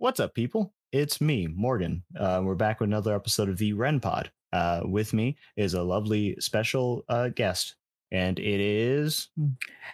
What's 0.00 0.18
up, 0.18 0.32
people? 0.32 0.72
It's 0.92 1.20
me, 1.20 1.46
Morgan. 1.46 2.04
Uh, 2.18 2.40
we're 2.42 2.54
back 2.54 2.80
with 2.80 2.88
another 2.88 3.14
episode 3.14 3.50
of 3.50 3.58
the 3.58 3.74
Ren 3.74 4.00
Pod. 4.00 4.30
Uh, 4.50 4.80
with 4.82 5.12
me 5.12 5.36
is 5.58 5.74
a 5.74 5.82
lovely 5.82 6.36
special 6.40 7.04
uh, 7.10 7.28
guest, 7.28 7.76
and 8.10 8.38
it 8.38 8.60
is. 8.60 9.28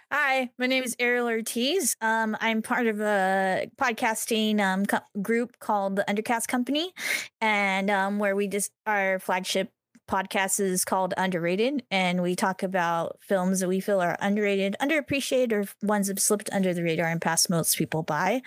Hi, 0.09 0.49
my 0.57 0.65
name 0.65 0.85
is 0.85 0.95
Ariel 0.97 1.27
Ortiz. 1.27 1.97
Um, 1.99 2.37
I'm 2.39 2.61
part 2.61 2.87
of 2.87 3.01
a 3.01 3.69
podcasting 3.75 4.61
um, 4.61 4.85
co- 4.85 5.01
group 5.21 5.59
called 5.59 5.97
the 5.97 6.05
Undercast 6.07 6.47
Company, 6.47 6.93
and 7.41 7.91
um, 7.91 8.17
where 8.17 8.33
we 8.33 8.47
just 8.47 8.71
our 8.85 9.19
flagship 9.19 9.71
podcast 10.07 10.59
is 10.59 10.85
called 10.85 11.13
Underrated, 11.17 11.83
and 11.91 12.21
we 12.21 12.35
talk 12.35 12.63
about 12.63 13.17
films 13.21 13.59
that 13.59 13.67
we 13.67 13.79
feel 13.79 14.01
are 14.01 14.17
underrated, 14.19 14.75
underappreciated, 14.81 15.51
or 15.51 15.65
ones 15.85 16.07
that 16.07 16.19
slipped 16.19 16.49
under 16.51 16.73
the 16.73 16.83
radar 16.83 17.07
and 17.07 17.21
passed 17.21 17.49
most 17.49 17.77
people 17.77 18.03
by. 18.03 18.41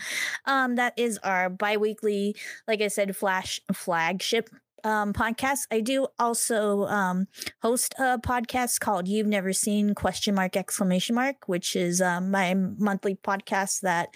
Um, 0.47 0.77
that 0.77 0.95
is 0.97 1.19
our 1.19 1.51
biweekly, 1.51 2.37
like 2.67 2.81
I 2.81 2.89
said, 2.89 3.17
flash 3.17 3.61
flagship 3.73 4.51
um, 4.85 5.13
podcast. 5.13 5.61
I 5.71 5.81
do 5.81 6.07
also 6.19 6.85
um, 6.87 7.27
host 7.63 7.95
a 7.99 8.19
podcast 8.19 8.81
called 8.81 9.09
"You've 9.09 9.27
Never 9.27 9.53
Seen?" 9.53 9.95
question 9.95 10.35
mark 10.35 10.57
exclamation 10.57 11.15
mark, 11.15 11.37
which 11.47 11.77
is 11.77 12.01
um, 12.01 12.31
my 12.31 12.55
monthly 12.55 13.17
podcast 13.17 13.81
that 13.81 14.09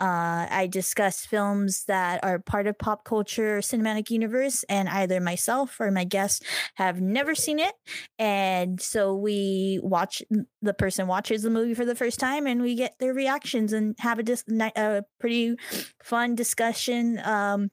uh, 0.00 0.46
I 0.50 0.68
discuss 0.70 1.24
films 1.24 1.84
that 1.84 2.22
are 2.22 2.38
part 2.38 2.66
of 2.66 2.78
pop 2.78 3.04
culture 3.04 3.58
cinematic 3.58 4.10
universe, 4.10 4.64
and 4.68 4.88
either 4.88 5.20
myself 5.20 5.78
or 5.80 5.90
my 5.90 6.04
guest 6.04 6.44
have 6.74 7.00
never 7.00 7.34
seen 7.34 7.58
it, 7.58 7.74
and 8.18 8.80
so 8.80 9.14
we 9.14 9.80
watch 9.82 10.22
the 10.62 10.74
person 10.74 11.06
watches 11.06 11.42
the 11.42 11.50
movie 11.50 11.74
for 11.74 11.84
the 11.84 11.94
first 11.94 12.18
time, 12.18 12.46
and 12.46 12.62
we 12.62 12.74
get 12.74 12.98
their 12.98 13.14
reactions 13.14 13.72
and 13.72 13.94
have 13.98 14.18
a, 14.18 14.22
dis- 14.22 14.44
a 14.76 15.02
pretty 15.20 15.56
fun 16.02 16.34
discussion. 16.34 17.20
Um, 17.24 17.70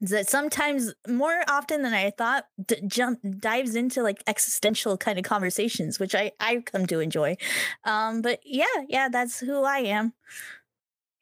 that 0.00 0.28
sometimes 0.28 0.94
more 1.08 1.42
often 1.48 1.82
than 1.82 1.92
I 1.92 2.10
thought 2.10 2.44
d- 2.64 2.80
jump 2.86 3.20
dives 3.40 3.74
into 3.74 4.02
like 4.02 4.22
existential 4.26 4.96
kind 4.96 5.18
of 5.18 5.24
conversations, 5.24 5.98
which 5.98 6.14
I 6.14 6.32
I 6.40 6.60
come 6.60 6.86
to 6.86 7.00
enjoy. 7.00 7.36
Um, 7.84 8.22
but 8.22 8.40
yeah, 8.44 8.66
yeah, 8.88 9.08
that's 9.08 9.40
who 9.40 9.64
I 9.64 9.78
am. 9.78 10.12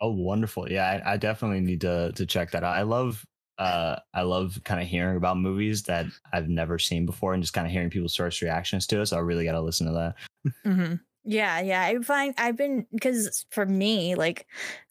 Oh, 0.01 0.13
wonderful! 0.13 0.71
Yeah, 0.71 1.01
I, 1.05 1.15
I 1.15 1.17
definitely 1.17 1.61
need 1.61 1.81
to 1.83 2.13
to 2.13 2.27
check 2.27 2.51
that 2.51 2.65
out. 2.65 2.77
I 2.77 2.83
love 2.83 3.25
uh 3.59 3.97
I 4.13 4.23
love 4.23 4.61
kind 4.65 4.81
of 4.83 4.87
hearing 4.87 5.17
about 5.17 5.39
movies 5.39 5.85
that 5.85 6.07
I've 6.33 6.49
never 6.49 6.79
seen 6.79 7.07
before 7.07 7.33
and 7.33 7.43
just 7.43 7.55
kind 7.55 7.67
of 7.67 7.73
hearing 7.73 7.91
people's 7.91 8.15
first 8.15 8.43
reactions 8.43 8.87
to 8.89 9.01
it. 9.01 9.07
So 9.07 9.17
I 9.17 9.21
really 9.21 9.45
got 9.45 9.53
to 9.53 9.63
listen 9.63 9.87
to 9.87 9.93
that. 9.95 10.53
mm-hmm. 10.67 10.95
Yeah, 11.25 11.61
yeah. 11.61 11.83
I 11.83 11.99
find 12.03 12.35
I've 12.39 12.57
been 12.57 12.87
because 12.93 13.47
for 13.51 13.67
me, 13.67 14.15
like 14.15 14.47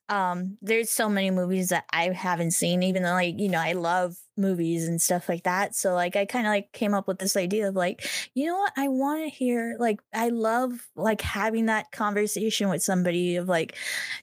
um 0.09 0.57
there's 0.61 0.89
so 0.89 1.09
many 1.09 1.31
movies 1.31 1.69
that 1.69 1.85
i 1.91 2.09
haven't 2.09 2.51
seen 2.51 2.83
even 2.83 3.03
though 3.03 3.11
like 3.11 3.39
you 3.39 3.49
know 3.49 3.59
i 3.59 3.73
love 3.73 4.15
movies 4.37 4.87
and 4.87 5.01
stuff 5.01 5.29
like 5.29 5.43
that. 5.43 5.75
So 5.75 5.93
like 5.93 6.15
i 6.15 6.25
kind 6.25 6.45
of 6.45 6.51
like 6.51 6.71
came 6.71 6.93
up 6.93 7.07
with 7.07 7.19
this 7.19 7.37
idea 7.37 7.69
of 7.69 7.75
like 7.75 8.07
you 8.33 8.45
know 8.45 8.57
what? 8.57 8.73
I 8.77 8.87
want 8.87 9.23
to 9.23 9.29
hear 9.29 9.75
like 9.79 10.01
i 10.13 10.29
love 10.29 10.71
like 10.95 11.21
having 11.21 11.67
that 11.67 11.91
conversation 11.91 12.69
with 12.69 12.83
somebody 12.83 13.35
of 13.35 13.47
like 13.47 13.75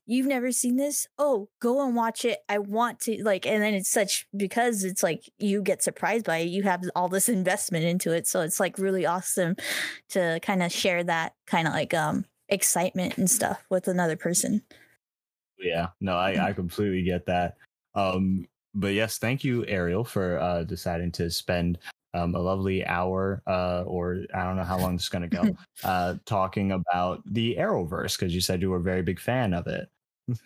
you've 0.06 0.26
never 0.26 0.52
seen 0.52 0.76
this? 0.76 1.06
Oh 1.18 1.48
go 1.60 1.84
and 1.84 1.96
watch 1.96 2.24
it. 2.24 2.40
I 2.48 2.58
want 2.58 3.00
to 3.00 3.22
like 3.22 3.46
and 3.46 3.62
then 3.62 3.74
it's 3.74 3.90
such 3.90 4.26
because 4.36 4.84
it's 4.84 5.02
like 5.02 5.30
you 5.38 5.62
get 5.62 5.82
surprised 5.82 6.26
by 6.26 6.38
it 6.38 6.48
you 6.48 6.62
have 6.64 6.82
all 6.94 7.08
this 7.08 7.28
investment 7.42 7.84
into 7.84 8.12
it. 8.12 8.26
So 8.26 8.40
it's 8.40 8.60
like 8.60 8.78
really 8.78 9.06
awesome 9.06 9.56
to 10.10 10.40
kind 10.42 10.62
of 10.62 10.72
share 10.72 11.02
that 11.04 11.34
kind 11.46 11.66
of 11.66 11.72
like 11.74 11.94
um 11.94 12.24
excitement 12.48 13.16
and 13.16 13.30
stuff 13.30 13.64
with 13.70 13.88
another 13.88 14.16
person 14.16 14.62
yeah 15.62 15.88
no 16.00 16.16
i 16.16 16.48
i 16.48 16.52
completely 16.52 17.02
get 17.02 17.26
that. 17.26 17.56
Um 17.94 18.46
but 18.74 18.94
yes 18.94 19.18
thank 19.18 19.44
you 19.44 19.66
ariel 19.66 20.04
for 20.04 20.38
uh 20.38 20.64
deciding 20.64 21.12
to 21.12 21.30
spend 21.30 21.78
um, 22.14 22.34
a 22.34 22.38
lovely 22.38 22.84
hour 22.84 23.42
uh, 23.46 23.84
or 23.86 24.24
i 24.34 24.44
don't 24.44 24.56
know 24.56 24.64
how 24.64 24.78
long 24.78 24.96
this 24.96 25.04
is 25.04 25.08
going 25.08 25.28
to 25.28 25.36
go 25.36 25.56
uh, 25.84 26.14
talking 26.26 26.72
about 26.72 27.22
the 27.26 27.56
arrowverse 27.58 28.18
because 28.18 28.34
you 28.34 28.40
said 28.40 28.60
you 28.60 28.70
were 28.70 28.78
a 28.78 28.82
very 28.82 29.02
big 29.02 29.18
fan 29.18 29.54
of 29.54 29.66
it 29.66 29.88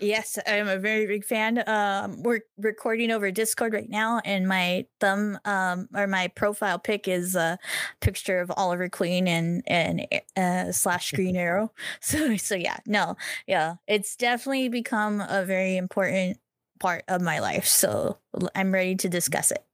yes, 0.00 0.38
I'm 0.46 0.68
a 0.68 0.78
very 0.78 1.06
big 1.06 1.24
fan. 1.24 1.62
Um, 1.68 2.22
we're 2.22 2.40
recording 2.58 3.10
over 3.10 3.30
Discord 3.30 3.72
right 3.72 3.88
now, 3.88 4.20
and 4.24 4.46
my 4.46 4.86
thumb 5.00 5.38
um, 5.44 5.88
or 5.94 6.06
my 6.06 6.28
profile 6.28 6.78
pic 6.78 7.08
is 7.08 7.34
a 7.34 7.58
picture 8.00 8.40
of 8.40 8.52
Oliver 8.56 8.88
Queen 8.88 9.28
and 9.28 9.62
and 9.66 10.06
uh, 10.36 10.72
slash 10.72 11.12
Green 11.12 11.36
Arrow. 11.36 11.72
So 12.00 12.36
so 12.36 12.54
yeah, 12.54 12.78
no, 12.86 13.16
yeah, 13.46 13.76
it's 13.86 14.16
definitely 14.16 14.68
become 14.68 15.20
a 15.20 15.44
very 15.44 15.76
important 15.76 16.38
part 16.78 17.04
of 17.08 17.20
my 17.20 17.38
life. 17.38 17.66
So 17.66 18.18
I'm 18.54 18.72
ready 18.72 18.94
to 18.96 19.08
discuss 19.08 19.50
it. 19.50 19.64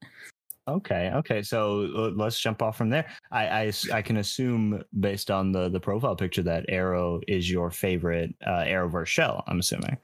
Okay, 0.68 1.10
okay. 1.14 1.42
So 1.42 2.12
let's 2.16 2.38
jump 2.38 2.62
off 2.62 2.76
from 2.76 2.88
there. 2.88 3.06
I, 3.32 3.46
I, 3.46 3.72
I 3.92 4.02
can 4.02 4.18
assume 4.18 4.82
based 5.00 5.30
on 5.30 5.50
the 5.50 5.68
the 5.68 5.80
profile 5.80 6.14
picture 6.14 6.42
that 6.42 6.66
Arrow 6.68 7.20
is 7.26 7.50
your 7.50 7.70
favorite 7.70 8.34
uh, 8.46 8.62
Arrowverse 8.62 9.06
show. 9.06 9.42
I'm 9.48 9.58
assuming. 9.58 9.96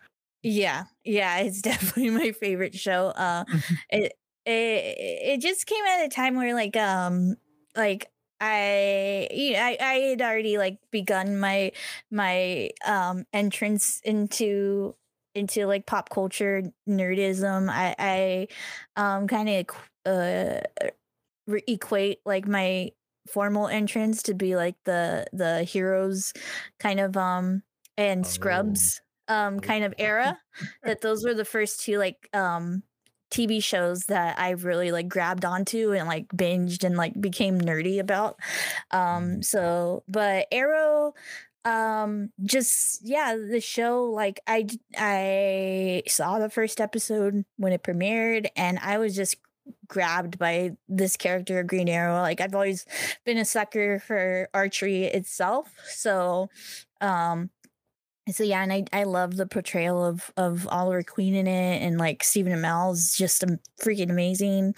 Yeah, 0.42 0.84
yeah, 1.04 1.38
it's 1.38 1.62
definitely 1.62 2.10
my 2.10 2.32
favorite 2.32 2.74
show. 2.74 3.08
Uh, 3.08 3.44
it 3.90 4.12
it 4.44 4.96
it 5.34 5.40
just 5.40 5.66
came 5.66 5.84
at 5.84 6.04
a 6.04 6.08
time 6.08 6.36
where 6.36 6.54
like 6.54 6.76
um 6.76 7.36
like 7.76 8.10
I 8.40 9.28
you 9.30 9.52
know, 9.52 9.60
I 9.60 9.76
I 9.80 9.94
had 9.94 10.22
already 10.22 10.58
like 10.58 10.78
begun 10.90 11.38
my 11.38 11.72
my 12.10 12.70
um 12.84 13.26
entrance 13.32 14.00
into 14.04 14.94
into 15.34 15.66
like 15.66 15.86
pop 15.86 16.10
culture 16.10 16.64
nerdism. 16.88 17.68
I 17.70 17.94
I 17.98 18.48
um 18.96 19.28
kind 19.28 19.48
of 19.48 19.66
uh 20.08 20.60
re- 21.46 21.64
equate 21.66 22.20
like 22.24 22.46
my 22.46 22.90
formal 23.28 23.68
entrance 23.68 24.22
to 24.24 24.34
be 24.34 24.56
like 24.56 24.76
the 24.84 25.26
the 25.32 25.62
heroes 25.64 26.32
kind 26.78 27.00
of 27.00 27.16
um 27.16 27.62
and 27.96 28.24
oh. 28.24 28.28
scrubs 28.28 29.00
um 29.28 29.60
kind 29.60 29.84
of 29.84 29.94
era 29.98 30.38
that 30.82 31.00
those 31.00 31.24
were 31.24 31.34
the 31.34 31.44
first 31.44 31.80
two 31.80 31.98
like 31.98 32.28
um 32.32 32.82
TV 33.30 33.62
shows 33.62 34.06
that 34.06 34.38
I 34.38 34.52
really 34.52 34.90
like 34.90 35.06
grabbed 35.06 35.44
onto 35.44 35.92
and 35.92 36.08
like 36.08 36.28
binged 36.28 36.82
and 36.82 36.96
like 36.96 37.12
became 37.20 37.60
nerdy 37.60 38.00
about. 38.00 38.38
Um 38.90 39.00
mm-hmm. 39.00 39.40
so 39.42 40.02
but 40.08 40.46
Arrow 40.50 41.12
um 41.64 42.30
just 42.44 43.00
yeah 43.02 43.36
the 43.36 43.60
show 43.60 44.04
like 44.04 44.40
i 44.46 44.66
i 44.96 46.02
saw 46.06 46.38
the 46.38 46.48
first 46.48 46.80
episode 46.80 47.44
when 47.56 47.72
it 47.72 47.82
premiered 47.82 48.46
and 48.56 48.78
i 48.78 48.96
was 48.96 49.14
just 49.14 49.36
grabbed 49.88 50.38
by 50.38 50.72
this 50.88 51.16
character 51.16 51.62
green 51.62 51.88
arrow. 51.88 52.20
Like 52.20 52.40
i've 52.40 52.54
always 52.54 52.86
been 53.24 53.38
a 53.38 53.44
sucker 53.44 53.98
for 54.00 54.48
archery 54.54 55.04
itself. 55.04 55.72
So 55.88 56.48
um 57.00 57.50
so 58.30 58.44
yeah 58.44 58.62
and 58.62 58.72
i 58.72 58.84
i 58.92 59.04
love 59.04 59.36
the 59.36 59.46
portrayal 59.46 60.04
of 60.04 60.30
of 60.36 60.68
oliver 60.68 61.02
queen 61.02 61.34
in 61.34 61.46
it 61.46 61.82
and 61.82 61.96
like 61.98 62.22
stephen 62.22 62.52
amell 62.52 62.92
is 62.92 63.16
just 63.16 63.44
freaking 63.82 64.10
amazing. 64.10 64.74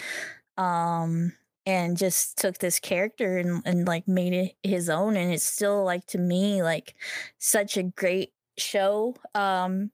Um 0.57 1.33
and 1.67 1.97
just 1.97 2.39
took 2.39 2.59
this 2.59 2.81
character 2.81 3.39
and, 3.39 3.63
and 3.67 3.87
like 3.87 4.09
made 4.09 4.33
it 4.33 4.55
his 4.63 4.89
own 4.89 5.17
and 5.17 5.33
it's 5.33 5.45
still 5.45 5.85
like 5.85 6.07
to 6.07 6.19
me 6.19 6.63
like 6.63 6.95
such 7.39 7.77
a 7.77 7.83
great 7.83 8.33
show. 8.59 9.15
Um 9.35 9.91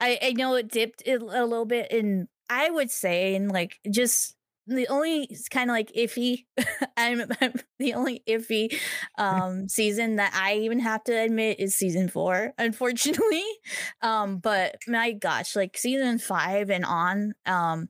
i 0.00 0.18
i 0.22 0.32
know 0.32 0.54
it 0.54 0.68
dipped 0.68 1.02
a 1.06 1.16
little 1.18 1.64
bit 1.64 1.90
in 1.90 2.28
i 2.50 2.70
would 2.70 2.90
say 2.90 3.34
in 3.34 3.48
like 3.48 3.78
just 3.90 4.33
the 4.66 4.88
only 4.88 5.28
kind 5.50 5.70
of 5.70 5.74
like 5.74 5.92
iffy 5.92 6.46
I'm, 6.96 7.22
I'm, 7.40 7.52
the 7.78 7.94
only 7.94 8.22
iffy 8.28 8.74
um 9.18 9.68
season 9.68 10.16
that 10.16 10.32
i 10.34 10.54
even 10.54 10.80
have 10.80 11.04
to 11.04 11.12
admit 11.12 11.60
is 11.60 11.74
season 11.74 12.08
four 12.08 12.52
unfortunately 12.58 13.44
um 14.02 14.38
but 14.38 14.76
my 14.86 15.12
gosh 15.12 15.54
like 15.56 15.76
season 15.76 16.18
five 16.18 16.70
and 16.70 16.84
on 16.84 17.34
um 17.46 17.88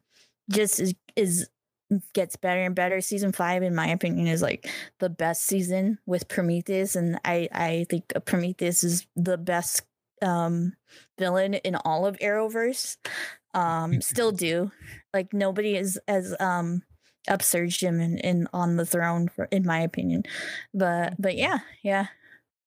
just 0.50 0.80
is 0.80 0.94
is 1.16 1.48
gets 2.12 2.36
better 2.36 2.60
and 2.62 2.74
better. 2.74 3.00
Season 3.00 3.32
five, 3.32 3.62
in 3.62 3.74
my 3.74 3.88
opinion, 3.88 4.27
is 4.27 4.42
like 4.42 4.68
the 5.00 5.10
best 5.10 5.47
season 5.47 5.98
with 6.06 6.28
Prometheus, 6.28 6.97
and 6.97 7.18
I 7.24 7.48
I 7.53 7.86
think 7.88 8.12
Prometheus 8.24 8.84
is 8.84 9.06
the 9.16 9.38
best 9.38 9.82
um 10.22 10.74
villain 11.18 11.54
in 11.54 11.77
all 11.77 12.06
of 12.06 12.16
Arrowverse. 12.18 12.97
Um, 13.53 14.00
still 14.00 14.32
do 14.32 14.70
like 15.15 15.33
nobody 15.33 15.77
is 15.77 15.99
as 16.09 16.34
um 16.41 16.83
upsurged 17.31 17.81
him 17.81 18.01
in, 18.01 18.19
in 18.19 18.49
on 18.53 18.77
the 18.77 18.84
throne 18.84 19.28
for, 19.28 19.47
in 19.47 19.65
my 19.65 19.81
opinion 19.81 20.22
but 20.75 21.15
but 21.19 21.37
yeah 21.37 21.61
yeah 21.83 22.09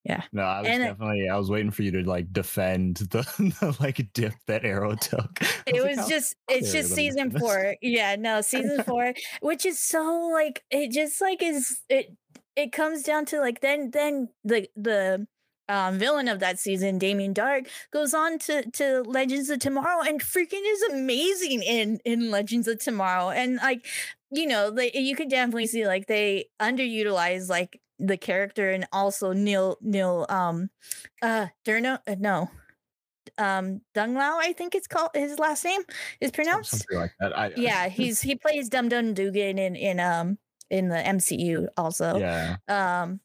yeah. 0.07 0.21
No, 0.31 0.43
I 0.43 0.61
was 0.61 0.69
and 0.69 0.83
definitely. 0.83 1.27
I 1.29 1.37
was 1.37 1.49
waiting 1.49 1.69
for 1.69 1.83
you 1.83 1.91
to 1.91 2.09
like 2.09 2.31
defend 2.31 2.95
the, 3.11 3.23
the 3.59 3.75
like 3.81 4.07
dip 4.13 4.33
that 4.47 4.63
Arrow 4.63 4.95
took. 4.95 5.39
It 5.67 5.83
was, 5.83 5.97
was 5.97 6.07
just. 6.07 6.35
It's 6.47 6.71
just 6.71 6.93
season 6.93 7.29
four. 7.29 7.75
Yeah. 7.81 8.15
No, 8.15 8.39
season 8.39 8.83
four, 8.87 9.13
which 9.41 9.65
is 9.65 9.79
so 9.79 10.29
like 10.31 10.63
it 10.71 10.91
just 10.91 11.19
like 11.19 11.43
is 11.43 11.81
it. 11.89 12.15
It 12.55 12.71
comes 12.71 13.03
down 13.03 13.25
to 13.25 13.41
like 13.41 13.59
then 13.59 13.91
then 13.91 14.29
the 14.45 14.69
the 14.77 15.27
um, 15.69 15.97
villain 15.97 16.27
of 16.27 16.39
that 16.39 16.59
season, 16.59 16.97
Damien 16.97 17.33
Darhk, 17.33 17.67
goes 17.91 18.13
on 18.13 18.39
to 18.39 18.69
to 18.71 19.01
Legends 19.01 19.49
of 19.49 19.59
Tomorrow 19.59 20.03
and 20.07 20.21
freaking 20.21 20.63
is 20.65 20.83
amazing 20.93 21.63
in 21.63 21.99
in 22.05 22.31
Legends 22.31 22.67
of 22.67 22.79
Tomorrow. 22.79 23.29
And 23.29 23.57
like, 23.57 23.85
you 24.31 24.47
know, 24.47 24.69
like 24.69 24.95
you 24.95 25.15
could 25.15 25.29
definitely 25.29 25.67
see 25.67 25.85
like 25.87 26.07
they 26.07 26.45
underutilize 26.61 27.49
like 27.49 27.81
the 27.99 28.17
character 28.17 28.69
and 28.69 28.87
also 28.91 29.33
Neil 29.33 29.77
Neil 29.81 30.25
um 30.29 30.69
uh 31.21 31.47
Durno 31.65 31.99
uh, 32.07 32.15
no 32.19 32.49
um 33.37 33.81
Dung 33.93 34.15
Lao, 34.15 34.39
I 34.39 34.53
think 34.53 34.75
it's 34.75 34.87
called 34.87 35.11
his 35.13 35.39
last 35.39 35.63
name 35.63 35.81
is 36.21 36.31
pronounced. 36.31 36.71
Something 36.71 36.97
like 36.97 37.13
that. 37.19 37.37
I, 37.37 37.51
yeah, 37.55 37.89
he's 37.89 38.21
he 38.21 38.35
plays 38.35 38.69
Dum 38.69 38.89
Dum 38.89 39.13
Dugan 39.13 39.57
in 39.57 39.75
in 39.75 39.99
um 39.99 40.37
in 40.69 40.89
the 40.89 40.97
MCU 40.97 41.67
also. 41.77 42.17
Yeah. 42.17 42.57
Um 42.67 43.19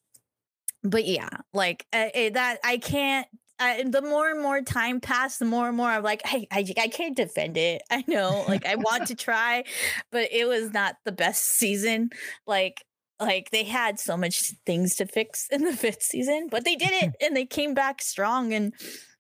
but 0.83 1.07
yeah, 1.07 1.29
like 1.53 1.87
uh, 1.93 2.09
that 2.33 2.59
I 2.65 2.79
can't 2.79 3.27
I, 3.63 3.85
the 3.85 4.03
more 4.03 4.29
and 4.29 4.43
more 4.43 4.61
time 4.61 5.01
passed, 5.01 5.39
the 5.39 5.45
more 5.45 5.69
and 5.69 5.77
more 5.77 5.89
I'm 5.89 6.03
like, 6.03 6.27
hey, 6.27 6.49
I, 6.51 6.67
I 6.77 6.89
can't 6.89 7.17
defend 7.17 7.57
it. 7.57 7.83
I 7.91 8.05
know, 8.09 8.45
like, 8.49 8.67
I 8.67 8.75
want 8.75 9.07
to 9.09 9.15
try, 9.15 9.65
but 10.11 10.29
it 10.33 10.49
was 10.49 10.73
not 10.73 10.97
the 11.05 11.13
best 11.13 11.45
season. 11.45 12.11
Like, 12.47 12.85
like 13.21 13.51
they 13.51 13.63
had 13.63 14.01
so 14.01 14.17
much 14.17 14.53
things 14.67 14.97
to 14.97 15.07
fix 15.07 15.47
in 15.51 15.65
the 15.65 15.77
fifth 15.77 16.03
season, 16.03 16.49
but 16.51 16.65
they 16.65 16.75
did 16.75 16.91
it 16.91 17.13
and 17.21 17.37
they 17.37 17.47
came 17.47 17.75
back 17.75 18.03
strong 18.03 18.53
and 18.53 18.75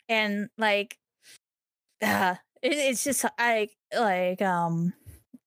and 0.08 0.48
like, 0.58 0.98
uh, 2.02 2.34
it, 2.62 2.72
it's 2.72 3.04
just 3.04 3.24
I 3.38 3.68
like 3.96 4.42
um 4.42 4.92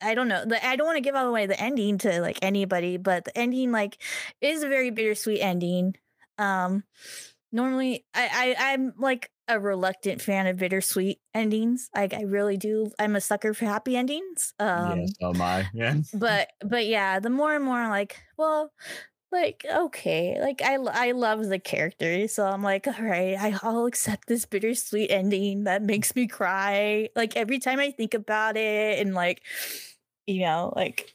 I 0.01 0.13
don't 0.13 0.27
know. 0.27 0.45
I 0.63 0.75
don't 0.75 0.85
want 0.85 0.97
to 0.97 1.01
give 1.01 1.15
away 1.15 1.47
the 1.47 1.59
ending 1.59 1.97
to 1.99 2.21
like 2.21 2.39
anybody, 2.41 2.97
but 2.97 3.25
the 3.25 3.37
ending 3.37 3.71
like 3.71 4.01
is 4.39 4.63
a 4.63 4.69
very 4.69 4.89
bittersweet 4.89 5.41
ending. 5.41 5.95
Um, 6.37 6.83
normally 7.51 8.05
I, 8.13 8.55
I 8.59 8.73
I'm 8.73 8.93
like 8.97 9.31
a 9.47 9.59
reluctant 9.59 10.21
fan 10.21 10.47
of 10.47 10.57
bittersweet 10.57 11.19
endings. 11.33 11.89
Like 11.95 12.13
I 12.13 12.23
really 12.23 12.57
do. 12.57 12.91
I'm 12.99 13.15
a 13.15 13.21
sucker 13.21 13.53
for 13.53 13.65
happy 13.65 13.95
endings. 13.95 14.53
Um, 14.59 14.99
yes, 14.99 15.13
oh 15.21 15.33
my, 15.33 15.67
yeah. 15.73 15.95
but 16.13 16.49
but 16.63 16.85
yeah, 16.85 17.19
the 17.19 17.29
more 17.29 17.55
and 17.55 17.63
more 17.63 17.77
I'm 17.77 17.89
like, 17.89 18.21
well, 18.37 18.71
like 19.31 19.65
okay, 19.71 20.39
like 20.41 20.61
I 20.63 20.75
I 20.75 21.11
love 21.11 21.45
the 21.45 21.59
character, 21.59 22.27
so 22.27 22.45
I'm 22.45 22.63
like, 22.63 22.87
all 22.87 22.93
right, 23.05 23.35
I, 23.39 23.57
I'll 23.63 23.85
accept 23.85 24.27
this 24.27 24.45
bittersweet 24.45 25.11
ending 25.11 25.65
that 25.65 25.81
makes 25.83 26.15
me 26.15 26.27
cry. 26.27 27.09
Like 27.15 27.35
every 27.35 27.59
time 27.59 27.79
I 27.79 27.91
think 27.91 28.13
about 28.13 28.57
it, 28.57 28.99
and 28.99 29.13
like, 29.13 29.41
you 30.27 30.41
know, 30.41 30.73
like 30.75 31.14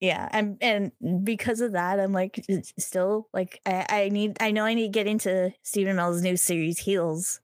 yeah 0.00 0.28
and 0.32 0.56
and 0.60 0.92
because 1.24 1.60
of 1.60 1.72
that 1.72 1.98
i'm 1.98 2.12
like 2.12 2.44
still 2.78 3.28
like 3.32 3.60
i 3.66 3.86
i 3.88 4.08
need 4.08 4.36
i 4.40 4.50
know 4.50 4.64
i 4.64 4.74
need 4.74 4.86
to 4.86 4.88
get 4.88 5.06
into 5.06 5.52
stephen 5.62 5.96
amell's 5.96 6.22
new 6.22 6.36
series 6.36 6.78
heels. 6.78 7.40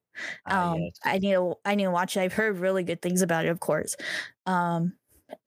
Ah, 0.46 0.72
um 0.72 0.80
yes. 0.80 0.98
i 1.04 1.18
need 1.18 1.32
to 1.32 1.54
i 1.64 1.74
need 1.74 1.84
to 1.84 1.90
watch 1.90 2.16
it. 2.16 2.20
I've 2.20 2.32
heard 2.32 2.58
really 2.58 2.84
good 2.84 3.02
things 3.02 3.22
about 3.22 3.44
it 3.44 3.48
of 3.48 3.60
course. 3.60 3.96
Um 4.46 4.94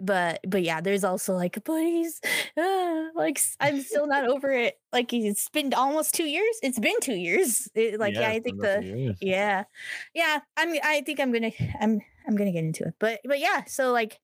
but 0.02 0.42
but 0.46 0.64
yeah 0.64 0.82
there's 0.82 1.06
also 1.06 1.36
like 1.36 1.64
please 1.64 2.20
uh, 2.58 3.04
like 3.16 3.40
i'm 3.62 3.82
still 3.82 4.08
not 4.08 4.26
over 4.30 4.52
it. 4.52 4.78
Like 4.92 5.14
it's 5.14 5.48
been 5.50 5.74
almost 5.74 6.14
two 6.14 6.26
years. 6.26 6.56
It's 6.62 6.80
been 6.80 7.00
two 7.02 7.16
years. 7.16 7.70
It, 7.76 8.00
like 8.00 8.16
yeah, 8.16 8.22
yeah 8.22 8.30
i 8.30 8.40
think 8.40 8.62
the 8.62 9.16
yeah. 9.22 9.64
Yeah 10.14 10.40
i'm 10.58 10.76
i 10.84 11.02
think 11.06 11.22
i'm 11.22 11.32
gonna 11.32 11.52
i'm 11.80 12.02
i'm 12.28 12.36
gonna 12.36 12.52
get 12.52 12.66
into 12.66 12.84
it. 12.84 12.96
But 13.00 13.22
but 13.24 13.40
yeah 13.40 13.64
so 13.66 13.94
like 13.94 14.20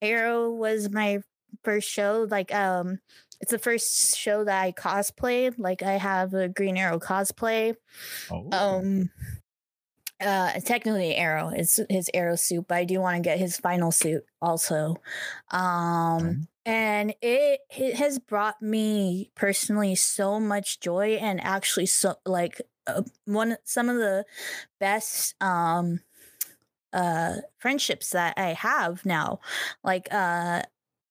arrow 0.00 0.50
was 0.50 0.90
my 0.90 1.18
first 1.62 1.88
show. 1.88 2.26
Like 2.30 2.54
um 2.54 3.00
it's 3.40 3.50
the 3.50 3.58
first 3.58 4.16
show 4.16 4.44
that 4.44 4.62
I 4.62 4.72
cosplayed. 4.72 5.54
Like 5.58 5.82
I 5.82 5.92
have 5.92 6.34
a 6.34 6.48
Green 6.48 6.76
Arrow 6.76 6.98
cosplay. 6.98 7.76
Oh. 8.30 8.48
Um 8.52 9.10
uh 10.22 10.52
technically 10.60 11.16
arrow 11.16 11.48
it's 11.48 11.80
his 11.90 12.08
arrow 12.14 12.36
suit 12.36 12.66
but 12.68 12.76
i 12.76 12.84
do 12.84 13.00
want 13.00 13.16
to 13.16 13.22
get 13.22 13.38
his 13.38 13.56
final 13.56 13.90
suit 13.90 14.24
also 14.40 14.94
um 15.50 16.46
and 16.64 17.14
it 17.20 17.60
it 17.76 17.96
has 17.96 18.18
brought 18.18 18.60
me 18.62 19.30
personally 19.34 19.94
so 19.94 20.38
much 20.38 20.80
joy 20.80 21.18
and 21.20 21.40
actually 21.42 21.86
so 21.86 22.14
like 22.24 22.60
uh, 22.86 23.02
one 23.24 23.56
some 23.64 23.88
of 23.88 23.96
the 23.96 24.24
best 24.78 25.34
um 25.42 26.00
uh 26.92 27.36
friendships 27.58 28.10
that 28.10 28.34
i 28.36 28.52
have 28.52 29.04
now 29.04 29.40
like 29.82 30.06
uh 30.12 30.62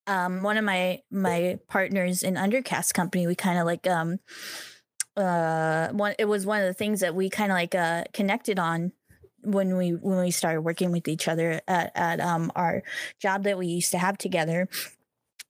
um, 0.07 0.44
one 0.44 0.57
of 0.57 0.63
my 0.65 1.01
my 1.12 1.59
partners 1.68 2.24
in 2.24 2.36
undercast 2.36 2.94
company 2.94 3.27
we 3.27 3.36
kind 3.36 3.59
of 3.59 3.65
like 3.65 3.88
um 3.88 4.19
uh 5.18 5.89
one 5.89 6.15
it 6.18 6.25
was 6.25 6.45
one 6.45 6.62
of 6.62 6.68
the 6.68 6.74
things 6.74 7.01
that 7.01 7.13
we 7.13 7.30
kind 7.30 7.51
of 7.51 7.56
like 7.56 7.75
uh 7.75 8.03
connected 8.13 8.57
on 8.57 8.92
when 9.44 9.75
we 9.75 9.89
when 9.89 10.19
we 10.19 10.31
started 10.31 10.62
working 10.62 10.92
with 10.92 11.07
each 11.07 11.27
other 11.27 11.62
at, 11.68 11.92
at 11.95 12.19
um 12.19 12.51
our 12.56 12.83
job 13.19 13.44
that 13.44 13.57
we 13.57 13.68
used 13.68 13.92
to 13.92 13.98
have 13.98 14.18
together 14.18 14.69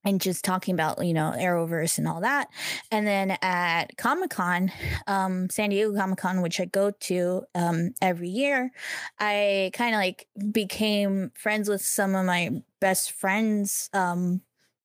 and 0.04 0.22
just 0.22 0.44
talking 0.44 0.74
about 0.74 1.04
you 1.06 1.14
know 1.14 1.34
arrowverse 1.36 1.98
and 1.98 2.08
all 2.08 2.22
that. 2.22 2.48
And 2.92 3.06
then 3.06 3.38
at 3.42 3.98
comic-con 3.98 4.72
um 5.08 5.50
san 5.50 5.70
diego 5.70 5.96
comic-con 5.96 6.42
which 6.42 6.60
i 6.60 6.66
go 6.66 6.92
to 6.92 7.44
um 7.56 7.94
every 8.02 8.30
year 8.30 8.72
i 9.20 9.72
kind 9.74 9.96
of 9.96 10.00
like 10.00 10.28
became 10.52 11.32
friends 11.36 11.70
with 11.70 11.82
some 11.82 12.16
of 12.16 12.26
my 12.26 12.50
best 12.80 13.12
friends 13.12 13.90
um 13.94 14.42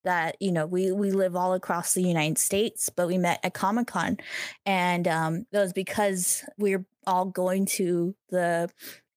that 0.07 0.37
you 0.41 0.53
know 0.53 0.65
we 0.65 0.91
we 0.93 1.11
live 1.11 1.37
all 1.37 1.53
across 1.53 1.93
the 1.93 2.03
United 2.03 2.39
States, 2.39 2.89
but 2.89 3.09
we 3.09 3.19
met 3.19 3.41
at 3.43 3.53
Comic 3.53 3.89
Con, 3.89 4.17
and 4.65 5.07
um, 5.07 5.47
it 5.53 5.59
was 5.59 5.75
because 5.75 6.45
we 6.57 6.77
we're 6.77 6.87
all 7.07 7.27
going 7.27 7.67
to 7.67 8.15
the 8.31 8.71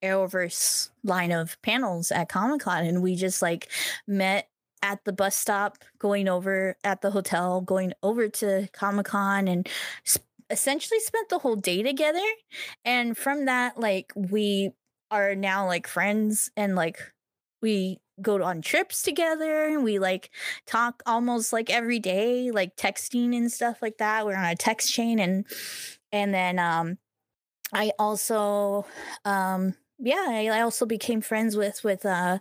Arrowverse 0.04 0.90
line 1.04 1.32
of 1.32 1.62
panels 1.62 2.12
at 2.12 2.28
Comic 2.28 2.62
Con, 2.62 2.86
and 2.86 3.02
we 3.02 3.16
just 3.16 3.42
like 3.42 3.70
met 4.08 4.49
at 4.82 5.04
the 5.06 5.14
bus 5.14 5.36
stop, 5.36 5.78
going 6.00 6.28
over 6.28 6.76
at 6.84 7.02
the 7.02 7.12
hotel, 7.12 7.62
going 7.62 7.94
over 8.04 8.30
to 8.30 8.68
Comic 8.74 9.08
Con, 9.08 9.48
and 9.48 9.68
sp- 10.06 10.26
essentially 10.50 11.00
spent 11.00 11.30
the 11.30 11.40
whole 11.40 11.56
day 11.56 11.84
together. 11.84 12.26
And 12.86 13.18
from 13.18 13.46
that, 13.46 13.80
like 13.80 14.12
we 14.16 14.72
are 15.12 15.36
now 15.36 15.66
like 15.68 15.88
friends, 15.88 16.52
and 16.58 16.76
like 16.76 17.00
we 17.62 18.00
go 18.22 18.42
on 18.44 18.62
trips 18.62 19.02
together. 19.02 19.66
And 19.68 19.84
we 19.84 20.00
like 20.00 20.30
talk 20.66 21.02
almost 21.06 21.54
like 21.54 21.70
every 21.70 22.00
day, 22.00 22.52
like 22.52 22.76
texting 22.76 23.36
and 23.36 23.52
stuff 23.52 23.82
like 23.82 23.98
that. 23.98 24.26
We're 24.26 24.36
on 24.36 24.46
a 24.46 24.56
text 24.56 24.94
chain 24.94 25.20
and 25.20 25.46
and 26.12 26.34
then 26.34 26.60
um 26.60 26.98
I 27.74 27.92
also 28.00 28.86
um 29.26 29.76
yeah, 30.00 30.26
I, 30.30 30.48
I 30.48 30.62
also 30.62 30.86
became 30.86 31.22
friends 31.22 31.56
with 31.58 31.84
with 31.84 32.06
uh 32.06 32.40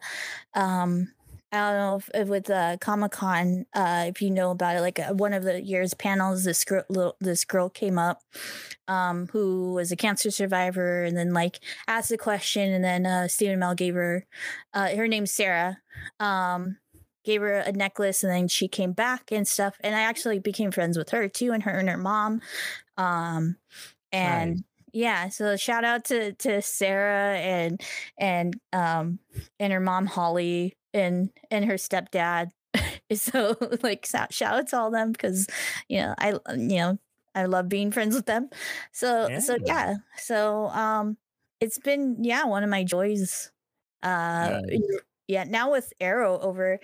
um 0.54 1.12
I 1.50 1.56
don't 1.56 1.78
know 1.78 1.96
if, 1.96 2.10
if 2.12 2.28
with 2.28 2.50
uh, 2.50 2.76
Comic 2.78 3.12
Con, 3.12 3.64
uh, 3.72 4.04
if 4.08 4.20
you 4.20 4.30
know 4.30 4.50
about 4.50 4.76
it, 4.76 4.82
like 4.82 4.98
uh, 4.98 5.14
one 5.14 5.32
of 5.32 5.44
the 5.44 5.62
year's 5.62 5.94
panels, 5.94 6.44
this 6.44 6.62
girl, 6.62 6.84
little, 6.90 7.16
this 7.20 7.44
girl 7.46 7.70
came 7.70 7.98
up, 7.98 8.22
um, 8.86 9.28
who 9.28 9.72
was 9.72 9.90
a 9.90 9.96
cancer 9.96 10.30
survivor, 10.30 11.04
and 11.04 11.16
then 11.16 11.32
like 11.32 11.60
asked 11.86 12.12
a 12.12 12.18
question, 12.18 12.70
and 12.72 12.84
then 12.84 13.06
uh, 13.06 13.28
Stephen 13.28 13.58
Amell 13.58 13.76
gave 13.76 13.94
her, 13.94 14.26
uh, 14.74 14.88
her 14.94 15.08
name's 15.08 15.30
Sarah, 15.32 15.78
um, 16.20 16.76
gave 17.24 17.40
her 17.40 17.54
a 17.54 17.72
necklace, 17.72 18.22
and 18.22 18.30
then 18.30 18.48
she 18.48 18.68
came 18.68 18.92
back 18.92 19.32
and 19.32 19.48
stuff, 19.48 19.76
and 19.80 19.96
I 19.96 20.00
actually 20.00 20.40
became 20.40 20.70
friends 20.70 20.98
with 20.98 21.10
her 21.10 21.28
too, 21.28 21.52
and 21.52 21.62
her 21.62 21.72
and 21.78 21.88
her 21.88 21.96
mom, 21.96 22.42
um, 22.98 23.56
and. 24.12 24.64
Yeah 24.92 25.28
so 25.28 25.56
shout 25.56 25.84
out 25.84 26.04
to 26.04 26.32
to 26.34 26.60
sarah 26.62 27.36
and 27.36 27.80
and 28.18 28.58
um 28.72 29.18
and 29.58 29.72
her 29.72 29.80
mom 29.80 30.06
holly 30.06 30.76
and 30.94 31.30
and 31.50 31.64
her 31.64 31.74
stepdad. 31.74 32.50
so 33.12 33.56
like 33.82 34.06
shout 34.06 34.42
out 34.42 34.68
to 34.68 34.78
all 34.78 34.90
them 34.90 35.12
because 35.12 35.46
you 35.88 36.00
know 36.00 36.14
I 36.18 36.32
you 36.54 36.76
know 36.76 36.98
I 37.34 37.44
love 37.44 37.68
being 37.68 37.90
friends 37.90 38.14
with 38.14 38.26
them. 38.26 38.50
So 38.92 39.28
yeah. 39.28 39.38
so 39.38 39.56
yeah. 39.64 39.94
So 40.18 40.66
um 40.68 41.16
it's 41.60 41.78
been 41.78 42.22
yeah 42.22 42.44
one 42.44 42.64
of 42.64 42.70
my 42.70 42.84
joys. 42.84 43.50
Uh 44.02 44.60
nice. 44.68 44.80
yeah 45.26 45.44
now 45.44 45.72
with 45.72 45.92
Arrow 46.00 46.38
over 46.38 46.78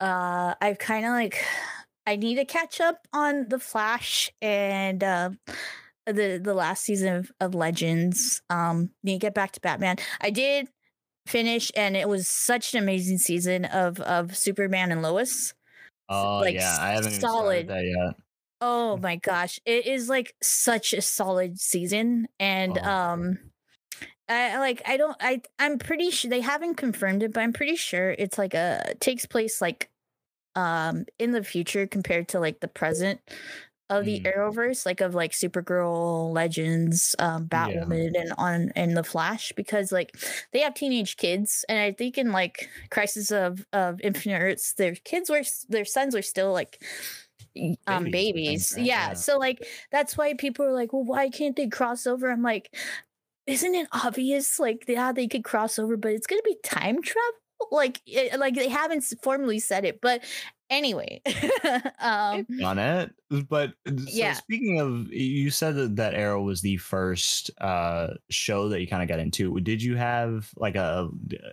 uh 0.00 0.54
I've 0.60 0.78
kind 0.78 1.04
of 1.04 1.12
like 1.12 1.42
I 2.06 2.16
need 2.16 2.34
to 2.34 2.44
catch 2.44 2.82
up 2.82 3.08
on 3.14 3.48
the 3.48 3.58
Flash 3.58 4.30
and 4.42 5.02
uh 5.02 5.30
the 6.06 6.40
the 6.42 6.54
last 6.54 6.84
season 6.84 7.14
of, 7.14 7.32
of 7.40 7.54
Legends. 7.54 8.42
Um 8.50 8.90
to 9.06 9.18
get 9.18 9.34
back 9.34 9.52
to 9.52 9.60
Batman. 9.60 9.96
I 10.20 10.30
did 10.30 10.68
finish 11.26 11.70
and 11.74 11.96
it 11.96 12.08
was 12.08 12.28
such 12.28 12.74
an 12.74 12.82
amazing 12.82 13.18
season 13.18 13.64
of 13.64 14.00
of 14.00 14.36
Superman 14.36 14.92
and 14.92 15.02
Lois. 15.02 15.54
Oh 16.08 16.38
like, 16.38 16.54
yeah, 16.54 16.76
I 16.78 16.90
haven't 16.90 17.12
solid 17.12 17.68
that 17.68 17.84
yet. 17.84 18.16
Oh 18.60 18.96
my 19.02 19.16
gosh, 19.16 19.58
it 19.64 19.86
is 19.86 20.08
like 20.08 20.34
such 20.42 20.92
a 20.92 21.02
solid 21.02 21.58
season 21.58 22.26
and 22.38 22.78
oh. 22.78 22.90
um 22.90 23.38
I 24.28 24.58
like 24.58 24.82
I 24.86 24.96
don't 24.96 25.16
I 25.20 25.42
I'm 25.58 25.78
pretty 25.78 26.10
sure 26.10 26.30
they 26.30 26.40
haven't 26.40 26.76
confirmed 26.76 27.22
it 27.22 27.32
but 27.32 27.40
I'm 27.42 27.52
pretty 27.52 27.76
sure 27.76 28.10
it's 28.10 28.38
like 28.38 28.54
a 28.54 28.94
takes 29.00 29.26
place 29.26 29.60
like 29.60 29.90
um 30.54 31.04
in 31.18 31.32
the 31.32 31.44
future 31.44 31.86
compared 31.86 32.28
to 32.28 32.40
like 32.40 32.60
the 32.60 32.68
present 32.68 33.20
of 33.90 34.04
the 34.06 34.20
Mm. 34.20 34.24
Arrowverse, 34.24 34.86
like 34.86 35.00
of 35.00 35.14
like 35.14 35.32
Supergirl, 35.32 36.32
Legends, 36.32 37.14
um, 37.18 37.46
Yeah. 37.50 37.84
Batwoman, 37.84 38.18
and 38.20 38.32
on 38.38 38.72
and 38.76 38.96
the 38.96 39.04
Flash, 39.04 39.52
because 39.56 39.92
like 39.92 40.16
they 40.52 40.60
have 40.60 40.74
teenage 40.74 41.16
kids, 41.16 41.64
and 41.68 41.78
I 41.78 41.92
think 41.92 42.18
in 42.18 42.32
like 42.32 42.68
Crisis 42.90 43.30
of 43.30 43.66
of 43.72 44.00
Infinite 44.00 44.38
Earths, 44.40 44.74
their 44.74 44.94
kids 44.94 45.30
were 45.30 45.42
their 45.68 45.84
sons 45.84 46.14
were 46.14 46.22
still 46.22 46.52
like 46.52 46.82
um 47.86 48.10
Babies, 48.10 48.10
babies, 48.10 48.74
yeah. 48.76 49.10
Yeah. 49.10 49.14
So 49.14 49.38
like 49.38 49.66
that's 49.92 50.16
why 50.16 50.34
people 50.34 50.64
are 50.66 50.72
like, 50.72 50.92
well, 50.92 51.04
why 51.04 51.30
can't 51.30 51.56
they 51.56 51.68
cross 51.68 52.06
over? 52.06 52.30
I'm 52.30 52.42
like, 52.42 52.74
isn't 53.46 53.74
it 53.74 53.88
obvious? 53.92 54.58
Like, 54.58 54.84
yeah, 54.88 55.12
they 55.12 55.28
could 55.28 55.44
cross 55.44 55.78
over, 55.78 55.96
but 55.96 56.12
it's 56.12 56.26
gonna 56.26 56.42
be 56.44 56.56
time 56.64 57.02
travel. 57.02 57.32
Like, 57.70 58.00
it, 58.06 58.38
like 58.38 58.54
they 58.56 58.68
haven't 58.68 59.04
formally 59.22 59.58
said 59.60 59.84
it, 59.84 60.00
but 60.02 60.22
anyway, 60.70 61.20
um, 62.00 62.46
on 62.62 62.78
it. 62.78 63.14
But 63.48 63.74
uh, 63.86 63.96
so 63.96 64.06
Yeah. 64.12 64.32
speaking 64.32 64.80
of, 64.80 65.12
you 65.12 65.50
said 65.50 65.74
that, 65.76 65.96
that 65.96 66.14
Arrow 66.14 66.42
was 66.42 66.60
the 66.60 66.76
first 66.76 67.50
uh, 67.60 68.14
show 68.30 68.68
that 68.68 68.80
you 68.80 68.86
kind 68.86 69.02
of 69.02 69.08
got 69.08 69.18
into. 69.18 69.58
Did 69.60 69.82
you 69.82 69.96
have 69.96 70.50
like 70.56 70.76
a, 70.76 71.08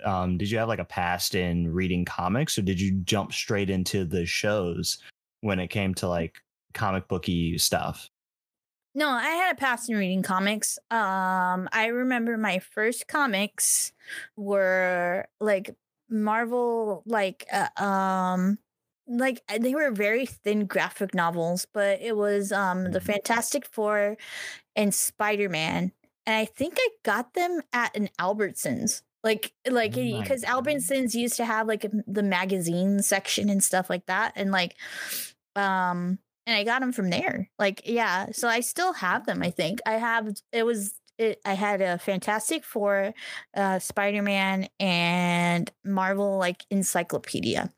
um, 0.06 0.38
did 0.38 0.50
you 0.52 0.58
have 0.58 0.68
like 0.68 0.80
a 0.80 0.86
past 0.86 1.36
in 1.36 1.72
reading 1.72 2.06
comics, 2.06 2.58
or 2.58 2.62
did 2.62 2.80
you 2.80 2.92
jump 3.04 3.34
straight 3.34 3.70
into 3.70 4.06
the 4.06 4.26
shows 4.26 4.98
when 5.42 5.60
it 5.60 5.68
came 5.68 5.94
to 5.96 6.08
like 6.08 6.42
comic 6.74 7.08
booky 7.08 7.58
stuff? 7.58 8.10
No, 8.94 9.08
I 9.08 9.30
had 9.30 9.54
a 9.54 9.58
past 9.58 9.90
in 9.90 9.96
reading 9.96 10.22
comics. 10.22 10.78
Um, 10.90 11.70
I 11.72 11.88
remember 11.92 12.38
my 12.38 12.60
first 12.60 13.08
comics 13.08 13.94
were 14.36 15.28
like 15.40 15.76
Marvel, 16.10 17.02
like 17.06 17.46
uh, 17.54 17.70
um, 17.82 18.60
like 19.18 19.42
uh, 19.50 19.58
they 19.60 19.76
were 19.76 19.92
very 19.92 20.26
thin 20.26 20.66
graphic 20.66 21.14
novels, 21.14 21.68
but 21.74 22.02
it 22.02 22.16
was 22.18 22.52
um 22.52 22.92
the 22.92 23.00
Mhm. 23.00 23.04
Fantastic 23.06 23.66
Four 23.66 24.18
and 24.76 24.94
Spider 24.94 25.50
Man, 25.50 25.92
and 26.26 26.36
I 26.36 26.46
think 26.46 26.76
I 26.78 26.90
got 27.04 27.34
them 27.34 27.62
at 27.74 27.96
an 27.96 28.10
Albertsons. 28.20 29.04
Like, 29.24 29.54
like 29.70 29.96
Oh 29.98 30.22
because 30.22 30.44
God. 30.44 30.66
Albertsons 30.66 31.14
used 31.16 31.38
to 31.38 31.46
have 31.46 31.68
like 31.68 31.86
the 32.08 32.24
magazine 32.24 33.02
section 33.04 33.50
and 33.50 33.64
stuff 33.64 33.90
like 33.90 34.08
that, 34.08 34.34
and 34.36 34.52
like, 34.52 34.76
um, 35.56 36.20
and 36.48 36.58
I 36.58 36.64
got 36.64 36.82
them 36.82 36.92
from 36.92 37.10
there. 37.10 37.50
Like, 37.60 37.82
yeah. 37.86 38.28
So 38.32 38.48
I 38.48 38.62
still 38.62 38.94
have 38.94 39.26
them. 39.26 39.42
I 39.44 39.52
think 39.52 39.80
I 39.86 39.94
have. 39.94 40.30
It 40.52 40.66
was. 40.66 40.94
It, 41.18 41.40
I 41.46 41.54
had 41.54 41.82
a 41.82 42.00
Fantastic 42.00 42.64
Four, 42.66 43.14
uh, 43.56 43.78
Spider 43.80 44.24
Man, 44.24 44.68
and 44.80 45.72
Marvel 45.86 46.38
like 46.40 46.64
encyclopedia. 46.72 47.72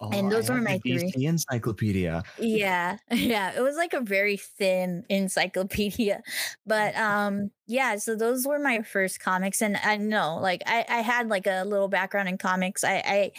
Oh, 0.00 0.08
And 0.12 0.30
those 0.30 0.50
were 0.50 0.60
the 0.60 0.60
my 0.60 0.80
three. 0.86 1.14
DC 1.14 1.26
Encyclopedia. 1.26 2.22
Yeah, 2.38 2.98
yeah. 3.10 3.52
It 3.56 3.62
was 3.62 3.76
like 3.76 3.94
a 3.94 4.00
very 4.00 4.36
thin 4.36 5.04
encyclopedia. 5.08 6.22
But 6.66 6.96
um 6.96 7.50
yeah, 7.66 7.96
so 7.96 8.14
those 8.16 8.46
were 8.46 8.58
my 8.58 8.82
first 8.82 9.20
comics 9.20 9.62
and 9.62 9.76
I 9.78 9.96
know 9.96 10.38
like 10.38 10.62
I 10.66 10.84
I 10.88 11.00
had 11.00 11.28
like 11.28 11.46
a 11.46 11.64
little 11.64 11.88
background 11.88 12.28
in 12.28 12.38
comics. 12.38 12.84
I 12.84 13.02
I 13.06 13.32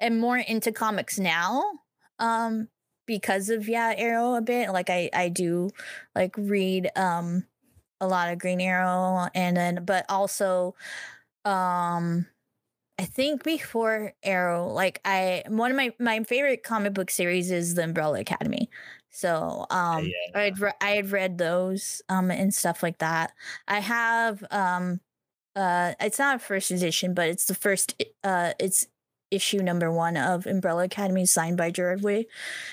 am 0.00 0.18
more 0.18 0.38
into 0.38 0.72
comics 0.72 1.18
now. 1.18 1.62
Um 2.18 2.68
because 3.06 3.48
of 3.50 3.68
yeah, 3.68 3.94
Arrow 3.96 4.34
a 4.34 4.42
bit. 4.42 4.70
Like 4.70 4.90
I 4.90 5.10
I 5.14 5.28
do 5.28 5.70
like 6.14 6.34
read 6.38 6.90
um 6.96 7.46
a 8.00 8.08
lot 8.08 8.32
of 8.32 8.38
Green 8.38 8.60
Arrow 8.60 9.28
and 9.34 9.56
then 9.56 9.84
but 9.84 10.06
also 10.08 10.74
um 11.44 12.26
I 13.00 13.06
think 13.06 13.44
before 13.44 14.12
Arrow, 14.22 14.68
like 14.68 15.00
I 15.06 15.42
one 15.48 15.70
of 15.70 15.76
my 15.78 15.94
my 15.98 16.22
favorite 16.24 16.62
comic 16.62 16.92
book 16.92 17.10
series 17.10 17.50
is 17.50 17.74
the 17.74 17.82
Umbrella 17.82 18.20
Academy. 18.20 18.68
So 19.08 19.64
um 19.70 20.04
yeah. 20.04 20.38
I'd 20.38 20.58
re- 20.58 20.72
I 20.82 20.90
had 20.90 21.10
read 21.10 21.38
those 21.38 22.02
um 22.10 22.30
and 22.30 22.52
stuff 22.52 22.82
like 22.82 22.98
that. 22.98 23.32
I 23.66 23.80
have 23.80 24.44
um 24.50 25.00
uh 25.56 25.94
it's 25.98 26.18
not 26.18 26.36
a 26.36 26.38
first 26.40 26.70
edition, 26.70 27.14
but 27.14 27.28
it's 27.28 27.46
the 27.46 27.54
first 27.54 28.04
uh 28.22 28.52
it's 28.60 28.86
issue 29.30 29.62
number 29.62 29.90
one 29.90 30.18
of 30.18 30.46
Umbrella 30.46 30.84
Academy 30.84 31.24
signed 31.24 31.56
by 31.56 31.70
Gerard 31.70 32.02
Way. 32.02 32.26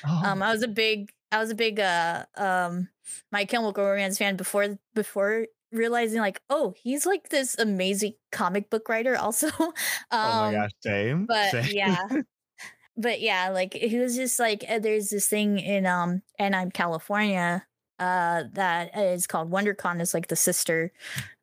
Um 0.04 0.42
Oh, 0.42 0.46
I 0.46 0.52
was 0.52 0.62
a 0.62 0.68
big 0.68 1.10
I 1.32 1.40
was 1.40 1.52
a 1.52 1.56
big 1.56 1.80
uh 1.80 2.26
um 2.36 2.90
My 3.32 3.46
Chemical 3.46 3.86
Romance 3.86 4.18
fan 4.18 4.36
before 4.36 4.78
before 4.94 5.48
realizing 5.72 6.20
like 6.20 6.42
oh 6.50 6.74
he's 6.82 7.06
like 7.06 7.30
this 7.30 7.58
amazing 7.58 8.14
comic 8.32 8.70
book 8.70 8.88
writer 8.88 9.18
also 9.18 9.48
um 9.48 9.54
oh 10.12 10.42
my 10.42 10.54
gosh, 10.54 10.72
same. 10.82 11.26
but 11.26 11.52
same. 11.52 11.66
yeah 11.76 12.08
but 12.98 13.22
yeah 13.22 13.50
like 13.50 13.74
he 13.74 14.00
was 14.00 14.16
just 14.16 14.40
like 14.40 14.64
uh, 14.70 14.80
there's 14.80 15.10
this 15.10 15.28
thing 15.28 15.60
in 15.60 15.86
um 15.86 16.22
and 16.40 16.56
I'm 16.56 16.72
California 16.72 17.66
uh 18.00 18.44
that 18.54 18.98
is 18.98 19.28
called 19.28 19.52
WonderCon 19.52 20.02
it's 20.02 20.14
like 20.14 20.28
the 20.28 20.36
sister 20.36 20.92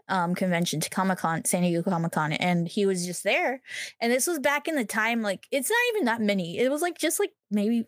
um 0.08 0.34
convention 0.34 0.80
to 0.80 0.90
Comic-Con 0.90 1.44
San 1.44 1.62
Diego 1.62 1.82
Comic-Con 1.88 2.32
and 2.32 2.68
he 2.68 2.86
was 2.86 3.06
just 3.06 3.24
there 3.24 3.60
and 4.00 4.12
this 4.12 4.26
was 4.26 4.38
back 4.38 4.68
in 4.68 4.74
the 4.74 4.84
time 4.84 5.22
like 5.22 5.46
it's 5.50 5.70
not 5.70 5.78
even 5.94 6.06
that 6.06 6.20
many 6.20 6.58
it 6.58 6.70
was 6.70 6.82
like 6.82 6.98
just 6.98 7.20
like 7.20 7.32
maybe 7.50 7.86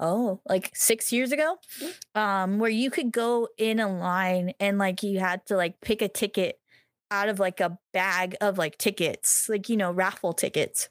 oh 0.00 0.40
like 0.48 0.70
six 0.74 1.12
years 1.12 1.32
ago? 1.32 1.56
Um 2.14 2.58
where 2.58 2.70
you 2.70 2.90
could 2.90 3.12
go 3.12 3.48
in 3.58 3.80
a 3.80 3.88
line 3.88 4.52
and 4.60 4.78
like 4.78 5.02
you 5.02 5.18
had 5.20 5.44
to 5.46 5.56
like 5.56 5.80
pick 5.80 6.02
a 6.02 6.08
ticket 6.08 6.58
out 7.10 7.28
of 7.28 7.38
like 7.40 7.60
a 7.60 7.78
bag 7.92 8.36
of 8.40 8.58
like 8.58 8.78
tickets 8.78 9.48
like 9.48 9.68
you 9.68 9.76
know 9.76 9.90
raffle 9.92 10.32
tickets. 10.32 10.88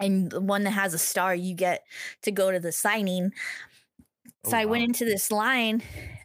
And 0.00 0.30
the 0.30 0.40
one 0.40 0.64
that 0.64 0.70
has 0.72 0.94
a 0.94 0.98
star 0.98 1.34
you 1.34 1.54
get 1.54 1.84
to 2.22 2.32
go 2.32 2.50
to 2.50 2.58
the 2.60 2.72
signing. 2.72 3.32
Oh, 4.44 4.50
so 4.50 4.56
i 4.56 4.64
went 4.64 4.84
into 4.84 5.04
this 5.04 5.30
line 5.30 5.82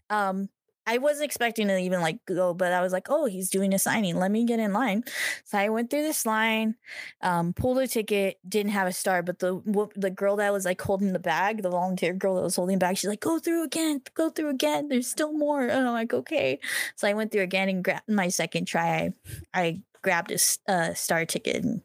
um 0.09 0.49
i 0.87 0.97
wasn't 0.97 1.25
expecting 1.25 1.67
to 1.67 1.77
even 1.77 2.01
like 2.01 2.17
go 2.25 2.53
but 2.53 2.71
i 2.71 2.81
was 2.81 2.91
like 2.91 3.07
oh 3.09 3.25
he's 3.25 3.49
doing 3.49 3.73
a 3.73 3.79
signing. 3.79 4.15
Let 4.17 4.31
me 4.31 4.45
get 4.45 4.59
in 4.59 4.73
line. 4.73 5.03
So 5.45 5.57
i 5.57 5.69
went 5.69 5.89
through 5.89 6.03
this 6.03 6.25
line 6.25 6.75
um 7.21 7.53
pulled 7.53 7.77
a 7.79 7.87
ticket 7.87 8.37
didn't 8.47 8.71
have 8.71 8.87
a 8.87 8.93
star 8.93 9.21
but 9.21 9.39
the 9.39 9.61
the 9.95 10.09
girl 10.09 10.37
that 10.37 10.51
was 10.53 10.65
like 10.65 10.81
holding 10.81 11.13
the 11.13 11.19
bag 11.19 11.61
the 11.61 11.69
volunteer 11.69 12.13
girl 12.13 12.35
that 12.35 12.41
was 12.41 12.55
holding 12.55 12.77
the 12.77 12.85
bag 12.85 12.97
she's 12.97 13.09
like 13.09 13.19
go 13.19 13.39
through 13.39 13.63
again 13.63 14.01
go 14.15 14.29
through 14.29 14.49
again. 14.49 14.87
There's 14.89 15.07
still 15.07 15.33
more. 15.33 15.63
And 15.63 15.87
i'm 15.87 15.93
like 15.93 16.13
okay. 16.13 16.59
So 16.95 17.07
i 17.07 17.13
went 17.13 17.31
through 17.31 17.43
again 17.43 17.69
and 17.69 17.83
grabbed 17.83 18.09
my 18.09 18.29
second 18.29 18.65
try 18.65 19.13
i, 19.53 19.61
I 19.61 19.81
grabbed 20.01 20.31
a 20.31 20.71
uh, 20.71 20.93
star 20.93 21.25
ticket 21.25 21.63
and 21.63 21.81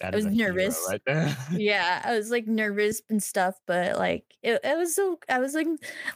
That 0.00 0.14
I 0.14 0.16
was 0.16 0.24
nervous. 0.26 0.84
right 0.88 1.00
there. 1.06 1.36
yeah 1.52 2.00
i 2.04 2.16
was 2.16 2.30
like 2.30 2.46
nervous 2.46 3.02
and 3.10 3.22
stuff 3.22 3.54
but 3.66 3.96
like 3.98 4.24
it, 4.42 4.60
it 4.64 4.76
was 4.78 4.94
so 4.94 5.18
i 5.28 5.38
was 5.38 5.54
like 5.54 5.66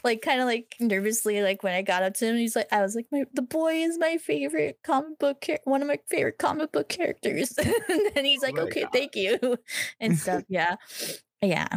like 0.04 0.23
kind 0.23 0.40
of 0.40 0.47
like 0.47 0.75
nervously 0.80 1.42
like 1.42 1.62
when 1.62 1.75
i 1.75 1.82
got 1.82 2.02
up 2.02 2.14
to 2.14 2.26
him 2.26 2.37
he's 2.37 2.56
like 2.56 2.68
i 2.73 2.80
was 2.80 2.94
like 2.94 3.06
my 3.12 3.25
the 3.35 3.42
boy 3.42 3.73
is 3.75 3.99
my 3.99 4.16
favorite 4.18 4.78
comic 4.85 5.18
book 5.18 5.40
char- 5.42 5.61
one 5.64 5.82
of 5.82 5.88
my 5.88 5.99
favorite 6.09 6.38
comic 6.38 6.73
book 6.73 6.88
characters 6.88 7.52
and 8.16 8.26
he's 8.26 8.42
Oh 8.42 8.47
like 8.47 8.54
my 8.56 8.62
okay 8.62 8.82
God. 8.82 8.92
thank 8.92 9.16
you 9.16 9.38
and 10.00 10.18
stuff 10.18 10.42
yeah 10.49 10.76
yeah 11.42 11.68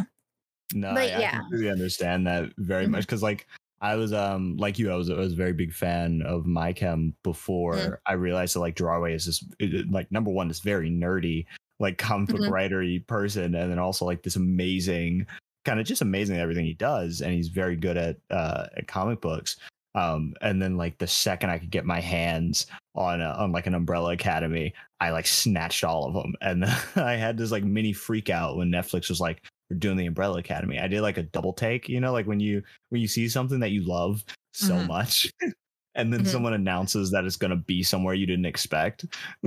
No, 0.74 0.94
But 0.94 1.10
I, 1.10 1.16
I 1.16 1.20
yeah. 1.20 1.38
completely 1.40 1.70
understand 1.70 2.26
that 2.26 2.50
very 2.58 2.86
Mhm. 2.86 2.90
much 2.90 3.02
because, 3.06 3.22
like, 3.22 3.46
I 3.80 3.94
was 3.94 4.12
um 4.12 4.56
like 4.56 4.78
you, 4.78 4.90
I 4.90 4.96
was 4.96 5.10
I 5.10 5.14
was 5.14 5.32
a 5.34 5.36
very 5.36 5.52
big 5.52 5.72
fan 5.72 6.22
of 6.22 6.44
MyChem 6.44 7.12
before 7.22 7.74
Mm. 7.76 7.96
I 8.06 8.14
realized 8.14 8.54
that 8.56 8.60
like 8.60 8.74
Gerard 8.74 9.02
Way 9.02 9.12
is 9.14 9.24
just 9.26 9.44
it- 9.60 9.90
like 9.92 10.10
number 10.10 10.30
one, 10.30 10.48
this 10.48 10.60
very 10.60 10.90
nerdy 10.90 11.44
like 11.80 11.98
comic 11.98 12.30
book 12.30 12.42
Mhm. 12.42 12.50
writery 12.50 13.06
person, 13.06 13.54
and 13.54 13.70
then 13.70 13.78
also 13.78 14.04
like 14.04 14.22
this 14.22 14.36
amazing 14.36 15.26
kind 15.64 15.80
of 15.80 15.86
just 15.86 16.02
amazing 16.02 16.36
everything 16.38 16.64
he 16.64 16.74
does, 16.74 17.20
and 17.20 17.32
he's 17.32 17.48
very 17.48 17.76
good 17.76 17.96
at 17.96 18.16
uh 18.30 18.66
at 18.76 18.88
comic 18.88 19.20
books. 19.20 19.56
Um, 19.94 20.34
and 20.42 20.60
then 20.60 20.76
like 20.76 20.98
the 20.98 21.06
second 21.06 21.48
I 21.50 21.58
could 21.58 21.70
get 21.70 21.86
my 21.86 22.00
hands 22.00 22.66
on 22.94 23.22
a, 23.22 23.30
on 23.30 23.50
like 23.52 23.66
an 23.66 23.74
Umbrella 23.74 24.12
Academy, 24.12 24.74
I 25.00 25.10
like 25.10 25.26
snatched 25.26 25.84
all 25.84 26.06
of 26.06 26.14
them, 26.14 26.34
and 26.42 26.64
I 26.96 27.16
had 27.16 27.38
this 27.38 27.50
like 27.50 27.64
mini 27.64 27.92
freak 27.92 28.28
out 28.30 28.56
when 28.56 28.70
Netflix 28.70 29.08
was 29.08 29.20
like, 29.20 29.42
"We're 29.70 29.78
doing 29.78 29.96
the 29.96 30.06
Umbrella 30.06 30.38
Academy." 30.38 30.78
I 30.78 30.88
did 30.88 31.00
like 31.02 31.16
a 31.18 31.22
double 31.22 31.52
take, 31.54 31.88
you 31.88 32.00
know, 32.00 32.12
like 32.12 32.26
when 32.26 32.40
you 32.40 32.62
when 32.90 33.00
you 33.00 33.08
see 33.08 33.28
something 33.28 33.60
that 33.60 33.70
you 33.70 33.84
love 33.84 34.24
so 34.52 34.82
Mhm. 34.82 34.84
much, 34.84 35.32
and 35.94 36.12
then 36.12 36.24
Mhm. 36.24 36.26
someone 36.26 36.52
announces 36.54 37.10
that 37.12 37.24
it's 37.24 37.36
gonna 37.36 37.56
be 37.56 37.82
somewhere 37.82 38.14
you 38.14 38.26
didn't 38.26 38.46
expect. 38.46 39.06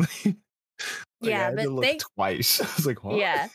Like, 1.22 1.34
I 1.34 1.38
Yeah, 1.38 1.52
but 1.52 1.68
look 1.68 1.84
they- 1.84 1.98
twice. 2.16 2.62
I 2.62 2.66
was 2.76 2.86
like, 2.86 3.04
what? 3.04 3.18
yeah 3.18 3.48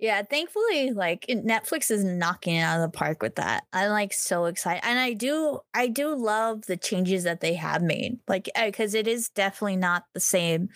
yeah 0.00 0.22
thankfully 0.22 0.92
like 0.92 1.26
netflix 1.28 1.90
is 1.90 2.04
knocking 2.04 2.54
it 2.54 2.60
out 2.60 2.80
of 2.80 2.88
the 2.92 2.96
park 2.96 3.20
with 3.20 3.34
that 3.34 3.64
i'm 3.72 3.90
like 3.90 4.12
so 4.12 4.44
excited 4.44 4.80
and 4.86 4.96
i 4.96 5.12
do 5.12 5.58
i 5.74 5.88
do 5.88 6.14
love 6.14 6.64
the 6.66 6.76
changes 6.76 7.24
that 7.24 7.40
they 7.40 7.54
have 7.54 7.82
made 7.82 8.16
like 8.28 8.48
because 8.64 8.94
it 8.94 9.08
is 9.08 9.28
definitely 9.30 9.74
not 9.74 10.04
the 10.14 10.20
same 10.20 10.68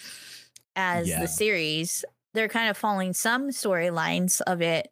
as 0.75 1.07
Yeah. 1.09 1.21
the 1.21 1.29
series 1.29 2.05
they're 2.35 2.49
kind 2.49 2.69
of 2.69 2.77
following 2.77 3.13
some 3.13 3.51
storylines 3.51 4.41
of 4.45 4.61
it 4.61 4.89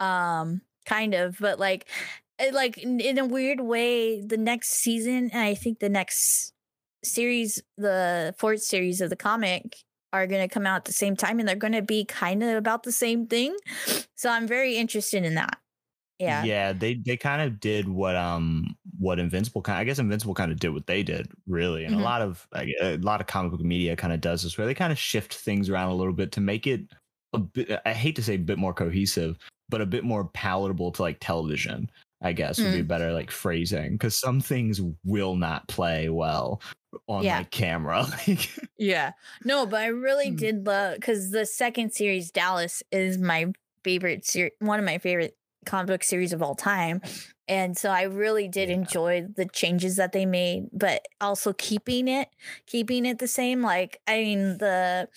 um 0.00 0.60
kind 0.84 1.14
of 1.14 1.38
but 1.40 1.58
like 1.58 1.86
it, 2.38 2.52
like 2.52 2.76
in, 2.76 3.00
in 3.00 3.16
a 3.16 3.24
weird 3.24 3.60
way 3.60 4.20
the 4.20 4.36
next 4.36 4.72
season 4.72 5.30
and 5.32 5.40
i 5.42 5.54
think 5.54 5.78
the 5.78 5.88
next 5.88 6.52
series 7.02 7.62
the 7.78 8.34
fourth 8.36 8.62
series 8.62 9.00
of 9.00 9.08
the 9.08 9.16
comic 9.16 9.76
are 10.12 10.26
going 10.26 10.46
to 10.46 10.52
come 10.52 10.66
out 10.66 10.76
at 10.76 10.84
the 10.84 10.92
same 10.92 11.16
time 11.16 11.38
and 11.38 11.48
they're 11.48 11.56
going 11.56 11.72
to 11.72 11.82
be 11.82 12.04
kind 12.04 12.42
of 12.42 12.56
about 12.56 12.82
the 12.82 12.92
same 12.92 13.26
thing 13.26 13.56
so 14.14 14.28
i'm 14.30 14.46
very 14.46 14.76
interested 14.76 15.24
in 15.24 15.34
that 15.34 15.58
Yeah. 16.18 16.44
Yeah, 16.44 16.72
they 16.72 16.94
they 16.94 17.16
kind 17.16 17.42
of 17.42 17.58
did 17.60 17.88
what 17.88 18.14
um 18.14 18.76
what 18.98 19.18
Invincible 19.18 19.62
kind 19.62 19.78
of, 19.78 19.80
I 19.80 19.84
guess 19.84 19.98
Invincible 19.98 20.34
kind 20.34 20.52
of 20.52 20.60
did 20.60 20.70
what 20.70 20.86
they 20.86 21.02
did 21.02 21.26
really, 21.48 21.84
and 21.84 21.96
Mhm. 21.96 22.00
a 22.00 22.02
lot 22.04 22.22
of 22.22 22.46
like, 22.52 22.68
a 22.80 22.96
lot 22.98 23.20
of 23.20 23.26
comic 23.26 23.50
book 23.52 23.60
media 23.62 23.96
kind 23.96 24.12
of 24.12 24.20
does 24.20 24.42
this 24.44 24.56
where 24.56 24.66
they 24.66 24.74
kind 24.74 24.92
of 24.92 24.98
shift 24.98 25.34
things 25.34 25.68
around 25.68 25.90
a 25.90 25.94
little 25.96 26.12
bit 26.12 26.30
to 26.32 26.40
make 26.40 26.66
it 26.68 26.82
a 27.32 27.38
bit. 27.38 27.80
I 27.84 27.92
hate 27.92 28.14
to 28.16 28.22
say 28.22 28.34
a 28.34 28.38
bit 28.38 28.58
more 28.58 28.74
cohesive, 28.74 29.36
but 29.68 29.80
a 29.80 29.86
bit 29.86 30.04
more 30.04 30.26
palatable 30.28 30.92
to 30.92 31.02
like 31.02 31.18
television. 31.20 31.90
I 32.22 32.32
guess 32.32 32.62
would 32.62 32.72
be 32.72 32.82
Mm. 32.82 32.82
better 32.82 33.12
like 33.12 33.30
phrasing 33.30 33.92
because 33.92 34.16
some 34.18 34.40
things 34.40 34.80
will 35.04 35.36
not 35.36 35.68
play 35.68 36.08
well 36.08 36.62
on 37.08 37.26
Yeah. 37.26 37.30
like 37.30 37.50
camera. 37.50 38.06
Like, 38.28 38.50
Yeah. 38.78 39.12
No, 39.44 39.66
but 39.66 39.82
I 39.82 39.86
really 39.86 40.30
Hmm. 40.30 40.34
did 40.34 40.66
love 40.66 40.96
because 40.96 41.30
the 41.30 41.46
second 41.46 41.92
series, 41.92 42.30
Dallas, 42.30 42.82
is 42.90 43.18
my 43.18 43.46
favorite 43.84 44.24
series, 44.24 44.52
one 44.60 44.78
of 44.78 44.84
my 44.84 44.98
favorite 44.98 45.36
comic 45.66 45.86
book 45.88 46.02
series 46.04 46.32
of 46.32 46.42
all 46.42 46.54
time. 46.54 47.00
And 47.46 47.76
so 47.76 47.90
I 47.90 48.02
really 48.02 48.48
did 48.48 48.70
Yeah. 48.70 48.70
enjoy 48.70 49.26
the 49.36 49.46
changes 49.46 49.96
that 49.96 50.12
they 50.12 50.26
made, 50.26 50.64
but 50.72 51.04
also 51.20 51.52
keeping 51.52 52.08
it, 52.08 52.28
keeping 52.66 53.04
it 53.06 53.18
the 53.18 53.28
same. 53.28 53.62
Like, 53.62 54.00
I 54.06 54.18
mean, 54.22 54.58
the 54.58 55.08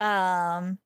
um 0.00 0.78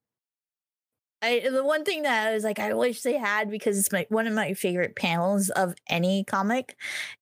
I 1.22 1.48
the 1.50 1.64
one 1.64 1.84
thing 1.84 2.02
that 2.02 2.28
I 2.28 2.34
was 2.34 2.44
like, 2.44 2.58
I 2.58 2.72
wish 2.72 3.02
they 3.02 3.18
had 3.18 3.50
because 3.50 3.78
it's 3.78 3.92
my 3.92 4.06
one 4.08 4.26
of 4.26 4.34
my 4.34 4.54
favorite 4.54 4.96
panels 4.96 5.50
of 5.50 5.74
any 5.88 6.24
comic 6.24 6.76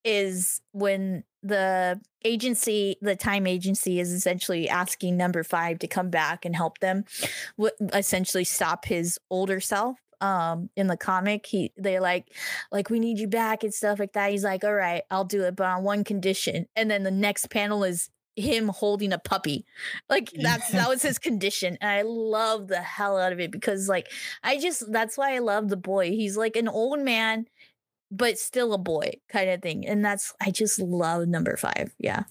is 0.05 0.61
when 0.73 1.25
the 1.43 2.01
agency, 2.25 2.97
the 3.01 3.17
time 3.17 3.47
agency, 3.47 4.01
is 4.01 4.13
essentially 4.13 4.69
asking 4.69 5.17
number 5.17 5.43
five 5.43 5.79
to 5.81 5.89
come 5.89 6.11
back 6.11 6.45
and 6.45 6.55
help 6.55 6.79
them, 6.79 7.05
w- 7.57 7.75
essentially 7.93 8.45
stop 8.45 8.85
his 8.85 9.19
older 9.31 9.61
self. 9.61 9.99
Um, 10.21 10.69
in 10.77 10.89
the 10.89 10.97
comic, 10.97 11.47
he 11.47 11.73
they 11.77 12.01
like 12.01 12.35
like 12.73 12.91
we 12.91 12.99
need 13.01 13.19
you 13.19 13.29
back 13.29 13.63
and 13.63 13.73
stuff 13.73 13.99
like 14.01 14.13
that. 14.15 14.31
He's 14.33 14.45
like, 14.45 14.65
all 14.65 14.75
right, 14.75 15.03
I'll 15.11 15.25
do 15.25 15.43
it, 15.45 15.55
but 15.57 15.67
on 15.67 15.85
one 15.85 16.05
condition. 16.05 16.67
And 16.77 16.91
then 16.91 17.05
the 17.05 17.11
next 17.13 17.51
panel 17.51 17.85
is 17.85 18.11
him 18.39 18.69
holding 18.69 19.13
a 19.13 19.19
puppy 19.19 19.65
like 20.09 20.31
that's 20.41 20.71
that 20.73 20.89
was 20.89 21.03
his 21.03 21.19
condition 21.19 21.77
and 21.81 21.91
i 21.91 22.03
love 22.03 22.69
the 22.69 22.81
hell 22.81 23.19
out 23.19 23.33
of 23.33 23.41
it 23.41 23.51
because 23.51 23.89
like 23.89 24.11
i 24.43 24.59
just 24.59 24.91
that's 24.93 25.19
why 25.19 25.35
i 25.35 25.39
love 25.39 25.69
the 25.69 25.77
boy 25.77 26.11
he's 26.11 26.37
like 26.37 26.57
an 26.57 26.69
old 26.69 27.01
man 27.01 27.47
but 28.11 28.39
still 28.39 28.73
a 28.73 28.79
boy 28.79 29.11
kind 29.29 29.51
of 29.51 29.61
thing 29.63 29.87
and 29.87 30.05
that's 30.05 30.33
i 30.41 30.51
just 30.51 30.79
love 30.79 31.27
number 31.29 31.57
five 31.57 31.93
yeah 31.99 32.23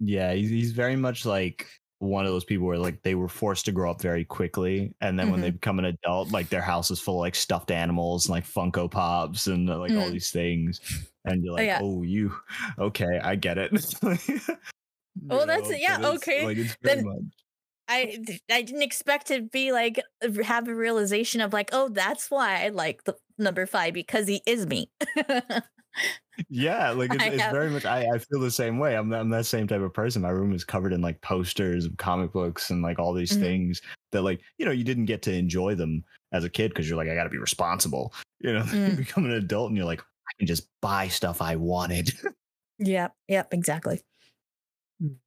Yeah, 0.00 0.32
he's, 0.32 0.50
he's 0.50 0.72
very 0.72 0.96
much 0.96 1.26
like 1.26 1.66
one 1.98 2.24
of 2.24 2.30
those 2.30 2.44
people 2.44 2.66
where 2.68 2.78
like 2.78 3.02
they 3.02 3.16
were 3.16 3.28
forced 3.28 3.64
to 3.64 3.72
grow 3.72 3.90
up 3.90 4.00
very 4.00 4.24
quickly, 4.24 4.94
and 5.00 5.18
then 5.18 5.30
when 5.30 5.40
Mm-hmm. 5.40 5.42
they 5.42 5.50
become 5.50 5.80
an 5.80 5.86
adult, 5.86 6.30
like 6.30 6.48
their 6.48 6.62
house 6.62 6.92
is 6.92 7.00
full 7.00 7.16
of 7.16 7.20
like 7.20 7.34
stuffed 7.34 7.72
animals 7.72 8.26
and 8.26 8.32
like 8.34 8.44
Funko 8.44 8.88
Pops 8.88 9.48
and 9.48 9.68
uh, 9.68 9.76
like 9.78 9.90
all 9.96 10.08
Mm. 10.08 10.12
these 10.12 10.30
things, 10.30 10.80
and 11.24 11.42
you're 11.42 11.54
like, 11.54 11.66
yeah. 11.66 11.80
oh, 11.82 12.02
you 12.04 12.32
okay? 12.78 13.18
I 13.20 13.34
get 13.34 13.58
it. 13.58 13.72
Oh, 15.30 15.46
that's- 15.46 15.70
yeah, 15.80 15.98
it's, 15.98 16.06
okay. 16.16 16.44
Like 16.44 16.56
it's 16.58 16.76
Then- 16.82 17.04
much. 17.04 17.22
I 17.90 18.18
I 18.50 18.60
didn't 18.60 18.82
expect 18.82 19.28
to 19.28 19.40
be 19.40 19.72
like 19.72 19.98
have 20.44 20.68
a 20.68 20.74
realization 20.74 21.40
of 21.40 21.54
like 21.54 21.70
oh 21.72 21.88
that's 21.88 22.30
why 22.30 22.62
I 22.64 22.68
like 22.68 23.04
the 23.04 23.16
number 23.38 23.64
five 23.64 23.94
because 23.94 24.26
he 24.28 24.42
is 24.46 24.66
me. 24.66 24.90
Yeah, 26.48 26.90
like 26.90 27.12
it's, 27.12 27.24
it's 27.24 27.42
have- 27.42 27.50
very 27.52 27.68
much. 27.70 27.84
I, 27.84 28.06
I 28.14 28.18
feel 28.18 28.38
the 28.38 28.50
same 28.52 28.78
way. 28.78 28.94
I'm 28.96 29.12
I'm 29.12 29.28
that 29.30 29.46
same 29.46 29.66
type 29.66 29.80
of 29.80 29.92
person. 29.92 30.22
My 30.22 30.28
room 30.28 30.54
is 30.54 30.62
covered 30.64 30.92
in 30.92 31.00
like 31.00 31.20
posters 31.20 31.84
of 31.84 31.96
comic 31.96 32.32
books 32.32 32.70
and 32.70 32.80
like 32.80 33.00
all 33.00 33.12
these 33.12 33.32
Mhm. 33.32 33.40
things 33.40 33.82
that 34.12 34.22
like 34.22 34.40
you 34.58 34.64
know 34.64 34.70
you 34.70 34.84
didn't 34.84 35.06
get 35.06 35.22
to 35.22 35.32
enjoy 35.32 35.74
them 35.74 36.04
as 36.32 36.44
a 36.44 36.48
kid 36.48 36.68
because 36.68 36.88
you're 36.88 36.96
like 36.96 37.08
I 37.08 37.16
got 37.16 37.24
to 37.24 37.30
be 37.30 37.38
responsible. 37.38 38.14
You 38.40 38.52
know, 38.52 38.58
you 38.72 38.90
Mm. 38.92 38.96
become 38.98 39.24
an 39.24 39.32
adult 39.32 39.70
and 39.70 39.76
you're 39.76 39.86
like 39.86 40.00
I 40.00 40.32
can 40.38 40.46
just 40.46 40.68
buy 40.80 41.08
stuff 41.08 41.42
I 41.42 41.56
wanted. 41.56 42.12
yep, 42.78 43.14
yep, 43.26 43.52
exactly. 43.52 44.00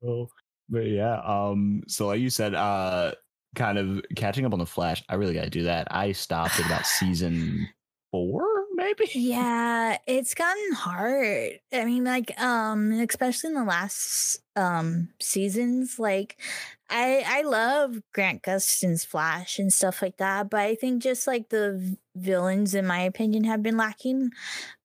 Oh, 0.03 0.27
but 0.69 0.87
yeah, 0.87 1.19
um, 1.21 1.83
so 1.87 2.07
like 2.07 2.19
you 2.19 2.29
said, 2.29 2.53
uh, 2.55 3.13
kind 3.55 3.77
of 3.77 4.03
catching 4.15 4.45
up 4.45 4.53
on 4.53 4.59
the 4.59 4.65
Flash. 4.65 5.03
I 5.09 5.15
really 5.15 5.33
got 5.33 5.43
to 5.43 5.49
do 5.49 5.63
that. 5.63 5.87
I 5.91 6.11
stopped 6.11 6.59
at 6.59 6.65
about 6.65 6.85
season 6.85 7.69
four, 8.11 8.43
maybe. 8.73 9.09
Yeah, 9.13 9.97
it's 10.07 10.33
gotten 10.33 10.71
hard. 10.71 11.59
I 11.73 11.83
mean, 11.83 12.05
like, 12.05 12.37
um, 12.39 12.93
especially 12.93 13.49
in 13.49 13.55
the 13.55 13.65
last 13.65 14.41
um 14.55 15.13
seasons, 15.19 15.99
like 15.99 16.41
I 16.89 17.23
I 17.27 17.41
love 17.41 18.01
Grant 18.13 18.41
Gustin's 18.43 19.03
Flash 19.03 19.59
and 19.59 19.71
stuff 19.73 20.01
like 20.01 20.15
that, 20.17 20.49
but 20.49 20.61
I 20.61 20.75
think 20.75 21.03
just 21.03 21.27
like 21.27 21.49
the 21.49 21.97
villains, 22.15 22.73
in 22.73 22.87
my 22.87 23.01
opinion, 23.01 23.43
have 23.43 23.61
been 23.61 23.75
lacking. 23.77 24.31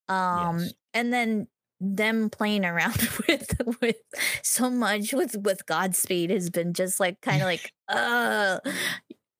Um, 0.09 0.70
Yes. 0.70 0.75
and 0.94 1.12
then 1.12 1.49
them 1.94 2.31
playing 2.31 2.64
around 2.64 2.96
with 3.29 3.55
with 3.81 3.96
so 4.42 4.70
much 4.70 5.12
with 5.12 5.37
with 5.37 5.66
Godspeed 5.66 6.31
has 6.31 6.51
been 6.51 6.72
just 6.72 6.99
like 6.99 7.20
kind 7.20 7.42
of 7.42 7.46
like 7.46 7.72
uh 7.88 8.59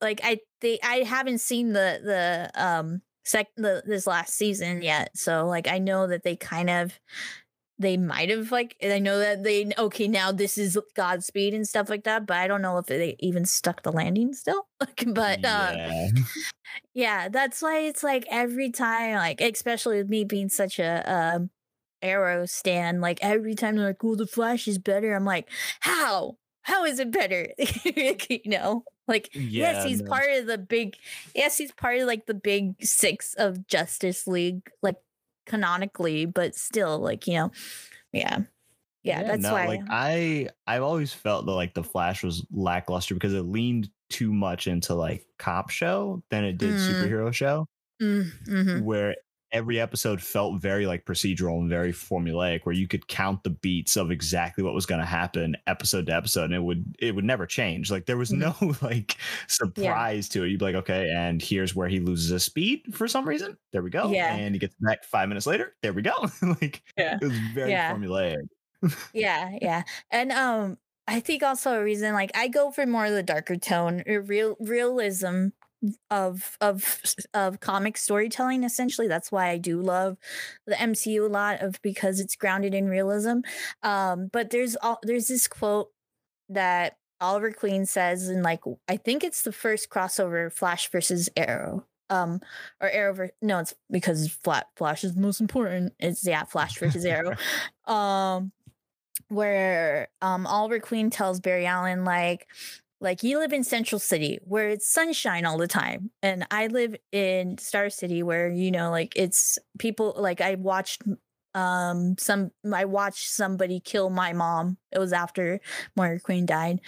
like 0.01 0.21
I 0.23 0.39
they 0.61 0.79
I 0.83 0.99
haven't 0.99 1.39
seen 1.39 1.73
the 1.73 2.01
the 2.05 2.63
um 2.63 3.03
sec 3.25 3.49
the 3.57 3.83
this 3.87 4.07
last 4.07 4.35
season 4.35 4.83
yet 4.83 5.11
so 5.15 5.47
like 5.47 5.69
I 5.69 5.79
know 5.79 6.07
that 6.07 6.23
they 6.23 6.37
kind 6.37 6.71
of 6.71 6.99
they 7.79 7.97
might 7.97 8.31
have 8.31 8.53
like 8.53 8.77
I 8.83 8.99
know 8.99 9.19
that 9.19 9.43
they 9.43 9.71
okay 9.77 10.09
now 10.09 10.33
this 10.33 10.57
is 10.57 10.79
Godspeed 10.95 11.53
and 11.55 11.67
stuff 11.67 11.91
like 11.91 12.05
that 12.05 12.27
but 12.27 12.37
I 12.37 12.47
don't 12.47 12.63
know 12.63 12.79
if 12.79 12.87
they 12.87 13.17
even 13.19 13.45
stuck 13.45 13.83
the 13.83 13.93
landing 13.93 14.33
still 14.33 14.67
but 15.07 15.45
uh 15.45 15.73
yeah. 15.75 16.09
yeah, 16.95 17.29
that's 17.29 17.63
why 17.63 17.81
it's 17.81 18.03
like 18.03 18.25
every 18.31 18.71
time, 18.71 19.17
like 19.17 19.41
especially 19.41 19.99
with 19.99 20.09
me 20.09 20.25
being 20.25 20.49
such 20.49 20.79
a 20.79 21.03
um 21.13 21.51
arrow 22.03 22.47
stand, 22.47 23.01
like 23.01 23.19
every 23.23 23.55
time 23.55 23.77
they're 23.77 23.87
like, 23.89 24.05
"Oh, 24.05 24.15
the 24.17 24.27
Flash 24.27 24.69
is 24.69 24.79
better," 24.79 25.15
I'm 25.15 25.25
like, 25.25 25.49
"How? 25.81 26.39
How 26.63 26.85
is 26.85 26.99
it 27.01 27.11
better?" 27.13 27.49
you 27.85 28.41
know, 28.47 28.85
like 29.09 29.31
Yeah, 29.35 29.43
yes, 29.59 29.83
he's 29.83 30.03
no. 30.03 30.03
part 30.03 30.31
of 30.33 30.47
the 30.47 30.59
big. 30.59 30.97
Yes, 31.35 31.59
he's 31.59 31.73
part 31.73 31.99
of 31.99 32.07
like 32.07 32.27
the 32.27 32.35
big 32.35 32.83
six 32.85 33.35
of 33.35 33.67
Justice 33.67 34.27
League, 34.27 34.71
like 34.83 34.97
canonically, 35.47 36.27
but 36.27 36.55
still, 36.55 36.99
like 36.99 37.27
you 37.27 37.35
know, 37.35 37.51
yeah, 38.13 38.41
yeah. 39.03 39.23
that's 39.23 39.37
no, 39.37 39.51
why. 39.51 39.67
like 39.67 39.81
I 39.89 40.49
I've 40.67 40.83
always 40.83 41.13
felt 41.13 41.47
that 41.47 41.53
like 41.53 41.75
the 41.75 41.85
Flash 41.85 42.23
was 42.23 42.45
lackluster 42.51 43.15
because 43.15 43.35
it 43.35 43.43
leaned 43.43 43.91
too 44.11 44.33
much 44.33 44.67
into 44.67 44.95
like 44.95 45.27
cop 45.39 45.71
show 45.71 46.23
than 46.31 46.45
it 46.45 46.59
did 46.59 46.77
Mm. 46.77 46.77
superhero 46.77 47.33
show, 47.33 47.67
Mm, 48.01 48.25
mhm. 48.49 48.85
where 48.85 49.17
every 49.53 49.81
episode 49.81 50.21
felt 50.23 50.61
very 50.61 50.87
like 50.87 51.05
procedural 51.05 51.59
and 51.61 51.69
very 51.71 51.93
formulaic, 51.93 52.61
where 52.65 52.75
you 52.75 52.89
could 52.89 53.07
count 53.09 53.43
the 53.45 53.51
beats 53.51 53.97
of 53.97 54.11
exactly 54.11 54.63
what 54.65 54.75
was 54.75 54.87
going 54.87 55.01
to 55.01 55.07
happen 55.07 55.57
episode 55.67 56.07
to 56.07 56.15
episode, 56.15 56.45
and 56.47 56.55
it 56.55 56.63
would 56.63 56.97
it 56.99 57.15
would 57.15 57.25
never 57.25 57.47
change. 57.47 57.91
Like 57.91 58.07
there 58.07 58.17
was 58.17 58.31
Mhm. 58.31 58.39
no 58.39 58.75
like 58.87 59.17
surprise 59.49 60.29
to 60.31 60.45
it. 60.45 60.49
You'd 60.49 60.59
be 60.59 60.65
like, 60.65 60.75
okay, 60.77 61.11
and 61.11 61.41
here's 61.41 61.75
where 61.75 61.89
he 61.89 62.01
loses 62.01 62.31
his 62.31 62.45
speed 62.45 62.83
for 62.95 63.09
some 63.09 63.27
reason. 63.29 63.57
There 63.73 63.83
we 63.83 63.91
go. 63.91 64.11
Yeah. 64.11 64.35
and 64.35 64.55
he 64.55 64.59
gets 64.59 64.75
back 64.81 65.05
five 65.05 65.29
minutes 65.29 65.47
later. 65.47 65.75
There 65.83 65.93
we 65.93 66.03
go. 66.03 66.15
like 66.43 66.83
Yeah. 66.97 67.19
it 67.21 67.25
was 67.27 67.39
very 67.55 67.71
Yeah. 67.71 67.95
formulaic. 67.95 68.37
yeah 69.15 69.57
yeah 69.63 69.83
and 70.11 70.31
um 70.33 70.77
i 71.09 71.19
think 71.19 71.43
also 71.43 71.81
a 71.81 71.83
reason 71.83 72.13
like 72.13 72.31
i 72.37 72.47
go 72.47 72.71
for 72.71 72.85
more 72.87 73.07
of 73.07 73.13
the 73.13 73.23
darker 73.23 73.57
tone 73.57 74.03
real 74.07 74.55
realism 74.61 75.47
of 76.11 76.57
of 76.61 77.03
of 77.35 77.61
comic 77.61 77.97
storytelling 77.97 78.65
essentially. 78.65 79.09
That's 79.09 79.31
why 79.31 79.51
i 79.51 79.59
do 79.59 79.81
love 79.81 80.17
the 80.67 80.75
mcu 80.75 81.25
a 81.25 81.29
lot 81.29 81.62
of 81.62 81.81
because 81.83 82.21
it's 82.21 82.37
grounded 82.37 82.75
in 82.75 82.89
realism. 82.89 83.41
Um 83.83 84.29
but 84.33 84.51
there's 84.51 84.77
all 84.77 84.99
there's 85.03 85.29
this 85.29 85.47
quote 85.47 85.91
that 86.49 86.97
oliver 87.21 87.51
queen 87.51 87.87
says 87.87 88.29
in 88.29 88.43
like 88.43 88.61
i 88.89 88.97
think 88.97 89.25
it's 89.25 89.43
the 89.43 89.53
first 89.53 89.91
crossover 89.91 90.53
flash 90.53 90.91
versus 90.91 91.29
arrow. 91.37 91.85
Um 92.09 92.41
or 92.81 92.89
arrow 92.89 93.12
ver- 93.15 93.31
no 93.43 93.59
it's 93.59 93.75
because 93.91 94.29
flat 94.29 94.69
flash 94.77 95.05
is 95.05 95.15
the 95.15 95.21
most 95.21 95.41
important. 95.41 95.93
It's 95.99 96.27
yeah 96.27 96.45
flash 96.45 96.79
versus 96.79 97.05
arrow. 97.05 97.35
Um 97.87 98.53
where 99.29 100.09
um 100.23 100.47
Oliver 100.47 100.81
Queen 100.81 101.11
tells 101.11 101.41
Barry 101.41 101.67
Allen 101.67 102.05
like 102.05 102.47
like 103.01 103.23
you 103.23 103.39
live 103.39 103.53
in 103.53 103.65
Central 103.65 103.99
City 103.99 104.39
where 104.45 104.69
it's 104.69 104.89
sunshine 104.89 105.45
all 105.45 105.59
the 105.59 105.69
time 105.69 106.11
and 106.23 106.47
I 106.51 106.69
live 106.69 106.97
in 107.13 107.59
Star 107.59 107.91
City 107.91 108.23
where 108.23 108.51
you 108.51 108.71
know 108.71 108.91
like 108.91 109.13
it's 109.17 109.59
people 109.79 110.15
like 110.17 110.41
I 110.41 110.55
watched 110.55 111.03
um 111.55 112.17
some 112.19 112.51
I 112.73 112.85
watched 112.85 113.29
somebody 113.29 113.81
kill 113.81 114.11
my 114.11 114.33
mom. 114.33 114.79
It 114.93 114.99
was 114.99 115.13
after 115.13 115.61
Moira 115.97 116.21
Queen 116.21 116.47
died. 116.47 116.81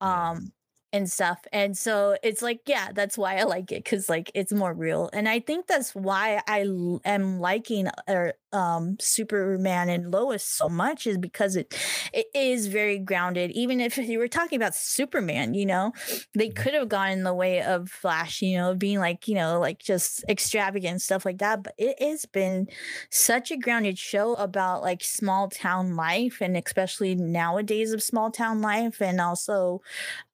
Um 0.00 0.52
and 0.92 1.10
stuff. 1.10 1.44
And 1.52 1.76
so 1.76 2.16
it's 2.22 2.42
like, 2.42 2.60
yeah, 2.66 2.90
that's 2.92 3.18
why 3.18 3.36
I 3.36 3.42
like 3.42 3.72
it 3.72 3.84
because 3.84 4.08
like 4.08 4.30
it's 4.34 4.52
more 4.52 4.72
real. 4.72 5.10
And 5.12 5.28
I 5.28 5.40
think 5.40 5.66
that's 5.66 5.94
why 5.94 6.40
I 6.48 6.62
l- 6.62 7.00
am 7.04 7.40
liking 7.40 7.88
or 8.08 8.34
um 8.52 8.96
Superman 9.00 9.88
and 9.90 10.10
Lois 10.12 10.44
so 10.44 10.68
much 10.68 11.06
is 11.06 11.18
because 11.18 11.56
it 11.56 11.74
it 12.14 12.26
is 12.34 12.68
very 12.68 12.98
grounded. 12.98 13.50
Even 13.50 13.80
if 13.80 13.98
you 13.98 14.18
were 14.18 14.28
talking 14.28 14.56
about 14.56 14.74
Superman, 14.74 15.54
you 15.54 15.66
know, 15.66 15.92
they 16.34 16.48
Mm-hmm. 16.48 16.66
could 16.66 16.74
have 16.74 16.88
gone 16.88 17.10
in 17.10 17.22
the 17.24 17.34
way 17.34 17.62
of 17.62 17.88
Flash, 17.90 18.42
you 18.42 18.56
know, 18.56 18.74
being 18.74 18.98
like, 18.98 19.28
you 19.28 19.34
know, 19.34 19.58
like 19.60 19.78
just 19.80 20.24
extravagant 20.28 21.02
stuff 21.02 21.24
like 21.24 21.38
that. 21.38 21.62
But 21.62 21.74
it 21.78 22.00
has 22.00 22.24
been 22.26 22.68
such 23.10 23.50
a 23.50 23.56
grounded 23.56 23.98
show 23.98 24.34
about 24.34 24.82
like 24.82 25.02
small 25.02 25.48
town 25.48 25.96
life 25.96 26.40
and 26.40 26.56
especially 26.56 27.14
nowadays 27.14 27.92
of 27.92 28.02
small 28.02 28.30
town 28.30 28.60
life 28.60 29.00
and 29.00 29.20
also 29.20 29.80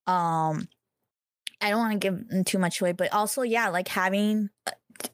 um 0.07 0.69
I 1.61 1.71
don't 1.71 1.79
want 1.79 2.01
to 2.01 2.11
give 2.11 2.45
too 2.45 2.59
much 2.59 2.81
away, 2.81 2.93
but 2.93 3.13
also 3.13 3.43
yeah, 3.43 3.69
like 3.69 3.89
having 3.89 4.51
uh, 4.67 4.73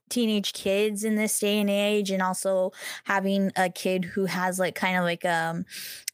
teenage 0.08 0.54
kids 0.54 1.04
in 1.04 1.14
this 1.14 1.38
day 1.38 1.60
and 1.60 1.68
age, 1.68 2.10
and 2.10 2.22
also 2.22 2.72
having 3.04 3.52
a 3.56 3.68
kid 3.68 4.04
who 4.04 4.24
has 4.24 4.58
like 4.58 4.74
kind 4.74 4.96
of 4.96 5.04
like 5.04 5.24
um 5.24 5.66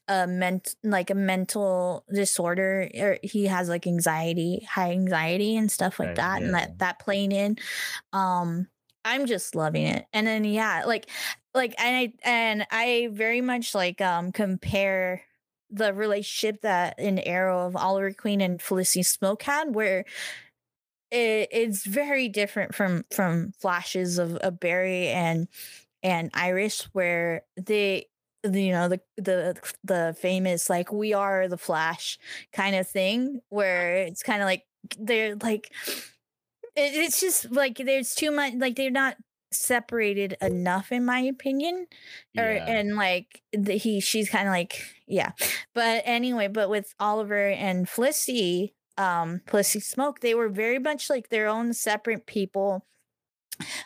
a 0.07 0.27
ment 0.27 0.75
like 0.83 1.09
a 1.09 1.15
mental 1.15 2.03
disorder, 2.13 2.89
or 2.99 3.17
he 3.23 3.45
has 3.45 3.69
like 3.69 3.87
anxiety, 3.87 4.67
high 4.69 4.91
anxiety 4.91 5.55
and 5.55 5.71
stuff 5.71 5.99
like 5.99 6.15
that, 6.15 6.41
and 6.41 6.51
yeah. 6.51 6.59
that 6.59 6.79
that 6.79 6.99
playing 6.99 7.31
in, 7.31 7.57
um, 8.11 8.67
I'm 9.05 9.27
just 9.27 9.55
loving 9.55 9.85
it. 9.85 10.05
And 10.11 10.27
then 10.27 10.43
yeah, 10.43 10.83
like 10.85 11.09
like 11.53 11.73
and 11.79 11.95
I 11.95 12.13
and 12.23 12.67
I 12.71 13.09
very 13.11 13.41
much 13.41 13.73
like 13.73 14.01
um 14.01 14.31
compare 14.33 15.23
the 15.75 15.93
relationship 15.93 16.61
that 16.61 16.97
in 16.97 17.19
Arrow 17.19 17.67
of 17.67 17.75
Oliver 17.75 18.13
Queen 18.13 18.41
and 18.41 18.61
Felicity 18.61 19.01
Smoak 19.01 19.41
had, 19.41 19.75
where 19.75 20.05
it, 21.11 21.49
it's 21.51 21.85
very 21.85 22.29
different 22.29 22.73
from 22.73 23.03
from 23.11 23.53
flashes 23.59 24.17
of, 24.17 24.35
of 24.37 24.59
Barry 24.59 25.07
and 25.09 25.47
and 26.01 26.31
Iris, 26.33 26.89
where 26.93 27.43
they 27.57 28.07
the, 28.43 28.63
you 28.63 28.71
know 28.71 28.87
the 28.87 29.01
the 29.17 29.55
the 29.83 30.15
famous 30.19 30.69
like 30.69 30.91
we 30.91 31.13
are 31.13 31.47
the 31.47 31.57
Flash 31.57 32.17
kind 32.53 32.75
of 32.75 32.87
thing, 32.87 33.41
where 33.49 33.97
it's 33.97 34.23
kind 34.23 34.41
of 34.41 34.45
like 34.45 34.63
they're 34.97 35.35
like 35.35 35.71
it's 36.75 37.19
just 37.19 37.51
like 37.51 37.77
there's 37.77 38.15
too 38.15 38.31
much 38.31 38.53
like 38.55 38.75
they're 38.75 38.91
not 38.91 39.15
separated 39.57 40.35
enough 40.41 40.91
in 40.91 41.05
my 41.05 41.19
opinion 41.19 41.87
or 42.37 42.51
Yeah. 42.51 42.65
and 42.67 42.95
like 42.95 43.41
the, 43.53 43.73
he 43.77 43.99
she's 43.99 44.29
kind 44.29 44.47
of 44.47 44.51
like 44.53 44.81
yeah. 45.07 45.31
But 45.73 46.03
anyway 46.05 46.47
but 46.47 46.69
with 46.69 46.93
oliver 46.99 47.49
and 47.49 47.87
felicity 47.89 48.75
um 48.97 49.41
felicity 49.47 49.79
smoak 49.81 50.19
they 50.19 50.35
were 50.35 50.49
very 50.49 50.79
much 50.79 51.09
like 51.09 51.29
their 51.29 51.47
own 51.47 51.73
separate 51.73 52.25
people. 52.27 52.85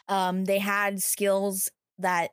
Um 0.08 0.46
they 0.46 0.60
had 0.60 1.02
skills 1.02 1.70
that 1.98 2.32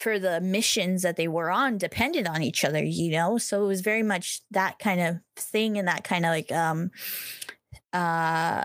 for 0.00 0.18
the 0.18 0.40
missions 0.40 1.02
that 1.02 1.16
they 1.16 1.28
were 1.28 1.50
on 1.50 1.78
depended 1.78 2.26
on 2.26 2.42
each 2.42 2.64
other 2.64 2.82
you 2.84 3.12
know? 3.12 3.38
So 3.38 3.64
it 3.64 3.68
was 3.68 3.80
very 3.82 4.02
much 4.02 4.42
that 4.50 4.78
kind 4.78 5.00
of 5.00 5.16
thing 5.36 5.78
and 5.78 5.88
that 5.88 6.04
kind 6.04 6.24
of 6.26 6.30
like 6.30 6.52
um 6.52 6.90
uh 7.92 8.64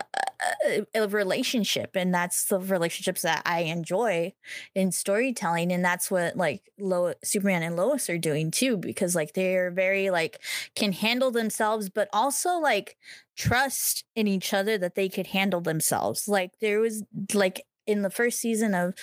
a, 0.68 0.86
a 0.94 1.08
relationship 1.08 1.92
and 1.96 2.14
that's 2.14 2.46
the 2.46 2.60
relationships 2.60 3.22
that 3.24 3.42
i 3.46 3.62
enjoy 3.62 4.32
in 4.76 4.92
storytelling 4.92 5.72
and 5.72 5.84
that's 5.84 6.12
what 6.12 6.36
like 6.38 6.72
Lo- 6.78 7.14
superman 7.24 7.64
and 7.64 7.76
lois 7.76 8.10
are 8.10 8.18
doing 8.18 8.52
too 8.52 8.78
because 8.78 9.16
like 9.16 9.34
they're 9.34 9.72
very 9.72 10.10
like 10.10 10.40
can 10.76 10.92
handle 10.92 11.32
themselves 11.32 11.90
but 11.90 12.08
also 12.14 12.58
like 12.60 12.98
trust 13.36 14.04
in 14.16 14.28
each 14.28 14.54
other 14.54 14.78
that 14.78 14.96
they 14.96 15.10
could 15.10 15.28
handle 15.28 15.62
themselves 15.62 16.28
like 16.28 16.52
there 16.60 16.80
was 16.80 17.04
like 17.34 17.66
in 17.88 18.02
the 18.02 18.10
first 18.10 18.40
season 18.40 18.74
of 18.76 18.94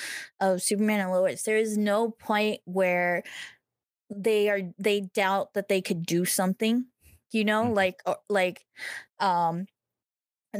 of 0.40 0.62
superman 0.62 1.00
and 1.00 1.10
lois 1.10 1.42
there 1.42 1.56
is 1.56 1.76
no 1.78 2.10
point 2.10 2.60
where 2.64 3.22
they 4.10 4.48
are 4.50 4.60
they 4.78 5.00
doubt 5.14 5.54
that 5.54 5.68
they 5.68 5.80
could 5.80 6.04
do 6.04 6.24
something 6.24 6.86
you 7.30 7.44
know 7.44 7.64
Mhm. 7.64 7.76
like 7.76 8.02
or, 8.06 8.18
like 8.28 8.66
um 9.20 9.66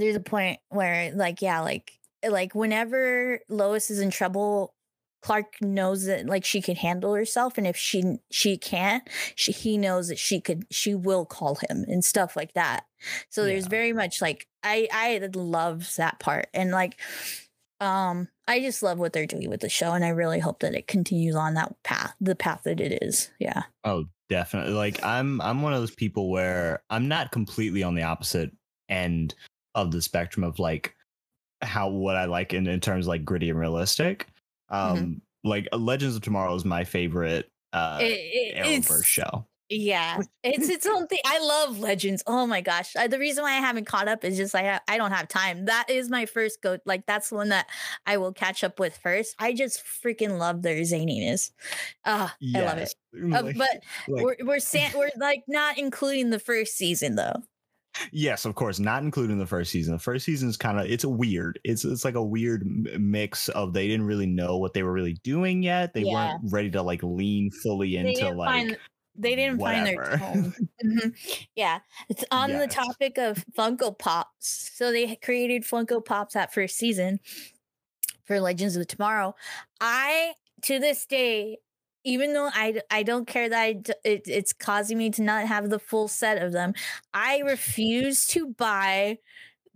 there's 0.00 0.16
a 0.16 0.20
point 0.20 0.60
where 0.68 1.12
like 1.14 1.42
yeah 1.42 1.60
like 1.60 1.92
like 2.28 2.54
whenever 2.54 3.40
lois 3.48 3.90
is 3.90 4.00
in 4.00 4.10
trouble 4.10 4.74
clark 5.22 5.54
knows 5.60 6.06
that 6.06 6.26
like 6.26 6.44
she 6.44 6.60
can 6.60 6.76
handle 6.76 7.14
herself 7.14 7.58
and 7.58 7.66
if 7.66 7.76
she 7.76 8.18
she 8.30 8.56
can't 8.56 9.08
she 9.34 9.52
he 9.52 9.78
knows 9.78 10.08
that 10.08 10.18
she 10.18 10.40
could 10.40 10.64
she 10.70 10.94
will 10.94 11.24
call 11.24 11.56
him 11.56 11.84
and 11.88 12.04
stuff 12.04 12.36
like 12.36 12.52
that 12.54 12.84
so 13.30 13.44
there's 13.44 13.66
very 13.66 13.92
much 13.92 14.20
like 14.20 14.46
i 14.62 14.88
i 14.92 15.20
love 15.34 15.94
that 15.96 16.18
part 16.18 16.48
and 16.54 16.70
like 16.72 17.00
um 17.80 18.28
i 18.48 18.60
just 18.60 18.82
love 18.82 18.98
what 18.98 19.12
they're 19.12 19.26
doing 19.26 19.48
with 19.48 19.60
the 19.60 19.68
show 19.68 19.92
and 19.92 20.04
i 20.04 20.08
really 20.08 20.40
hope 20.40 20.60
that 20.60 20.74
it 20.74 20.88
continues 20.88 21.36
on 21.36 21.54
that 21.54 21.72
path 21.84 22.14
the 22.20 22.34
path 22.34 22.62
that 22.64 22.80
it 22.80 23.00
is 23.02 23.30
yeah 23.38 23.62
Oh, 23.84 24.04
definitely. 24.28 24.74
Like 24.74 25.02
I'm 25.04 25.40
I'm 25.40 25.62
one 25.62 25.72
of 25.72 25.80
those 25.80 25.94
people 25.94 26.30
where 26.30 26.82
I'm 26.90 27.08
not 27.08 27.32
completely 27.32 27.82
on 27.82 27.94
the 27.94 28.02
opposite 28.02 28.50
end 28.88 29.34
of 29.74 29.90
the 29.90 30.02
spectrum 30.02 30.44
of 30.44 30.58
like 30.58 30.94
how 31.62 31.88
what 31.88 32.16
I 32.16 32.24
like 32.26 32.52
in, 32.54 32.66
in 32.66 32.80
terms 32.80 33.06
of 33.06 33.08
like 33.08 33.24
gritty 33.24 33.50
and 33.50 33.58
realistic. 33.58 34.26
Um 34.68 34.96
Mm-hmm. 34.96 35.12
like 35.48 35.68
Legends 35.72 36.16
of 36.16 36.22
Tomorrow 36.22 36.54
is 36.54 36.64
my 36.64 36.84
favorite 36.84 37.50
uh 37.72 37.98
It- 38.00 38.04
it- 38.06 38.56
Arrowverse 38.64 39.04
show. 39.04 39.46
Yeah, 39.74 40.20
it's 40.42 40.68
its 40.68 40.84
own 40.86 41.06
thing. 41.06 41.20
I 41.24 41.38
love 41.38 41.78
Legends. 41.78 42.22
Oh 42.26 42.46
my 42.46 42.60
gosh, 42.60 42.94
Uh, 42.94 43.06
the 43.08 43.18
reason 43.18 43.42
why 43.42 43.52
I 43.52 43.60
haven't 43.60 43.86
caught 43.86 44.06
up 44.06 44.22
is 44.22 44.36
just 44.36 44.54
I 44.54 44.62
ha- 44.64 44.80
I 44.86 44.98
don't 44.98 45.12
have 45.12 45.28
time. 45.28 45.64
That 45.64 45.86
is 45.88 46.10
my 46.10 46.26
first 46.26 46.60
go. 46.60 46.76
Like 46.84 47.06
that's 47.06 47.30
the 47.30 47.36
one 47.36 47.48
that 47.48 47.68
I 48.04 48.18
will 48.18 48.34
catch 48.34 48.64
up 48.64 48.78
with 48.78 48.98
first. 48.98 49.34
I 49.38 49.54
just 49.54 49.82
freaking 49.82 50.36
love 50.38 50.60
their 50.60 50.78
zaniness. 50.82 51.52
Ah, 52.04 52.36
I 52.54 52.60
love 52.60 52.78
it. 52.78 52.94
Yes. 53.14 53.34
Uh, 53.34 53.42
Like- 53.44 53.56
but 53.56 53.68
like- 54.08 54.24
we're 54.24 54.36
we're 54.44 54.58
san- 54.58 54.92
we're 54.94 55.10
like 55.16 55.44
not 55.48 55.78
including 55.78 56.28
the 56.28 56.38
first 56.40 56.76
season 56.76 57.14
though. 57.14 57.42
Yes, 58.10 58.44
of 58.44 58.54
course, 58.54 58.78
not 58.78 59.02
including 59.02 59.38
the 59.38 59.46
first 59.46 59.70
season. 59.70 59.92
The 59.94 59.98
first 59.98 60.24
season 60.24 60.48
is 60.48 60.56
kind 60.56 60.78
of 60.80 60.86
it's 60.86 61.04
a 61.04 61.08
weird. 61.08 61.58
It's 61.64 61.84
it's 61.84 62.04
like 62.04 62.14
a 62.14 62.22
weird 62.24 62.64
mix 62.98 63.48
of 63.50 63.72
they 63.74 63.86
didn't 63.86 64.06
really 64.06 64.26
know 64.26 64.56
what 64.58 64.72
they 64.72 64.82
were 64.82 64.92
really 64.92 65.14
doing 65.24 65.62
yet. 65.62 65.92
They 65.94 66.02
Yeah. 66.02 66.12
weren't 66.32 66.52
ready 66.52 66.70
to 66.70 66.82
like 66.82 67.02
lean 67.02 67.50
fully 67.50 67.96
into 67.96 68.30
like 68.30 68.48
find 68.48 68.78
they 69.14 69.36
didn't 69.36 69.60
find 69.60 69.86
their 69.86 69.96
whatever. 69.96 70.16
tone. 70.18 70.54
Mhm. 70.84 71.46
Yeah, 71.54 71.80
it's 72.08 72.24
on 72.30 72.50
the 72.50 72.66
topic 72.66 73.18
of 73.18 73.44
Funko 73.56 73.96
Pops. 73.98 74.70
So 74.74 74.90
they 74.90 75.14
created 75.16 75.62
Funko 75.64 76.02
Pops 76.04 76.34
that 76.34 76.52
first 76.52 76.76
season 76.76 77.20
for 78.24 78.40
Legends 78.40 78.74
of 78.76 78.86
Tomorrow. 78.86 79.34
I 79.80 80.32
to 80.62 80.78
this 80.78 81.04
day, 81.06 81.58
even 82.04 82.32
though 82.32 82.50
I 82.52 82.80
I 82.90 83.02
don't 83.02 83.26
care 83.26 83.48
that 83.48 83.60
I 83.60 83.80
it, 84.04 84.22
it's 84.26 84.52
causing 84.52 84.98
me 84.98 85.10
to 85.10 85.22
not 85.22 85.46
have 85.46 85.70
the 85.70 85.78
full 85.78 86.08
set 86.08 86.42
of 86.42 86.52
them, 86.52 86.74
I 87.14 87.38
refuse 87.38 88.26
to 88.28 88.48
buy 88.48 89.18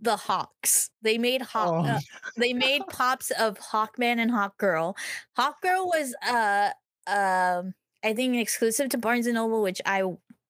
the 0.01 0.17
Hawks. 0.17 0.91
They 1.03 1.19
made 1.19 1.43
Hawk. 1.43 1.85
Oh, 1.87 1.89
uh, 1.89 2.01
they 2.37 2.53
made 2.53 2.83
pops 2.89 3.31
of 3.33 3.59
Hawkman 3.59 4.19
and 4.19 4.31
Hawkgirl. 4.31 4.95
Hawkgirl 5.39 5.87
was 5.87 6.15
uh 6.27 6.71
um 7.07 7.75
I 8.05 8.15
think 8.15 8.37
exclusive 8.37 8.91
to 8.91 8.99
Barnes 8.99 9.27
and 9.27 9.35
Noble, 9.37 9.63
which 9.63 9.81
I 9.87 10.03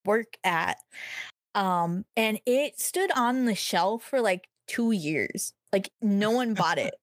work 0.04 0.36
at. 0.44 0.78
Um 1.54 2.04
and 2.16 2.40
it 2.46 2.80
stood 2.80 3.10
on 3.16 3.44
the 3.46 3.54
shelf 3.54 4.02
for 4.04 4.20
like 4.20 4.48
2 4.68 4.92
years. 4.92 5.52
Like 5.72 5.90
no 6.02 6.30
one 6.32 6.54
bought 6.54 6.78
it. 6.78 6.94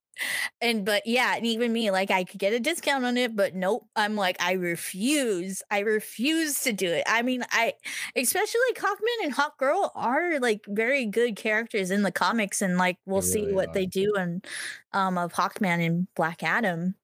And 0.60 0.84
but 0.84 1.02
yeah, 1.06 1.36
and 1.36 1.46
even 1.46 1.72
me, 1.72 1.90
like 1.90 2.10
I 2.10 2.24
could 2.24 2.40
get 2.40 2.52
a 2.52 2.60
discount 2.60 3.04
on 3.04 3.16
it, 3.16 3.34
but 3.36 3.54
nope. 3.54 3.86
I'm 3.96 4.16
like, 4.16 4.36
I 4.40 4.52
refuse. 4.52 5.62
I 5.70 5.80
refuse 5.80 6.60
to 6.62 6.72
do 6.72 6.88
it. 6.88 7.04
I 7.06 7.22
mean, 7.22 7.44
I 7.50 7.74
especially 8.16 8.60
Hawkman 8.76 9.24
and 9.24 9.34
Hawkgirl 9.34 9.90
are 9.94 10.38
like 10.40 10.64
very 10.68 11.06
good 11.06 11.36
characters 11.36 11.90
in 11.90 12.02
the 12.02 12.12
comics, 12.12 12.62
and 12.62 12.78
like 12.78 12.98
we'll 13.06 13.20
They 13.20 13.26
see 13.26 13.52
what 13.52 13.70
are. 13.70 13.72
they 13.74 13.86
do 13.86 14.14
and 14.16 14.44
um 14.92 15.18
of 15.18 15.32
Hawkman 15.32 15.84
and 15.84 16.08
Black 16.14 16.42
Adam. 16.42 16.94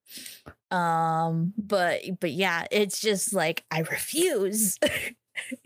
Um, 0.70 1.52
but 1.58 2.00
but 2.20 2.32
yeah, 2.32 2.66
it's 2.70 3.00
just 3.00 3.32
like 3.32 3.64
I 3.70 3.80
refuse. 3.80 4.78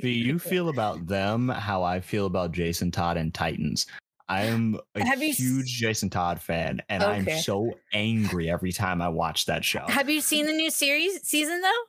Do 0.00 0.08
you 0.08 0.38
feel 0.38 0.68
about 0.68 1.06
them 1.08 1.48
how 1.48 1.82
I 1.82 2.00
feel 2.00 2.26
about 2.26 2.52
Jason 2.52 2.90
Todd 2.90 3.16
and 3.16 3.34
Titans? 3.34 3.86
I 4.28 4.44
am 4.44 4.78
a 4.94 5.04
Have 5.04 5.22
you 5.22 5.32
huge 5.32 5.66
Jason 5.66 6.08
Todd 6.08 6.40
fan, 6.40 6.80
and 6.88 7.02
I'm 7.02 7.28
so 7.40 7.74
angry 7.92 8.50
every 8.50 8.72
time 8.72 9.02
I 9.02 9.08
watch 9.08 9.46
that 9.46 9.64
show. 9.64 9.84
Have 9.86 10.08
you 10.08 10.20
seen 10.20 10.46
the 10.46 10.52
new 10.52 10.70
series 10.70 11.22
season 11.26 11.60
though? 11.60 11.82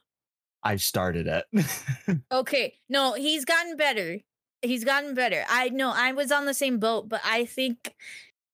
I 0.64 0.76
started 0.78 1.28
it. 1.28 2.20
Okay. 2.32 2.74
No, 2.90 3.14
he's 3.14 3.46
gotten 3.46 3.78
better. 3.78 4.20
He's 4.62 4.84
gotten 4.84 5.14
better. 5.14 5.46
I 5.48 5.70
know 5.70 5.92
I 5.94 6.12
was 6.12 6.32
on 6.32 6.46
the 6.46 6.54
same 6.54 6.80
boat, 6.80 7.08
but 7.08 7.22
I 7.24 7.46
think 7.46 7.94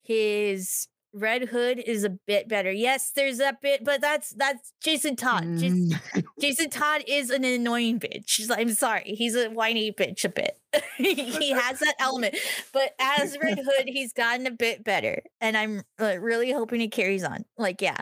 his 0.04 0.88
Red 1.14 1.50
Hood 1.50 1.80
is 1.80 2.04
a 2.04 2.10
bit 2.10 2.48
better. 2.48 2.72
Yes, 2.72 3.12
there's 3.16 3.38
that 3.40 3.62
bit, 3.62 3.84
but 3.84 4.02
that's 4.02 4.32
that's 4.32 4.74
Jason 4.82 5.16
Todd. 5.16 5.44
Jason, 5.58 5.90
Mm. 5.90 6.24
Jason 6.40 6.70
Todd 6.70 7.04
is 7.08 7.30
an 7.30 7.44
annoying 7.44 8.00
bitch. 8.00 8.50
I'm 8.50 8.72
sorry, 8.72 9.16
he's 9.18 9.36
a 9.36 9.50
whiny 9.50 9.92
bitch 9.92 10.24
a 10.26 10.30
bit. 10.30 10.58
he 10.98 11.52
has 11.52 11.80
that 11.80 11.96
element, 12.00 12.36
but 12.74 12.94
as 13.00 13.38
Red 13.42 13.60
Hood, 13.60 13.88
he's 13.88 14.14
gotten 14.14 14.48
a 14.48 14.52
bit 14.52 14.84
better, 14.84 15.22
and 15.42 15.58
I'm 15.58 15.84
uh, 16.00 16.18
really 16.20 16.52
hoping 16.52 16.80
he 16.80 16.88
carries 16.88 17.24
on. 17.24 17.44
Like, 17.58 17.82
yeah, 17.82 18.02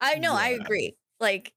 I 0.00 0.16
know, 0.16 0.34
I 0.34 0.48
agree. 0.48 0.96
Like, 1.20 1.52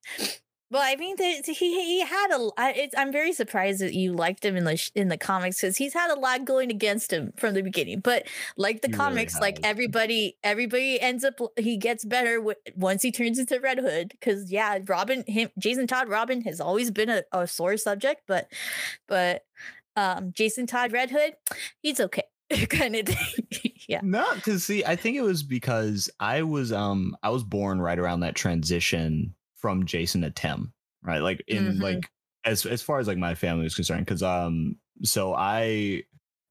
well, 0.71 0.81
I 0.81 0.95
mean, 0.95 1.17
that 1.17 1.45
he 1.45 1.53
he 1.53 1.99
had 1.99 2.31
a. 2.31 2.49
I, 2.57 2.71
it's, 2.71 2.95
I'm 2.97 3.11
very 3.11 3.33
surprised 3.33 3.81
that 3.81 3.93
you 3.93 4.13
liked 4.13 4.45
him 4.45 4.55
in 4.55 4.63
the 4.63 4.91
in 4.95 5.09
the 5.09 5.17
comics 5.17 5.59
because 5.59 5.75
he's 5.75 5.93
had 5.93 6.09
a 6.09 6.17
lot 6.17 6.45
going 6.45 6.71
against 6.71 7.11
him 7.11 7.33
from 7.35 7.55
the 7.55 7.61
beginning. 7.61 7.99
But 7.99 8.25
like 8.55 8.81
the 8.81 8.87
He 8.87 8.93
really 8.93 8.97
comics, 8.97 9.41
like 9.41 9.59
everybody, 9.63 10.37
everybody 10.45 10.99
ends 11.01 11.25
up 11.25 11.41
he 11.57 11.75
gets 11.75 12.05
better 12.05 12.37
w- 12.37 12.55
once 12.73 13.03
he 13.03 13.11
turns 13.11 13.37
into 13.37 13.59
Red 13.59 13.79
Hood. 13.79 14.11
Because 14.11 14.49
yeah, 14.49 14.79
Robin, 14.87 15.25
him, 15.27 15.49
Jason 15.59 15.87
Todd, 15.87 16.07
Robin 16.07 16.39
has 16.43 16.61
always 16.61 16.89
been 16.89 17.09
a, 17.09 17.23
a 17.33 17.47
sore 17.47 17.75
subject, 17.75 18.21
but 18.25 18.49
but 19.09 19.43
um 19.97 20.31
Jason 20.31 20.67
Todd, 20.67 20.93
Red 20.93 21.11
Hood, 21.11 21.33
he's 21.81 21.99
okay, 21.99 22.23
kind 22.69 22.95
of 22.95 23.07
thing. 23.07 23.73
yeah. 23.89 23.99
No, 24.03 24.25
because 24.35 24.63
see, 24.63 24.85
I 24.85 24.95
think 24.95 25.17
it 25.17 25.21
was 25.21 25.43
because 25.43 26.09
I 26.21 26.43
was 26.43 26.71
um 26.71 27.17
I 27.21 27.29
was 27.29 27.43
born 27.43 27.81
right 27.81 27.99
around 27.99 28.21
that 28.21 28.35
transition 28.35 29.35
from 29.61 29.85
Jason 29.85 30.21
to 30.21 30.31
Tim, 30.31 30.73
right? 31.03 31.19
Like 31.21 31.43
in 31.47 31.77
Mhm. 31.77 31.81
like 31.81 32.09
as 32.45 32.65
as 32.65 32.81
far 32.81 32.99
as 32.99 33.07
like 33.07 33.17
my 33.17 33.35
family 33.35 33.63
was 33.63 33.75
concerned, 33.75 34.05
because 34.05 34.23
um 34.23 34.75
so 35.03 35.33
I 35.35 36.03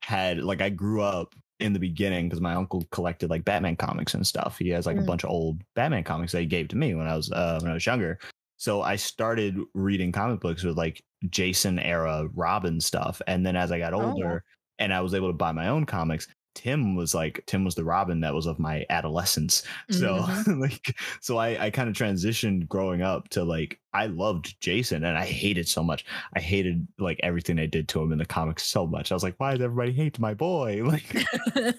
had 0.02 0.38
like 0.38 0.60
I 0.62 0.70
grew 0.70 1.02
up 1.02 1.34
in 1.60 1.72
the 1.74 1.78
beginning 1.78 2.28
because 2.28 2.40
my 2.40 2.54
uncle 2.54 2.86
collected 2.90 3.28
like 3.30 3.44
Batman 3.44 3.76
comics 3.76 4.14
and 4.14 4.26
stuff. 4.26 4.58
He 4.58 4.70
has 4.70 4.86
like 4.86 4.96
a 4.98 5.02
Mm. 5.02 5.06
bunch 5.06 5.24
of 5.24 5.30
old 5.30 5.62
Batman 5.74 6.04
comics 6.04 6.32
that 6.32 6.40
he 6.40 6.46
gave 6.46 6.68
to 6.68 6.76
me 6.76 6.94
when 6.94 7.06
I 7.06 7.16
was 7.16 7.30
uh 7.32 7.58
when 7.62 7.70
I 7.70 7.74
was 7.74 7.86
younger. 7.86 8.18
So 8.56 8.82
I 8.82 8.96
started 8.96 9.58
reading 9.74 10.12
comic 10.12 10.40
books 10.40 10.62
with 10.64 10.76
like 10.76 11.02
Jason 11.30 11.78
era 11.78 12.28
Robin 12.34 12.80
stuff, 12.80 13.20
and 13.26 13.44
then 13.46 13.56
as 13.56 13.72
I 13.72 13.78
got 13.78 13.94
Oh. 13.94 14.02
older 14.06 14.44
and 14.78 14.94
I 14.94 15.00
was 15.02 15.12
able 15.14 15.28
to 15.28 15.34
buy 15.34 15.52
my 15.52 15.68
own 15.68 15.84
comics, 15.86 16.26
Tim 16.54 16.94
was 16.96 17.14
like 17.14 17.42
Tim 17.46 17.64
was 17.64 17.74
the 17.74 17.84
Robin 17.84 18.20
that 18.20 18.34
was 18.34 18.46
of 18.46 18.58
my 18.58 18.84
adolescence. 18.90 19.62
So 19.90 20.18
Mhm. 20.20 20.60
like 20.60 20.96
so 21.20 21.36
I 21.38 21.66
I 21.66 21.70
kind 21.70 21.88
of 21.88 21.94
transitioned 21.94 22.68
growing 22.68 23.02
up 23.02 23.28
to 23.30 23.44
like 23.44 23.78
I 23.92 24.06
loved 24.06 24.60
Jason 24.60 25.04
and 25.04 25.16
I 25.18 25.24
hated 25.26 25.66
so 25.68 25.82
much. 25.82 26.04
I 26.34 26.40
hated 26.40 26.86
like 26.98 27.18
everything 27.22 27.56
they 27.56 27.66
did 27.66 27.88
to 27.88 28.02
him 28.02 28.12
in 28.12 28.18
the 28.18 28.26
comics 28.26 28.64
so 28.64 28.86
much. 28.86 29.10
I 29.10 29.14
was 29.16 29.22
like, 29.22 29.34
why 29.38 29.52
does 29.52 29.60
everybody 29.62 29.92
hate 29.92 30.18
my 30.18 30.34
boy? 30.34 30.82
Like 30.84 31.76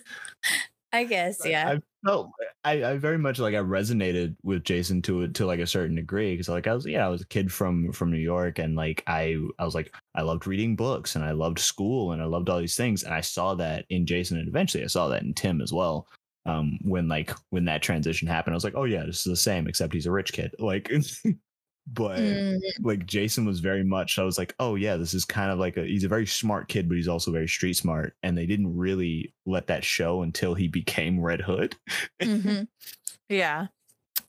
I 0.93 1.05
guess, 1.05 1.41
yeah. 1.45 1.69
I 1.69 1.81
felt 2.05 2.31
I, 2.63 2.83
I 2.83 2.97
very 2.97 3.17
much 3.17 3.39
like 3.39 3.55
I 3.55 3.59
resonated 3.59 4.35
with 4.43 4.63
Jason 4.63 5.01
to 5.03 5.27
to 5.29 5.45
like 5.45 5.59
a 5.59 5.67
certain 5.67 5.95
degree 5.95 6.33
because 6.33 6.49
like 6.49 6.67
I 6.67 6.73
was 6.73 6.85
yeah 6.85 7.05
I 7.05 7.09
was 7.09 7.21
a 7.21 7.27
kid 7.27 7.51
from 7.51 7.91
from 7.91 8.11
New 8.11 8.17
York 8.17 8.59
and 8.59 8.75
like 8.75 9.03
I 9.07 9.37
I 9.57 9.65
was 9.65 9.73
like 9.73 9.95
I 10.15 10.21
loved 10.21 10.47
reading 10.47 10.75
books 10.75 11.15
and 11.15 11.23
I 11.23 11.31
loved 11.31 11.59
school 11.59 12.11
and 12.11 12.21
I 12.21 12.25
loved 12.25 12.49
all 12.49 12.59
these 12.59 12.75
things 12.75 13.03
and 13.03 13.13
I 13.13 13.21
saw 13.21 13.55
that 13.55 13.85
in 13.89 14.05
Jason 14.05 14.37
and 14.37 14.47
eventually 14.47 14.83
I 14.83 14.87
saw 14.87 15.07
that 15.09 15.23
in 15.23 15.33
Tim 15.33 15.61
as 15.61 15.71
well. 15.73 16.07
Um, 16.45 16.79
when 16.83 17.07
like 17.07 17.31
when 17.51 17.65
that 17.65 17.83
transition 17.83 18.27
happened, 18.27 18.53
I 18.53 18.57
was 18.57 18.63
like, 18.63 18.75
oh 18.75 18.85
yeah, 18.85 19.05
this 19.05 19.19
is 19.19 19.31
the 19.31 19.35
same 19.35 19.67
except 19.67 19.93
he's 19.93 20.07
a 20.07 20.11
rich 20.11 20.33
kid. 20.33 20.53
Like, 20.59 20.91
but 21.93 22.19
Mm, 22.19 22.59
like 22.81 23.05
Jason 23.05 23.45
was 23.45 23.59
very 23.59 23.83
much 23.83 24.17
I 24.17 24.23
was 24.23 24.37
like, 24.37 24.55
oh 24.59 24.75
yeah, 24.75 24.97
this 24.97 25.13
is 25.13 25.25
kind 25.25 25.51
of 25.51 25.59
like 25.59 25.77
a 25.77 25.83
he's 25.85 26.03
a 26.03 26.07
very 26.07 26.25
smart 26.25 26.67
kid, 26.67 26.87
but 26.87 26.95
he's 26.95 27.07
also 27.07 27.31
very 27.31 27.47
street 27.47 27.73
smart. 27.73 28.15
And 28.23 28.37
they 28.37 28.45
didn't 28.45 28.75
really 28.77 29.33
let 29.45 29.67
that 29.67 29.83
show 29.83 30.21
until 30.21 30.53
he 30.53 30.67
became 30.67 31.19
Red 31.19 31.41
Hood. 31.41 31.75
mhm. 32.21 32.67
Yeah. 33.29 33.67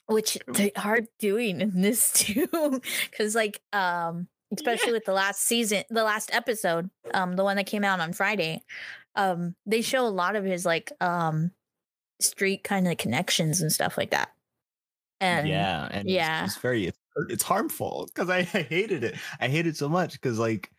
Which 0.06 0.38
they 0.46 0.72
are 0.76 1.00
doing 1.18 1.60
in 1.60 1.80
this 1.80 2.12
too. 2.14 2.46
Cause 3.16 3.34
like 3.34 3.60
um 3.72 4.28
especially 4.52 4.92
with 4.92 5.04
the 5.06 5.12
last 5.14 5.42
season, 5.42 5.82
the 5.88 6.04
last 6.04 6.32
episode, 6.34 6.90
um, 7.14 7.36
the 7.36 7.44
one 7.44 7.56
that 7.56 7.66
came 7.66 7.84
out 7.84 8.00
on 8.00 8.12
Friday, 8.12 8.62
um, 9.16 9.54
they 9.64 9.80
show 9.80 10.06
a 10.06 10.08
lot 10.08 10.36
of 10.36 10.44
his 10.44 10.66
like 10.66 10.92
um 11.00 11.50
street 12.20 12.62
kind 12.64 12.86
of 12.86 12.96
connections 12.98 13.60
and 13.62 13.72
stuff 13.72 13.96
like 13.96 14.10
that. 14.10 14.30
And 15.20 15.48
yeah, 15.48 15.84
and 15.90 16.08
it's- 16.08 16.14
yeah. 16.14 16.44
it's, 16.44 16.56
very 16.58 16.86
it's, 16.86 16.98
it's 17.28 17.42
harmful 17.42 18.06
because 18.14 18.30
I, 18.30 18.38
I 18.54 18.62
hated 18.62 19.04
it. 19.04 19.16
I 19.40 19.48
hate 19.48 19.66
it 19.66 19.76
so 19.76 19.88
much 19.88 20.12
because 20.12 20.38
like 20.38 20.70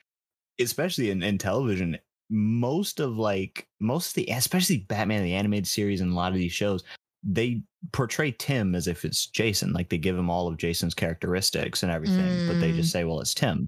especially 0.59 1.09
in, 1.09 1.23
in 1.23 1.37
television, 1.37 1.97
most 2.29 2.99
of 2.99 3.17
like 3.17 3.67
most 3.79 4.09
of 4.09 4.13
the 4.25 4.31
especially 4.31 4.77
Batman 4.79 5.23
the 5.23 5.33
animated 5.33 5.67
series 5.67 6.01
and 6.01 6.11
a 6.11 6.15
lot 6.15 6.31
of 6.31 6.37
these 6.37 6.53
shows, 6.53 6.83
they 7.23 7.61
portray 7.91 8.31
Tim 8.31 8.75
as 8.75 8.87
if 8.87 9.05
it's 9.05 9.27
Jason. 9.27 9.73
Like 9.73 9.89
they 9.89 9.97
give 9.97 10.17
him 10.17 10.29
all 10.29 10.47
of 10.47 10.57
Jason's 10.57 10.93
characteristics 10.93 11.83
and 11.83 11.91
everything, 11.91 12.47
but 12.47 12.59
they 12.59 12.71
Mm. 12.71 12.75
just 12.75 12.91
say, 12.91 13.03
well, 13.03 13.19
it's 13.21 13.33
Tim. 13.33 13.67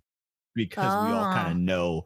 Because 0.55 0.95
we 1.03 1.11
all 1.11 1.25
kind 1.25 1.47
Ah. 1.47 1.51
of 1.51 1.57
know 1.57 2.05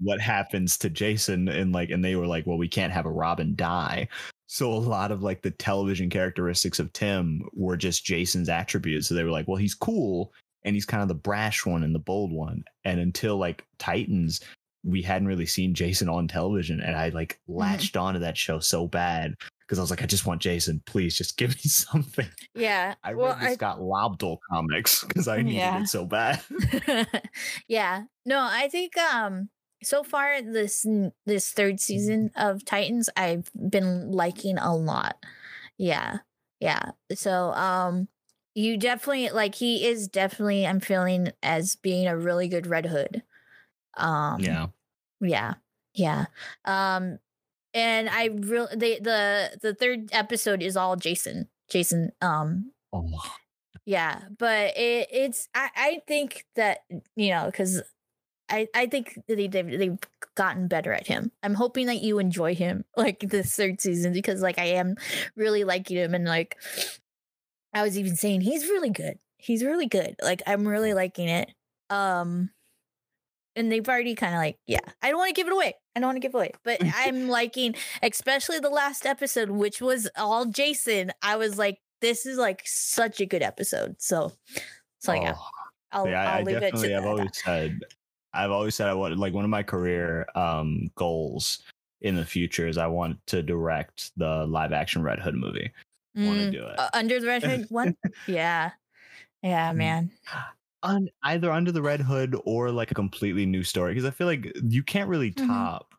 what 0.00 0.20
happens 0.20 0.76
to 0.78 0.90
Jason 0.90 1.48
and 1.48 1.72
like 1.72 1.90
and 1.90 2.04
they 2.04 2.14
were 2.16 2.26
like, 2.26 2.46
well, 2.46 2.58
we 2.58 2.68
can't 2.68 2.92
have 2.92 3.06
a 3.06 3.10
Robin 3.10 3.54
die. 3.56 4.08
So 4.50 4.72
a 4.72 4.74
lot 4.74 5.12
of 5.12 5.22
like 5.22 5.42
the 5.42 5.50
television 5.50 6.08
characteristics 6.08 6.78
of 6.78 6.92
Tim 6.94 7.42
were 7.52 7.76
just 7.76 8.04
Jason's 8.04 8.48
attributes. 8.48 9.06
So 9.06 9.14
they 9.14 9.22
were 9.22 9.30
like, 9.30 9.46
well, 9.46 9.56
he's 9.58 9.74
cool 9.74 10.32
and 10.64 10.74
he's 10.74 10.86
kind 10.86 11.02
of 11.02 11.08
the 11.08 11.14
brash 11.14 11.66
one 11.66 11.84
and 11.84 11.94
the 11.94 11.98
bold 12.00 12.32
one. 12.32 12.64
And 12.84 12.98
until 12.98 13.36
like 13.36 13.64
Titans, 13.78 14.40
we 14.84 15.02
hadn't 15.02 15.28
really 15.28 15.44
seen 15.46 15.74
Jason 15.74 16.08
on 16.08 16.28
television. 16.28 16.80
And 16.80 16.96
I 16.96 17.10
like 17.10 17.38
latched 17.46 17.96
onto 17.98 18.20
that 18.20 18.38
show 18.38 18.58
so 18.58 18.86
bad 18.86 19.34
because 19.60 19.78
I 19.78 19.82
was 19.82 19.90
like, 19.90 20.02
I 20.02 20.06
just 20.06 20.24
want 20.24 20.40
Jason. 20.40 20.80
Please 20.86 21.14
just 21.14 21.36
give 21.36 21.50
me 21.50 21.60
something. 21.64 22.28
yeah. 22.54 22.94
I 23.04 23.12
well, 23.14 23.36
read 23.38 23.50
the 23.50 23.54
Scott 23.54 23.80
Lobdell 23.80 24.38
comics 24.50 25.04
because 25.04 25.28
I 25.28 25.36
needed 25.42 25.58
Yeah. 25.58 25.82
it 25.82 25.88
so 25.88 26.06
bad. 26.06 26.40
yeah. 27.68 28.04
No, 28.24 28.38
I 28.40 28.68
think 28.68 28.96
um 28.96 29.50
so 29.82 30.02
far 30.02 30.42
this 30.42 30.86
this 31.26 31.50
third 31.50 31.80
season 31.80 32.30
of 32.36 32.64
Titans 32.64 33.08
I've 33.16 33.50
been 33.54 34.10
liking 34.10 34.58
a 34.58 34.74
lot. 34.74 35.16
Yeah. 35.76 36.18
Yeah. 36.60 36.92
So 37.14 37.52
um 37.52 38.08
you 38.54 38.76
definitely 38.76 39.30
like 39.30 39.54
he 39.54 39.86
is 39.86 40.08
definitely 40.08 40.66
I'm 40.66 40.80
feeling 40.80 41.30
as 41.42 41.76
being 41.76 42.06
a 42.08 42.16
really 42.16 42.48
good 42.48 42.66
Red 42.66 42.86
Hood. 42.86 43.22
Um 43.96 44.40
yeah. 44.40 44.66
yeah. 45.20 45.54
Yeah. 45.94 46.26
Um 46.64 47.18
and 47.74 48.08
I 48.08 48.26
really 48.26 48.74
the 48.74 48.98
the 49.00 49.58
the 49.62 49.74
third 49.74 50.08
episode 50.12 50.62
is 50.62 50.76
all 50.76 50.96
Jason. 50.96 51.48
Jason 51.70 52.12
um 52.20 52.72
Oh, 52.92 53.06
yeah 53.84 54.22
but 54.38 54.76
it, 54.78 55.08
it's 55.12 55.48
I, 55.54 55.68
I 55.76 56.02
think 56.08 56.46
that 56.56 56.78
you 57.16 57.30
know 57.30 57.46
because 57.46 57.82
I, 58.50 58.68
I 58.74 58.86
think 58.86 59.20
they, 59.26 59.46
they've, 59.46 59.78
they've 59.78 59.98
gotten 60.34 60.68
better 60.68 60.92
at 60.92 61.06
him. 61.06 61.30
I'm 61.42 61.54
hoping 61.54 61.86
that 61.86 62.02
you 62.02 62.18
enjoy 62.18 62.54
him 62.54 62.84
like 62.96 63.20
this 63.20 63.54
third 63.54 63.80
season 63.80 64.12
because 64.12 64.42
like 64.42 64.58
i 64.58 64.64
am 64.64 64.96
really 65.36 65.64
liking 65.64 65.96
him 65.96 66.14
and 66.14 66.24
like 66.24 66.56
i 67.74 67.82
was 67.82 67.98
even 67.98 68.16
saying 68.16 68.40
he's 68.40 68.64
really 68.64 68.90
good. 68.90 69.18
He's 69.36 69.64
really 69.64 69.86
good. 69.86 70.16
Like 70.22 70.42
i'm 70.46 70.66
really 70.66 70.94
liking 70.94 71.28
it. 71.28 71.50
Um 71.90 72.50
and 73.56 73.72
they've 73.72 73.88
already 73.88 74.14
kind 74.14 74.34
of 74.34 74.38
like 74.38 74.56
yeah 74.66 74.78
i 75.02 75.08
don't 75.08 75.18
want 75.18 75.28
to 75.28 75.34
give 75.34 75.46
it 75.46 75.52
away. 75.52 75.74
I 75.96 76.00
don't 76.00 76.08
want 76.08 76.16
to 76.16 76.20
give 76.20 76.34
it 76.34 76.36
away. 76.36 76.52
But 76.64 76.80
i'm 76.94 77.28
liking 77.28 77.74
especially 78.02 78.58
the 78.60 78.70
last 78.70 79.06
episode 79.06 79.50
which 79.50 79.80
was 79.80 80.08
all 80.16 80.46
jason 80.46 81.12
i 81.22 81.36
was 81.36 81.58
like 81.58 81.78
this 82.00 82.26
is 82.26 82.38
like 82.38 82.62
such 82.64 83.20
a 83.20 83.26
good 83.26 83.42
episode. 83.42 83.96
So 83.98 84.32
so 84.98 85.12
yeah. 85.12 85.34
Oh. 85.36 85.48
i'll, 85.92 86.08
yeah, 86.08 86.32
I'll 86.32 86.40
I 86.40 86.42
leave 86.42 86.56
it 86.56 86.60
definitely 86.60 86.88
that. 86.90 87.04
always 87.04 87.30
said 87.32 87.80
I've 88.32 88.50
always 88.50 88.74
said 88.74 88.88
I 88.88 88.94
want 88.94 89.16
like 89.18 89.34
one 89.34 89.44
of 89.44 89.50
my 89.50 89.62
career 89.62 90.26
um 90.34 90.90
goals 90.96 91.62
in 92.00 92.16
the 92.16 92.24
future 92.26 92.68
is 92.68 92.78
I 92.78 92.86
want 92.86 93.24
to 93.28 93.42
direct 93.42 94.12
the 94.16 94.46
live 94.46 94.72
action 94.72 95.02
Red 95.02 95.18
Hood 95.20 95.34
movie. 95.34 95.72
Want 96.20 96.40
to 96.40 96.46
Mm, 96.46 96.58
do 96.58 96.64
it. 96.66 96.78
uh, 96.78 96.90
under 96.92 97.20
the 97.20 97.26
red 97.26 97.42
hood 97.44 97.66
one 97.68 97.96
yeah 98.26 98.72
yeah 99.42 99.72
Mm. 99.72 99.72
man 99.72 100.12
On 100.82 101.08
either 101.24 101.50
under 101.52 101.72
the 101.72 101.82
Red 101.82 102.00
Hood 102.00 102.36
or 102.44 102.70
like 102.70 102.90
a 102.90 102.94
completely 102.94 103.46
new 103.46 103.64
story 103.64 103.92
because 103.94 104.04
I 104.06 104.10
feel 104.12 104.26
like 104.28 104.52
you 104.68 104.82
can't 104.82 105.08
really 105.10 105.32
Mhm. 105.36 105.68
top 105.72 105.94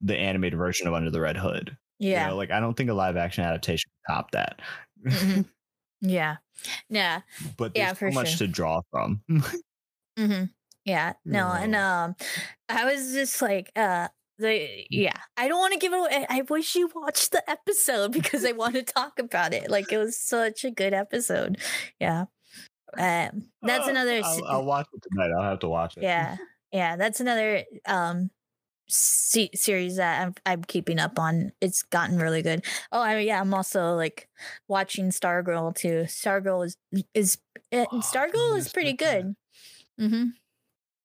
the 0.00 0.16
animated 0.18 0.58
version 0.58 0.88
of 0.88 0.94
Under 0.94 1.10
the 1.10 1.20
Red 1.20 1.36
Hood. 1.38 1.76
You 2.12 2.20
yeah 2.20 2.26
know, 2.26 2.36
like 2.36 2.50
I 2.52 2.60
don't 2.60 2.74
think 2.76 2.90
a 2.90 2.94
live 2.94 3.16
action 3.16 3.44
adaptation 3.44 3.90
can 4.06 4.16
top 4.16 4.32
that. 4.32 4.60
Mhm. 5.10 5.44
yeah 6.02 6.38
yeah 6.90 7.22
but 7.56 7.74
Yeah, 7.74 7.76
there's 7.76 7.94
for 7.94 8.10
so 8.10 8.12
much 8.12 8.36
sure. 8.36 8.38
to 8.38 8.48
draw 8.48 8.80
from. 8.90 9.22
hmm 10.16 10.50
Yeah, 10.88 11.12
no, 11.24 11.48
and 11.52 11.74
um, 11.76 12.16
I 12.68 12.84
was 12.86 13.12
just 13.12 13.42
like, 13.42 13.70
uh, 13.76 14.08
the 14.38 14.86
yeah, 14.90 15.18
I 15.36 15.48
don't 15.48 15.58
want 15.58 15.74
to 15.74 15.78
give 15.78 15.92
it 15.92 15.96
away. 15.98 16.26
I 16.30 16.42
wish 16.48 16.74
you 16.76 16.90
watched 16.94 17.32
the 17.32 17.48
episode 17.50 18.12
because 18.18 18.44
I 18.44 18.52
want 18.52 18.74
to 18.74 18.82
talk 18.82 19.18
about 19.18 19.52
it. 19.52 19.70
Like 19.70 19.92
it 19.92 19.98
was 19.98 20.16
such 20.18 20.64
a 20.64 20.70
good 20.70 20.94
episode. 20.94 21.58
Yeah, 22.00 22.26
um, 22.96 23.50
that's 23.62 23.86
Oh, 23.86 23.90
another. 23.90 24.20
I'll, 24.24 24.44
I'll 24.46 24.64
watch 24.64 24.86
it 24.94 25.02
tonight. 25.10 25.30
I'll 25.36 25.42
have 25.50 25.58
to 25.60 25.68
watch 25.68 25.96
it. 25.96 26.02
yeah, 26.04 26.36
yeah, 26.72 26.96
that's 26.96 27.20
another 27.20 27.64
um 27.86 28.30
se- 28.88 29.50
series 29.54 29.96
that 29.96 30.22
I'm, 30.26 30.34
I'm 30.46 30.64
keeping 30.64 30.98
up 30.98 31.18
on. 31.18 31.52
It's 31.60 31.82
gotten 31.82 32.18
really 32.18 32.42
good. 32.42 32.64
Oh, 32.92 33.00
I, 33.00 33.18
yeah, 33.18 33.40
I'm 33.40 33.52
also 33.52 33.94
like 33.94 34.28
watching 34.68 35.10
Stargirl 35.10 35.74
too. 35.74 36.04
Stargirl 36.06 36.64
is 36.66 36.76
is 37.14 37.38
uh, 37.72 37.84
Oh, 37.92 37.98
Stargirl 38.00 38.54
I 38.54 38.58
is 38.58 38.68
pretty 38.72 38.92
missed 38.92 39.00
that. 39.00 39.22
good. 39.22 39.36
Mm-hmm. 40.00 40.24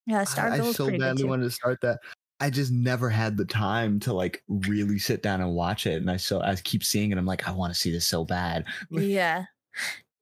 Yeah, 0.05 0.21
I, 0.21 0.23
Stargirl 0.23 0.51
I 0.51 0.65
is 0.65 0.75
so 0.75 0.97
badly 0.97 1.23
wanted 1.23 1.43
to 1.43 1.51
start 1.51 1.79
that. 1.81 1.99
I 2.39 2.49
just 2.49 2.71
never 2.73 3.09
had 3.09 3.37
the 3.37 3.45
time 3.45 4.01
to 4.01 4.13
like 4.13 4.43
really 4.49 4.99
sit 4.99 5.23
down 5.23 5.39
and 5.39 5.53
watch 5.53 5.87
it. 5.87 6.01
And 6.01 6.11
I 6.11 6.17
so 6.17 6.41
I 6.41 6.55
keep 6.55 6.83
seeing 6.83 7.11
it. 7.11 7.17
I'm 7.17 7.25
like, 7.25 7.47
I 7.47 7.51
want 7.51 7.73
to 7.73 7.79
see 7.79 7.91
this 7.91 8.05
so 8.05 8.25
bad. 8.25 8.65
yeah. 8.89 9.45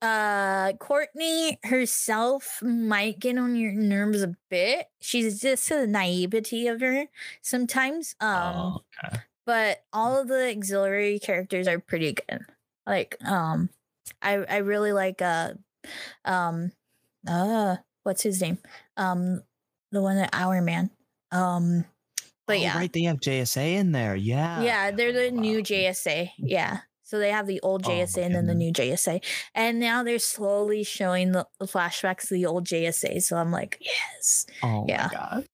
Uh 0.02 0.74
Courtney 0.74 1.60
herself 1.64 2.62
might 2.62 3.20
get 3.20 3.38
on 3.38 3.56
your 3.56 3.72
nerves 3.72 4.22
a 4.22 4.36
bit. 4.50 4.88
She's 5.00 5.42
just 5.42 5.70
the 5.70 5.88
naivety 5.88 6.68
of 6.68 6.82
her 6.82 7.08
sometimes. 7.42 8.16
Um 8.20 8.56
oh, 8.56 8.82
okay. 9.04 9.18
but 9.46 9.84
all 9.92 10.20
of 10.20 10.28
the 10.28 10.52
auxiliary 10.56 11.18
characters 11.18 11.68
are 11.68 11.80
pretty 11.80 12.14
good. 12.14 12.42
Like 12.86 13.18
um 13.26 13.70
I 14.22 14.34
I 14.34 14.58
really 14.58 14.92
like 14.94 15.24
uh 15.24 15.54
um 16.26 16.72
uh 17.28 17.78
what's 18.04 18.22
his 18.22 18.42
name? 18.42 18.60
Um 18.98 19.42
the 19.92 20.02
one 20.02 20.16
that 20.18 20.32
Hourman. 20.34 20.90
Um 21.32 21.86
but 22.48 22.58
Oh, 22.58 22.62
yeah. 22.62 22.76
right. 22.78 22.92
They 22.92 23.04
have 23.04 23.18
JSA 23.22 23.76
in 23.76 23.92
there. 23.92 24.16
Yeah. 24.16 24.62
Yeah, 24.64 24.92
they're 24.92 25.14
the 25.14 25.32
Wow. 25.34 25.42
new 25.42 25.60
JSA. 25.64 26.32
Yeah. 26.38 26.80
So 27.04 27.20
they 27.20 27.30
have 27.30 27.46
the 27.48 27.60
old 27.62 27.86
Oh 27.86 27.90
JSA 27.90 28.24
and 28.24 28.34
then 28.36 28.48
the 28.48 28.56
new 28.56 28.72
JSA. 28.74 29.24
And 29.54 29.80
now 29.80 30.02
they're 30.04 30.18
slowly 30.20 30.84
showing 30.84 31.34
the 31.34 31.46
flashbacks 31.62 32.28
to 32.30 32.34
the 32.34 32.46
old 32.46 32.66
JSA. 32.66 33.22
So 33.22 33.38
I'm 33.38 33.52
like, 33.52 33.78
yes. 33.82 34.46
Oh 34.64 34.86
Yeah. 34.88 35.10
my 35.12 35.18
god. 35.18 35.46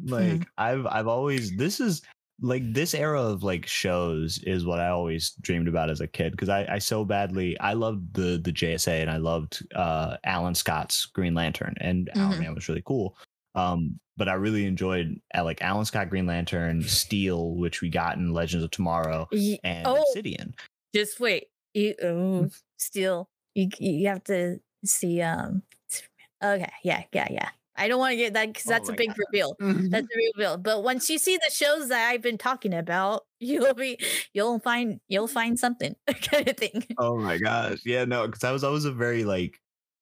Mhm. 0.00 0.10
Like 0.40 0.48
I've 0.58 0.86
I've 0.86 1.06
always 1.06 1.56
this 1.56 1.78
is 1.80 2.02
like 2.40 2.72
this 2.72 2.94
era 2.94 3.20
of 3.22 3.42
like 3.44 3.66
shows 3.66 4.38
is 4.44 4.64
what 4.64 4.80
I 4.80 4.88
always 4.88 5.32
dreamed 5.42 5.68
about 5.68 5.90
as 5.90 6.00
a 6.00 6.08
kid 6.08 6.32
because 6.32 6.48
I, 6.48 6.66
I 6.74 6.78
so 6.78 7.04
badly 7.04 7.58
I 7.60 7.74
loved 7.74 8.14
the 8.14 8.40
the 8.42 8.52
JSA 8.52 9.00
and 9.00 9.10
I 9.10 9.18
loved 9.18 9.64
uh 9.76 10.16
Alan 10.24 10.54
Scott's 10.54 11.06
Green 11.06 11.34
Lantern 11.34 11.74
and 11.80 12.10
Hour 12.16 12.34
Mhm. 12.34 12.40
Man 12.40 12.54
was 12.54 12.68
really 12.68 12.82
cool. 12.86 13.16
Um 13.54 13.98
but 14.16 14.28
I 14.28 14.34
really 14.34 14.66
enjoyed 14.66 15.20
uh, 15.34 15.42
like 15.42 15.62
Alan 15.62 15.84
Scott 15.84 16.10
Green 16.10 16.26
Lantern, 16.26 16.82
Steel, 16.82 17.54
which 17.54 17.80
we 17.80 17.88
got 17.88 18.16
in 18.16 18.32
Legends 18.32 18.64
of 18.64 18.70
Tomorrow, 18.70 19.28
and 19.64 19.86
oh, 19.86 20.02
Obsidian. 20.02 20.54
just 20.94 21.18
wait. 21.18 21.46
You 21.74 21.94
oh, 22.02 22.50
still 22.76 23.28
you 23.54 23.68
you 23.78 24.08
have 24.08 24.24
to 24.24 24.60
see 24.84 25.22
um 25.22 25.62
okay, 26.42 26.70
yeah, 26.84 27.04
yeah, 27.12 27.28
yeah. 27.30 27.48
I 27.74 27.88
don't 27.88 27.98
want 27.98 28.12
to 28.12 28.16
get 28.16 28.34
that 28.34 28.48
because 28.48 28.66
Oh 28.66 28.70
that's 28.70 28.88
a 28.90 28.92
big 28.92 29.08
God. 29.08 29.16
reveal. 29.32 29.56
That's 29.58 30.06
a 30.06 30.30
reveal. 30.36 30.58
But 30.58 30.82
once 30.84 31.08
you 31.08 31.18
see 31.18 31.36
the 31.36 31.50
shows 31.50 31.88
that 31.88 32.10
I've 32.10 32.20
been 32.20 32.36
talking 32.36 32.74
about, 32.74 33.22
you'll 33.40 33.74
be 33.74 33.98
you'll 34.34 34.58
find 34.58 35.00
you'll 35.08 35.28
find 35.28 35.58
something 35.58 35.96
kind 36.30 36.48
of 36.48 36.56
thing. 36.56 36.84
Oh 36.98 37.16
my 37.16 37.38
gosh. 37.38 37.78
Yeah, 37.84 38.04
no, 38.04 38.26
because 38.26 38.44
I 38.44 38.52
was 38.52 38.62
always 38.62 38.84
a 38.84 38.92
very 38.92 39.24
like 39.24 39.58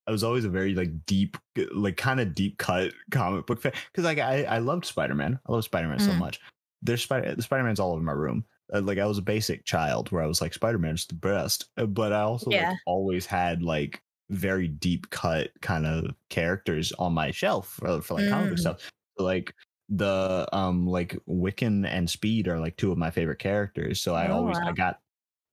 I 0.07 0.11
was 0.11 0.23
always 0.23 0.45
a 0.45 0.49
very 0.49 0.73
like 0.75 1.05
deep, 1.05 1.37
like 1.73 1.97
kind 1.97 2.19
of 2.19 2.33
deep 2.35 2.57
cut 2.57 2.93
comic 3.11 3.45
book 3.45 3.61
fan. 3.61 3.73
Because 3.91 4.03
like 4.05 4.17
I, 4.19 4.43
I 4.43 4.57
loved 4.59 4.85
Spider 4.85 5.15
Man. 5.15 5.39
I 5.47 5.51
love 5.51 5.63
Spider 5.63 5.87
Man 5.87 5.99
so 5.99 6.13
Mm. 6.13 6.19
much. 6.19 6.39
There's 6.81 7.03
Spider 7.03 7.39
Spider 7.41 7.63
Man's 7.63 7.79
all 7.79 7.93
over 7.93 8.01
my 8.01 8.11
room. 8.11 8.45
Uh, 8.73 8.81
like 8.81 8.97
I 8.97 9.05
was 9.05 9.17
a 9.17 9.21
basic 9.23 9.65
child 9.65 10.11
where 10.11 10.23
I 10.23 10.27
was 10.27 10.41
like 10.41 10.53
Spider 10.53 10.77
Man's 10.79 11.05
the 11.05 11.15
best. 11.15 11.69
Uh, 11.77 11.85
But 11.85 12.13
I 12.13 12.21
also 12.21 12.51
Yeah. 12.51 12.69
like 12.69 12.77
always 12.85 13.25
had 13.25 13.61
like 13.61 14.01
very 14.29 14.67
deep 14.67 15.09
cut 15.09 15.51
kind 15.61 15.85
of 15.85 16.15
characters 16.29 16.91
on 16.93 17.13
my 17.13 17.31
shelf 17.31 17.67
for, 17.67 18.01
for 18.01 18.13
like 18.15 18.25
comic 18.27 18.49
book 18.49 18.57
Mm. 18.57 18.59
stuff. 18.59 18.81
So, 19.17 19.23
like 19.23 19.53
the 19.89 20.47
um 20.53 20.87
like 20.87 21.17
Wiccan 21.27 21.85
and 21.85 22.09
Speed 22.09 22.47
are 22.47 22.59
like 22.59 22.77
two 22.77 22.91
of 22.91 22.97
my 22.97 23.11
favorite 23.11 23.39
characters. 23.39 24.01
So 24.01 24.15
I 24.15 24.29
Oh, 24.29 24.29
always 24.29 24.59
I 24.65 24.71
got 24.71 24.99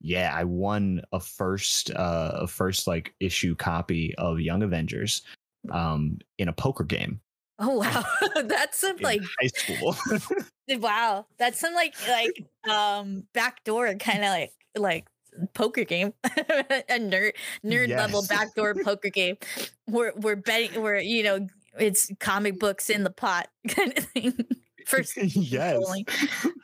yeah, 0.01 0.33
I 0.35 0.45
won 0.45 1.03
a 1.13 1.21
first 1.21 1.91
uh 1.91 2.33
a 2.35 2.47
first 2.47 2.87
like 2.87 3.15
issue 3.21 3.55
copy 3.55 4.15
of 4.17 4.41
Young 4.41 4.63
Avengers 4.63 5.23
um 5.71 6.19
in 6.39 6.49
a 6.49 6.53
poker 6.53 6.85
game 6.85 7.21
Oh 7.59 7.75
wow. 7.79 8.05
that's 8.45 8.79
some 8.79 8.97
in 8.99 9.03
like 9.03 9.23
high 9.41 9.49
school. 9.49 9.97
wow. 10.81 11.27
That's 11.39 11.59
some 11.59 11.75
like 11.75 11.95
like 12.09 12.73
um 12.73 13.25
backdoor 13.33 13.95
kind 13.95 14.25
of 14.25 14.31
like 14.31 14.53
like 14.77 15.07
poker 15.55 15.85
game. 15.85 16.13
a 16.25 16.99
nerd 16.99 17.33
nerd 17.65 17.89
level 17.89 18.25
backdoor 18.29 18.77
poker 18.85 19.11
game. 19.11 19.37
We're 19.89 20.13
we're 20.17 20.37
betting 20.37 20.81
we're 20.81 20.99
you 20.99 21.23
know 21.23 21.47
it's 21.79 22.11
comic 22.21 22.59
books 22.59 22.91
in 22.91 23.05
the 23.05 23.11
pot 23.11 23.49
kind 23.69 23.97
of 23.97 24.05
thing. 24.05 24.35
First 24.87 25.17
yes. 25.17 25.75
rolling. 25.77 26.07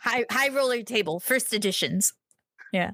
high 0.00 0.24
high 0.30 0.48
roller 0.48 0.82
table, 0.82 1.18
first 1.18 1.52
editions. 1.52 2.12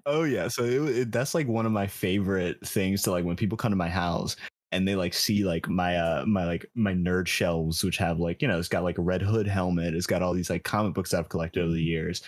Oh 0.06 0.24
yeah, 0.24 0.48
so 0.48 0.64
it, 0.64 0.96
it, 0.96 1.12
that's 1.12 1.34
like 1.34 1.48
one 1.48 1.66
of 1.66 1.72
my 1.72 1.86
favorite 1.86 2.64
things 2.66 3.02
to 3.02 3.10
like 3.10 3.24
when 3.24 3.36
people 3.36 3.56
come 3.58 3.70
to 3.72 3.76
my 3.76 3.88
house 3.88 4.36
and 4.72 4.86
they 4.86 4.94
like 4.94 5.14
see 5.14 5.44
like 5.44 5.68
my 5.68 5.96
uh 5.96 6.24
my 6.26 6.44
like 6.44 6.66
my 6.74 6.92
nerd 6.92 7.26
shelves 7.26 7.82
which 7.82 7.96
have 7.96 8.20
like 8.20 8.40
you 8.40 8.48
know 8.48 8.58
it's 8.58 8.68
got 8.68 8.84
like 8.84 8.98
a 8.98 9.02
Red 9.02 9.22
Hood 9.22 9.46
helmet, 9.46 9.94
it's 9.94 10.06
got 10.06 10.22
all 10.22 10.34
these 10.34 10.50
like 10.50 10.64
comic 10.64 10.94
books 10.94 11.14
I've 11.14 11.28
collected 11.28 11.62
over 11.62 11.72
the 11.72 11.82
years, 11.82 12.22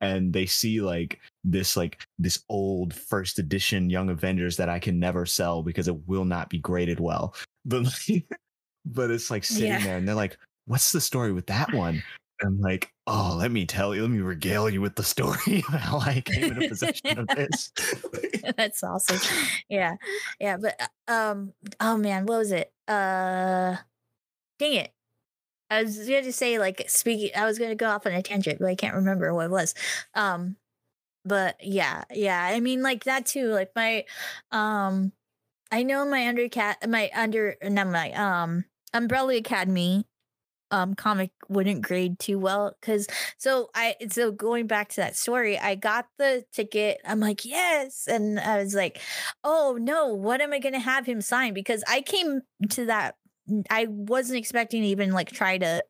and 0.00 0.32
they 0.32 0.46
see 0.46 0.80
like 0.80 1.20
this 1.44 1.76
like 1.76 2.00
this 2.18 2.42
old 2.48 2.92
first 2.94 3.38
edition 3.38 3.90
Young 3.90 4.10
Avengers 4.10 4.56
that 4.56 4.68
I 4.68 4.78
can 4.78 4.98
never 4.98 5.26
sell 5.26 5.62
because 5.62 5.88
it 5.88 6.06
will 6.08 6.24
not 6.24 6.50
be 6.50 6.58
graded 6.58 7.00
well, 7.00 7.34
but 7.64 7.84
like, 7.84 8.26
but 8.84 9.10
it's 9.10 9.30
like 9.30 9.44
sitting 9.44 9.70
Yeah. 9.70 9.78
there 9.84 9.96
and 9.96 10.06
they're 10.06 10.14
like, 10.14 10.36
what's 10.66 10.92
the 10.92 11.00
story 11.00 11.32
with 11.32 11.46
that 11.46 11.72
one? 11.72 12.02
I'm 12.42 12.60
like, 12.60 12.92
oh, 13.06 13.36
let 13.38 13.50
me 13.50 13.66
tell 13.66 13.94
you, 13.94 14.02
let 14.02 14.10
me 14.10 14.20
regale 14.20 14.68
you 14.68 14.80
with 14.80 14.96
the 14.96 15.02
story 15.02 15.58
of 15.58 15.64
how 15.80 15.98
I 16.00 16.20
came 16.20 16.52
into 16.52 16.68
possession 16.68 17.18
of 17.18 17.28
this. 17.36 17.72
That's 18.56 18.82
awesome. 18.82 19.18
Yeah. 19.68 19.96
Yeah, 20.40 20.56
but 20.58 20.80
uh, 21.08 21.12
um 21.12 21.52
oh 21.80 21.96
man, 21.96 22.26
what 22.26 22.38
was 22.38 22.52
it? 22.52 22.72
Uh 22.88 23.76
dang 24.58 24.74
it. 24.74 24.92
I 25.70 25.82
was 25.82 25.98
going 26.08 26.24
to 26.24 26.32
say 26.32 26.58
like 26.58 26.84
speaking 26.88 27.30
I 27.36 27.44
was 27.46 27.58
going 27.58 27.70
to 27.70 27.76
go 27.76 27.88
off 27.88 28.06
on 28.06 28.12
a 28.12 28.22
tangent, 28.22 28.60
but 28.60 28.68
I 28.68 28.74
can't 28.76 28.94
remember 28.94 29.34
what 29.34 29.46
it 29.46 29.50
was. 29.50 29.74
Um 30.14 30.56
but 31.24 31.56
yeah, 31.62 32.04
yeah. 32.12 32.42
I 32.42 32.60
mean 32.60 32.82
like 32.82 33.04
that 33.04 33.26
too. 33.26 33.48
Like 33.48 33.72
my 33.76 34.04
um 34.52 35.12
I 35.72 35.82
know 35.82 36.06
my 36.06 36.20
undercat 36.20 36.88
my 36.88 37.10
under 37.14 37.56
not 37.62 37.88
my 37.88 38.12
um 38.12 38.64
Umbrella 38.94 39.36
Academy 39.36 40.06
um 40.70 40.94
comic 40.94 41.30
wouldn't 41.48 41.82
grade 41.82 42.18
too 42.18 42.38
well 42.38 42.76
cuz 42.82 43.06
so 43.38 43.70
I 43.74 43.94
so 44.10 44.32
going 44.32 44.66
back 44.66 44.88
to 44.90 44.96
that 44.96 45.16
story, 45.16 45.58
I 45.58 45.74
got 45.76 46.06
the 46.18 46.44
ticket. 46.52 46.98
I'm 47.04 47.20
like, 47.20 47.44
"Yes." 47.44 48.06
And 48.08 48.40
I 48.40 48.58
was 48.58 48.74
like, 48.74 49.00
"Oh 49.44 49.78
no, 49.80 50.14
what 50.14 50.40
am 50.40 50.52
I 50.52 50.58
to 50.74 50.78
have 50.80 51.06
him 51.06 51.20
sign?" 51.20 51.54
Because 51.54 51.82
I 51.88 52.00
came 52.02 52.42
to 52.70 52.86
that 52.86 53.16
I 53.70 53.86
wasn't 53.88 54.38
expecting 54.38 54.82
to 54.82 54.88
even 54.88 55.12
like 55.12 55.30
try 55.30 55.58
to 55.58 55.82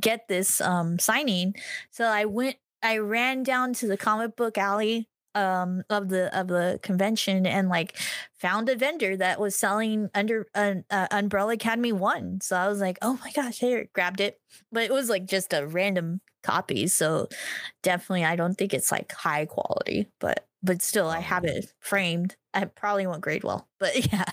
get 0.00 0.28
this 0.28 0.60
um 0.60 0.98
signing. 0.98 1.54
So 1.90 2.04
I 2.04 2.24
went 2.24 2.56
I 2.82 2.98
ran 2.98 3.42
down 3.42 3.72
to 3.74 3.86
the 3.88 3.96
comic 3.96 4.36
book 4.36 4.58
alley 4.58 5.08
um 5.38 5.82
of 5.90 6.08
the 6.08 6.24
of 6.38 6.48
the 6.48 6.78
convention 6.82 7.46
and 7.46 7.68
like 7.68 7.96
found 8.38 8.68
a 8.68 8.76
vendor 8.76 9.16
that 9.16 9.40
was 9.40 9.54
selling 9.56 10.08
under 10.14 10.46
an 10.54 10.84
uh, 10.90 11.06
umbrella 11.10 11.54
academy 11.54 11.92
1 11.92 12.40
so 12.40 12.56
i 12.56 12.68
was 12.68 12.80
like 12.80 12.98
oh 13.02 13.18
my 13.24 13.30
gosh 13.32 13.58
here 13.58 13.88
grabbed 13.94 14.20
it 14.20 14.40
but 14.72 14.82
it 14.84 14.92
was 14.92 15.08
like 15.08 15.24
just 15.26 15.52
a 15.52 15.66
random 15.66 16.20
copy 16.42 16.86
so 16.86 17.28
definitely 17.82 18.24
i 18.24 18.36
don't 18.36 18.56
think 18.56 18.72
it's 18.74 18.90
like 18.92 19.12
high 19.12 19.44
quality 19.46 20.06
but 20.20 20.46
but 20.62 20.82
still 20.82 21.08
i 21.08 21.20
have 21.20 21.44
Oh. 21.44 21.48
it 21.48 21.72
framed 21.80 22.36
i 22.54 22.64
probably 22.64 23.06
won't 23.06 23.20
grade 23.22 23.44
well 23.44 23.68
but 23.78 23.94
yeah 24.12 24.24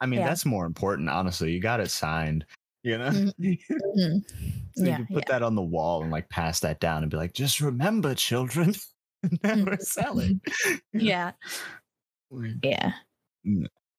I 0.00 0.06
mean, 0.06 0.20
Yeah. 0.20 0.26
that's 0.28 0.44
more 0.44 0.66
important, 0.66 1.08
honestly. 1.08 1.52
You 1.52 1.60
got 1.60 1.80
it 1.80 1.90
signed, 1.90 2.44
you 2.82 2.98
know? 2.98 3.08
Mhm. 3.10 3.58
Mhm. 3.96 4.22
so 4.76 4.84
Yeah, 4.84 4.98
you 4.98 5.06
can 5.06 5.14
put 5.16 5.26
that 5.26 5.42
on 5.42 5.54
the 5.54 5.62
wall 5.62 6.02
and 6.02 6.10
like 6.12 6.28
pass 6.28 6.60
that 6.60 6.80
down 6.80 7.02
and 7.02 7.10
be 7.10 7.16
like, 7.16 7.32
just 7.32 7.60
remember, 7.60 8.14
children, 8.14 8.74
never 9.42 9.76
sell 9.80 10.18
it. 10.20 10.36
yeah 10.92 11.32
yeah 12.62 12.92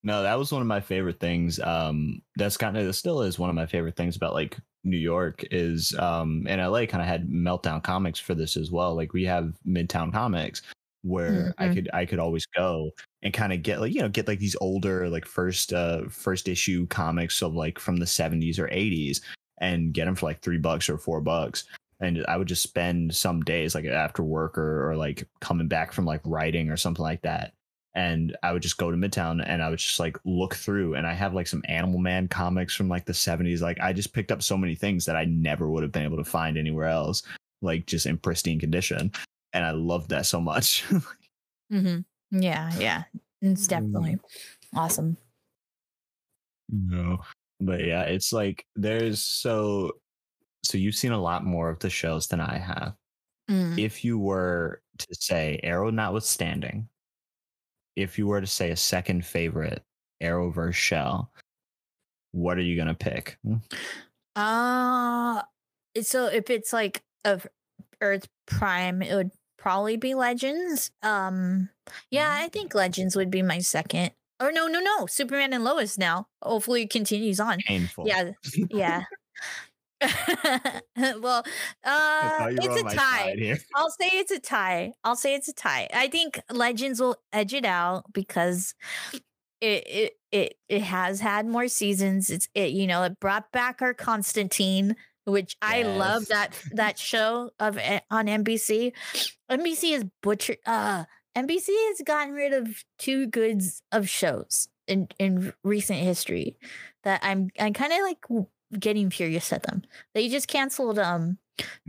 No, 0.02 0.22
that 0.22 0.38
was 0.38 0.52
one 0.52 0.62
of 0.62 0.68
my 0.68 0.80
favorite 0.80 1.18
things. 1.18 1.58
Um, 1.58 2.22
that's 2.36 2.56
kind 2.56 2.76
of 2.76 2.94
still 2.94 3.22
is 3.22 3.38
one 3.38 3.50
of 3.50 3.56
my 3.56 3.66
favorite 3.66 3.96
things 3.96 4.16
about 4.16 4.34
like 4.34 4.56
New 4.84 4.98
York 4.98 5.44
is 5.50 5.94
um 5.98 6.46
and 6.48 6.60
LA 6.60 6.86
kind 6.86 7.02
of 7.02 7.08
had 7.08 7.28
meltdown 7.28 7.82
comics 7.82 8.20
for 8.20 8.34
this 8.34 8.56
as 8.56 8.70
well. 8.70 8.94
Like 8.94 9.12
we 9.12 9.24
have 9.24 9.54
Midtown 9.66 10.12
Comics 10.12 10.62
where 11.02 11.54
I 11.58 11.68
Mhm. 11.68 11.74
could 11.74 11.90
I 11.94 12.04
could 12.06 12.18
always 12.20 12.46
go 12.46 12.90
and 13.22 13.32
kind 13.34 13.52
of 13.52 13.62
get 13.62 13.80
like 13.80 13.92
you 13.92 14.00
know 14.00 14.08
get 14.08 14.28
like 14.28 14.38
these 14.38 14.56
older 14.60 15.08
like 15.08 15.24
first 15.24 15.72
uh 15.72 16.08
first 16.08 16.48
issue 16.48 16.86
comics 16.88 17.42
of 17.42 17.54
like 17.54 17.78
from 17.78 17.96
the 17.96 18.06
70s 18.06 18.58
or 18.58 18.68
80s 18.68 19.20
and 19.58 19.92
get 19.94 20.04
them 20.06 20.14
for 20.14 20.26
like 20.26 20.40
3 20.40 20.58
bucks 20.58 20.88
or 20.88 20.98
4 20.98 21.20
bucks 21.20 21.64
and 22.00 22.24
I 22.28 22.36
would 22.36 22.48
just 22.48 22.62
spend 22.62 23.14
some 23.14 23.42
days 23.42 23.74
like 23.74 23.84
after 23.86 24.22
work 24.22 24.58
or, 24.58 24.90
or 24.90 24.96
like 24.96 25.26
coming 25.40 25.68
back 25.68 25.92
from 25.92 26.04
like 26.04 26.20
writing 26.24 26.70
or 26.70 26.76
something 26.76 27.02
like 27.02 27.22
that 27.22 27.52
and 27.96 28.36
I 28.42 28.52
would 28.52 28.60
just 28.60 28.76
go 28.76 28.90
to 28.90 28.96
Midtown 28.96 29.42
and 29.44 29.62
I 29.62 29.70
would 29.70 29.78
just 29.78 29.98
like 29.98 30.18
look 30.26 30.54
through 30.54 30.94
and 30.94 31.06
I 31.06 31.14
have 31.14 31.32
like 31.32 31.46
some 31.46 31.62
Animal 31.66 31.98
Man 31.98 32.28
comics 32.28 32.74
from 32.74 32.88
like 32.88 33.06
the 33.06 33.14
70s 33.14 33.62
like 33.62 33.80
I 33.80 33.94
just 33.94 34.12
picked 34.12 34.30
up 34.30 34.42
so 34.42 34.56
many 34.56 34.74
things 34.74 35.06
that 35.06 35.16
I 35.16 35.24
never 35.24 35.70
would 35.70 35.82
have 35.82 35.92
been 35.92 36.04
able 36.04 36.18
to 36.18 36.24
find 36.24 36.58
anywhere 36.58 36.88
else 36.88 37.22
like 37.62 37.86
just 37.86 38.04
in 38.06 38.18
pristine 38.18 38.60
condition. 38.60 39.10
And 39.54 39.64
I 39.64 39.70
loved 39.70 40.10
that 40.10 40.26
so 40.26 40.40
much. 40.40 40.84
hmm 41.70 42.00
Yeah, 42.30 42.70
yeah. 42.78 43.04
It's 43.40 43.66
definitely 43.66 44.18
awesome. 44.74 45.16
No. 46.68 47.18
But 47.60 47.84
yeah, 47.84 48.02
it's 48.02 48.32
like 48.32 48.66
there's 48.76 49.22
so 49.22 49.92
so 50.66 50.78
you've 50.78 50.96
seen 50.96 51.12
a 51.12 51.20
lot 51.20 51.44
more 51.44 51.70
of 51.70 51.78
the 51.78 51.90
shows 51.90 52.26
than 52.26 52.40
I 52.40 52.58
have. 52.58 52.94
Mm. 53.50 53.78
If 53.78 54.04
you 54.04 54.18
were 54.18 54.82
to 54.98 55.06
say 55.12 55.60
Arrow 55.62 55.90
notwithstanding, 55.90 56.88
if 57.94 58.18
you 58.18 58.26
were 58.26 58.40
to 58.40 58.46
say 58.46 58.70
a 58.70 58.76
second 58.76 59.24
favorite 59.24 59.82
Arrowverse 60.22 60.74
show, 60.74 61.28
what 62.32 62.58
are 62.58 62.62
you 62.62 62.76
gonna 62.76 62.94
pick? 62.94 63.38
Uh 64.34 65.42
so 66.02 66.26
if 66.26 66.50
it's 66.50 66.72
like 66.72 67.02
of 67.24 67.46
Earth 68.00 68.28
Prime, 68.46 69.00
it 69.00 69.14
would 69.14 69.30
probably 69.58 69.96
be 69.96 70.14
Legends. 70.14 70.90
Um 71.02 71.68
yeah, 72.10 72.36
I 72.40 72.48
think 72.48 72.74
Legends 72.74 73.16
would 73.16 73.30
be 73.30 73.42
my 73.42 73.60
second. 73.60 74.10
Or 74.38 74.52
no, 74.52 74.66
no, 74.66 74.80
no, 74.80 75.06
Superman 75.06 75.54
and 75.54 75.64
Lois 75.64 75.96
now. 75.96 76.26
Hopefully 76.42 76.82
it 76.82 76.90
continues 76.90 77.40
on. 77.40 77.60
Painful. 77.60 78.06
Yeah, 78.06 78.32
yeah. 78.70 79.04
well, 81.20 81.42
uh 81.84 82.48
it's 82.50 82.80
a 82.80 82.96
tie. 82.96 83.58
I'll 83.74 83.90
say 83.90 84.08
it's 84.12 84.30
a 84.30 84.38
tie. 84.38 84.92
I'll 85.04 85.16
say 85.16 85.34
it's 85.34 85.48
a 85.48 85.54
tie. 85.54 85.88
I 85.92 86.08
think 86.08 86.40
Legends 86.50 87.00
will 87.00 87.16
edge 87.32 87.54
it 87.54 87.64
out 87.64 88.04
because 88.12 88.74
it 89.60 89.86
it 89.86 90.12
it, 90.32 90.54
it 90.68 90.82
has 90.82 91.20
had 91.20 91.46
more 91.46 91.68
seasons. 91.68 92.30
It's 92.30 92.48
it 92.54 92.70
you 92.72 92.86
know 92.86 93.04
it 93.04 93.18
brought 93.20 93.50
back 93.52 93.80
our 93.80 93.94
Constantine, 93.94 94.96
which 95.24 95.56
I 95.62 95.82
love 95.82 96.26
that 96.28 96.58
that 96.72 96.98
show 96.98 97.50
of 97.58 97.78
eh, 97.78 98.00
on 98.10 98.26
NBC. 98.26 98.92
NBC 99.50 99.92
is 99.92 100.04
butchered. 100.22 100.58
Uh, 100.66 101.04
NBC 101.36 101.68
has 101.88 102.02
gotten 102.04 102.34
rid 102.34 102.52
of 102.52 102.84
two 102.98 103.26
goods 103.26 103.82
of 103.92 104.08
shows 104.08 104.68
in 104.86 105.08
in 105.18 105.52
recent 105.64 105.98
history 105.98 106.56
that 107.04 107.20
I'm 107.22 107.50
I'm 107.58 107.72
kind 107.72 107.92
of 107.92 108.00
like 108.00 108.48
getting 108.78 109.10
furious 109.10 109.52
at 109.52 109.62
them. 109.64 109.82
They 110.14 110.28
just 110.28 110.48
canceled 110.48 110.98
um 110.98 111.38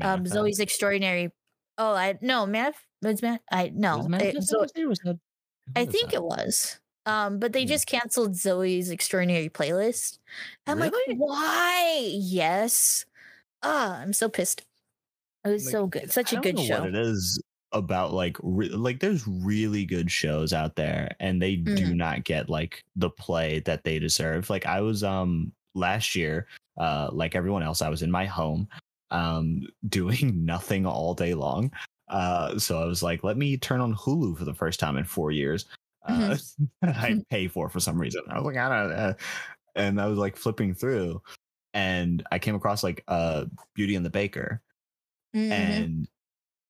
um 0.01 0.23
Zoey's 0.25 0.59
Extraordinary. 0.59 1.31
Oh, 1.77 1.93
I 1.93 2.17
no 2.21 2.45
man. 2.45 2.73
Was 3.01 3.21
man 3.21 3.39
I 3.51 3.71
no. 3.73 4.01
It- 4.05 4.09
Manifest 4.09 4.47
Zo- 4.47 4.59
was 4.59 4.99
that- 5.03 5.19
I 5.75 5.85
think 5.85 6.13
it 6.13 6.23
was. 6.23 6.79
Um, 7.05 7.39
but 7.39 7.53
they 7.53 7.63
Hmm. 7.63 7.69
just 7.69 7.87
canceled 7.87 8.33
Zoey's 8.33 8.89
extraordinary 8.89 9.49
playlist. 9.49 10.19
I'm 10.65 10.77
Really? 10.77 10.91
like, 11.07 11.17
why? 11.17 12.09
Yes. 12.13 13.05
Ah, 13.63 13.97
I'm 13.99 14.13
so 14.13 14.27
pissed. 14.29 14.63
It 15.45 15.49
was 15.49 15.65
Like, 15.65 15.71
so 15.71 15.87
good. 15.87 16.11
Such 16.11 16.33
a 16.33 16.37
good 16.41 16.59
show. 16.59 16.81
What 16.81 16.89
it 16.89 16.95
is 16.95 17.41
about 17.73 18.13
like 18.13 18.37
re- 18.41 18.69
like 18.69 18.99
there's 19.01 19.27
really 19.27 19.85
good 19.85 20.09
shows 20.11 20.53
out 20.53 20.75
there 20.77 21.15
and 21.19 21.41
they 21.41 21.55
do 21.57 21.75
Mhm. 21.75 21.95
not 21.95 22.23
get 22.23 22.49
like 22.49 22.83
the 22.95 23.09
play 23.09 23.59
that 23.61 23.83
they 23.83 23.99
deserve. 23.99 24.49
Like 24.49 24.65
I 24.65 24.79
was 24.81 25.03
um 25.03 25.51
last 25.77 26.15
year 26.15 26.47
uh 26.77 27.09
like 27.11 27.35
everyone 27.35 27.63
else 27.63 27.81
I 27.81 27.89
was 27.89 28.01
in 28.03 28.11
my 28.11 28.25
home 28.25 28.67
um 29.11 29.61
doing 29.89 30.45
nothing 30.45 30.85
all 30.85 31.13
day 31.13 31.33
long. 31.33 31.71
Uh 32.09 32.57
so 32.59 32.81
I 32.81 32.85
was 32.85 33.03
like 33.03 33.23
let 33.23 33.37
me 33.37 33.57
turn 33.57 33.81
on 33.81 33.95
Hulu 33.95 34.37
for 34.37 34.45
the 34.45 34.53
first 34.53 34.79
time 34.79 34.97
in 34.97 35.05
4 35.05 35.31
years. 35.31 35.65
Uh 36.07 36.37
I 36.83 37.21
pay 37.29 37.47
for 37.47 37.69
for 37.69 37.79
some 37.79 37.99
reason. 37.99 38.21
I 38.29 38.35
was 38.39 38.45
like 38.45 38.57
I 38.57 38.69
don't 38.69 38.89
know. 38.97 39.13
And 39.75 40.01
I 40.01 40.07
was 40.07 40.17
like 40.17 40.35
flipping 40.37 40.73
through 40.73 41.21
and 41.73 42.23
I 42.31 42.39
came 42.39 42.55
across 42.55 42.83
like 42.83 43.03
uh 43.07 43.45
Beauty 43.75 43.95
and 43.95 44.05
the 44.05 44.09
Baker 44.09 44.61
Mhm. 45.35 45.51
and 45.51 46.07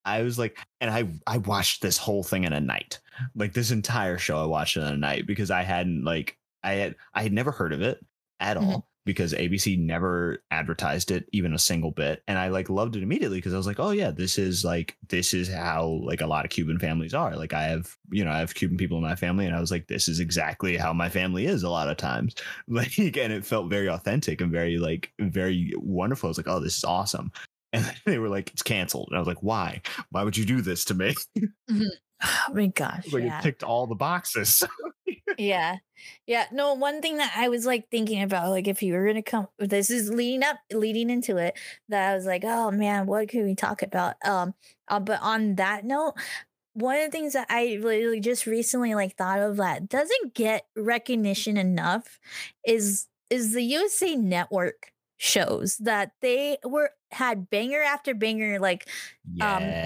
I 0.06 0.22
was 0.24 0.40
like, 0.40 0.58
and 0.82 0.90
I 0.90 1.10
I 1.28 1.38
watched 1.40 1.82
this 1.82 1.98
whole 1.98 2.24
thing 2.24 2.46
in 2.46 2.54
a 2.54 2.62
night, 2.62 3.00
like 3.36 3.54
this 3.54 3.72
entire 3.72 4.18
show 4.18 4.42
I 4.42 4.46
watched 4.46 4.78
in 4.78 4.84
a 4.84 4.98
night 4.98 5.28
because 5.28 5.52
I 5.52 5.64
hadn't 5.64 6.04
like 6.06 6.38
I 6.64 6.74
had 6.74 6.96
I 7.14 7.24
had 7.24 7.34
never 7.34 7.52
heard 7.52 7.74
of 7.74 7.82
it 7.82 8.00
at 8.40 8.58
Mhm. 8.58 8.64
all 8.64 8.88
because 9.08 9.34
ABC 9.34 9.80
never 9.80 10.44
advertised 10.52 11.10
it 11.10 11.28
even 11.32 11.54
a 11.54 11.60
single 11.60 11.90
bit, 11.92 12.22
and 12.28 12.38
I 12.38 12.50
like 12.50 12.70
loved 12.70 12.96
it 12.96 13.02
immediately 13.02 13.40
because 13.40 13.54
I 13.54 13.58
was 13.58 13.66
like, 13.66 13.80
oh 13.80 13.90
yeah, 13.92 14.12
this 14.12 14.38
is 14.38 14.64
like 14.64 14.96
this 15.10 15.34
is 15.34 15.52
how 15.52 16.02
like 16.04 16.22
a 16.22 16.28
lot 16.28 16.46
of 16.46 16.52
Cuban 16.52 16.78
families 16.78 17.16
are. 17.16 17.36
Like 17.36 17.54
I 17.54 17.64
have 17.64 17.96
you 18.12 18.24
know 18.24 18.32
I 18.32 18.40
have 18.40 18.54
Cuban 18.54 18.78
people 18.78 18.98
in 18.98 19.04
my 19.04 19.16
family, 19.16 19.48
and 19.48 19.56
I 19.56 19.60
was 19.60 19.72
like, 19.72 19.88
this 19.88 20.08
is 20.08 20.20
exactly 20.20 20.78
how 20.78 20.94
my 20.94 21.10
family 21.10 21.48
is 21.48 21.64
a 21.64 21.70
lot 21.70 21.90
of 21.90 21.98
times. 21.98 22.36
Like, 22.70 22.98
and 22.98 23.34
it 23.34 23.46
felt 23.46 23.70
very 23.70 23.88
authentic 23.88 24.42
and 24.42 24.52
very 24.52 24.78
like 24.78 25.12
very 25.20 25.74
wonderful. 25.78 26.28
I 26.28 26.32
was 26.32 26.38
like, 26.38 26.48
oh, 26.48 26.60
this 26.60 26.78
is 26.78 26.84
awesome. 26.84 27.32
And 27.74 27.86
they 28.06 28.18
were 28.18 28.30
like, 28.30 28.50
it's 28.52 28.64
canceled. 28.64 29.10
And 29.10 29.18
I 29.18 29.20
was 29.20 29.28
like, 29.28 29.44
why? 29.44 29.82
Why 30.12 30.24
would 30.24 30.38
you 30.38 30.46
do 30.46 30.62
this 30.62 30.86
to 30.86 30.94
me? 30.94 31.16
Mm-hmm. 31.70 31.84
oh 32.24 32.54
my 32.54 32.68
gosh. 32.68 33.12
like 33.12 33.24
yeah. 33.24 33.40
it 33.40 33.44
ticked 33.44 33.64
all 33.64 33.88
the 33.88 33.96
boxes. 33.96 34.64
Yeah. 35.38 35.78
Yeah. 36.26 36.46
No, 36.52 36.74
one 36.74 37.02
thing 37.02 37.18
that 37.18 37.34
I 37.36 37.50
was 37.50 37.66
like 37.66 37.90
thinking 37.90 38.22
about, 38.24 38.50
like 38.50 38.68
if 38.68 38.82
you 38.84 38.94
were 38.94 39.06
gonna 39.06 39.22
come 39.24 39.48
this 39.60 39.90
is 39.90 40.10
leading 40.10 40.44
up 40.44 40.58
leading 40.72 41.10
into 41.10 41.38
it, 41.38 41.58
that 41.90 42.12
I 42.12 42.16
was 42.16 42.26
like, 42.26 42.44
oh 42.46 42.72
man, 42.72 43.06
what 43.08 43.30
could 43.30 43.44
we 43.44 43.56
talk 43.56 43.82
about? 43.84 44.16
Um 44.26 44.54
uh, 44.88 45.00
but 45.00 45.22
on 45.22 45.56
that 45.56 45.86
note, 45.86 46.14
one 46.74 46.98
of 46.98 47.06
the 47.06 47.12
things 47.12 47.34
that 47.34 47.48
I 47.50 47.76
really 47.76 48.20
just 48.22 48.48
recently 48.48 48.96
like 48.96 49.16
thought 49.18 49.40
of 49.40 49.58
that 49.58 49.90
doesn't 49.90 50.34
get 50.36 50.68
recognition 50.76 51.58
enough 51.58 52.20
is 52.66 53.08
is 53.30 53.54
the 53.54 53.64
USA 53.64 54.16
network 54.16 54.94
shows 55.18 55.78
that 55.80 56.12
they 56.22 56.58
were 56.66 56.92
had 57.12 57.50
banger 57.50 57.82
after 57.82 58.14
banger 58.16 58.60
like 58.60 58.88
Um, 59.42 59.78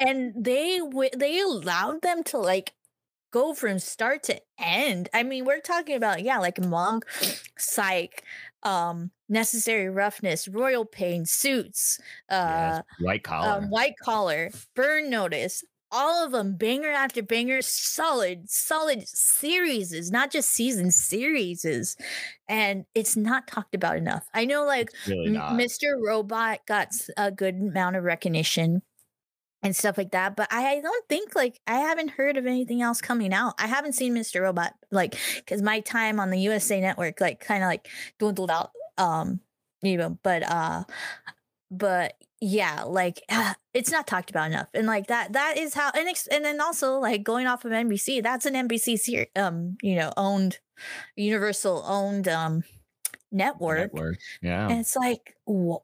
and 0.00 0.32
they 0.44 0.78
w- 0.78 1.10
they 1.16 1.40
allowed 1.40 2.02
them 2.02 2.22
to 2.24 2.38
like 2.38 2.74
go 3.34 3.52
from 3.52 3.80
start 3.80 4.22
to 4.22 4.40
end. 4.60 5.08
I 5.12 5.24
mean, 5.24 5.44
we're 5.44 5.58
talking 5.58 5.96
about 5.96 6.22
yeah, 6.22 6.38
like 6.38 6.64
Monk, 6.64 7.04
Psych, 7.58 8.22
um, 8.62 9.10
Necessary 9.28 9.90
Roughness, 9.90 10.46
Royal 10.46 10.84
Pain, 10.84 11.26
Suits, 11.26 11.98
uh, 12.30 12.80
yes. 12.80 12.82
White 13.00 13.24
collar. 13.24 13.58
um, 13.58 13.70
White 13.70 13.96
Collar, 14.02 14.50
Burn 14.76 15.10
Notice. 15.10 15.64
All 15.96 16.24
of 16.24 16.32
them, 16.32 16.56
banger 16.56 16.88
after 16.88 17.22
banger, 17.22 17.62
solid, 17.62 18.50
solid 18.50 19.06
series, 19.06 20.10
not 20.10 20.32
just 20.32 20.50
season 20.50 20.90
series, 20.90 21.96
and 22.48 22.84
it's 22.96 23.16
not 23.16 23.46
talked 23.46 23.76
about 23.76 23.96
enough. 23.96 24.26
I 24.34 24.44
know, 24.44 24.64
like 24.64 24.88
really 25.06 25.28
Mr. 25.28 25.94
Robot 26.04 26.66
got 26.66 26.88
a 27.16 27.30
good 27.30 27.54
amount 27.54 27.94
of 27.94 28.02
recognition 28.02 28.82
and 29.64 29.74
stuff 29.74 29.96
like 29.96 30.10
that, 30.12 30.36
but 30.36 30.46
I 30.50 30.80
don't 30.82 31.08
think 31.08 31.34
like 31.34 31.58
I 31.66 31.76
haven't 31.76 32.10
heard 32.10 32.36
of 32.36 32.44
anything 32.46 32.82
else 32.82 33.00
coming 33.00 33.32
out. 33.32 33.54
I 33.58 33.66
haven't 33.66 33.94
seen 33.94 34.14
Mr. 34.14 34.42
Robot 34.42 34.74
like 34.90 35.16
because 35.36 35.62
my 35.62 35.80
time 35.80 36.20
on 36.20 36.28
the 36.30 36.38
USA 36.40 36.80
Network 36.80 37.20
like 37.20 37.40
kind 37.40 37.64
of 37.64 37.68
like 37.68 37.88
dwindled 38.18 38.50
out. 38.50 38.70
Um, 38.98 39.40
you 39.82 39.96
know, 39.96 40.18
but 40.22 40.42
uh, 40.48 40.84
but 41.70 42.14
yeah, 42.42 42.82
like 42.82 43.22
ah, 43.30 43.56
it's 43.72 43.90
not 43.90 44.06
talked 44.06 44.28
about 44.28 44.48
enough, 44.50 44.68
and 44.74 44.86
like 44.86 45.06
that 45.06 45.32
that 45.32 45.56
is 45.56 45.72
how 45.72 45.90
and 45.94 46.08
ex- 46.08 46.26
and 46.28 46.44
then 46.44 46.60
also 46.60 46.98
like 46.98 47.22
going 47.24 47.46
off 47.46 47.64
of 47.64 47.72
NBC, 47.72 48.22
that's 48.22 48.44
an 48.44 48.54
NBC 48.54 48.98
ser- 48.98 49.28
um 49.34 49.78
you 49.82 49.96
know 49.96 50.12
owned 50.18 50.58
Universal 51.16 51.84
owned 51.86 52.28
um 52.28 52.64
network. 53.34 53.92
Network. 53.92 54.18
Yeah. 54.42 54.68
And 54.68 54.80
it's 54.80 54.96
like 54.96 55.36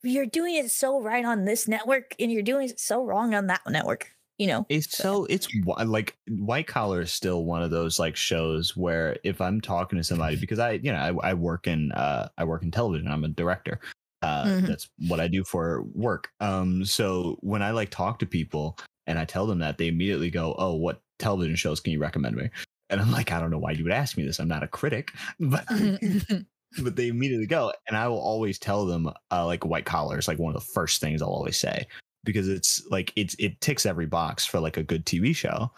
you're 0.03 0.27
doing 0.27 0.55
it 0.55 0.71
so 0.71 1.01
right 1.03 1.25
on 1.25 1.45
this 1.45 1.69
network, 1.69 2.15
and 2.19 2.33
you're 2.33 2.43
doing 2.43 2.71
it 2.71 2.81
so 2.81 3.05
wrong 3.05 3.35
on 3.35 3.49
that 3.49 3.61
network. 3.69 4.11
You 4.39 4.47
know, 4.47 4.65
It's 4.71 4.97
so 4.97 5.27
it's 5.27 5.47
like 5.85 6.17
white 6.29 6.67
collar 6.67 7.03
is 7.03 7.13
still 7.13 7.45
one 7.45 7.63
of 7.63 7.71
those 7.71 7.99
like 7.99 8.17
shows 8.17 8.75
where 8.75 9.19
if 9.23 9.39
I'm 9.39 9.61
talking 9.61 9.99
to 9.99 10.05
somebody 10.05 10.37
because 10.37 10.59
I 10.59 10.73
you 10.83 10.91
know 10.91 11.21
I, 11.23 11.33
I 11.33 11.35
work 11.35 11.67
in 11.67 11.93
uh 11.93 12.31
I 12.39 12.45
work 12.45 12.63
in 12.63 12.71
television 12.71 13.07
I'm 13.09 13.25
a 13.25 13.29
director 13.29 13.81
uh 14.23 14.45
Mhm. 14.47 14.67
that's 14.67 14.89
what 15.09 15.21
I 15.21 15.29
do 15.29 15.45
for 15.45 15.83
work 15.95 16.31
um 16.41 16.87
so 16.87 17.37
when 17.41 17.63
I 17.63 17.71
like 17.73 17.91
talk 17.91 18.19
to 18.21 18.27
people 18.27 18.79
and 19.07 19.19
I 19.19 19.27
tell 19.27 19.47
them 19.47 19.59
that 19.59 19.77
they 19.77 19.89
immediately 19.89 20.31
go 20.31 20.55
oh 20.57 20.73
what 20.75 21.03
television 21.19 21.55
shows 21.55 21.79
can 21.79 21.93
you 21.93 21.99
recommend 21.99 22.35
me 22.37 22.49
and 22.89 22.99
I'm 22.99 23.13
like 23.13 23.33
I 23.33 23.41
don't 23.41 23.51
know 23.51 23.59
why 23.59 23.73
you 23.73 23.85
would 23.85 23.93
ask 23.93 24.17
me 24.17 24.25
this 24.25 24.39
I'm 24.41 24.49
not 24.49 24.63
a 24.63 24.69
critic 24.69 25.13
but 25.39 25.67
but 26.83 26.97
they 26.97 27.09
immediately 27.09 27.47
go 27.47 27.73
and 27.89 27.97
i 27.97 28.07
will 28.07 28.21
always 28.21 28.59
tell 28.59 28.87
them 28.87 29.09
uh, 29.33 29.45
like 29.47 29.65
white 29.65 29.85
collar 29.85 30.19
is 30.19 30.29
like 30.29 30.39
one 30.39 30.55
of 30.55 30.61
the 30.61 30.73
first 30.73 31.01
things 31.01 31.21
i'll 31.23 31.29
always 31.29 31.59
say 31.59 31.87
because 32.25 32.49
it's 32.49 32.87
like 32.91 33.13
it's 33.17 33.35
it 33.39 33.61
ticks 33.61 33.85
every 33.87 34.07
box 34.07 34.47
for 34.47 34.61
like 34.61 34.77
a 34.77 34.83
good 34.83 35.05
tv 35.07 35.35
show 35.35 35.71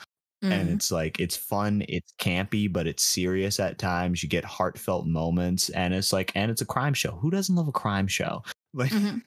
and 0.43 0.69
Mhm. 0.69 0.75
it's 0.75 0.91
like 0.91 1.21
it's 1.21 1.37
fun 1.37 1.85
it's 1.89 2.13
campy 2.19 2.71
but 2.71 2.87
it's 2.89 3.03
serious 3.05 3.61
at 3.61 3.79
times 3.79 4.23
you 4.23 4.29
get 4.29 4.45
heartfelt 4.45 5.07
moments 5.07 5.69
and 5.71 5.95
it's 5.95 6.13
like 6.13 6.33
and 6.35 6.51
it's 6.51 6.63
a 6.63 6.67
crime 6.67 6.95
show 6.95 7.13
who 7.13 7.31
doesn't 7.31 7.55
love 7.55 7.69
a 7.69 7.73
crime 7.73 8.09
show 8.09 8.43
like 8.75 8.91
Mhm. 8.91 9.23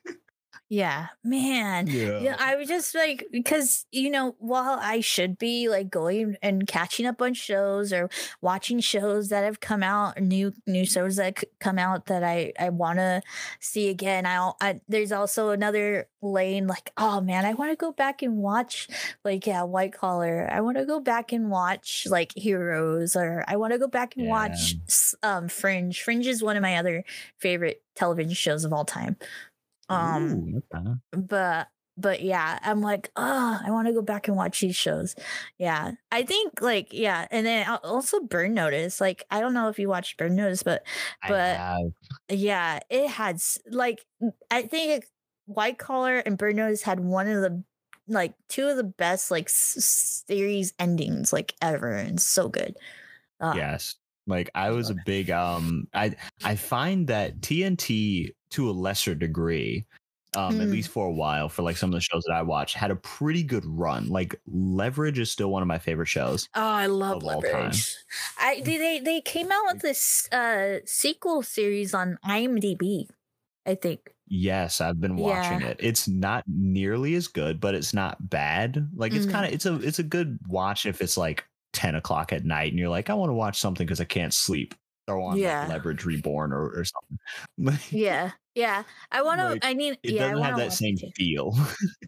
Yeah, 0.67 1.09
man. 1.23 1.85
Yeah. 1.85 2.19
Yeah, 2.21 2.35
I 2.39 2.55
was 2.55 2.67
just 2.67 2.95
like 2.95 3.27
because 3.31 3.85
you 3.91 4.09
know, 4.09 4.35
while 4.39 4.79
I 4.81 4.99
should 4.99 5.37
be 5.37 5.69
like 5.69 5.91
going 5.91 6.37
and 6.41 6.65
catching 6.65 7.05
up 7.05 7.21
on 7.21 7.35
shows 7.35 7.93
or 7.93 8.09
watching 8.41 8.79
shows 8.79 9.29
that 9.29 9.43
have 9.43 9.59
come 9.59 9.83
out, 9.83 10.19
new 10.19 10.53
new 10.65 10.83
shows 10.83 11.17
that 11.17 11.39
c- 11.39 11.47
come 11.59 11.77
out 11.77 12.07
that 12.07 12.23
I 12.23 12.51
I 12.59 12.69
want 12.69 12.97
to 12.97 13.21
see 13.59 13.89
again. 13.89 14.25
I, 14.25 14.53
I 14.59 14.81
there's 14.89 15.11
also 15.11 15.51
another 15.51 16.07
lane 16.23 16.65
like, 16.65 16.91
oh 16.97 17.21
man, 17.21 17.45
I 17.45 17.53
want 17.53 17.71
to 17.71 17.75
go 17.75 17.91
back 17.91 18.23
and 18.23 18.37
watch 18.37 18.87
like 19.23 19.45
yeah, 19.45 19.61
White 19.61 19.93
Collar. 19.93 20.49
I 20.51 20.61
want 20.61 20.77
to 20.77 20.85
go 20.85 20.99
back 20.99 21.31
and 21.31 21.51
watch 21.51 22.07
like 22.09 22.33
Heroes 22.35 23.15
or 23.15 23.45
I 23.47 23.55
want 23.57 23.73
to 23.73 23.77
go 23.79 23.87
back 23.87 24.17
and 24.17 24.27
watch 24.27 24.73
Yeah. 24.73 24.79
s- 24.87 25.15
um 25.21 25.47
Fringe. 25.47 26.01
Fringe 26.01 26.25
is 26.25 26.41
one 26.41 26.57
of 26.57 26.63
my 26.63 26.77
other 26.77 27.03
favorite 27.37 27.83
television 27.93 28.33
shows 28.33 28.65
of 28.65 28.73
all 28.73 28.83
time. 28.83 29.15
Um 29.89 30.31
Ooh, 30.33 30.61
okay. 30.73 30.89
but 31.11 31.67
but 31.97 32.21
yeah 32.21 32.59
i'm 32.61 32.81
like 32.81 33.09
oh 33.15 33.59
i 33.65 33.71
want 33.71 33.87
to 33.87 33.93
go 33.93 34.01
back 34.01 34.27
and 34.27 34.35
watch 34.35 34.59
these 34.59 34.75
shows. 34.75 35.15
Yeah 35.57 35.91
i 36.11 36.23
think 36.23 36.59
like 36.61 36.89
yeah 36.91 37.25
and 37.31 37.45
then 37.45 37.65
al- 37.65 37.79
also 37.83 38.19
burn 38.19 38.53
notice 38.53 38.99
like 38.99 39.23
i 39.31 39.39
don't 39.39 39.53
know 39.53 39.69
if 39.69 39.79
you 39.79 39.87
watched 39.87 40.17
burn 40.17 40.35
notice 40.35 40.61
but 40.61 40.83
but- 41.29 41.57
yeah 42.29 42.79
it 42.89 43.07
had 43.09 43.41
like 43.69 44.05
i 44.51 44.63
think 44.63 45.03
it, 45.03 45.09
white 45.45 45.77
collar 45.77 46.17
and 46.17 46.37
burn 46.37 46.57
notice 46.57 46.81
had 46.81 46.99
one 46.99 47.27
of 47.27 47.41
the 47.41 47.63
like 48.07 48.33
two 48.49 48.67
of 48.67 48.77
the 48.77 48.83
best 48.83 49.31
like 49.31 49.45
s- 49.45 50.23
series 50.27 50.73
endings 50.79 51.31
like 51.31 51.55
ever 51.61 51.91
and 51.91 52.19
so 52.19 52.47
good. 52.49 52.75
Uh, 53.39 53.53
yes 53.55 53.95
like 54.27 54.49
i 54.55 54.69
was 54.71 54.89
a 54.89 54.95
big 55.05 55.29
um 55.29 55.87
i 55.93 56.13
i 56.43 56.55
find 56.55 57.07
that 57.07 57.39
tnt 57.41 58.31
to 58.49 58.69
a 58.69 58.71
lesser 58.73 59.15
degree 59.15 59.85
um 60.35 60.59
at 60.59 60.67
Mm. 60.67 60.71
least 60.71 60.89
for 60.89 61.07
a 61.07 61.11
while 61.13 61.47
for 61.47 61.61
like 61.63 61.77
some 61.77 61.89
of 61.89 61.93
the 61.93 62.01
shows 62.01 62.23
that 62.27 62.33
i 62.33 62.41
watched 62.41 62.75
had 62.75 62.91
a 62.91 62.95
pretty 62.97 63.43
good 63.43 63.63
run 63.65 64.09
like 64.09 64.35
leverage 64.47 65.17
is 65.19 65.31
still 65.31 65.49
one 65.51 65.61
of 65.61 65.67
my 65.67 65.77
favorite 65.79 66.07
shows 66.07 66.49
Oh, 66.55 66.61
I 66.61 66.87
love 66.87 67.17
of 67.17 67.23
all 67.25 67.41
time. 67.41 67.51
Leverage. 67.53 67.95
I 68.39 68.61
they 68.65 68.77
they 68.77 68.99
they 68.99 69.21
came 69.21 69.51
out 69.51 69.63
with 69.73 69.81
this 69.81 70.27
uh 70.33 70.79
sequel 70.85 71.41
series 71.43 71.93
on 71.93 72.17
IMDb. 72.25 73.07
I 73.65 73.75
think. 73.75 74.13
yes 74.27 74.81
i've 74.81 74.99
been 74.99 75.15
watching 75.17 75.61
Yeah. 75.61 75.67
it 75.69 75.77
it's 75.79 76.07
not 76.07 76.43
nearly 76.47 77.15
as 77.15 77.27
good 77.27 77.59
but 77.61 77.75
it's 77.75 77.93
not 77.93 78.29
bad 78.29 78.89
like 78.95 79.13
it's 79.13 79.25
Mm. 79.27 79.31
kind 79.31 79.45
of 79.45 79.53
it's 79.53 79.65
a 79.67 79.75
it's 79.81 79.99
a 79.99 80.03
good 80.03 80.37
watch 80.49 80.85
if 80.85 80.99
it's 81.01 81.15
like 81.17 81.45
10 81.75 81.95
o'clock 81.95 82.33
at 82.33 82.45
night 82.45 82.71
and 82.71 82.79
you're 82.79 82.89
like 82.89 83.09
i 83.09 83.13
want 83.13 83.29
to 83.29 83.33
watch 83.33 83.59
something 83.59 83.85
because 83.85 84.01
i 84.01 84.05
can't 84.05 84.33
sleep 84.33 84.73
throw 85.07 85.23
on 85.23 85.39
Yeah. 85.39 85.61
like 85.61 85.69
leverage 85.69 86.05
reborn 86.05 86.51
or, 86.51 86.69
or 86.79 86.83
something 86.85 87.79
Yeah, 87.91 88.31
yeah. 88.55 88.83
I 89.11 89.21
want 89.21 89.39
to. 89.41 89.47
Like, 89.47 89.65
I 89.65 89.73
need. 89.73 89.99
it 90.03 90.13
yeah, 90.15 90.25
I 90.25 90.29
doesn't 90.29 90.43
have 90.43 90.55
that 90.57 90.73
same 90.73 90.97
feel 91.15 91.55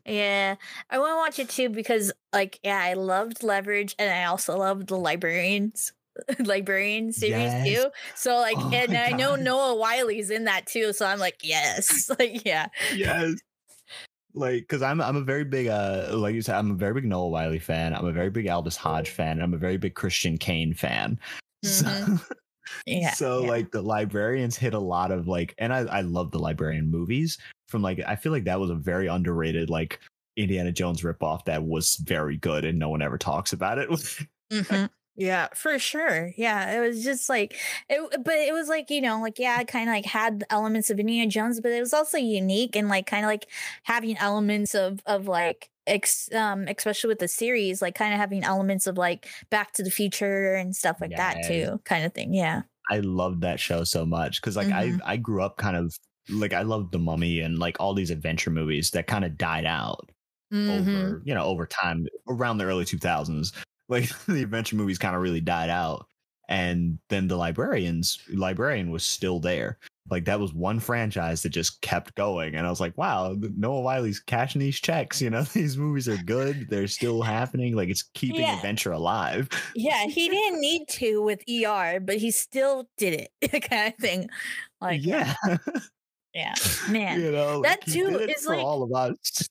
Yeah, 0.05 0.55
I 0.89 0.99
want 0.99 1.11
to 1.11 1.15
watch 1.18 1.39
it 1.39 1.49
too 1.49 1.70
because, 1.70 2.13
like, 2.32 2.59
yeah, 2.63 2.80
I 2.82 2.93
loved 2.93 3.43
Leverage, 3.43 3.95
and 3.99 4.09
I 4.09 4.24
also 4.26 4.57
loved 4.57 4.88
the 4.88 4.97
Librarians. 4.97 5.93
librarian 6.39 7.13
series 7.13 7.53
Yes. 7.53 7.86
too 7.86 7.91
so 8.15 8.38
like 8.38 8.57
Oh 8.59 8.70
and 8.72 8.95
i 8.95 9.11
know 9.11 9.36
God. 9.36 9.41
noah 9.41 9.76
wyle's 9.76 10.32
in 10.32 10.45
that 10.45 10.65
too 10.65 10.91
so 10.91 11.05
i'm 11.05 11.20
like 11.20 11.38
yes 11.43 12.09
like 12.18 12.43
yeah 12.43 12.70
yes 12.95 13.36
like 14.38 14.61
because 14.61 14.81
i'm 14.81 15.01
i'm 15.01 15.15
a 15.15 15.21
very 15.21 15.43
big 15.43 15.67
uh 15.67 16.07
like 16.11 16.35
you 16.35 16.41
said 16.41 16.55
i'm 16.55 16.71
a 16.71 16.75
very 16.75 16.93
big 16.93 17.05
noah 17.05 17.27
wyle 17.27 17.57
fan 17.59 17.93
i'm 17.93 18.05
a 18.05 18.11
very 18.11 18.29
big 18.29 18.47
aldis 18.47 18.75
hodge 18.75 19.09
fan 19.09 19.31
and 19.33 19.43
i'm 19.43 19.53
a 19.53 19.57
very 19.57 19.77
big 19.77 19.95
christian 19.95 20.38
kane 20.38 20.73
fan 20.73 21.19
so, 21.63 21.85
Mhm. 21.85 22.21
yeah 22.85 23.11
so 23.13 23.41
yeah. 23.43 23.49
like 23.49 23.71
the 23.71 23.81
librarians 23.81 24.57
hit 24.57 24.73
a 24.73 24.79
lot 24.79 25.11
of 25.11 25.27
like 25.27 25.55
and 25.57 25.73
i 25.73 25.79
i 25.85 26.01
love 26.01 26.31
the 26.31 26.39
librarian 26.39 26.89
movies 26.89 27.38
from 27.69 27.81
like 27.81 28.01
i 28.07 28.15
feel 28.15 28.31
like 28.31 28.43
that 28.43 28.59
was 28.59 28.69
a 28.69 28.75
very 28.75 29.07
underrated 29.07 29.69
like 29.69 29.99
indiana 30.35 30.71
jones 30.71 31.01
ripoff 31.01 31.45
that 31.45 31.63
was 31.63 31.95
very 31.97 32.38
good 32.38 32.63
and 32.65 32.77
no 32.77 32.89
one 32.89 33.01
ever 33.01 33.17
talks 33.17 33.53
about 33.53 33.77
it 33.77 33.89
Mhm. 34.51 34.89
Yeah, 35.20 35.47
for 35.55 35.80
sure. 35.80 36.32
Yeah, 36.38 36.78
it 36.78 36.80
was 36.88 37.03
just 37.03 37.28
like 37.28 37.55
it, 37.89 38.24
but 38.24 38.36
it 38.36 38.53
was 38.53 38.70
like 38.70 38.91
you 38.91 39.01
know, 39.01 39.20
like 39.20 39.39
yeah, 39.39 39.63
kind 39.63 39.89
of 39.89 39.95
like 39.95 40.05
had 40.05 40.43
elements 40.51 40.91
of 40.91 40.99
Indiana 40.99 41.30
Jones, 41.30 41.59
but 41.59 41.72
it 41.72 41.80
was 41.80 41.91
also 41.93 42.18
unique 42.20 42.76
and 42.76 42.88
like 42.88 43.07
kind 43.07 43.26
of 43.26 43.28
like 43.30 43.47
having 43.84 44.15
elements 44.18 44.76
of 44.76 45.01
of 45.07 45.28
like 45.28 45.72
ex 45.88 46.32
um 46.34 46.68
especially 46.68 47.07
with 47.07 47.18
the 47.20 47.28
series, 47.28 47.82
like 47.82 47.95
kind 47.95 48.13
of 48.13 48.20
having 48.20 48.43
elements 48.43 48.86
of 48.86 48.95
like 48.97 49.28
Back 49.49 49.74
to 49.74 49.84
the 49.84 49.89
Future 49.91 50.53
and 50.53 50.76
stuff 50.76 50.97
like 51.01 51.15
that 51.15 51.41
too, 51.41 51.82
kind 51.84 52.05
of 52.05 52.13
thing. 52.13 52.34
Yeah. 52.36 52.63
I 52.89 52.99
loved 52.99 53.41
that 53.41 53.59
show 53.59 53.84
so 53.84 54.05
much 54.05 54.41
because 54.41 54.55
like 54.55 54.70
Mhm. 54.70 54.72
I 54.72 54.97
I 55.03 55.18
grew 55.18 55.41
up 55.43 55.57
kind 55.57 55.76
of 55.76 55.93
like 56.30 56.53
I 56.53 56.61
loved 56.61 56.91
the 56.91 56.99
Mummy 56.99 57.39
and 57.41 57.59
like 57.59 57.78
all 57.80 57.93
these 57.93 58.11
adventure 58.11 58.49
movies 58.51 58.91
that 58.91 59.07
kind 59.07 59.26
of 59.26 59.38
died 59.38 59.65
out 59.65 60.09
Mhm. 60.51 61.18
over 61.18 61.22
you 61.26 61.34
know 61.36 61.43
over 61.45 61.68
time 61.68 62.05
around 62.30 62.57
the 62.59 62.65
early 62.65 62.86
2000s. 62.86 63.53
Like 63.89 64.09
the 64.27 64.43
adventure 64.43 64.75
movies 64.75 64.97
kind 64.97 65.15
of 65.15 65.21
really 65.21 65.41
died 65.41 65.69
out, 65.69 66.07
and 66.49 66.99
then 67.09 67.27
the 67.27 67.38
librarians 67.38 68.19
librarian 68.29 68.91
was 68.91 69.03
still 69.03 69.39
there. 69.39 69.77
Like 70.09 70.23
that 70.25 70.39
was 70.39 70.53
one 70.53 70.79
franchise 70.79 71.43
that 71.43 71.49
just 71.49 71.81
kept 71.81 72.15
going, 72.15 72.55
and 72.55 72.65
I 72.65 72.69
was 72.69 72.79
like, 72.79 72.97
wow, 72.97 73.35
Noah 73.57 73.81
Wyle's 73.81 74.19
cashing 74.21 74.59
these 74.61 74.79
checks. 74.79 75.21
You 75.21 75.29
know, 75.29 75.41
these 75.53 75.77
movies 75.77 76.07
are 76.07 76.15
good; 76.17 76.67
they're 76.69 76.88
still 76.88 77.21
happening. 77.21 77.75
Like 77.75 77.89
it's 77.89 78.03
keeping 78.13 78.41
Yeah. 78.41 78.55
adventure 78.55 78.93
alive. 78.93 79.49
Yeah, 79.75 80.05
he 80.05 80.29
didn't 80.29 80.61
need 80.61 80.88
to 80.89 81.21
with 81.21 81.41
ER, 81.49 81.99
but 81.99 82.17
he 82.17 82.31
still 82.31 82.88
did 82.97 83.27
it, 83.41 83.61
kind 83.69 83.93
of 83.93 83.99
thing. 83.99 84.29
Like 84.79 85.03
yeah, 85.05 85.33
yeah, 85.45 85.57
yeah, 86.33 86.53
man. 86.89 87.19
you 87.19 87.31
know, 87.31 87.61
that 87.63 87.79
like, 87.85 87.93
too 87.93 88.07
is 88.19 88.45
like- 88.47 88.63
all 88.63 88.83
of 88.83 88.93
us. 88.93 89.49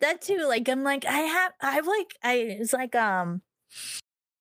that 0.00 0.22
too 0.22 0.46
like 0.48 0.68
i'm 0.68 0.84
like 0.84 1.04
i 1.04 1.18
have 1.18 1.52
i've 1.60 1.86
like 1.86 2.14
i 2.22 2.34
it's 2.34 2.72
like 2.72 2.94
um 2.94 3.42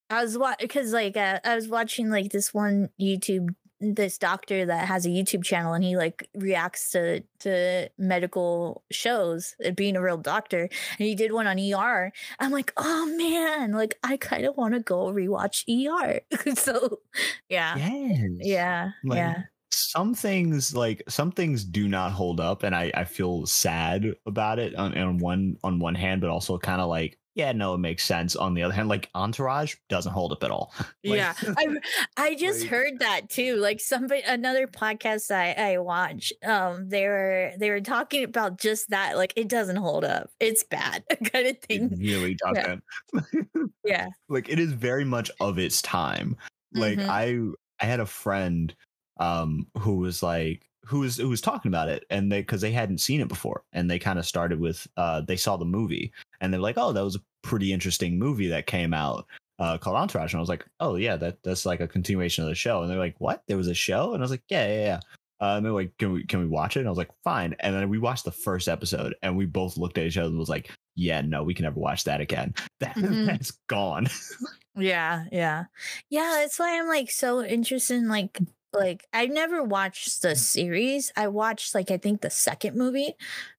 i 0.10 0.24
was 0.24 0.38
what 0.38 0.60
because 0.60 0.94
like 0.94 1.18
uh, 1.18 1.40
i 1.44 1.56
was 1.56 1.68
watching 1.68 2.10
like 2.10 2.32
this 2.32 2.54
one 2.54 2.90
youtube 3.00 3.50
this 3.82 4.18
doctor 4.18 4.66
that 4.66 4.88
has 4.88 5.06
a 5.06 5.10
youtube 5.10 5.44
channel 5.44 5.74
and 5.74 5.84
he 5.84 5.96
like 5.96 6.28
reacts 6.36 6.92
to 6.92 7.22
to 7.40 7.90
medical 7.98 8.84
shows 8.92 9.56
and 9.64 9.76
being 9.76 9.96
a 9.96 10.02
real 10.02 10.18
doctor 10.18 10.64
and 10.64 11.08
he 11.08 11.16
did 11.16 11.32
one 11.32 11.48
on 11.48 11.58
er 11.58 12.12
i'm 12.40 12.52
like 12.52 12.74
oh 12.76 13.06
man 13.18 13.72
like 13.72 13.98
i 14.04 14.18
kind 14.18 14.46
of 14.46 14.58
want 14.58 14.74
to 14.74 14.82
go 14.82 15.08
rewatch 15.08 15.64
er 15.70 16.20
so 16.56 17.00
yeah. 17.48 17.78
Yes. 17.78 18.30
yeah 18.42 18.90
Like, 19.06 19.18
yeah. 19.18 19.44
some 19.72 20.14
things 20.14 20.76
like 20.76 21.02
some 21.08 21.32
things 21.32 21.64
do 21.64 21.88
not 21.88 22.12
hold 22.12 22.42
up 22.42 22.64
and 22.64 22.76
i 22.76 22.92
i 22.96 23.06
feel 23.06 23.46
sad 23.46 24.14
about 24.26 24.60
it 24.60 24.76
on, 24.76 24.98
on 24.98 25.20
one 25.20 25.56
on 25.64 25.80
one 25.80 25.96
hand 25.96 26.20
but 26.20 26.30
also 26.30 26.58
kind 26.58 26.82
of 26.82 26.90
like 26.90 27.18
yeah 27.40 27.52
no 27.54 27.74
it 27.74 27.78
makes 27.80 28.04
sense 28.04 28.36
on 28.36 28.54
the 28.54 28.62
other 28.64 28.74
hand 28.74 28.90
like 28.90 29.10
entourage 29.16 29.76
doesn't 29.88 30.12
hold 30.14 30.32
up 30.32 30.44
at 30.44 30.52
all. 30.52 30.74
Like- 31.04 31.18
yeah 31.18 31.34
i 31.58 31.68
i 32.18 32.36
just 32.36 32.62
Like- 32.62 32.70
heard 32.70 33.00
that 33.00 33.30
too 33.30 33.56
like 33.56 33.80
somebody 33.80 34.22
another 34.28 34.68
podcast 34.68 35.32
i 35.32 35.52
i 35.54 35.78
watch 35.78 36.34
um 36.46 36.90
they 36.90 37.08
were 37.08 37.52
they 37.58 37.70
were 37.70 37.82
talking 37.82 38.24
about 38.24 38.60
just 38.60 38.90
that 38.90 39.16
like 39.18 39.34
it 39.36 39.48
doesn't 39.48 39.78
hold 39.78 40.04
up 40.04 40.30
it's 40.40 40.64
bad 40.64 41.04
kind 41.34 41.48
of 41.48 41.58
thing. 41.60 41.90
really 41.98 42.36
doesn't. 42.36 42.84
Yeah. 43.84 44.10
Like 44.28 44.50
it 44.50 44.60
is 44.60 44.72
very 44.74 45.06
much 45.06 45.32
of 45.40 45.58
its 45.58 45.82
time. 45.82 46.36
Like 46.74 47.00
Mhm. 47.00 47.08
i 47.10 47.84
i 47.84 47.86
had 47.88 48.00
a 48.00 48.06
friend 48.06 48.76
um 49.20 49.68
who 49.78 49.96
was 49.98 50.22
like 50.22 50.69
who 50.90 51.02
was 51.02 51.18
who 51.18 51.30
was 51.30 51.40
talking 51.42 51.70
about 51.70 51.88
it 51.88 52.04
and 52.10 52.32
they 52.32 52.42
because 52.42 52.62
they 52.62 52.72
hadn't 52.72 52.98
seen 52.98 53.22
it 53.22 53.28
before 53.28 53.64
and 53.74 53.90
they 53.90 54.00
kind 54.00 54.18
of 54.18 54.26
started 54.26 54.60
with 54.60 54.88
uh 54.98 55.22
they 55.22 55.36
saw 55.36 55.56
the 55.56 55.66
movie 55.66 56.12
and 56.42 56.52
they're 56.52 56.60
like 56.60 56.78
oh 56.78 56.92
that 56.92 57.04
was 57.04 57.16
a 57.16 57.22
pretty 57.44 57.72
interesting 57.72 58.18
movie 58.18 58.48
that 58.48 58.66
came 58.66 58.94
out 58.94 59.26
uh 59.60 59.78
called 59.78 59.96
entourage 59.96 60.34
and 60.34 60.40
i 60.40 60.42
was 60.42 60.50
like 60.50 60.66
oh 60.80 60.96
yeah 60.96 61.16
that 61.16 61.38
that's 61.44 61.66
like 61.66 61.80
a 61.80 61.88
continuation 61.88 62.44
of 62.44 62.50
the 62.50 62.56
show 62.56 62.82
and 62.82 62.90
they're 62.90 62.98
like 62.98 63.16
what 63.20 63.44
there 63.48 63.58
was 63.58 63.68
a 63.68 63.74
show 63.74 64.14
and 64.14 64.22
i 64.22 64.24
was 64.24 64.32
like 64.32 64.44
yeah 64.50 64.68
yeah 64.68 64.82
yeah 64.86 65.00
uh, 65.42 65.56
and 65.56 65.66
they're 65.66 65.72
like, 65.72 65.98
"Can 65.98 66.12
we 66.12 66.26
can 66.26 66.42
we 66.42 66.46
watch 66.48 66.76
it?" 66.76 66.82
And 66.82 66.88
I 66.90 66.92
was 66.92 66.98
like, 66.98 67.12
"Fine." 67.24 67.56
And 67.62 67.74
then 67.74 67.88
we 67.88 67.98
watched 67.98 68.26
the 68.26 68.32
first 68.32 68.68
episode, 68.68 69.16
and 69.24 69.38
we 69.38 69.46
both 69.46 69.78
looked 69.78 69.98
at 69.98 70.04
each 70.04 70.18
other 70.18 70.28
and 70.28 70.38
was 70.38 70.50
like, 70.50 70.70
"Yeah, 70.96 71.22
no, 71.22 71.44
we 71.44 71.54
can 71.54 71.64
never 71.64 71.80
watch 71.80 72.04
that 72.04 72.20
again. 72.20 72.54
That, 72.82 72.98
Mhm. 72.98 73.26
That's 73.26 73.52
gone." 73.70 74.08
yeah 74.76 75.26
yeah 75.32 75.66
yeah 76.10 76.36
that's 76.40 76.58
why 76.60 76.80
i'm 76.80 76.88
like 76.88 77.10
so 77.12 77.44
interested 77.44 77.96
in 77.98 78.08
like 78.08 78.40
like 78.74 79.08
i've 79.14 79.30
never 79.32 79.64
watched 79.64 80.22
the 80.22 80.36
series. 80.36 81.12
I 81.16 81.28
watched 81.28 81.74
like 81.76 81.92
i 81.92 81.98
think 81.98 82.22
the 82.22 82.30
second 82.30 82.76
movie 82.78 83.14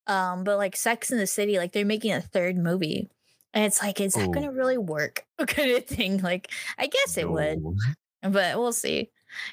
um 0.07 0.45
but 0.45 0.57
like 0.59 0.77
sex 0.77 1.11
in 1.11 1.19
the 1.19 1.27
city 1.27 1.59
like 1.59 1.73
they're 1.73 1.85
making 1.87 2.13
a 2.13 2.21
third 2.21 2.57
movie 2.57 3.09
and 3.53 3.65
it's 3.65 3.83
like 3.83 4.01
is 4.01 4.15
that 4.15 4.29
Oh. 4.29 4.33
gonna 4.33 4.53
really 4.53 4.79
work? 4.79 5.25
Kind 5.47 5.73
of 5.73 5.85
thing 5.87 6.19
like 6.23 6.51
i 6.79 6.87
guess 6.87 7.17
it 7.19 7.29
would 7.31 7.59
but 8.23 8.59
we'll 8.59 8.73
see. 8.73 9.11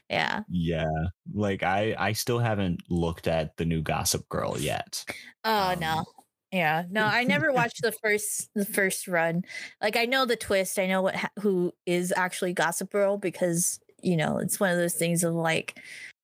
Yeah. 0.10 0.44
Yeah, 0.50 0.88
like 1.34 1.64
I 1.64 1.96
I 1.98 2.12
still 2.14 2.40
haven't 2.40 2.82
looked 2.90 3.28
at 3.28 3.56
the 3.58 3.66
new 3.66 3.82
Gossip 3.82 4.28
Girl 4.30 4.58
yet. 4.60 5.06
oh 5.46 5.74
Um, 5.74 5.80
no 5.80 6.06
yeah 6.52 6.84
no 6.90 7.04
i 7.06 7.24
never 7.26 7.52
watched 7.54 7.82
the 7.82 7.92
first 7.92 8.50
the 8.56 8.66
first 8.66 9.08
run. 9.08 9.44
Like 9.82 9.96
i 9.98 10.06
know 10.06 10.26
the 10.26 10.36
twist 10.36 10.80
i 10.80 10.86
know 10.88 11.02
what 11.02 11.16
who 11.40 11.74
is 11.86 12.14
actually 12.16 12.54
gossip 12.54 12.92
girl 12.92 13.18
because 13.18 13.80
you 14.02 14.18
know 14.18 14.38
it's 14.38 14.60
one 14.60 14.72
of 14.72 14.78
those 14.78 14.96
things 14.96 15.24
of 15.24 15.34
like 15.34 15.80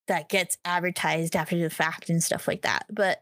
that 0.07 0.29
gets 0.29 0.57
advertised 0.65 1.35
after 1.35 1.57
the 1.57 1.69
fact 1.69 2.09
and 2.09 2.21
stuff 2.23 2.47
like 2.47 2.61
that. 2.63 2.85
But 2.89 3.19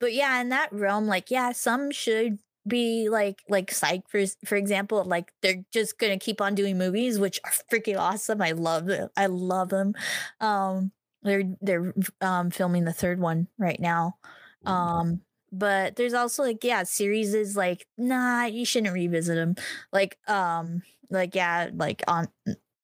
but 0.00 0.12
yeah, 0.14 0.40
in 0.40 0.48
that 0.50 0.72
realm, 0.72 1.06
like 1.06 1.30
yeah, 1.30 1.52
some 1.52 1.90
should 1.90 2.38
be 2.68 3.08
like 3.08 3.42
like 3.48 3.72
psych 3.72 4.02
for 4.08 4.22
for 4.44 4.54
example 4.54 5.02
like 5.04 5.32
they're 5.42 5.64
just 5.72 5.98
gonna 5.98 6.16
keep 6.18 6.40
on 6.40 6.54
doing 6.54 6.78
movies 6.78 7.18
which 7.18 7.40
are 7.44 7.50
freaking 7.72 7.98
awesome. 7.98 8.40
I 8.40 8.52
love 8.52 8.86
them. 8.86 9.08
I 9.16 9.26
love 9.26 9.68
them. 9.70 9.94
Um 10.40 10.92
they're 11.22 11.44
they're 11.60 11.92
um 12.20 12.50
filming 12.50 12.84
the 12.84 12.92
third 12.92 13.18
one 13.20 13.48
right 13.58 13.80
now. 13.80 14.16
Um 14.64 15.22
but 15.50 15.96
there's 15.96 16.14
also 16.14 16.42
like 16.44 16.62
yeah 16.64 16.84
series 16.84 17.34
is 17.34 17.56
like 17.56 17.86
nah 17.98 18.44
you 18.44 18.64
shouldn't 18.64 18.94
revisit 18.94 19.36
them 19.36 19.54
like 19.92 20.16
um 20.28 20.82
like 21.10 21.34
yeah 21.34 21.68
like 21.74 22.02
on 22.08 22.28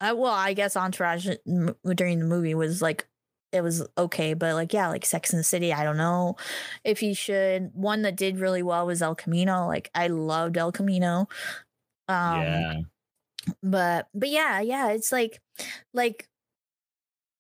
I, 0.01 0.13
well 0.13 0.33
i 0.33 0.53
guess 0.53 0.77
entourage 0.77 1.29
during 1.95 2.19
the 2.19 2.25
movie 2.25 2.55
was 2.55 2.81
like 2.81 3.07
it 3.53 3.63
was 3.63 3.87
okay, 3.97 4.35
but 4.35 4.55
like 4.55 4.73
yeah, 4.73 4.89
like 4.89 5.07
Sex 5.07 5.31
and 5.31 5.41
the 5.41 5.45
City, 5.45 5.73
I 5.73 5.85
don't 5.85 5.97
know 5.97 6.37
if 6.85 7.03
you 7.03 7.15
should. 7.15 7.71
One 7.75 8.03
that 8.03 8.17
did 8.17 8.39
really 8.39 8.63
well 8.63 8.87
was 8.87 9.03
El 9.03 9.15
Camino. 9.15 9.67
Like 9.67 9.91
I 9.95 10.09
loved 10.09 10.57
El 10.57 10.73
Camino. 10.73 11.29
Um 12.09 12.41
yeah. 12.43 12.75
But 13.63 14.09
but 14.15 14.29
yeah, 14.29 14.61
yeah, 14.61 14.91
it's 14.91 15.13
like 15.13 15.41
like 15.95 16.29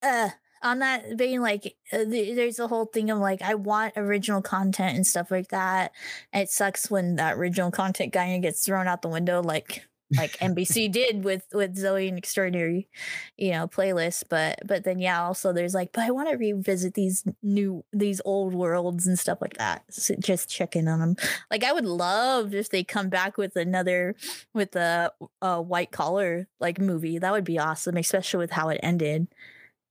uh 0.03 0.31
on 0.63 0.81
that 0.81 1.17
being 1.17 1.41
like 1.41 1.77
uh, 1.93 2.05
there's 2.07 2.59
a 2.59 2.69
whole 2.69 2.87
thing 2.87 3.11
of 3.11 3.19
like 3.19 3.43
I 3.43 3.55
want 3.55 3.93
original 3.97 4.41
content 4.41 4.97
and 4.97 5.07
stuff 5.07 5.31
like 5.31 5.49
that. 5.49 5.93
And 6.33 6.43
it 6.43 6.51
sucks 6.51 6.91
when 6.91 7.17
that 7.17 7.37
original 7.37 7.71
content 7.71 8.13
guy 8.15 8.37
gets 8.39 8.65
thrown 8.65 8.89
out 8.89 9.03
the 9.03 9.09
window 9.09 9.43
like 9.43 9.87
like 10.17 10.39
NBC 10.39 10.91
did 10.91 11.25
with 11.25 11.45
with 11.53 11.77
Zoey 11.77 12.09
and 12.09 12.17
Extraordinary, 12.17 12.89
you 13.37 13.53
know, 13.53 13.69
playlist. 13.69 14.25
But 14.29 14.61
but 14.65 14.85
then 14.85 14.99
yeah, 14.99 15.23
also 15.23 15.53
there's 15.53 15.75
like, 15.75 15.93
but 15.93 16.05
I 16.05 16.11
want 16.11 16.31
to 16.31 16.37
revisit 16.37 16.95
these 16.95 17.25
new 17.43 17.85
these 17.93 18.21
old 18.25 18.55
worlds 18.55 19.07
and 19.07 19.19
stuff 19.19 19.39
like 19.41 19.59
that. 19.59 19.85
So 19.91 20.15
just 20.19 20.49
check 20.49 20.77
in 20.77 20.89
on 20.89 21.01
them. 21.01 21.17
Like 21.51 21.63
I 21.63 21.73
would 21.73 21.85
love 21.85 22.55
if 22.55 22.71
they 22.71 22.85
come 22.85 23.09
back 23.11 23.37
with 23.37 23.57
another 23.57 24.17
with 24.55 24.75
a, 24.77 25.13
a 25.43 25.61
white 25.61 25.91
collar 25.91 26.49
like 26.59 26.81
movie. 26.81 27.19
That 27.19 27.33
would 27.33 27.45
be 27.45 27.59
awesome, 27.59 27.97
especially 27.97 28.39
with 28.39 28.51
how 28.51 28.71
it 28.71 28.81
ended. 28.83 29.29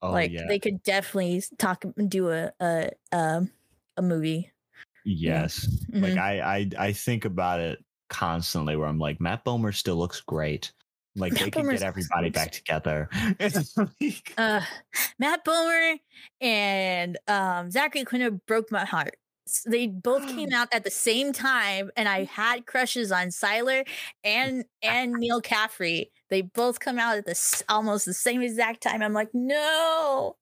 Oh, 0.01 0.11
like 0.11 0.32
yeah. 0.32 0.45
they 0.47 0.59
could 0.59 0.82
definitely 0.84 1.43
talk 1.57 1.84
do 2.07 2.30
a 2.30 2.51
a 2.59 2.89
a, 3.11 3.47
a 3.97 4.01
movie. 4.01 4.51
Yes. 5.05 5.68
Yeah. 5.89 6.01
Like 6.01 6.13
mm-hmm. 6.13 6.20
I 6.20 6.41
I 6.41 6.70
I 6.88 6.91
think 6.93 7.26
about 7.26 7.59
it 7.59 7.84
constantly 8.10 8.76
where 8.76 8.88
I'm 8.88 8.99
like, 8.99 9.20
Matt 9.20 9.45
Bomer 9.45 9.74
still 9.74 9.95
looks 9.95 10.22
great. 10.22 10.72
Like 11.18 11.34
Matt 11.34 11.43
they 11.43 11.51
could 11.51 11.70
get 11.70 11.82
everybody 11.82 12.30
back 12.30 12.51
together. 12.51 13.10
uh, 14.38 14.62
Matt 15.18 15.43
Bomer 15.43 15.99
and 16.39 17.18
um, 17.28 17.72
Zachary 17.72 18.05
Quinto 18.05 18.39
broke 18.47 18.72
my 18.72 18.86
heart. 18.86 19.16
They 19.66 19.88
both 19.88 20.28
came 20.28 20.49
out 20.53 20.68
at 20.72 20.84
the 20.84 20.91
same 20.91 21.34
time, 21.34 21.89
and 21.95 22.08
I 22.08 22.26
had 22.26 22.68
crushes 22.68 23.12
on 23.12 23.28
Sylar 23.28 23.88
and 24.24 24.66
and 24.84 25.14
Neal 25.14 25.41
Caffrey. 25.41 26.12
They 26.30 26.41
both 26.41 26.80
come 26.80 26.99
out 26.99 27.18
at 27.18 27.26
the 27.26 27.64
almost 27.68 28.05
the 28.05 28.14
same 28.14 28.41
exact 28.41 28.84
time. 28.84 29.01
I'm 29.01 29.14
like, 29.14 29.30
no, 29.34 30.36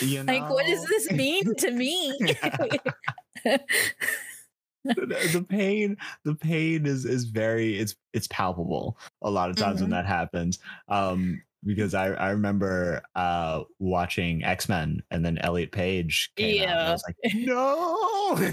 you 0.00 0.24
know. 0.24 0.32
like 0.32 0.50
what 0.50 0.66
does 0.66 0.84
this 0.86 1.12
mean 1.12 1.54
to 1.56 1.70
me? 1.70 2.18
The, 4.84 5.44
pain 5.48 5.96
the 6.24 6.34
pain 6.34 6.86
is 6.86 7.04
is 7.04 7.24
very 7.24 7.78
it's 7.78 7.94
it's 8.12 8.26
palpable 8.28 8.98
a 9.22 9.30
lot 9.30 9.50
of 9.50 9.56
times 9.56 9.76
mm-hmm. 9.76 9.84
when 9.84 9.90
that 9.90 10.06
happens 10.06 10.58
um 10.88 11.40
because 11.64 11.94
i 11.94 12.06
i 12.14 12.30
remember 12.30 13.02
uh 13.14 13.62
watching 13.78 14.42
x-men 14.44 15.02
and 15.10 15.24
then 15.24 15.38
elliot 15.38 15.72
page 15.72 16.32
came 16.36 16.62
yeah 16.62 16.88
i 16.88 16.92
was 16.92 17.04
like 17.06 17.34
no 17.34 18.52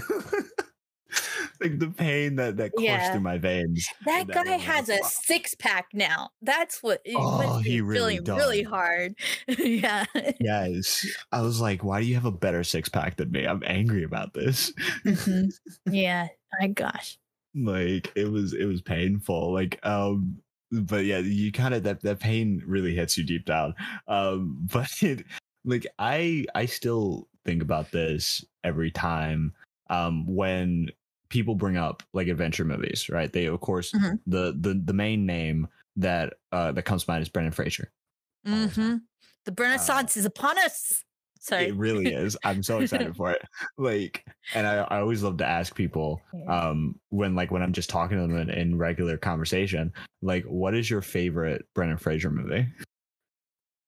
like 1.60 1.78
the 1.78 1.88
pain 1.88 2.36
that 2.36 2.56
that 2.56 2.72
coursed 2.72 2.84
yeah. 2.84 3.12
through 3.12 3.20
my 3.20 3.38
veins. 3.38 3.88
That, 4.04 4.26
that 4.28 4.44
guy 4.44 4.56
has 4.56 4.88
a 4.88 5.02
six 5.04 5.54
pack 5.54 5.88
now. 5.92 6.30
That's 6.42 6.82
what 6.82 7.00
oh, 7.14 7.58
he 7.58 7.80
really 7.80 8.18
does. 8.18 8.36
really 8.36 8.62
hard. 8.62 9.14
yeah. 9.58 10.04
Yes. 10.40 11.06
I 11.32 11.42
was 11.42 11.60
like, 11.60 11.82
why 11.82 12.00
do 12.00 12.06
you 12.06 12.14
have 12.14 12.24
a 12.24 12.30
better 12.30 12.64
six 12.64 12.88
pack 12.88 13.16
than 13.16 13.30
me? 13.30 13.44
I'm 13.44 13.62
angry 13.66 14.04
about 14.04 14.34
this. 14.34 14.72
Mm-hmm. 15.04 15.48
Yeah. 15.92 16.28
My 16.60 16.68
gosh. 16.68 17.18
Like 17.54 18.12
it 18.14 18.30
was 18.30 18.52
it 18.52 18.64
was 18.64 18.82
painful. 18.82 19.52
Like 19.52 19.78
um 19.84 20.38
but 20.70 21.04
yeah, 21.04 21.18
you 21.18 21.50
kind 21.50 21.74
of 21.74 21.82
that 21.84 22.02
that 22.02 22.20
pain 22.20 22.62
really 22.66 22.94
hits 22.94 23.16
you 23.16 23.24
deep 23.24 23.46
down. 23.46 23.74
Um 24.06 24.68
but 24.70 24.90
it 25.02 25.24
like 25.64 25.86
I 25.98 26.46
I 26.54 26.66
still 26.66 27.28
think 27.44 27.62
about 27.62 27.90
this 27.90 28.44
every 28.64 28.90
time 28.90 29.54
um, 29.88 30.26
when 30.26 30.88
people 31.28 31.54
bring 31.54 31.76
up 31.76 32.02
like 32.12 32.28
adventure 32.28 32.64
movies, 32.64 33.08
right? 33.08 33.32
They 33.32 33.46
of 33.46 33.60
course 33.60 33.92
mm-hmm. 33.92 34.16
the 34.26 34.56
the 34.58 34.80
the 34.84 34.92
main 34.92 35.26
name 35.26 35.68
that 35.96 36.34
uh, 36.52 36.72
that 36.72 36.82
comes 36.82 37.04
to 37.04 37.10
mind 37.10 37.22
is 37.22 37.28
Brendan 37.28 37.52
Fraser. 37.52 37.90
Mm-hmm. 38.46 38.96
The 39.44 39.54
Renaissance 39.56 40.16
uh, 40.16 40.20
is 40.20 40.26
upon 40.26 40.58
us. 40.58 41.04
Sorry. 41.40 41.68
It 41.68 41.76
really 41.76 42.12
is. 42.12 42.36
I'm 42.44 42.62
so 42.62 42.78
excited 42.80 43.16
for 43.16 43.30
it. 43.30 43.42
Like, 43.76 44.24
and 44.54 44.66
I, 44.66 44.78
I 44.78 45.00
always 45.00 45.22
love 45.22 45.38
to 45.38 45.46
ask 45.46 45.74
people, 45.74 46.20
um, 46.48 46.98
when 47.10 47.34
like 47.34 47.50
when 47.50 47.62
I'm 47.62 47.72
just 47.72 47.90
talking 47.90 48.16
to 48.16 48.22
them 48.22 48.36
in, 48.36 48.50
in 48.50 48.76
regular 48.76 49.16
conversation, 49.16 49.92
like, 50.20 50.44
what 50.44 50.74
is 50.74 50.90
your 50.90 51.00
favorite 51.00 51.64
Brendan 51.74 51.98
Fraser 51.98 52.30
movie? 52.30 52.66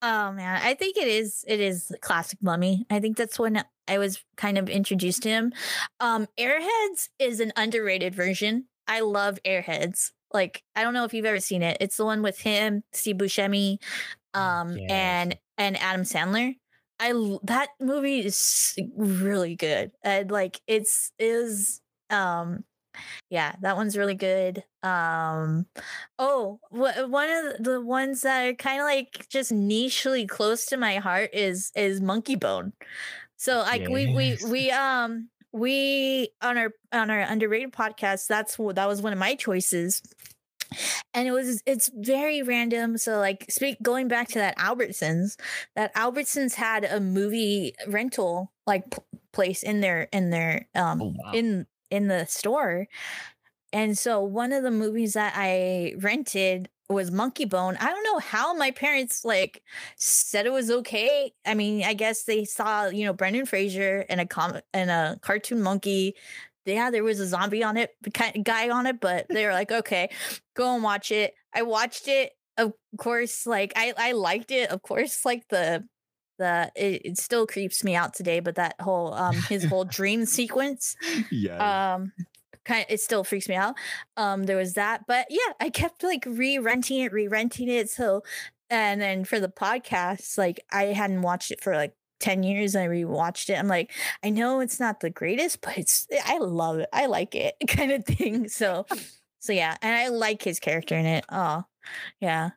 Oh 0.01 0.31
man, 0.31 0.59
I 0.63 0.73
think 0.73 0.97
it 0.97 1.07
is 1.07 1.45
it 1.47 1.59
is 1.59 1.91
classic 2.01 2.39
mummy. 2.41 2.85
I 2.89 2.99
think 2.99 3.17
that's 3.17 3.37
when 3.37 3.63
I 3.87 3.97
was 3.99 4.23
kind 4.35 4.57
of 4.57 4.67
introduced 4.67 5.23
to 5.23 5.29
him. 5.29 5.53
Um 5.99 6.27
Airheads 6.39 7.09
is 7.19 7.39
an 7.39 7.53
underrated 7.55 8.15
version. 8.15 8.65
I 8.87 9.01
love 9.01 9.39
Airheads. 9.45 10.11
Like 10.33 10.63
I 10.75 10.83
don't 10.83 10.93
know 10.93 11.03
if 11.05 11.13
you've 11.13 11.25
ever 11.25 11.39
seen 11.39 11.61
it. 11.61 11.77
It's 11.79 11.97
the 11.97 12.05
one 12.05 12.23
with 12.23 12.39
him, 12.39 12.83
Steve 12.93 13.17
Buscemi, 13.17 13.77
um 14.33 14.77
yes. 14.77 14.91
and 14.91 15.37
and 15.57 15.77
Adam 15.77 16.01
Sandler. 16.03 16.55
I 16.99 17.37
that 17.43 17.69
movie 17.79 18.19
is 18.21 18.75
really 18.95 19.55
good. 19.55 19.91
And 20.03 20.31
like 20.31 20.61
it's 20.67 21.11
is 21.19 21.79
um 22.09 22.63
yeah, 23.29 23.55
that 23.61 23.75
one's 23.75 23.97
really 23.97 24.15
good. 24.15 24.63
Um, 24.83 25.65
oh, 26.19 26.59
wh- 26.69 27.09
one 27.09 27.29
of 27.29 27.63
the 27.63 27.81
ones 27.81 28.21
that 28.21 28.45
are 28.45 28.53
kind 28.53 28.79
of 28.81 28.85
like 28.85 29.27
just 29.29 29.51
nichely 29.51 30.27
close 30.27 30.65
to 30.67 30.77
my 30.77 30.97
heart 30.97 31.29
is 31.33 31.71
is 31.75 32.01
Monkey 32.01 32.35
Bone. 32.35 32.73
So 33.37 33.59
like 33.59 33.81
yes. 33.81 33.89
we 33.89 34.13
we 34.13 34.37
we 34.49 34.71
um 34.71 35.29
we 35.51 36.29
on 36.41 36.57
our 36.57 36.71
on 36.91 37.09
our 37.09 37.21
underrated 37.21 37.71
podcast. 37.71 38.27
That's 38.27 38.57
what 38.59 38.75
that 38.75 38.87
was 38.87 39.01
one 39.01 39.13
of 39.13 39.19
my 39.19 39.35
choices. 39.35 40.01
And 41.13 41.27
it 41.27 41.31
was 41.31 41.61
it's 41.65 41.89
very 41.93 42.43
random. 42.43 42.97
So 42.97 43.17
like 43.19 43.45
speak 43.49 43.81
going 43.81 44.07
back 44.07 44.29
to 44.29 44.39
that 44.39 44.57
Albertsons, 44.57 45.37
that 45.75 45.93
Albertsons 45.95 46.53
had 46.53 46.85
a 46.85 46.99
movie 46.99 47.73
rental 47.87 48.51
like 48.65 48.89
p- 48.89 48.99
place 49.33 49.63
in 49.63 49.81
their 49.81 50.03
in 50.13 50.29
their 50.29 50.67
um 50.75 51.01
oh, 51.01 51.13
wow. 51.17 51.31
in 51.33 51.65
in 51.91 52.07
the 52.07 52.25
store. 52.25 52.87
And 53.73 53.97
so 53.97 54.21
one 54.21 54.51
of 54.51 54.63
the 54.63 54.71
movies 54.71 55.13
that 55.13 55.33
I 55.35 55.95
rented 55.99 56.69
was 56.89 57.11
Monkey 57.11 57.45
Bone. 57.45 57.77
I 57.79 57.85
don't 57.89 58.03
know 58.03 58.19
how 58.19 58.53
my 58.53 58.71
parents 58.71 59.23
like 59.23 59.63
said 59.95 60.45
it 60.45 60.51
was 60.51 60.69
okay. 60.69 61.33
I 61.45 61.53
mean, 61.53 61.83
I 61.83 61.93
guess 61.93 62.23
they 62.23 62.43
saw, 62.45 62.87
you 62.87 63.05
know, 63.05 63.13
Brendan 63.13 63.45
Fraser 63.45 64.05
and 64.09 64.19
a 64.19 64.25
com 64.25 64.59
and 64.73 64.89
a 64.91 65.17
cartoon 65.21 65.61
monkey. 65.61 66.15
Yeah, 66.65 66.91
there 66.91 67.03
was 67.03 67.19
a 67.19 67.27
zombie 67.27 67.63
on 67.63 67.77
it, 67.77 67.91
guy 68.43 68.69
on 68.69 68.85
it, 68.85 68.99
but 68.99 69.25
they 69.29 69.45
were 69.45 69.53
like, 69.53 69.71
okay, 69.71 70.09
go 70.55 70.75
and 70.75 70.83
watch 70.83 71.11
it. 71.11 71.33
I 71.53 71.63
watched 71.63 72.07
it. 72.07 72.33
Of 72.57 72.73
course, 72.97 73.47
like 73.47 73.73
I 73.75 73.93
I 73.97 74.11
liked 74.11 74.51
it. 74.51 74.69
Of 74.69 74.81
course, 74.83 75.25
like 75.25 75.47
the 75.49 75.85
the 76.41 76.71
it, 76.75 77.01
it, 77.05 77.17
still 77.17 77.47
creeps 77.47 77.83
me 77.83 77.95
out 77.95 78.13
today 78.13 78.39
but 78.39 78.55
that 78.55 78.75
whole 78.81 79.13
um 79.13 79.35
his 79.49 79.63
whole 79.63 79.85
dream 79.97 80.25
sequence 80.25 80.95
yeah 81.29 81.93
um 81.95 82.11
kind 82.65 82.81
of, 82.81 82.87
it 82.89 82.99
still 82.99 83.23
freaks 83.23 83.47
me 83.47 83.55
out 83.55 83.75
um 84.17 84.43
there 84.43 84.57
was 84.57 84.73
that 84.73 85.05
but 85.07 85.25
yeah 85.29 85.53
i 85.59 85.69
kept 85.69 86.03
like 86.03 86.25
re-renting 86.27 86.99
it 86.99 87.13
re-renting 87.13 87.69
it 87.69 87.89
so 87.89 88.21
and 88.69 88.99
then 88.99 89.23
for 89.23 89.39
the 89.39 89.49
podcast 89.49 90.37
like 90.37 90.59
i 90.71 90.85
hadn't 90.85 91.21
watched 91.21 91.51
it 91.51 91.61
for 91.61 91.75
like 91.75 91.93
10 92.19 92.43
years 92.43 92.75
and 92.75 92.83
I 92.83 92.87
rewatched 92.87 93.49
it. 93.49 93.55
I'm 93.55 93.67
like, 93.67 93.91
I 94.23 94.29
know 94.29 94.59
it's 94.59 94.79
not 94.79 94.99
the 94.99 95.09
greatest, 95.09 95.59
but 95.61 95.75
it's 95.75 96.05
I 96.23 96.37
love 96.37 96.77
it. 96.77 96.87
I 96.93 97.07
like 97.07 97.33
it 97.33 97.55
kind 97.67 97.91
of 97.91 98.05
thing. 98.05 98.47
So 98.47 98.85
so 99.41 99.53
yeah, 99.53 99.75
and 99.81 99.95
I 99.95 100.09
like 100.09 100.43
his 100.43 100.59
character 100.59 100.95
in 100.95 101.07
it. 101.07 101.25
Oh, 101.29 101.63
yeah. 102.19 102.51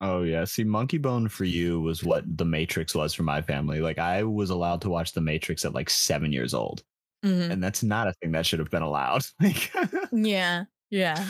Oh 0.00 0.22
yeah. 0.22 0.44
See, 0.44 0.64
Monkey 0.64 0.98
Bone 0.98 1.28
for 1.28 1.44
you 1.44 1.80
was 1.80 2.04
what 2.04 2.24
The 2.36 2.44
Matrix 2.44 2.94
was 2.94 3.14
for 3.14 3.22
my 3.22 3.40
family. 3.40 3.80
Like 3.80 3.98
I 3.98 4.22
was 4.24 4.50
allowed 4.50 4.80
to 4.82 4.90
watch 4.90 5.12
The 5.12 5.20
Matrix 5.20 5.64
at 5.64 5.74
like 5.74 5.88
seven 5.90 6.32
years 6.32 6.52
old. 6.54 6.82
Mm-hmm. 7.24 7.52
And 7.52 7.62
that's 7.64 7.82
not 7.82 8.08
a 8.08 8.12
thing 8.14 8.32
that 8.32 8.44
should 8.44 8.58
have 8.58 8.70
been 8.70 8.82
allowed. 8.82 9.22
yeah. 10.12 10.64
Yeah. 10.90 11.24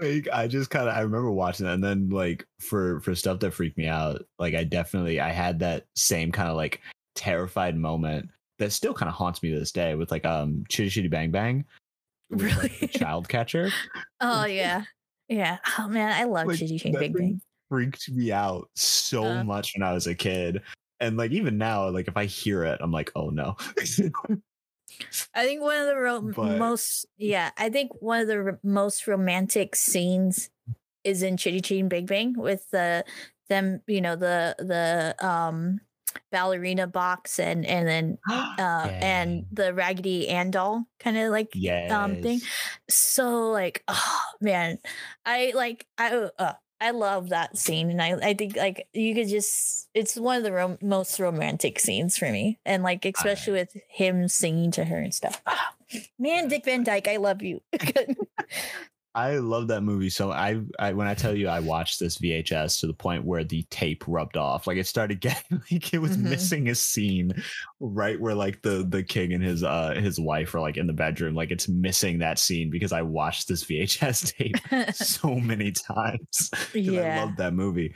like 0.00 0.26
I 0.32 0.48
just 0.48 0.70
kind 0.70 0.88
of 0.88 0.96
I 0.96 1.00
remember 1.00 1.30
watching 1.30 1.66
that, 1.66 1.74
and 1.74 1.84
then 1.84 2.08
like 2.08 2.46
for 2.60 3.00
for 3.00 3.14
stuff 3.14 3.40
that 3.40 3.52
freaked 3.52 3.78
me 3.78 3.86
out, 3.86 4.24
like 4.38 4.54
I 4.54 4.64
definitely 4.64 5.20
I 5.20 5.30
had 5.30 5.58
that 5.60 5.86
same 5.94 6.32
kind 6.32 6.48
of 6.48 6.56
like 6.56 6.80
terrified 7.14 7.76
moment 7.76 8.30
that 8.58 8.72
still 8.72 8.94
kind 8.94 9.08
of 9.08 9.14
haunts 9.14 9.42
me 9.42 9.52
to 9.52 9.58
this 9.58 9.72
day 9.72 9.94
with 9.94 10.10
like 10.10 10.24
um 10.24 10.64
Chitty 10.68 10.90
Chitty 10.90 11.08
Bang 11.08 11.30
Bang, 11.30 11.64
with, 12.30 12.42
like, 12.42 12.56
Really? 12.56 12.76
the 12.80 12.88
child 12.88 13.28
catcher 13.28 13.70
Oh 14.20 14.44
yeah. 14.46 14.84
Yeah. 15.28 15.58
Oh 15.78 15.88
man, 15.88 16.12
I 16.12 16.24
love 16.24 16.46
Like, 16.46 16.58
Chitty 16.58 16.78
Chitty 16.78 16.96
Bang 16.98 17.12
Bang. 17.12 17.40
freaked 17.70 18.10
me 18.10 18.30
out 18.32 18.68
so 18.74 19.24
Uh. 19.24 19.44
much 19.44 19.72
when 19.76 19.82
I 19.86 19.92
was 19.92 20.06
a 20.06 20.14
kid. 20.14 20.62
And 21.00 21.16
like 21.16 21.32
even 21.32 21.58
now, 21.58 21.88
like 21.90 22.08
if 22.08 22.16
I 22.16 22.24
hear 22.26 22.64
it, 22.64 22.78
I'm 22.80 22.92
like, 22.92 23.10
oh 23.16 23.30
no. 23.30 23.56
I 25.34 25.44
think 25.44 25.60
one 25.62 25.76
of 25.78 25.86
the 25.86 25.96
ro- 25.96 26.20
But- 26.20 26.58
most 26.58 27.06
yeah, 27.18 27.50
I 27.58 27.68
think 27.70 27.90
one 28.00 28.20
of 28.20 28.28
the 28.28 28.36
r- 28.36 28.60
most 28.62 29.06
romantic 29.06 29.74
scenes 29.76 30.50
is 31.02 31.22
in 31.22 31.36
Chitty 31.36 31.60
Chitty 31.60 31.82
Bang 31.82 32.06
Bang 32.06 32.34
with 32.36 32.68
the 32.70 33.04
them, 33.48 33.80
you 33.86 34.00
know, 34.00 34.16
the 34.16 34.54
the 34.58 35.14
um 35.26 35.80
ballerina 36.30 36.86
box 36.86 37.38
and 37.38 37.64
and 37.66 37.86
then 37.86 38.18
uh 38.30 38.88
and 39.00 39.46
the 39.52 39.74
Raggedy 39.74 40.28
Ann 40.28 40.50
doll 40.50 40.86
kind 40.98 41.16
of 41.16 41.30
like 41.30 41.50
yeah, 41.54 41.88
um 41.90 42.22
thing. 42.22 42.40
So 42.88 43.50
like 43.50 43.82
oh 43.88 44.22
man, 44.40 44.78
I 45.24 45.52
like 45.54 45.86
I 45.98 46.28
uh, 46.38 46.54
I 46.80 46.90
love 46.90 47.30
that 47.30 47.56
scene 47.56 47.90
and 47.90 48.02
I 48.02 48.12
I 48.14 48.34
think 48.34 48.56
like 48.56 48.88
you 48.92 49.14
could 49.14 49.28
just 49.28 49.88
it's 49.94 50.16
one 50.16 50.38
of 50.38 50.42
the 50.42 50.52
rom- 50.52 50.78
most 50.82 51.18
romantic 51.18 51.78
scenes 51.78 52.16
for 52.18 52.30
me 52.30 52.58
and 52.64 52.82
like 52.82 53.04
especially 53.04 53.54
with 53.54 53.76
him 53.88 54.28
singing 54.28 54.70
to 54.72 54.84
her 54.84 54.98
and 54.98 55.14
stuff. 55.14 55.40
Ah, 55.46 55.74
man, 56.18 56.48
Dick 56.48 56.64
Van 56.64 56.84
Dyke, 56.84 57.08
I 57.08 57.16
love 57.16 57.42
you. 57.42 57.62
I 59.16 59.36
love 59.38 59.68
that 59.68 59.82
movie 59.82 60.10
so 60.10 60.32
I, 60.32 60.60
I 60.80 60.92
when 60.92 61.06
I 61.06 61.14
tell 61.14 61.36
you 61.36 61.46
I 61.46 61.60
watched 61.60 62.00
this 62.00 62.18
VHS 62.18 62.80
to 62.80 62.88
the 62.88 62.92
point 62.94 63.24
where 63.24 63.44
the 63.44 63.62
tape 63.70 64.02
rubbed 64.08 64.36
off 64.36 64.66
like 64.66 64.76
it 64.76 64.88
started 64.88 65.20
getting 65.20 65.62
like 65.70 65.94
it 65.94 65.98
was 66.00 66.16
Mhm. 66.16 66.22
missing 66.30 66.68
a 66.68 66.74
scene 66.74 67.32
right 67.78 68.20
where 68.20 68.34
like 68.34 68.62
the 68.62 68.84
the 68.88 69.04
king 69.04 69.32
and 69.32 69.42
his 69.44 69.62
uh 69.62 69.92
his 69.94 70.18
wife 70.18 70.52
are 70.54 70.60
like 70.60 70.76
in 70.76 70.88
the 70.88 70.92
bedroom 70.92 71.34
like 71.34 71.52
it's 71.52 71.68
missing 71.68 72.18
that 72.18 72.38
scene 72.40 72.70
because 72.70 72.92
I 72.92 73.02
watched 73.02 73.46
this 73.46 73.62
VHS 73.68 74.34
tape 74.36 74.56
so 74.94 75.36
many 75.36 75.70
times 75.70 76.50
'cause 76.84 76.96
I 76.96 77.02
yeah. 77.02 77.20
love 77.20 77.36
that 77.36 77.54
movie 77.54 77.94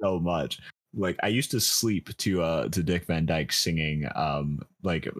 so 0.00 0.20
much 0.20 0.60
like 0.94 1.16
I 1.22 1.28
used 1.28 1.50
to 1.52 1.60
sleep 1.60 2.16
to 2.18 2.42
uh 2.42 2.68
to 2.68 2.82
Dick 2.84 3.06
Van 3.06 3.26
Dyke 3.26 3.52
singing 3.52 4.06
um 4.14 4.60
like 4.84 5.06
uh, 5.08 5.10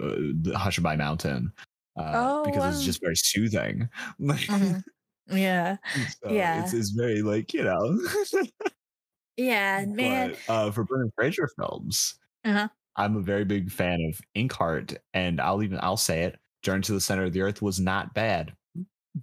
the 0.42 0.53
Hushabye 0.57 0.96
Mountain 0.98 1.53
uh 1.98 2.03
Oh, 2.14 2.42
because 2.44 2.64
it's 2.64 2.82
just 2.84 3.01
very 3.01 3.16
soothing 3.16 3.88
like 4.20 4.48
Mhm. 4.48 4.82
Yeah. 5.33 5.76
so 6.22 6.33
Yeah. 6.33 6.61
it's, 6.62 6.72
it's 6.74 6.91
very 6.91 7.22
like 7.22 7.53
you 7.55 7.64
know 7.64 7.99
Yeah, 9.37 9.85
man. 9.87 10.37
but, 10.47 10.53
uh 10.53 10.70
for 10.70 10.85
Brendan 10.85 11.12
Fraser 11.16 11.49
films 11.59 12.14
Uh-huh. 12.45 12.68
I'm 12.97 13.16
a 13.16 13.20
very 13.22 13.45
big 13.45 13.70
fan 13.70 14.01
of 14.12 14.20
Inkheart 14.37 14.99
and 15.14 15.41
I'll 15.41 15.62
even 15.62 15.78
I'll 15.83 15.97
say 15.97 16.24
it 16.24 16.39
Journey 16.62 16.83
to 16.83 16.93
the 16.93 17.01
Center 17.01 17.24
of 17.24 17.33
the 17.33 17.41
Earth 17.43 17.62
was 17.62 17.81
not 17.81 18.12
bad 18.14 18.55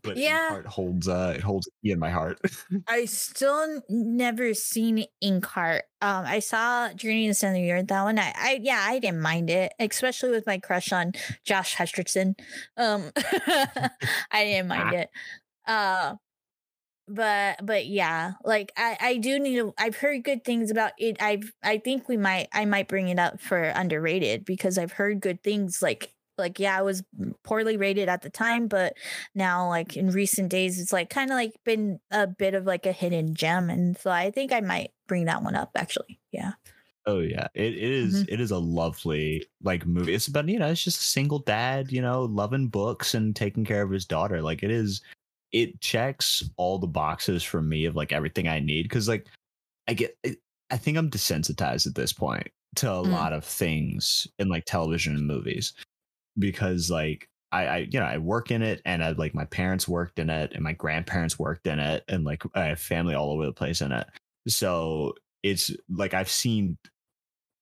but 0.03 0.18
Yeah. 0.18 0.49
Inkheart 0.51 0.66
holds 0.66 1.08
uh 1.08 1.34
it 1.36 1.41
holds 1.43 1.68
a 1.68 1.72
key 1.84 1.91
in 1.91 1.99
my 1.99 2.10
heart 2.10 2.39
I 2.88 3.05
still 3.05 3.82
never 3.89 4.53
seen 4.53 5.05
Inkheart. 5.24 5.82
Um, 6.01 6.26
I 6.26 6.39
saw 6.39 6.91
Journey 6.93 7.24
to 7.26 7.30
the 7.32 7.34
Center 7.36 7.58
of 7.58 7.62
the 7.64 7.72
Earth. 7.72 7.88
That 7.88 8.03
one, 8.03 8.20
I, 8.20 8.34
I, 8.36 8.60
yeah, 8.62 8.84
I 8.88 8.99
didn't 8.99 9.22
mind 9.22 9.49
it, 9.49 9.74
especially 9.80 10.30
with 10.32 10.45
my 10.45 10.60
crush 10.60 10.91
on 10.91 11.14
Josh 11.43 11.76
Hutcherson. 11.76 12.36
Um, 12.78 13.12
I 14.32 14.43
didn't 14.43 14.68
mind 14.68 14.93
it. 14.93 15.10
Uh, 15.68 16.15
but, 17.09 17.65
but 17.65 17.86
yeah, 17.88 18.34
like 18.43 18.74
I, 18.76 18.97
I 18.99 19.18
do 19.18 19.39
need 19.39 19.55
to. 19.57 19.74
I've 19.78 19.95
heard 19.95 20.24
good 20.24 20.43
things 20.43 20.72
about 20.72 20.91
it. 20.97 21.22
I've, 21.22 21.53
I 21.63 21.78
think 21.78 22.09
we 22.09 22.18
might, 22.18 22.47
I 22.53 22.65
might 22.65 22.89
bring 22.89 23.07
it 23.07 23.20
up 23.20 23.39
for 23.39 23.61
underrated 23.61 24.43
because 24.43 24.78
I've 24.78 24.91
heard 24.91 25.22
good 25.22 25.41
things. 25.41 25.82
Like, 25.82 26.13
like 26.38 26.59
yeah, 26.59 26.78
it 26.80 26.84
was 26.84 27.03
poorly 27.43 27.78
rated 27.78 28.09
at 28.09 28.22
the 28.24 28.30
time, 28.30 28.68
but 28.68 28.93
now 29.34 29.70
like 29.70 29.95
in 29.95 30.11
recent 30.11 30.49
days 30.49 30.80
it's 30.80 30.91
like 30.93 31.09
kind 31.09 31.32
of 31.32 31.36
like 31.36 31.53
been 31.63 31.99
a 32.11 32.28
bit 32.28 32.53
of 32.53 32.65
like 32.65 32.86
a 32.86 32.91
hidden 32.91 33.34
gem 33.34 33.70
and 33.72 33.97
so 33.97 34.11
i 34.11 34.30
think 34.30 34.51
i 34.51 34.59
might 34.59 34.91
bring 35.07 35.26
that 35.26 35.41
one 35.41 35.55
up 35.55 35.72
actually 35.76 36.20
yeah 36.32 36.51
Oh 37.09 37.20
yeah, 37.20 37.47
it, 37.53 37.74
it 37.74 37.78
is- 37.82 38.24
Mm-hmm. 38.24 38.34
it 38.34 38.41
is 38.41 38.51
a 38.51 38.57
lovely 38.57 39.45
like 39.63 39.86
movie. 39.86 40.13
It's 40.13 40.28
about 40.28 40.49
you 40.49 40.59
know 40.59 40.68
it's 40.70 40.84
just 40.84 40.99
a 40.99 41.03
single 41.03 41.39
dad 41.39 41.89
you 41.91 42.01
know 42.01 42.24
loving 42.24 42.68
books 42.68 43.13
and 43.13 43.34
taking 43.36 43.63
care 43.63 43.82
of 43.82 43.89
his 43.91 44.05
daughter. 44.05 44.41
Like 44.41 44.61
it 44.61 44.72
is, 44.72 45.01
it 45.52 45.80
checks 45.82 46.43
all 46.58 46.78
the 46.78 46.88
boxes 46.88 47.43
for 47.43 47.62
me 47.62 47.86
of 47.86 47.95
like 47.95 48.12
everything 48.12 48.48
I 48.48 48.60
need 48.60 48.84
because 48.84 49.08
like 49.08 49.28
I 49.88 49.93
get 49.93 50.18
I 50.70 50.78
think 50.78 50.98
I'm 50.98 51.10
desensitized 51.10 51.88
at 51.88 51.95
this 51.95 52.12
point 52.14 52.48
to 52.76 52.91
a 52.91 52.95
Mm. 53.04 53.12
lot 53.12 53.34
of 53.34 53.45
things 53.45 54.28
in 54.39 54.50
like 54.50 54.66
television 54.66 55.16
and 55.16 55.26
movies 55.26 55.74
because 56.38 56.91
like 56.91 57.28
I, 57.52 57.66
I 57.68 57.78
you 57.89 58.00
know 58.00 58.06
I 58.06 58.18
work 58.18 58.52
in 58.52 58.62
it 58.62 58.82
and 58.86 59.04
I 59.04 59.12
like 59.12 59.34
my 59.34 59.45
parents 59.45 59.88
worked 59.88 60.20
in 60.20 60.30
it 60.30 60.52
and 60.54 60.64
my 60.64 60.74
grandparents 60.74 61.39
worked 61.39 61.66
in 61.68 61.80
it 61.80 62.04
and 62.10 62.24
like 62.26 62.43
I 62.54 62.66
have 62.66 62.80
family 62.80 63.16
all 63.16 63.32
over 63.32 63.45
the 63.45 63.54
place 63.54 63.82
in 63.82 63.91
it. 63.91 64.06
So 64.48 65.14
it's 65.43 65.72
like 65.89 66.14
I've 66.14 66.30
seen 66.30 66.78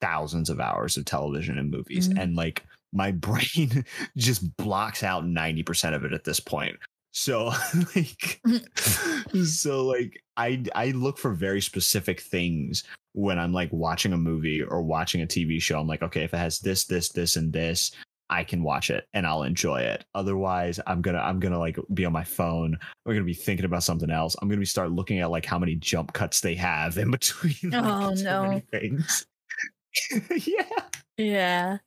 thousands 0.02 0.50
of 0.50 0.60
hours 0.60 0.98
of 0.98 1.06
television 1.06 1.58
and 1.58 1.72
movies 1.72 2.10
Mhm. 2.10 2.22
and 2.22 2.36
like 2.36 2.66
my 2.94 3.12
brain 3.28 3.86
just 4.18 4.56
blocks 4.58 5.04
out 5.04 5.26
90% 5.26 5.94
of 5.96 6.04
it 6.04 6.14
at 6.14 6.24
this 6.24 6.40
point 6.40 6.78
so 7.16 7.46
like 7.96 8.42
mm-hmm. 8.46 9.44
so 9.44 9.86
like 9.86 10.22
i 10.36 10.62
i 10.76 10.88
look 10.92 11.18
for 11.18 11.34
very 11.34 11.62
specific 11.62 12.20
things 12.20 12.84
when 13.14 13.40
i'm 13.40 13.54
like 13.54 13.72
watching 13.72 14.12
a 14.12 14.18
movie 14.18 14.62
or 14.62 14.82
watching 14.82 15.22
a 15.22 15.26
tv 15.26 15.62
show. 15.62 15.80
I'm 15.80 15.88
like 15.88 16.04
okay 16.04 16.26
if 16.26 16.34
it 16.34 16.38
has 16.38 16.60
this 16.60 16.84
this 16.84 17.08
this 17.10 17.38
and 17.38 17.54
this 17.54 17.92
i 18.30 18.44
can 18.44 18.64
watch 18.64 18.90
it 18.90 19.08
and 19.14 19.26
i'll 19.26 19.44
enjoy 19.44 19.80
it. 19.80 20.04
Otherwise 20.14 20.82
i'm 20.88 21.02
gonna 21.02 21.20
i'm 21.20 21.40
gonna 21.40 21.58
like 21.58 21.80
be 21.94 22.04
on 22.04 22.12
my 22.12 22.26
phone. 22.26 22.78
I'm 23.06 23.14
gonna 23.14 23.24
be 23.24 23.34
thinking 23.34 23.66
about 23.66 23.84
something 23.84 24.12
else. 24.12 24.36
I'm 24.42 24.50
gonna 24.50 24.60
be 24.60 24.66
start 24.66 24.92
looking 24.92 25.20
at 25.20 25.32
like 25.32 25.46
how 25.46 25.58
many 25.58 25.76
jump 25.76 26.12
cuts 26.12 26.42
they 26.42 26.56
have 26.56 26.98
in 26.98 27.12
between 27.12 27.72
like, 27.72 27.86
Oh, 27.86 28.14
no. 28.16 28.62
yeah. 30.36 30.82
Yeah 31.18 31.78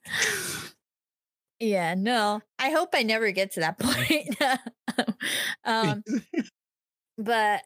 yeah 1.61 1.95
no 1.95 2.41
i 2.59 2.71
hope 2.71 2.91
i 2.95 3.03
never 3.03 3.31
get 3.31 3.53
to 3.53 3.61
that 3.61 3.79
point. 3.81 4.37
Um 5.65 6.03
but 7.19 7.63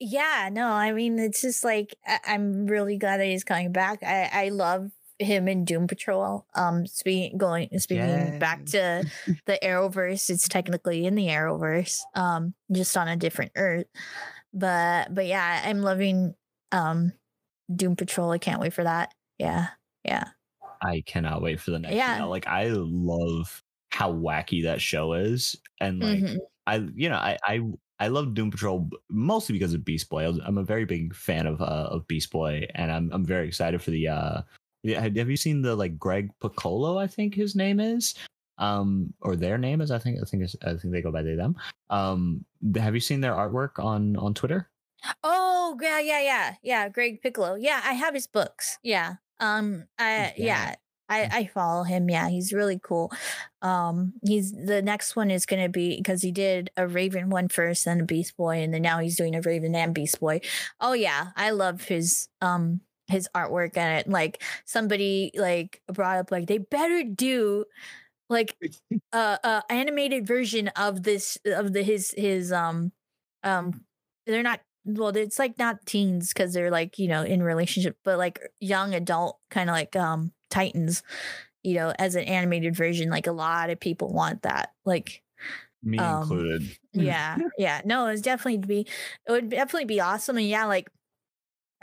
yeah 0.00 0.48
no 0.52 0.66
i 0.68 0.92
mean 0.92 1.18
it's 1.18 1.40
just 1.42 1.62
like 1.64 1.94
I- 2.06 2.20
i'm 2.26 2.66
really 2.66 2.96
glad 2.98 3.18
that 3.18 3.26
he's 3.26 3.44
coming 3.44 3.72
back. 3.72 4.02
I 4.02 4.30
i 4.32 4.48
love 4.48 4.90
him 5.18 5.46
in 5.46 5.64
doom 5.64 5.86
patrol 5.86 6.46
um 6.54 6.86
speaking 6.86 7.38
going 7.38 7.68
speaking 7.78 8.38
back 8.40 8.64
to 8.66 9.04
the 9.46 9.58
arrowverse 9.62 10.30
it's 10.30 10.48
technically 10.48 11.06
in 11.06 11.14
the 11.14 11.28
arrowverse 11.28 12.00
um 12.16 12.54
just 12.72 12.96
on 12.96 13.06
a 13.06 13.16
different 13.16 13.52
earth 13.54 13.86
but 14.52 15.14
but 15.14 15.26
yeah 15.26 15.62
i'm 15.64 15.82
loving 15.82 16.34
um 16.72 17.12
doom 17.74 17.94
patrol 17.94 18.30
i 18.32 18.38
can't 18.38 18.60
wait 18.60 18.72
for 18.72 18.82
that. 18.84 19.14
Yeah 19.38 19.68
yeah 20.04 20.30
I 20.82 21.02
cannot 21.06 21.42
wait 21.42 21.60
for 21.60 21.70
the 21.70 21.78
next. 21.78 21.94
Yeah. 21.96 22.24
Like 22.24 22.46
I 22.46 22.68
love 22.68 23.62
how 23.90 24.12
wacky 24.12 24.62
that 24.64 24.80
show 24.80 25.12
is, 25.14 25.56
and 25.80 26.00
like 26.00 26.18
Mhm. 26.18 26.38
I, 26.66 26.76
you 26.94 27.08
know, 27.08 27.16
I 27.16 27.38
I 27.44 27.60
I 27.98 28.08
love 28.08 28.34
Doom 28.34 28.50
Patrol 28.50 28.90
mostly 29.10 29.52
because 29.52 29.74
of 29.74 29.84
Beast 29.84 30.08
Boy. 30.10 30.26
I'm 30.26 30.58
a 30.58 30.64
very 30.64 30.84
big 30.84 31.14
fan 31.14 31.46
of 31.46 31.60
uh, 31.60 31.88
of 31.90 32.06
Beast 32.08 32.30
Boy, 32.30 32.66
and 32.74 32.90
I'm 32.92 33.10
I'm 33.12 33.24
very 33.24 33.46
excited 33.46 33.82
for 33.82 33.90
the. 33.90 34.08
uh 34.08 34.42
have 34.84 35.30
you 35.30 35.36
seen 35.36 35.62
the 35.62 35.76
like 35.76 35.96
Greg 35.98 36.30
Picolo? 36.40 37.00
I 37.00 37.06
think 37.06 37.34
his 37.34 37.54
name 37.54 37.78
is, 37.78 38.14
um, 38.58 39.14
or 39.20 39.36
their 39.36 39.56
name 39.56 39.80
is. 39.80 39.90
I 39.92 39.98
think 39.98 40.18
I 40.20 40.24
think 40.24 40.42
I 40.64 40.74
think 40.74 40.92
they 40.92 41.02
go 41.02 41.12
by 41.12 41.22
they 41.22 41.36
them. 41.36 41.56
Um, 41.90 42.44
have 42.76 42.94
you 42.94 43.00
seen 43.00 43.20
their 43.20 43.34
artwork 43.34 43.78
on 43.78 44.16
on 44.16 44.34
Twitter? 44.34 44.70
Oh 45.22 45.76
yeah, 45.80 46.00
yeah, 46.00 46.20
yeah, 46.20 46.54
yeah. 46.62 46.88
Greg 46.88 47.22
Picolo. 47.22 47.56
Yeah, 47.60 47.80
I 47.84 47.92
have 47.94 48.14
his 48.14 48.26
books. 48.26 48.78
Yeah. 48.82 49.16
Um. 49.40 49.84
I 49.98 50.34
Yeah. 50.36 50.74
I 51.08 51.28
I 51.32 51.46
follow 51.46 51.82
him. 51.82 52.08
Yeah, 52.08 52.28
he's 52.28 52.52
really 52.52 52.80
cool. 52.82 53.12
Um. 53.62 54.14
He's 54.26 54.52
the 54.52 54.82
next 54.82 55.16
one 55.16 55.30
is 55.30 55.46
gonna 55.46 55.68
be 55.68 55.96
because 55.96 56.22
he 56.22 56.32
did 56.32 56.70
a 56.76 56.86
Raven 56.88 57.30
one 57.30 57.48
first, 57.48 57.84
then 57.84 58.00
a 58.00 58.04
Beast 58.04 58.36
Boy, 58.36 58.58
and 58.62 58.72
then 58.72 58.82
now 58.82 58.98
he's 58.98 59.16
doing 59.16 59.34
a 59.36 59.40
Raven 59.42 59.74
and 59.74 59.94
Beast 59.94 60.20
Boy. 60.20 60.40
Oh 60.80 60.92
yeah, 60.94 61.28
I 61.36 61.50
love 61.50 61.82
his 61.84 62.28
um 62.40 62.80
his 63.08 63.28
artwork 63.34 63.76
and 63.76 64.00
it. 64.00 64.08
Like 64.10 64.42
somebody 64.64 65.32
like 65.34 65.82
brought 65.92 66.18
up 66.18 66.30
like 66.30 66.46
they 66.46 66.58
better 66.58 67.02
do 67.04 67.64
like 68.28 68.56
a, 69.12 69.38
a 69.44 69.62
animated 69.70 70.26
version 70.26 70.68
of 70.76 71.02
this 71.02 71.38
of 71.46 71.72
the 71.72 71.82
his 71.82 72.14
his 72.16 72.52
um 72.52 72.92
um 73.44 73.84
they're 74.26 74.42
not 74.42 74.60
well 74.84 75.08
it's 75.16 75.38
like 75.38 75.58
not 75.58 75.84
teens 75.86 76.28
because 76.32 76.52
they're 76.52 76.70
like 76.70 76.98
you 76.98 77.08
know 77.08 77.22
in 77.22 77.42
relationship 77.42 77.96
but 78.04 78.18
like 78.18 78.40
young 78.60 78.94
adult 78.94 79.38
kind 79.50 79.70
of 79.70 79.74
like 79.74 79.94
um 79.96 80.32
titans 80.50 81.02
you 81.62 81.74
know 81.74 81.92
as 81.98 82.14
an 82.14 82.24
animated 82.24 82.74
version 82.74 83.08
like 83.10 83.26
a 83.26 83.32
lot 83.32 83.70
of 83.70 83.78
people 83.78 84.12
want 84.12 84.42
that 84.42 84.72
like 84.84 85.22
Me 85.82 85.98
Um, 85.98 86.22
included. 86.22 86.62
yeah 86.92 87.36
yeah 87.58 87.80
no 87.84 88.06
it's 88.08 88.22
definitely 88.22 88.58
be 88.58 88.80
it 89.26 89.30
would 89.32 89.48
definitely 89.50 89.84
be 89.86 90.00
awesome 90.00 90.36
and 90.36 90.46
yeah 90.46 90.64
like 90.66 90.88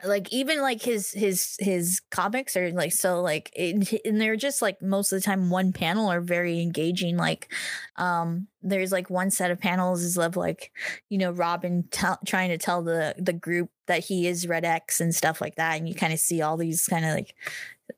like 0.04 0.32
even 0.32 0.62
like 0.62 0.82
his 0.82 1.12
his 1.12 1.56
his 1.60 2.02
comics 2.12 2.56
are 2.56 2.72
like 2.72 2.92
so 2.92 3.22
like 3.22 3.52
it, 3.54 4.02
and 4.06 4.20
they're 4.20 4.36
just 4.36 4.62
like 4.62 4.82
most 4.82 5.12
of 5.12 5.20
the 5.20 5.26
time 5.26 5.50
one 5.50 5.72
panel 5.74 6.10
are 6.12 6.22
very 6.22 6.62
engaging 6.62 7.18
like 7.18 7.52
um 7.98 8.48
there's 8.62 8.92
like 8.92 9.10
one 9.10 9.30
set 9.32 9.52
of 9.52 9.60
panels 9.60 10.02
is 10.02 10.18
of 10.18 10.36
like 10.36 10.72
you 11.10 11.18
know 11.18 11.32
robin 11.32 11.84
tell 11.92 12.20
trying 12.26 12.50
to 12.50 12.58
tell 12.58 12.84
the 12.84 13.16
the 13.18 13.34
group 13.34 13.70
that 13.88 14.04
he 14.06 14.28
is 14.28 14.48
red 14.48 14.66
x 14.66 15.00
and 15.02 15.16
stuff 15.16 15.42
like 15.42 15.56
that 15.56 15.78
and 15.78 15.88
you 15.88 15.96
kind 15.96 16.14
of 16.14 16.20
see 16.20 16.42
all 16.42 16.58
these 16.58 16.88
kind 16.88 17.06
of 17.06 17.14
like 17.14 17.36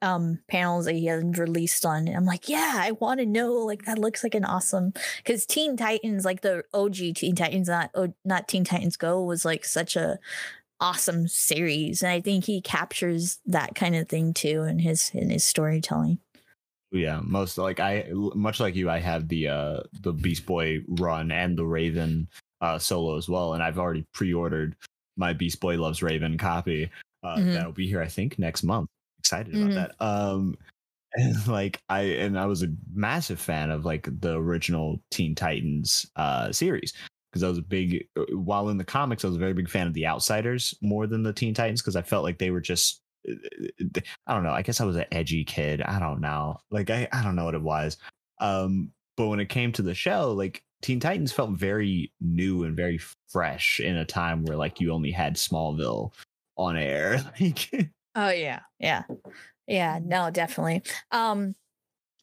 um 0.02 0.40
panels 0.48 0.86
that 0.86 0.96
he 0.96 1.06
hasn't 1.06 1.38
released 1.38 1.86
on 1.86 2.08
and 2.08 2.16
i'm 2.16 2.26
like 2.26 2.48
yeah 2.48 2.76
i 2.78 2.92
want 2.92 3.20
to 3.20 3.26
know 3.26 3.52
like 3.54 3.84
that 3.84 4.00
looks 4.00 4.24
like 4.24 4.36
an 4.36 4.46
awesome 4.46 4.94
because 5.18 5.46
teen 5.46 5.76
titans 5.76 6.24
like 6.24 6.42
the 6.42 6.64
og 6.74 6.94
teen 6.94 7.36
titans 7.36 7.68
not 7.68 7.92
not 8.24 8.48
teen 8.48 8.64
titans 8.64 8.96
go 8.96 9.22
was 9.22 9.44
like 9.44 9.66
such 9.66 9.96
a 9.96 10.18
awesome 10.82 11.28
series 11.28 12.02
and 12.04 12.12
i 12.12 12.20
think 12.20 12.44
he 12.46 12.60
captures 12.62 13.40
that 13.46 13.76
kind 13.76 13.96
of 13.96 14.10
thing 14.10 14.34
too 14.34 14.64
in 14.64 14.80
his 14.80 15.12
in 15.14 15.30
his 15.30 15.44
storytelling 15.44 16.18
Yeah, 16.92 17.22
most 17.24 17.58
like 17.58 17.80
I 17.80 18.10
much 18.12 18.60
like 18.60 18.76
you, 18.76 18.90
I 18.90 19.00
have 19.00 19.30
the 19.30 19.48
uh 19.48 19.80
the 20.02 20.12
Beast 20.12 20.46
Boy 20.46 20.80
run 20.90 21.32
and 21.32 21.58
the 21.58 21.66
Raven 21.66 22.28
uh 22.60 22.78
solo 22.80 23.18
as 23.18 23.30
well, 23.30 23.54
and 23.54 23.64
I've 23.64 23.80
already 23.80 24.06
pre-ordered 24.14 24.76
my 25.16 25.32
Beast 25.34 25.62
Boy 25.62 25.80
Loves 25.80 26.04
Raven 26.04 26.38
copy. 26.38 26.90
Uh 27.24 27.38
Mhm. 27.38 27.54
that'll 27.54 27.72
be 27.72 27.88
here 27.88 28.02
I 28.02 28.08
think 28.08 28.38
next 28.40 28.64
month. 28.64 28.90
Excited 29.20 29.56
about 29.56 29.74
that. 29.76 29.96
Um 30.06 30.58
and 31.14 31.48
like 31.48 31.82
I 31.90 32.02
and 32.20 32.38
I 32.38 32.46
was 32.46 32.64
a 32.64 32.74
massive 32.94 33.40
fan 33.40 33.72
of 33.72 33.86
like 33.86 34.08
the 34.22 34.36
original 34.38 35.02
Teen 35.12 35.36
Titans 35.36 36.06
uh 36.18 36.52
series 36.52 36.94
because 37.32 37.44
I 37.44 37.50
was 37.50 37.58
a 37.58 37.64
big 37.64 38.08
uh, 38.18 38.24
while 38.36 38.70
in 38.70 38.78
the 38.78 38.84
comics 38.84 39.24
I 39.24 39.28
was 39.28 39.38
a 39.38 39.40
very 39.40 39.54
big 39.54 39.70
fan 39.70 39.88
of 39.88 39.94
the 39.94 40.08
Outsiders 40.08 40.74
more 40.82 41.08
than 41.08 41.24
the 41.24 41.34
Teen 41.34 41.54
Titans 41.54 41.82
because 41.82 41.96
I 41.96 42.02
felt 42.02 42.24
like 42.24 42.38
they 42.38 42.52
were 42.52 42.62
just 42.62 43.02
uh, 43.30 43.34
I 44.28 44.34
don't 44.34 44.44
know. 44.44 44.52
I 44.52 44.62
guess 44.62 44.82
I 44.82 44.86
was 44.86 44.96
an 44.96 45.06
edgy 45.12 45.44
kid. 45.44 45.82
I 45.82 46.00
don't 46.00 46.22
know. 46.22 46.58
Like 46.70 46.90
I, 46.90 47.08
I 47.12 47.24
don't 47.24 47.36
know 47.36 47.46
what 47.46 47.56
it 47.56 47.62
was. 47.62 47.98
Um, 48.40 48.92
but 49.18 49.28
when 49.28 49.40
it 49.40 49.50
came 49.50 49.72
to 49.74 49.82
the 49.82 49.94
show, 49.94 50.32
like 50.32 50.64
Teen 50.82 51.00
Titans 51.00 51.32
felt 51.32 51.52
very 51.52 52.12
new 52.20 52.64
and 52.64 52.76
very 52.76 53.00
fresh 53.30 53.80
in 53.80 53.98
a 53.98 54.06
time 54.06 54.44
where 54.44 54.58
like 54.58 54.80
you 54.80 54.92
only 54.92 55.12
had 55.12 55.36
Smallville 55.36 56.14
on 56.58 56.78
air. 56.78 57.22
Like 57.40 57.92
Oh 58.14 58.30
yeah, 58.30 58.60
yeah, 58.78 59.04
yeah. 59.68 60.00
No, 60.04 60.30
definitely. 60.32 60.82
Um, 61.12 61.56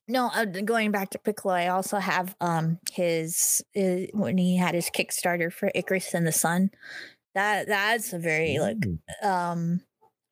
no, 0.09 0.31
uh, 0.35 0.47
going 0.47 0.91
back 0.91 1.11
to 1.11 1.19
Picolo, 1.19 1.53
I 1.53 1.69
also 1.69 1.99
have 1.99 2.35
um 2.41 2.79
his 2.93 3.63
uh, 3.77 4.07
when 4.13 4.39
he 4.39 4.57
had 4.57 4.75
his 4.75 4.91
Kickstarter 4.91 5.53
for 5.53 5.71
Icarus 5.75 6.15
and 6.15 6.27
the 6.27 6.33
Sun. 6.33 6.71
That 7.35 7.69
that's 7.69 8.13
a 8.13 8.19
very 8.19 8.59
like 8.59 8.79
um, 9.23 9.83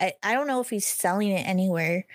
I 0.00 0.14
I 0.22 0.32
don't 0.32 0.46
know 0.46 0.60
if 0.60 0.70
he's 0.70 0.86
selling 0.86 1.30
it 1.30 1.46
anywhere, 1.46 2.06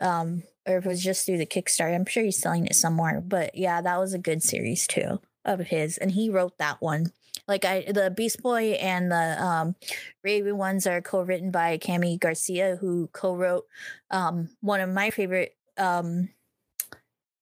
um, 0.00 0.44
or 0.66 0.78
if 0.78 0.86
it 0.86 0.88
was 0.88 1.04
just 1.04 1.26
through 1.26 1.38
the 1.38 1.46
Kickstarter. 1.46 1.94
I'm 1.94 2.06
sure 2.06 2.24
he's 2.24 2.40
selling 2.40 2.66
it 2.66 2.74
somewhere. 2.74 3.20
But 3.20 3.54
yeah, 3.54 3.82
that 3.82 3.98
was 3.98 4.14
a 4.14 4.18
good 4.18 4.42
series 4.42 4.86
too 4.86 5.20
of 5.44 5.60
his, 5.60 5.98
and 5.98 6.10
he 6.10 6.30
wrote 6.30 6.56
that 6.58 6.80
one. 6.80 7.12
Like 7.46 7.64
I, 7.64 7.84
the 7.92 8.10
Beast 8.10 8.42
Boy 8.42 8.72
and 8.72 9.10
the 9.10 9.42
um, 9.42 9.74
Raven 10.22 10.56
ones 10.56 10.86
are 10.86 11.02
co-written 11.02 11.50
by 11.50 11.78
Kami 11.78 12.16
Garcia, 12.16 12.76
who 12.76 13.08
co-wrote 13.12 13.66
um, 14.10 14.50
one 14.60 14.80
of 14.80 14.88
my 14.88 15.10
favorite 15.10 15.56
um, 15.76 16.28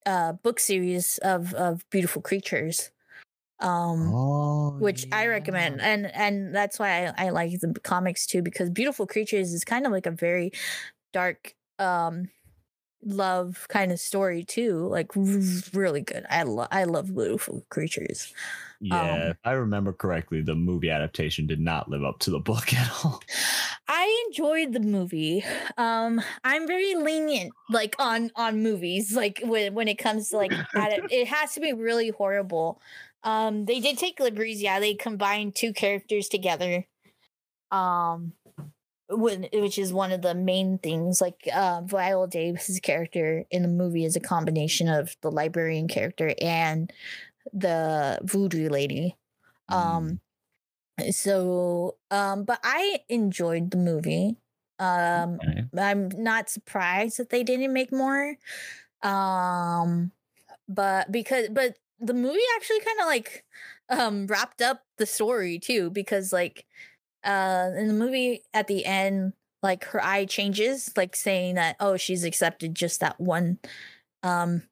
uh, 0.08 0.32
book 0.32 0.58
series 0.58 1.18
of 1.18 1.52
of 1.54 1.84
beautiful 1.90 2.22
creatures, 2.22 2.90
um, 3.60 4.12
oh, 4.14 4.70
which 4.78 5.06
I 5.12 5.26
recommend, 5.26 5.80
and 5.82 6.06
and 6.14 6.54
that's 6.54 6.78
why 6.78 7.06
I, 7.06 7.26
I 7.26 7.30
like 7.30 7.60
the 7.60 7.74
comics 7.82 8.26
too 8.26 8.42
because 8.42 8.70
beautiful 8.70 9.06
creatures 9.06 9.52
is 9.52 9.64
kind 9.64 9.84
of 9.86 9.92
like 9.92 10.06
a 10.06 10.10
very 10.10 10.52
dark 11.12 11.54
um 11.78 12.30
love 13.04 13.66
kind 13.68 13.92
of 13.92 14.00
story 14.00 14.44
too 14.44 14.88
like 14.88 15.14
really 15.72 16.00
good. 16.02 16.26
I 16.28 16.42
love 16.42 16.68
i 16.72 16.84
love 16.84 17.14
beautiful 17.14 17.64
creatures 17.70 18.32
Yeah, 18.80 19.30
um, 19.30 19.34
I 19.44 19.52
remember 19.52 19.92
correctly, 19.92 20.40
the 20.40 20.54
movie 20.54 20.90
adaptation 20.90 21.46
did 21.46 21.58
not 21.58 21.90
live 21.90 22.04
up 22.04 22.20
to 22.20 22.30
the 22.30 22.38
book 22.38 22.72
at 22.74 22.90
all. 23.04 23.20
I 23.88 24.26
enjoyed 24.26 24.72
the 24.72 24.80
movie. 24.80 25.44
Um, 25.76 26.20
I'm 26.44 26.66
very 26.66 26.94
lenient, 26.94 27.52
like 27.70 27.96
on 27.98 28.30
on 28.36 28.62
movies, 28.62 29.16
like 29.16 29.40
when 29.42 29.74
when 29.74 29.88
it 29.88 29.98
comes 29.98 30.28
to 30.30 30.36
like 30.36 30.52
adapt- 30.74 31.12
it 31.12 31.28
has 31.28 31.54
to 31.54 31.60
be 31.60 31.72
really 31.72 32.10
horrible. 32.10 32.80
Um, 33.24 33.64
they 33.64 33.80
did 33.80 33.98
take 33.98 34.20
liberties. 34.20 34.62
Yeah, 34.62 34.78
they 34.78 34.94
combined 34.94 35.56
two 35.56 35.72
characters 35.72 36.28
together. 36.28 36.86
Um, 37.72 38.34
when, 39.10 39.48
which 39.52 39.78
is 39.78 39.92
one 39.92 40.12
of 40.12 40.22
the 40.22 40.34
main 40.34 40.78
things. 40.78 41.20
Like 41.20 41.48
uh, 41.52 41.82
Viola 41.84 42.28
Davis's 42.28 42.80
character 42.80 43.44
in 43.50 43.62
the 43.62 43.68
movie 43.68 44.04
is 44.04 44.16
a 44.16 44.20
combination 44.20 44.88
of 44.88 45.16
the 45.22 45.30
librarian 45.30 45.88
character 45.88 46.34
and 46.40 46.92
the 47.52 48.20
voodoo 48.24 48.68
lady. 48.68 49.16
Um, 49.70 50.20
so 51.10 51.96
um, 52.10 52.44
but 52.44 52.60
I 52.62 53.00
enjoyed 53.08 53.70
the 53.70 53.76
movie. 53.76 54.36
Um, 54.78 55.36
Okay. 55.42 55.64
I'm 55.76 56.08
not 56.10 56.50
surprised 56.50 57.18
that 57.18 57.30
they 57.30 57.42
didn't 57.44 57.72
make 57.72 57.92
more. 57.92 58.36
Um, 59.02 60.12
but 60.68 61.10
because 61.12 61.48
but 61.50 61.78
the 62.00 62.14
movie 62.14 62.40
actually 62.56 62.80
kind 62.80 63.00
of 63.00 63.06
like 63.06 63.44
um 63.90 64.26
wrapped 64.26 64.62
up 64.62 64.84
the 64.98 65.06
story 65.06 65.58
too 65.58 65.90
because 65.90 66.32
like 66.32 66.66
uh 67.24 67.70
in 67.76 67.88
the 67.88 67.94
movie 67.94 68.42
at 68.54 68.68
the 68.68 68.84
end 68.86 69.32
like 69.62 69.84
her 69.84 70.02
eye 70.04 70.24
changes 70.26 70.92
like 70.96 71.16
saying 71.16 71.56
that 71.56 71.76
oh 71.80 71.96
she's 71.96 72.24
accepted 72.24 72.74
just 72.74 73.00
that 73.00 73.20
one 73.20 73.58
um 74.22 74.62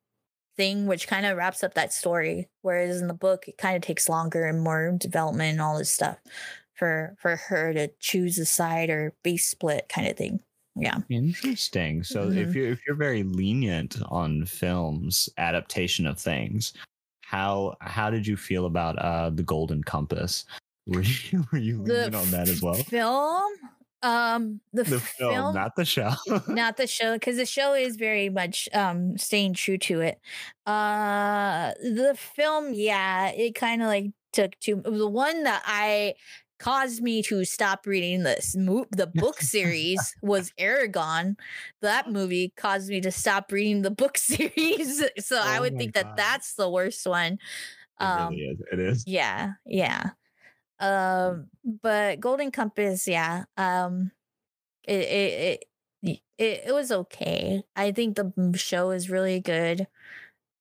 thing 0.57 0.87
which 0.87 1.07
kind 1.09 1.27
of 1.27 1.37
wraps 1.37 1.63
up 1.65 1.75
that 1.75 1.93
story 1.93 2.49
whereas 2.63 3.01
in 3.01 3.09
the 3.09 3.15
book 3.15 3.49
it 3.49 3.59
kind 3.59 3.77
of 3.77 3.83
takes 3.83 4.09
longer 4.09 4.45
and 4.47 4.61
more 4.63 4.93
development 4.99 5.53
and 5.53 5.61
all 5.61 5.79
this 5.79 5.91
stuff 5.91 6.19
for 6.75 7.15
for 7.19 7.37
her 7.37 7.73
to 7.73 7.89
choose 8.01 8.39
a 8.39 8.47
side 8.47 8.91
or 8.91 9.15
be 9.23 9.37
split 9.37 9.89
kind 9.89 10.09
of 10.09 10.17
thing 10.17 10.41
yeah 10.77 10.99
Interesting. 11.09 12.03
So 12.03 12.31
if 12.31 12.55
Mhm. 12.55 12.57
you're 12.57 12.67
if 12.73 12.81
you're 12.87 12.97
very 12.97 13.23
lenient 13.23 13.97
on 14.07 14.45
films 14.45 15.29
adaptation 15.39 16.05
of 16.07 16.19
things, 16.19 16.73
how 17.21 17.77
how 17.81 18.11
did 18.11 18.27
you 18.27 18.37
feel 18.37 18.67
about 18.67 18.99
uh 18.99 19.31
the 19.31 19.45
Golden 19.45 19.85
Compass? 19.85 20.45
Were 20.87 21.03
you 21.03 21.45
were 21.53 21.59
you 21.59 21.81
lenient 21.83 22.15
on 22.17 22.31
that 22.31 22.49
as 22.49 22.63
well? 22.63 22.89
film 22.89 23.53
um 24.07 24.61
the, 24.73 24.85
The 24.85 25.01
film, 25.01 25.55
not 25.55 25.73
the 25.77 25.85
show. 25.85 26.11
not 26.47 26.77
the 26.77 26.87
show 26.87 27.15
because 27.15 27.37
the 27.37 27.47
show 27.47 27.75
is 27.75 27.97
very 27.97 28.29
much 28.29 28.69
um 28.73 29.17
staying 29.19 29.55
true 29.55 29.79
to 29.79 30.01
it 30.01 30.21
uh 30.67 31.73
the 31.81 32.17
film 32.19 32.73
yeah 32.75 33.31
it 33.31 33.55
kind 33.55 33.83
of 33.83 33.89
like 33.89 34.07
took 34.33 34.59
two 34.61 34.83
the 34.85 35.09
one 35.09 35.45
that 35.45 35.63
i 35.67 36.15
caused 36.59 37.03
me 37.03 37.23
to 37.23 37.45
stop 37.45 37.87
reading 37.87 38.23
this 38.23 38.57
mo- 38.57 38.87
the 38.91 39.07
book 39.07 39.41
series 39.41 40.17
was 40.23 40.53
eragon 40.59 41.37
that 41.83 42.11
movie 42.11 42.53
caused 42.57 42.89
me 42.89 43.01
to 43.01 43.11
stop 43.11 43.53
reading 43.53 43.83
the 43.83 43.91
book 43.91 44.17
series 44.19 45.03
so 45.19 45.41
i 45.43 45.59
Oh 45.59 45.61
would 45.61 45.77
my 45.77 45.79
think 45.79 45.95
that 45.95 46.09
that's 46.17 46.55
the 46.55 46.69
worst 46.71 47.07
one 47.07 47.39
it 48.01 48.05
um 48.05 48.15
really 48.15 48.43
is. 48.45 48.61
It 48.73 48.79
is. 48.81 49.07
yeah 49.07 49.55
yeah 49.67 50.11
um 50.81 51.47
but 51.83 52.20
golden 52.20 52.51
compass 52.51 53.09
yeah 53.09 53.45
um 53.57 54.11
it 54.85 55.01
it 55.03 55.64
it 56.03 56.20
it, 56.39 56.62
it 56.68 56.74
was 56.74 56.93
okay. 56.93 57.62
I 57.77 57.93
think 57.93 58.16
the 58.16 58.33
show 58.57 58.91
is 58.91 59.11
really 59.11 59.41
good. 59.41 59.87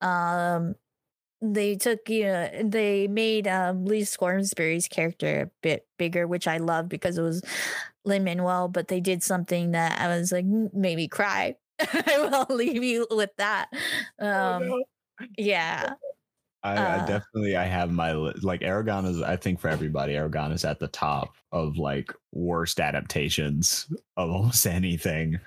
Um 0.01 0.75
they 1.41 1.75
took 1.75 2.09
you 2.09 2.23
know 2.25 2.49
they 2.63 3.07
made 3.07 3.47
um 3.47 3.85
lee 3.85 4.03
scoresbury's 4.05 4.87
character 4.87 5.41
a 5.43 5.51
bit 5.61 5.87
bigger 5.99 6.27
which 6.27 6.47
i 6.47 6.57
love 6.57 6.89
because 6.89 7.17
it 7.17 7.21
was 7.21 7.43
lin 8.05 8.23
manuel 8.23 8.67
but 8.69 8.87
they 8.87 9.01
did 9.01 9.23
something 9.23 9.71
that 9.71 9.99
i 10.01 10.07
was 10.07 10.31
like 10.31 10.45
"Mm, 10.45 10.73
made 10.73 10.95
me 10.97 11.07
cry. 11.07 11.55
I 11.79 12.45
will 12.49 12.55
leave 12.55 12.83
you 12.83 13.07
with 13.11 13.31
that. 13.37 13.69
Oh, 14.19 14.25
um 14.57 14.67
no. 14.67 14.83
yeah 15.37 15.95
I, 16.65 16.73
I 16.77 16.97
uh, 16.97 17.05
definitely 17.05 17.55
I 17.55 17.65
have 17.65 17.91
my 17.91 18.11
like 18.13 18.61
Eragon 18.61 19.05
is 19.07 19.21
I 19.21 19.35
think 19.35 19.59
for 19.59 19.67
everybody 19.69 20.13
Eragon 20.13 20.51
is 20.51 20.65
at 20.65 20.79
the 20.79 20.87
top 20.87 21.35
of 21.51 21.77
like 21.77 22.11
worst 22.33 22.79
adaptations 22.79 23.85
of 24.17 24.29
almost 24.35 24.65
anything 24.65 25.39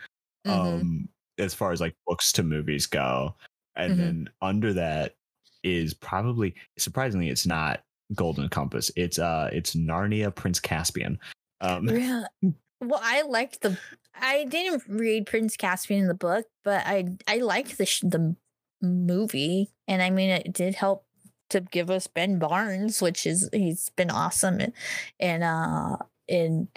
mhm. 0.46 0.50
um 0.52 1.08
as 1.38 1.54
far 1.54 1.72
as 1.72 1.80
like 1.80 1.96
books 2.06 2.30
to 2.32 2.42
movies 2.42 2.86
go 2.86 3.34
and 3.76 3.94
Mhm. 3.94 3.96
then 3.98 4.30
under 4.42 4.72
that 4.74 5.16
is 5.64 5.92
probably 5.92 6.54
surprisingly 6.78 7.28
it's 7.30 7.46
not 7.46 7.82
golden 8.14 8.48
compass 8.48 8.90
it's 8.96 9.18
uh 9.18 9.50
it's 9.52 9.74
narnia 9.74 10.32
prince 10.34 10.60
caspian 10.60 11.18
um 11.60 11.88
Yeah. 11.88 12.24
Well, 12.80 13.00
I 13.02 13.22
liked 13.22 13.62
the. 13.62 13.76
I 14.14 14.44
didn't 14.44 14.84
read 14.86 15.26
Prince 15.26 15.56
Caspian 15.56 16.02
in 16.02 16.06
the 16.06 16.14
book, 16.14 16.46
but 16.62 16.86
I 16.86 17.06
I 17.26 17.38
liked 17.38 17.76
the 17.76 17.86
sh- 17.86 18.04
the 18.06 18.36
movie, 18.80 19.72
and 19.88 20.00
I 20.00 20.10
mean 20.10 20.30
it 20.30 20.52
did 20.52 20.76
help 20.76 21.04
to 21.50 21.60
give 21.60 21.90
us 21.90 22.06
Ben 22.06 22.38
Barnes, 22.38 23.00
which 23.02 23.26
is 23.26 23.48
he's 23.52 23.90
been 23.90 24.10
awesome 24.10 24.60
and 24.60 24.72
and 25.20 25.42
uh 25.44 25.96
and 26.28 26.68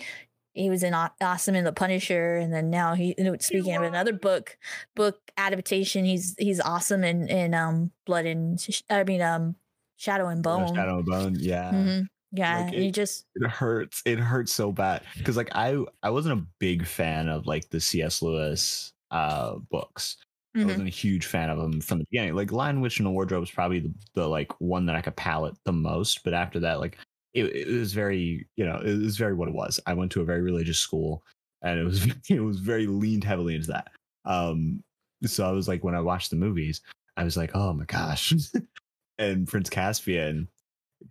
he 0.53 0.69
was 0.69 0.83
in 0.83 0.93
awesome 0.93 1.55
in 1.55 1.63
the 1.63 1.71
Punisher, 1.71 2.35
and 2.37 2.53
then 2.53 2.69
now 2.69 2.93
he 2.93 3.15
speaking 3.39 3.75
of 3.75 3.83
another 3.83 4.11
book 4.13 4.57
book 4.95 5.19
adaptation, 5.37 6.03
he's 6.05 6.35
he's 6.37 6.59
awesome 6.59 7.03
in 7.03 7.27
in 7.29 7.53
um 7.53 7.91
Blood 8.05 8.25
and 8.25 8.59
I 8.89 9.03
mean 9.03 9.21
um 9.21 9.55
Shadow 9.97 10.27
and 10.27 10.41
Bone. 10.43 10.67
Shadow 10.75 10.97
and 10.97 11.05
Bone, 11.05 11.35
yeah. 11.39 11.71
Mm-hmm. 11.71 12.01
Yeah, 12.33 12.63
Like, 12.65 12.73
you 12.73 12.83
it- 12.85 12.91
just 12.93 13.25
It 13.35 13.47
hurts. 13.49 14.01
It 14.05 14.17
hurts 14.19 14.51
so 14.53 14.71
bad 14.71 15.03
because 15.17 15.37
like 15.37 15.49
I 15.53 15.77
I 16.01 16.09
wasn't 16.09 16.39
a 16.39 16.45
big 16.59 16.85
fan 16.85 17.29
of 17.29 17.45
like 17.45 17.69
the 17.69 17.79
C.S. 17.79 18.21
Lewis 18.21 18.93
uh 19.11 19.55
books. 19.69 20.17
I 20.55 20.59
mhm. 20.59 20.65
wasn't 20.65 20.87
a 20.87 20.91
huge 20.91 21.25
fan 21.25 21.49
of 21.49 21.57
them 21.57 21.79
from 21.79 21.99
the 21.99 22.07
beginning. 22.11 22.35
Like 22.35 22.51
Lion 22.51 22.81
Witch 22.81 22.99
and 22.99 23.05
the 23.05 23.11
Wardrobe 23.11 23.43
is 23.43 23.51
probably 23.51 23.79
the, 23.79 23.93
the 24.15 24.27
like 24.27 24.51
one 24.59 24.85
that 24.87 24.95
I 24.95 25.01
could 25.01 25.15
palate 25.15 25.55
the 25.63 25.71
most. 25.71 26.23
But 26.23 26.33
after 26.33 26.59
that, 26.59 26.79
like 26.79 26.97
it, 27.33 27.45
it 27.45 27.67
was 27.67 27.93
very, 27.93 28.47
you 28.57 28.65
know, 28.65 28.81
it 28.83 28.97
was 28.99 29.17
very 29.17 29.33
what 29.33 29.47
it 29.47 29.53
was. 29.53 29.79
I 29.85 29.93
went 29.93 30.11
to 30.13 30.21
a 30.21 30.25
very 30.25 30.41
religious 30.41 30.77
school, 30.77 31.23
and 31.61 31.79
it 31.79 31.83
was 31.83 32.05
it 32.29 32.41
was 32.41 32.59
very 32.59 32.87
leaned 32.87 33.23
heavily 33.23 33.55
into 33.55 33.67
that. 33.67 33.91
Um, 34.25 34.83
so 35.25 35.47
I 35.47 35.51
was 35.51 35.67
like, 35.67 35.83
when 35.83 35.95
I 35.95 36.01
watched 36.01 36.31
the 36.31 36.35
movies, 36.35 36.81
I 37.15 37.23
was 37.23 37.37
like, 37.37 37.51
oh 37.53 37.73
my 37.73 37.85
gosh, 37.85 38.33
and 39.17 39.47
Prince 39.47 39.69
Caspian, 39.69 40.49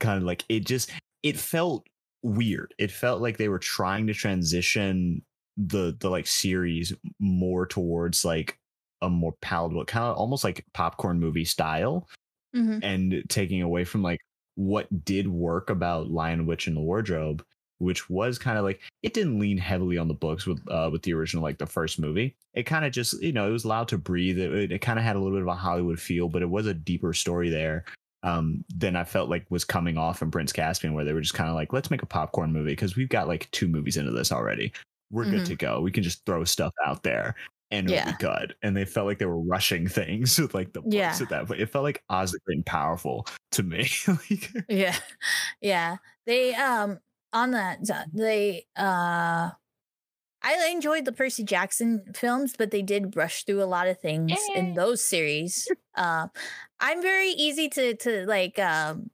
kind 0.01 0.19
of 0.19 0.25
like 0.25 0.45
it 0.49 0.67
just 0.67 0.91
it 1.23 1.39
felt 1.39 1.87
weird. 2.23 2.75
It 2.79 2.91
felt 2.91 3.23
like 3.23 3.39
they 3.39 3.49
were 3.49 3.59
trying 3.59 4.07
to 4.09 4.15
transition 4.15 5.23
the 5.57 5.97
the 5.99 6.11
like 6.11 6.27
series 6.27 6.93
more 7.19 7.67
towards 7.67 8.25
like 8.25 8.59
a 9.03 9.11
more 9.11 9.33
palatable 9.41 9.85
kind 9.85 10.05
of 10.05 10.17
almost 10.17 10.45
like 10.45 10.65
popcorn 10.75 11.19
movie 11.21 11.45
style 11.45 12.09
Mhm. 12.55 12.81
and 12.83 13.25
taking 13.29 13.63
away 13.63 13.85
from 13.85 14.03
like 14.03 14.21
what 14.57 15.05
did 15.05 15.29
work 15.29 15.71
about 15.71 16.11
Lion 16.11 16.47
Witch 16.47 16.67
and 16.67 16.77
the 16.77 16.81
Wardrobe 16.81 17.45
which 17.79 18.11
was 18.11 18.39
kind 18.39 18.59
of 18.59 18.65
like 18.65 18.79
it 19.03 19.15
didn't 19.15 19.39
lean 19.39 19.57
heavily 19.57 19.97
on 19.97 20.07
the 20.07 20.13
books 20.15 20.47
with 20.47 20.61
uh 20.69 20.91
with 20.93 21.01
the 21.03 21.15
original 21.15 21.43
like 21.43 21.57
the 21.59 21.67
first 21.67 21.99
movie. 21.99 22.37
It 22.53 22.65
kind 22.65 22.85
of 22.85 22.93
just 22.93 23.23
you 23.23 23.33
know 23.33 23.49
it 23.49 23.53
was 23.53 23.65
allowed 23.65 23.89
to 23.89 23.97
breathe. 23.99 24.39
It, 24.39 24.71
it 24.73 24.81
kind 24.81 24.99
of 24.99 25.05
had 25.05 25.17
a 25.17 25.19
little 25.19 25.35
bit 25.39 25.43
of 25.43 25.49
a 25.49 25.55
hollywood 25.55 25.99
feel 25.99 26.29
but 26.29 26.43
it 26.43 26.51
was 26.51 26.67
a 26.67 26.75
deeper 26.75 27.15
story 27.15 27.49
there 27.49 27.85
um 28.23 28.63
than 28.77 28.97
i 28.97 29.05
felt 29.05 29.31
like 29.31 29.47
was 29.49 29.65
coming 29.65 29.97
off 29.97 30.19
from 30.19 30.31
prince 30.31 30.53
caspian 30.53 30.93
where 30.93 31.07
they 31.07 31.15
were 31.15 31.23
just 31.23 31.33
kind 31.33 31.49
of 31.49 31.55
like 31.55 31.73
let's 31.73 31.91
make 31.91 32.03
a 32.03 32.07
popcorn 32.07 32.53
movie 32.53 32.73
because 32.73 32.97
we've 32.97 33.09
got 33.09 33.29
like 33.29 33.51
two 33.53 33.67
movies 33.69 33.97
into 33.97 34.11
this 34.11 34.31
already. 34.33 34.71
We're 35.11 35.25
good 35.25 35.43
Mhm. 35.43 35.47
to 35.47 35.57
go. 35.57 35.81
We 35.81 35.91
can 35.91 36.03
just 36.03 36.25
throw 36.27 36.45
stuff 36.45 36.75
out 36.85 37.03
there 37.03 37.35
and 37.71 37.87
it'll 37.87 37.95
Yeah. 37.97 38.11
be 38.13 38.17
good 38.19 38.55
and 38.63 38.77
they 38.77 38.85
felt 38.85 39.07
like 39.07 39.19
they 39.19 39.27
were 39.27 39.41
rushing 39.41 39.87
things 39.89 40.39
with 40.41 40.55
like 40.55 40.73
the 40.73 40.81
books 40.83 40.95
Yeah. 40.95 41.17
at 41.21 41.29
that 41.29 41.47
point 41.47 41.61
it 41.61 41.67
felt 41.71 41.85
like 41.85 42.03
oz 42.09 42.33
the 42.33 42.39
great 42.45 42.57
and 42.57 42.67
powerful 42.67 43.27
to 43.53 43.63
me 43.63 43.89
like, 44.09 44.51
Yeah. 44.69 44.97
Yeah. 45.61 45.97
They 46.27 46.55
um 46.55 46.99
on 47.33 47.53
that 47.53 47.79
they 48.13 48.67
uh 48.77 49.51
I 50.43 50.71
enjoyed 50.73 51.05
the 51.05 51.13
Percy 51.13 51.45
Jackson 51.45 52.03
films, 52.15 52.55
but 52.57 52.71
they 52.71 52.81
did 52.81 53.15
rush 53.15 53.45
through 53.45 53.63
a 53.63 53.69
lot 53.69 53.89
of 53.89 54.01
things 54.01 54.33
in 54.55 54.73
those 54.73 55.05
series. 55.05 55.69
Uh, 55.95 56.29
I'm 56.81 57.03
very 57.03 57.29
easy 57.29 57.69
to 57.69 57.95
to 57.97 58.25
like 58.27 58.59
um 58.59 59.11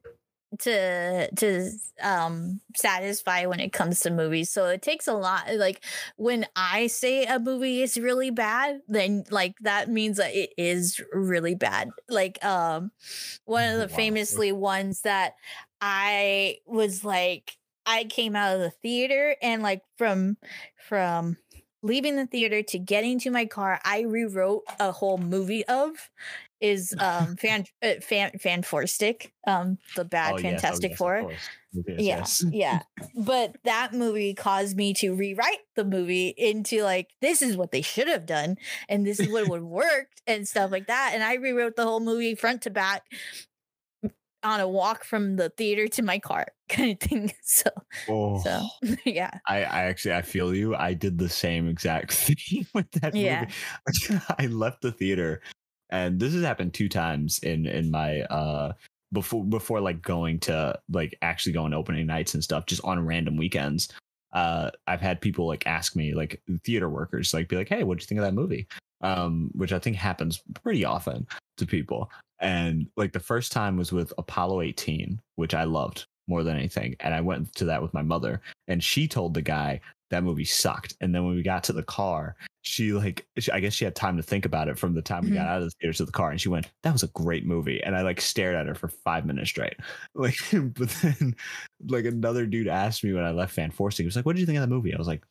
to 0.61 1.31
to 1.37 1.71
um 2.03 2.61
satisfy 2.77 3.47
when 3.47 3.61
it 3.61 3.73
comes 3.73 4.01
to 4.01 4.11
movies. 4.11 4.51
So 4.51 4.67
it 4.67 4.83
takes 4.83 5.07
a 5.07 5.15
lot 5.15 5.55
like 5.55 5.85
when 6.17 6.47
I 6.57 6.87
say 6.89 7.25
a 7.25 7.39
movie 7.39 7.83
is 7.83 7.97
really 7.99 8.31
bad, 8.31 8.81
then 8.89 9.25
like 9.31 9.55
that 9.61 9.89
means 9.91 10.19
that 10.19 10.35
it 10.35 10.51
is 10.59 11.01
really 11.13 11.55
bad. 11.55 11.91
Like 12.09 12.43
um 12.45 12.91
one 13.45 13.69
of 13.73 13.79
the 13.81 13.89
Wow. 13.89 13.89
famously 13.89 14.53
ones 14.53 15.03
that 15.03 15.35
I 15.81 16.59
was 16.67 17.05
like 17.05 17.57
I 17.87 18.05
came 18.05 18.35
out 18.37 18.55
of 18.55 18.61
the 18.61 18.71
theater 18.71 19.37
and 19.43 19.63
like 19.63 19.83
from 19.97 20.37
from 20.89 21.37
leaving 21.83 22.17
the 22.17 22.27
theater 22.27 22.63
to 22.63 22.79
getting 22.79 23.19
to 23.21 23.31
my 23.31 23.47
car, 23.47 23.81
I 23.85 24.01
rewrote 24.01 24.65
a 24.81 24.91
whole 24.91 25.19
movie 25.19 25.65
of 25.67 26.11
is 26.61 26.95
um 26.99 27.37
fan 27.37 27.65
uh, 27.83 27.95
fan 28.03 28.31
fan 28.41 28.63
four 28.63 28.87
stick 28.87 29.33
um 29.47 29.79
the 29.95 30.05
bad 30.05 30.35
Oh, 30.35 30.37
yes, 30.39 30.71
oh, 30.71 30.79
fantastic 30.79 30.91
yes, 30.91 30.99
four 30.99 31.19
course. 31.19 31.51
Yes, 31.73 31.99
yeah 31.99 32.05
yes. 32.09 32.45
yeah 32.51 32.83
but 33.15 33.57
that 33.65 33.93
movie 33.95 34.35
caused 34.35 34.77
me 34.77 34.95
to 34.95 35.15
rewrite 35.15 35.61
the 35.77 35.85
movie 35.85 36.29
into 36.37 36.83
like 36.83 37.11
this 37.21 37.43
is 37.43 37.57
what 37.57 37.73
they 37.73 37.83
should 37.83 38.09
have 38.09 38.27
done 38.27 38.57
and 38.89 39.07
this 39.07 39.21
is 39.21 39.29
what 39.29 39.47
would 39.49 39.63
work 39.63 40.09
and 40.27 40.47
stuff 40.49 40.71
like 40.71 40.87
that 40.87 41.13
and 41.15 41.23
i 41.23 41.35
rewrote 41.35 41.77
the 41.77 41.85
whole 41.85 42.01
movie 42.01 42.35
front 42.35 42.63
to 42.63 42.71
back 42.71 43.05
on 44.43 44.61
a 44.61 44.69
walk 44.69 45.05
from 45.05 45.37
the 45.37 45.49
theater 45.51 45.89
to 45.89 46.03
my 46.03 46.19
car 46.19 46.47
kind 46.69 46.93
of 46.93 47.01
thing 47.01 47.33
so 47.43 47.71
Oh. 48.09 48.43
so 48.45 48.69
yeah 49.05 49.41
I, 49.49 49.59
I 49.65 49.83
actually 49.85 50.15
I 50.15 50.23
feel 50.23 50.55
you. 50.55 50.75
I 50.75 50.95
did 50.95 51.19
the 51.19 51.29
same 51.29 51.69
exact 51.69 52.13
thing 52.13 52.67
with 52.75 52.91
that 52.93 53.15
Yeah. 53.15 53.47
movie. 53.47 53.53
I 54.39 54.47
left 54.47 54.83
the 54.83 54.93
theater, 54.93 55.43
and 55.91 56.19
this 56.19 56.35
has 56.35 56.43
happened 56.43 56.75
two 56.75 56.89
times 56.89 57.39
in 57.41 57.67
in 57.67 57.91
my 57.91 58.23
uh 58.23 58.73
before 59.13 59.45
before 59.45 59.81
like 59.81 60.03
going 60.03 60.39
to 60.41 60.79
like 60.91 61.17
actually 61.23 61.53
going 61.53 61.71
to 61.71 61.77
opening 61.77 62.07
nights 62.07 62.35
and 62.35 62.43
stuff, 62.43 62.67
just 62.67 62.85
on 62.85 63.05
random 63.05 63.37
weekends. 63.37 63.89
Uh, 64.33 64.71
I've 64.87 65.01
had 65.01 65.21
people 65.21 65.47
like 65.47 65.67
ask 65.67 65.97
me 65.97 66.13
like 66.15 66.43
theater 66.65 66.89
workers 66.89 67.33
like 67.33 67.49
be 67.49 67.57
like, 67.57 67.69
"Hey, 67.69 67.85
what'd 67.85 68.03
you 68.03 68.07
think 68.07 68.19
of 68.19 68.25
that 68.25 68.35
movie?" 68.35 68.67
Um, 69.01 69.51
which 69.55 69.73
I 69.73 69.79
think 69.79 69.97
happens 69.97 70.43
pretty 70.63 70.85
often 70.85 71.27
to 71.59 71.67
people. 71.67 72.11
And 72.41 72.89
like 72.97 73.13
the 73.13 73.21
first 73.21 73.53
time 73.53 73.77
was 73.77 73.93
with 73.93 74.13
Apollo 74.19 74.63
18, 74.63 75.21
which 75.37 75.55
I 75.55 75.65
loved 75.65 76.07
more 76.29 76.43
than 76.43 76.57
anything, 76.57 76.97
and 77.01 77.15
I 77.15 77.21
went 77.21 77.55
to 77.55 77.65
that 77.67 77.81
with 77.83 77.95
my 77.95 78.03
mother 78.03 78.41
and 78.69 78.83
she 78.83 79.07
told 79.09 79.35
the 79.35 79.43
guy 79.43 79.81
that 80.11 80.25
movie 80.25 80.45
sucked. 80.45 80.95
And 81.01 81.15
then 81.15 81.25
when 81.25 81.35
we 81.35 81.43
got 81.43 81.65
to 81.65 81.73
the 81.73 81.83
car, 81.83 82.37
she 82.63 82.93
like, 82.93 83.27
she, 83.39 83.51
I 83.51 83.61
guess 83.61 83.75
she 83.75 83.85
had 83.85 83.95
time 83.95 84.17
to 84.17 84.23
think 84.23 84.45
about 84.45 84.69
it 84.69 84.79
from 84.79 84.95
the 84.95 85.03
time 85.03 85.23
we 85.23 85.29
mm-hmm. 85.29 85.39
got 85.39 85.47
out 85.47 85.59
of 85.59 85.65
the 85.65 85.71
theater 85.71 85.93
to 85.95 86.05
the 86.05 86.13
car, 86.13 86.31
and 86.31 86.41
she 86.41 86.49
went, 86.49 86.71
"That 86.83 86.93
was 86.93 87.03
a 87.03 87.09
great 87.09 87.47
movie." 87.47 87.83
And 87.83 87.97
I 87.97 88.03
like 88.03 88.21
stared 88.21 88.55
at 88.55 88.67
her 88.67 88.75
for 88.75 88.89
five 88.89 89.27
minutes 89.27 89.51
straight. 89.51 89.77
Like, 90.15 90.39
but 90.53 90.89
then 91.03 91.37
like 91.89 92.05
another 92.05 92.47
dude 92.47 92.69
asked 92.69 93.05
me 93.05 93.13
when 93.13 93.25
I 93.25 93.31
left 93.31 93.55
Fan 93.55 93.71
Forcing, 93.71 94.05
he 94.05 94.07
was 94.07 94.17
like, 94.17 94.27
"What 94.27 94.35
did 94.35 94.41
you 94.41 94.47
think 94.47 94.59
of 94.59 94.63
that 94.63 94.75
movie?" 94.75 94.95
I 94.95 94.99
was 94.99 95.07
like, 95.07 95.23
"I 95.23 95.29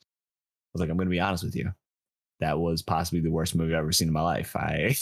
was 0.74 0.80
like, 0.80 0.90
I'm 0.90 0.96
going 0.96 1.08
to 1.08 1.10
be 1.10 1.20
honest 1.20 1.44
with 1.44 1.56
you, 1.56 1.72
that 2.40 2.58
was 2.58 2.82
possibly 2.82 3.20
the 3.20 3.30
worst 3.30 3.54
movie 3.54 3.74
I've 3.74 3.80
ever 3.80 3.92
seen 3.92 4.08
in 4.08 4.14
my 4.14 4.22
life. 4.22 4.54
I." 4.56 4.96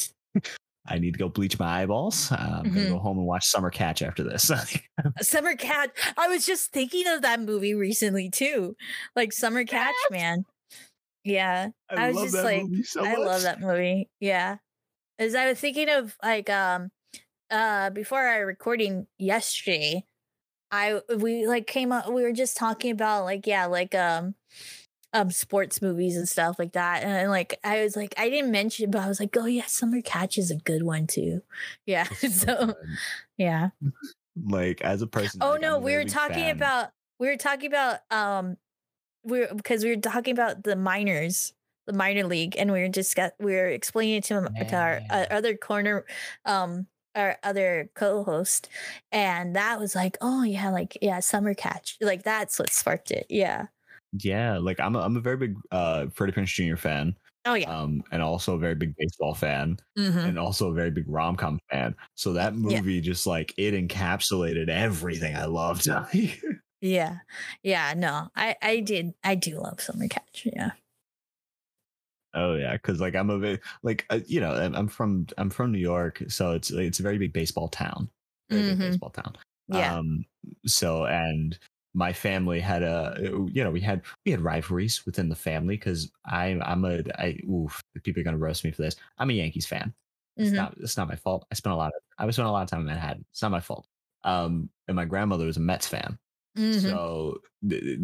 I 0.87 0.99
need 0.99 1.13
to 1.15 1.19
go 1.19 1.29
bleach 1.29 1.59
my 1.59 1.83
eyeballs. 1.83 2.31
Uh, 2.31 2.37
I'm 2.65 2.65
gonna 2.73 2.87
Mhm. 2.87 2.89
go 2.91 2.99
home 2.99 3.19
and 3.19 3.27
watch 3.27 3.47
Summer 3.47 3.71
Catch 3.71 4.03
after 4.03 4.23
this. 4.23 4.51
summer 5.21 5.55
Catch. 5.57 5.91
i 6.17 6.29
was 6.29 6.45
just 6.47 6.73
thinking 6.73 7.07
of 7.07 7.23
that 7.23 7.41
movie 7.41 7.75
recently 7.75 8.29
too 8.31 8.77
like 9.17 9.33
summer 9.33 9.65
catch 9.77 9.95
man 10.11 10.45
yeah 11.25 11.69
I 11.91 12.09
was 12.09 12.17
love 12.17 12.25
just 12.27 12.45
like, 12.45 12.63
so 12.85 13.05
I 13.05 13.17
love 13.17 13.43
that 13.43 13.61
movie. 13.61 14.11
Yeah. 14.21 14.57
As 15.19 15.35
I 15.35 15.49
was 15.49 15.59
thinking 15.61 15.89
of 15.89 16.17
like 16.23 16.51
um 16.51 16.91
uh 17.51 17.91
before 17.91 18.21
our 18.27 18.45
recording 18.47 19.07
yesterday, 19.19 20.05
I 20.71 21.01
we 21.17 21.47
like 21.47 21.67
came 21.67 21.93
up 21.93 22.09
we 22.11 22.23
were 22.23 22.33
just 22.33 22.57
talking 22.57 22.91
about 22.91 23.25
like 23.25 23.47
yeah, 23.47 23.67
like 23.67 23.95
um 23.95 24.35
um 25.15 25.31
sports 25.31 25.81
movies 25.81 26.17
and 26.17 26.29
stuff 26.29 26.59
like 26.59 26.73
that. 26.73 27.05
And, 27.05 27.31
like 27.31 27.59
I 27.65 27.83
was 27.83 27.97
like 27.97 28.15
I 28.19 28.29
didn't 28.29 28.51
mention 28.51 28.91
but 28.91 29.01
I 29.01 29.09
was 29.09 29.21
like, 29.21 29.35
"Oh 29.37 29.47
yeah, 29.47 29.67
Summer 29.67 30.03
Catch 30.03 30.37
is 30.37 30.51
a 30.51 30.57
good 30.57 30.83
one 30.83 31.07
too." 31.07 31.41
Yeah. 31.87 32.07
So 32.35 32.75
yeah. 33.39 33.71
like 34.45 34.81
as 34.83 35.01
a 35.01 35.07
person. 35.07 35.41
Oh 35.43 35.53
like, 35.53 35.61
no, 35.61 35.79
we 35.79 35.95
were 35.95 36.05
talking 36.05 36.45
fan. 36.45 36.57
about 36.57 36.91
we 37.19 37.29
were 37.29 37.37
talking 37.37 37.69
about 37.69 38.01
um 38.11 38.57
we 39.23 39.43
are 39.45 39.55
because 39.55 39.85
we 39.85 39.91
were 39.91 40.01
talking 40.01 40.33
about 40.33 40.65
the 40.65 40.77
minors, 40.77 41.55
the 41.87 41.93
minor 41.93 42.25
league, 42.25 42.57
and 42.59 42.73
we 42.73 42.81
were 42.81 42.89
just 42.89 43.15
got 43.15 43.33
we 43.39 43.53
were 43.53 43.69
explaining 43.69 44.17
it 44.17 44.25
to, 44.25 44.35
him, 44.35 44.49
to 44.69 44.77
our 44.77 45.01
uh, 45.11 45.27
other 45.31 45.57
corner 45.57 46.05
um 46.45 46.87
our 47.15 47.39
other 47.45 47.89
co-host 47.95 48.69
and 49.13 49.55
that 49.55 49.79
was 49.79 49.95
like 49.95 50.19
oh 50.21 50.43
yeah 50.43 50.71
like 50.71 50.99
yeah 51.01 51.21
summer 51.21 51.55
catch 51.55 51.97
like 52.01 52.25
that's 52.25 52.59
what 52.59 52.73
sparked 52.73 53.13
it 53.13 53.25
yeah 53.31 53.67
Yeah, 54.19 54.59
like 54.59 54.79
I'm 54.81 54.95
a, 54.97 55.01
I'm 55.01 55.17
a 55.17 55.21
very 55.21 55.37
big 55.37 55.57
uh 55.73 56.07
Freddie 56.15 56.33
Prinze 56.33 56.47
Jr. 56.55 56.77
fan, 56.77 57.17
oh 57.47 57.55
yeah 57.55 57.69
um, 57.77 58.03
and 58.13 58.23
also 58.23 58.55
a 58.55 58.59
very 58.59 58.75
big 58.77 58.95
baseball 58.97 59.35
fan, 59.35 59.77
Mhm. 59.99 60.25
and 60.29 60.39
also 60.39 60.71
a 60.71 60.75
very 60.75 60.91
big 60.91 61.05
rom 61.09 61.37
com 61.37 61.59
fan. 61.71 61.97
So 62.15 62.33
that 62.35 62.55
Yeah. 62.55 62.59
movie 62.81 63.01
just 63.01 63.27
like 63.27 63.53
it 63.57 63.75
encapsulated 63.75 64.69
everything 64.69 65.35
I 65.37 65.47
loved. 65.47 65.89
yeah 66.81 67.19
yeah 67.63 67.95
no 67.97 68.29
i 68.37 68.55
i 68.61 68.81
did 68.81 69.15
i 69.25 69.35
do 69.35 69.59
love 69.59 69.81
summer 69.81 70.07
catch 70.07 70.47
yeah 70.55 70.73
oh 72.35 72.55
yeah, 72.55 72.73
because 72.75 73.01
like 73.01 73.15
I'm 73.15 73.31
a 73.31 73.39
bit 73.39 73.61
like 73.83 74.07
uh, 74.11 74.21
you 74.27 74.41
know 74.41 74.53
I'm, 74.55 74.75
I'm 74.75 74.89
from 74.89 75.27
I'm 75.39 75.51
from 75.51 75.73
New 75.73 75.79
York, 75.79 76.23
so 76.29 76.53
it's 76.53 76.71
it's 76.71 77.01
a 77.01 77.03
very 77.03 77.19
big 77.19 77.33
baseball 77.33 77.69
town, 77.69 78.11
very 78.51 78.63
Mhm. 78.63 78.69
big 78.71 78.79
baseball 78.81 79.11
town. 79.11 79.37
yeah 79.69 79.97
Um, 79.97 80.25
so 80.67 81.07
and 81.07 81.59
my 81.95 82.13
family 82.13 82.59
had 82.61 82.83
a 82.83 83.17
you 83.53 83.63
know 83.65 83.71
we 83.71 83.81
had 83.81 84.03
we 84.27 84.33
had 84.33 84.41
rivalries 84.41 85.07
within 85.07 85.29
the 85.29 85.37
family 85.37 85.77
because 85.77 86.11
I'm 86.27 86.61
I'm 86.63 86.85
a 86.85 87.03
I 87.19 87.39
oof 87.49 87.81
people 88.03 88.21
are 88.21 88.25
gonna 88.25 88.37
roast 88.39 88.65
me 88.65 88.71
for 88.73 88.83
this. 88.83 88.97
I'm 89.19 89.31
a 89.31 89.35
Yankees 89.35 89.67
fan. 89.67 89.95
It's 90.37 90.51
Mhm. 90.51 90.55
not 90.57 90.75
it's 90.79 90.97
not 90.97 91.09
my 91.09 91.17
fault. 91.17 91.47
I 91.51 91.55
spent 91.55 91.73
a 91.73 91.77
lot 91.77 91.89
of 91.95 92.03
I 92.19 92.27
was 92.27 92.37
spent 92.37 92.49
a 92.49 92.53
lot 92.53 92.63
of 92.65 92.69
time 92.71 92.81
in 92.81 92.87
Manhattan. 92.87 93.25
It's 93.31 93.43
not 93.43 93.51
my 93.53 93.61
fault. 93.61 93.87
Um, 94.25 94.71
and 94.89 94.97
my 94.97 95.05
grandmother 95.05 95.47
was 95.47 95.57
a 95.57 95.61
Mets 95.61 95.87
fan. 95.87 96.19
Mhm. 96.59 96.81
So 96.81 97.41
th- 97.69 98.01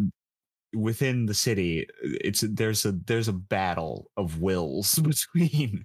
within 0.73 1.25
the 1.25 1.33
city, 1.33 1.85
it's 2.01 2.41
there's 2.47 2.85
a 2.85 2.93
there's 2.93 3.27
a 3.27 3.33
battle 3.33 4.09
of 4.17 4.41
wills 4.41 4.95
between 4.99 5.83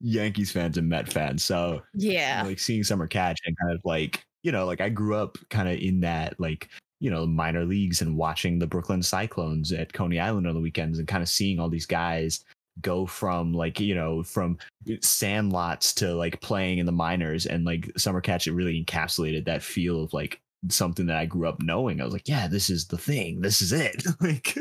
Yankees 0.00 0.52
fans 0.52 0.76
and 0.76 0.88
Met 0.88 1.10
fans. 1.10 1.44
So 1.44 1.82
yeah. 1.94 2.42
like 2.44 2.58
seeing 2.58 2.84
Summer 2.84 3.06
Catch 3.06 3.40
and 3.46 3.56
kind 3.58 3.72
of 3.74 3.80
like 3.84 4.24
you 4.42 4.52
know 4.52 4.66
like 4.66 4.80
I 4.80 4.88
grew 4.90 5.16
up 5.16 5.38
kind 5.50 5.68
of 5.68 5.78
in 5.78 6.00
that 6.00 6.38
like 6.38 6.68
you 7.00 7.10
know 7.10 7.26
minor 7.26 7.64
leagues 7.64 8.00
and 8.00 8.16
watching 8.16 8.58
the 8.58 8.66
Brooklyn 8.66 9.02
Cyclones 9.02 9.72
at 9.72 9.92
Coney 9.92 10.18
Island 10.18 10.46
on 10.46 10.54
the 10.54 10.60
weekends 10.60 10.98
and 10.98 11.08
kind 11.08 11.22
of 11.22 11.28
seeing 11.28 11.58
all 11.58 11.68
these 11.68 11.86
guys 11.86 12.44
go 12.82 13.06
from 13.06 13.52
like 13.52 13.80
you 13.80 13.94
know 13.94 14.22
from 14.22 14.58
sandlots 15.00 15.94
to 15.94 16.14
like 16.14 16.40
playing 16.40 16.78
in 16.78 16.86
the 16.86 16.92
minors 16.92 17.46
and 17.46 17.64
like 17.64 17.90
Summer 17.96 18.20
Catch 18.20 18.46
it 18.46 18.52
really 18.52 18.84
encapsulated 18.84 19.44
that 19.46 19.62
feel 19.62 20.02
of 20.02 20.12
like 20.12 20.40
something 20.68 21.06
that 21.06 21.16
I 21.16 21.26
grew 21.26 21.48
up 21.48 21.62
knowing. 21.62 22.00
I 22.00 22.04
was 22.04 22.12
like, 22.12 22.28
yeah, 22.28 22.48
this 22.48 22.70
is 22.70 22.86
the 22.86 22.98
thing. 22.98 23.40
This 23.40 23.62
is 23.62 23.72
it. 23.72 24.04
like 24.20 24.56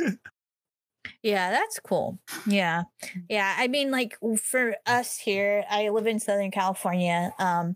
Yeah, 1.24 1.52
that's 1.52 1.80
cool. 1.80 2.20
Yeah. 2.46 2.84
Yeah, 3.30 3.54
I 3.58 3.68
mean 3.68 3.92
like 3.92 4.18
for 4.42 4.76
us 4.86 5.18
here, 5.18 5.64
I 5.70 5.90
live 5.90 6.08
in 6.08 6.20
Southern 6.20 6.52
California, 6.52 7.34
um 7.40 7.76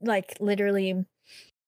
like 0.00 0.36
literally 0.40 1.04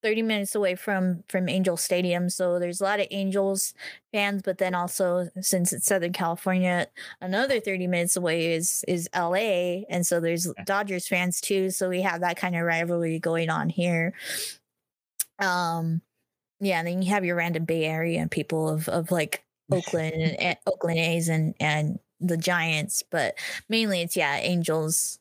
30 0.06 0.22
minutes 0.22 0.54
away 0.54 0.76
from 0.76 1.24
from 1.28 1.48
Angel 1.48 1.76
Stadium, 1.76 2.30
so 2.30 2.60
there's 2.60 2.80
a 2.80 2.84
lot 2.84 3.00
of 3.00 3.08
Angels 3.10 3.74
fans, 4.12 4.40
but 4.40 4.58
then 4.58 4.72
also 4.72 5.28
since 5.40 5.72
it's 5.72 5.86
Southern 5.86 6.12
California, 6.12 6.86
another 7.20 7.58
30 7.58 7.88
minutes 7.88 8.14
away 8.14 8.52
is 8.54 8.84
is 8.86 9.08
LA, 9.12 9.82
and 9.90 10.06
so 10.06 10.20
there's 10.20 10.46
Dodgers 10.64 11.08
fans 11.08 11.40
too, 11.40 11.70
so 11.70 11.88
we 11.88 12.02
have 12.02 12.20
that 12.20 12.36
kind 12.36 12.54
of 12.54 12.62
rivalry 12.62 13.18
going 13.18 13.50
on 13.50 13.68
here. 13.68 14.14
Um 15.40 16.02
yeah, 16.60 16.78
and 16.78 16.86
then 16.86 17.02
you 17.02 17.10
have 17.10 17.24
your 17.24 17.34
random 17.34 17.64
Bay 17.64 17.84
Area 17.84 18.28
people 18.30 18.68
of 18.68 18.88
of 18.88 19.10
like 19.10 19.44
Oakland 19.72 20.14
and, 20.14 20.40
and 20.40 20.56
Oakland 20.68 21.00
A's 21.00 21.28
and 21.28 21.52
and 21.58 21.98
the 22.20 22.36
Giants, 22.36 23.02
but 23.10 23.36
mainly 23.68 24.02
it's 24.02 24.16
yeah, 24.16 24.36
Angels, 24.36 25.18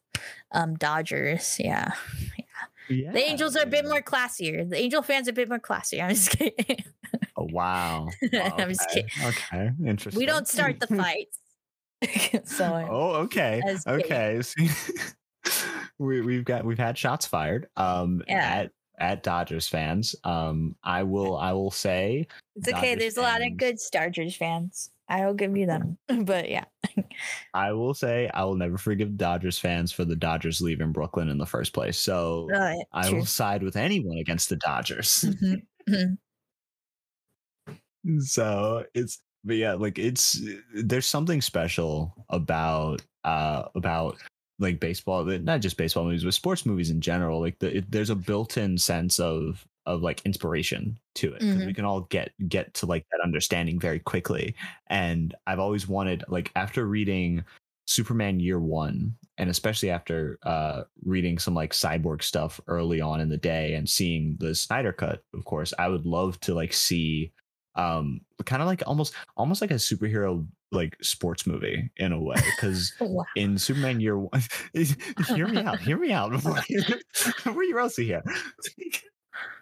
um, 0.52 0.76
Dodgers, 0.76 1.58
yeah. 1.60 1.94
Yeah, 2.90 3.12
The 3.12 3.20
Angels 3.30 3.56
are 3.56 3.64
a 3.64 3.68
bit 3.68 3.86
more 3.86 4.02
classier. 4.02 4.70
The 4.70 4.78
Angel 4.78 5.02
fans 5.02 5.28
are 5.28 5.32
a 5.32 5.34
bit 5.34 5.50
more 5.50 5.60
classier. 5.60 6.04
I'm 6.08 6.10
just 6.10 6.32
kidding. 6.32 6.84
Oh, 7.38 7.48
wow. 7.52 8.08
I'm 8.34 8.70
just 8.70 8.90
kidding. 8.90 9.10
Okay, 9.24 9.72
interesting. 9.86 10.20
we 10.20 10.26
don't 10.26 10.48
start 10.48 10.80
the 10.80 10.88
fights. 10.88 11.40
so 12.46 12.88
oh, 12.90 13.14
okay, 13.24 13.62
I 13.68 13.72
was 13.74 13.84
kidding. 13.84 14.06
okay. 14.06 14.42
See, 14.42 14.70
we 15.98 16.22
we've 16.22 16.44
got 16.46 16.66
we've 16.66 16.78
had 16.78 16.98
shots 16.98 17.26
fired. 17.26 17.68
Um, 17.78 18.22
Yeah. 18.28 18.38
at 18.38 18.72
at 18.98 19.24
Dodgers 19.24 19.68
fans. 19.68 20.16
Um, 20.24 20.76
I 20.84 21.04
will 21.04 21.36
I 21.38 21.52
will 21.54 21.72
say 21.72 22.28
it's 22.56 22.68
okay. 22.68 22.96
Dodgers 22.96 23.00
There's 23.00 23.18
a 23.18 23.22
lot 23.22 23.42
of 23.42 23.48
fans- 23.48 23.58
good 23.58 23.78
Dodgers 23.92 24.36
fans. 24.36 24.92
I 25.08 25.26
will 25.26 25.34
give 25.34 25.56
you 25.56 25.66
them. 25.66 25.98
But 26.26 26.50
yeah. 26.50 26.66
I 27.54 27.74
will 27.74 27.94
say 27.94 28.30
I 28.34 28.44
will 28.44 28.56
never 28.56 28.78
forgive 28.78 29.18
Dodgers 29.18 29.60
fans 29.60 29.92
for 29.92 30.06
the 30.06 30.16
Dodgers 30.16 30.62
leaving 30.62 30.92
Brooklyn 30.92 31.30
in 31.30 31.38
the 31.38 31.46
first 31.46 31.74
place. 31.74 31.98
So 31.98 32.50
Uh, 32.54 32.76
I 32.92 33.12
will 33.12 33.26
side 33.26 33.64
with 33.64 33.76
anyone 33.76 34.18
against 34.18 34.50
the 34.50 34.56
Dodgers. 34.58 35.26
Mhm. 35.88 36.18
so 38.20 38.86
it's 38.94 39.22
but 39.44 39.56
yeah 39.56 39.74
like 39.74 39.98
it's 39.98 40.40
there's 40.74 41.08
something 41.08 41.42
special 41.42 42.14
about 42.30 43.02
uh 43.24 43.64
about 43.76 44.18
like 44.60 44.80
baseball 44.80 45.24
not 45.26 45.60
just 45.62 45.78
baseball 45.78 46.06
movies 46.06 46.24
but 46.24 46.34
sports 46.34 46.66
movies 46.66 46.90
in 46.90 47.02
general 47.02 47.40
like 47.42 47.58
the, 47.60 47.78
it, 47.78 47.92
there's 47.92 48.10
a 48.10 48.16
built-in 48.16 48.78
sense 48.78 49.20
of 49.20 49.66
of 49.86 50.02
like 50.02 50.22
inspiration 50.26 50.98
to 51.16 51.34
it 51.34 51.40
because 51.40 51.66
we 51.66 51.74
can 51.74 51.86
all 51.86 52.02
get 52.02 52.32
get 52.50 52.74
to 52.76 52.86
like 52.86 53.06
that 53.12 53.22
understanding 53.24 53.80
very 53.80 54.00
quickly. 54.00 54.56
And 54.88 55.34
i've 55.48 55.60
always 55.60 55.88
wanted 55.88 56.24
like 56.28 56.52
after 56.56 56.86
reading 56.86 57.44
superman 57.88 58.40
year 58.40 58.60
one 58.60 59.16
and 59.38 59.50
especially 59.50 59.92
after 59.92 60.40
uh 60.44 60.84
reading 61.04 61.38
some 61.38 61.54
like 61.54 61.72
cyborg 61.72 62.24
stuff 62.24 62.60
early 62.68 63.00
on 63.00 63.22
in 63.22 63.30
the 63.30 63.38
day 63.38 63.76
and 63.76 63.88
seeing 63.88 64.36
the 64.40 64.56
snyder 64.56 64.92
cut 64.92 65.24
of 65.36 65.46
course 65.46 65.72
i 65.78 65.88
would 65.88 66.04
love 66.06 66.40
to 66.40 66.56
like 66.56 66.74
see 66.74 67.32
um 67.76 68.22
kind 68.46 68.62
of 68.64 68.68
like 68.68 68.82
almost 68.88 69.14
almost 69.38 69.62
like 69.62 69.70
a 69.70 69.76
superhero 69.76 70.48
like 70.72 70.98
sports 71.04 71.46
movie 71.46 71.90
in 71.98 72.12
a 72.12 72.20
way 72.20 72.36
because 72.56 72.92
Wow. 73.00 73.24
in 73.36 73.56
superman 73.58 74.00
year 74.02 74.18
one 74.18 74.42
hear 75.28 75.48
me 75.48 75.60
out 75.60 75.80
hear 75.80 75.98
me 76.00 76.12
out 76.12 76.32
before, 76.32 76.58
before 77.44 77.64
you 77.64 77.76
roasting 77.78 78.06
here 78.08 78.24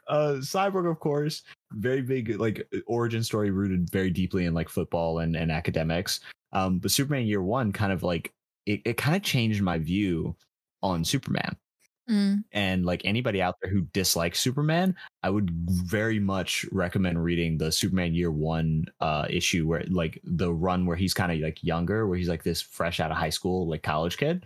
uh 0.07 0.35
cyborg 0.39 0.89
of 0.89 0.99
course 0.99 1.43
very 1.73 2.01
big 2.01 2.39
like 2.39 2.67
origin 2.87 3.23
story 3.23 3.51
rooted 3.51 3.89
very 3.89 4.09
deeply 4.09 4.45
in 4.45 4.53
like 4.53 4.69
football 4.69 5.19
and, 5.19 5.35
and 5.35 5.51
academics 5.51 6.19
um 6.51 6.79
but 6.79 6.91
superman 6.91 7.25
year 7.25 7.41
one 7.41 7.71
kind 7.71 7.91
of 7.91 8.03
like 8.03 8.31
it, 8.65 8.81
it 8.85 8.97
kind 8.97 9.15
of 9.15 9.21
changed 9.23 9.61
my 9.61 9.77
view 9.77 10.35
on 10.81 11.03
superman 11.03 11.55
Mm. 12.09 12.43
and 12.51 12.85
like 12.85 13.01
anybody 13.05 13.41
out 13.41 13.55
there 13.61 13.71
who 13.71 13.83
dislikes 13.93 14.41
Superman, 14.41 14.93
I 15.23 15.29
would 15.29 15.51
very 15.51 16.19
much 16.19 16.65
recommend 16.73 17.23
reading 17.23 17.57
the 17.57 17.71
Superman 17.71 18.13
Year 18.13 18.29
One 18.29 18.87
uh 18.99 19.25
issue 19.29 19.65
where 19.67 19.85
like 19.87 20.19
the 20.25 20.53
run 20.53 20.85
where 20.85 20.97
he's 20.97 21.13
kind 21.13 21.31
of 21.31 21.39
like 21.39 21.63
younger, 21.63 22.05
where 22.05 22.17
he's 22.17 22.27
like 22.27 22.43
this 22.43 22.61
fresh 22.61 22.99
out 22.99 23.11
of 23.11 23.15
high 23.15 23.29
school, 23.29 23.69
like 23.69 23.83
college 23.83 24.17
kid. 24.17 24.45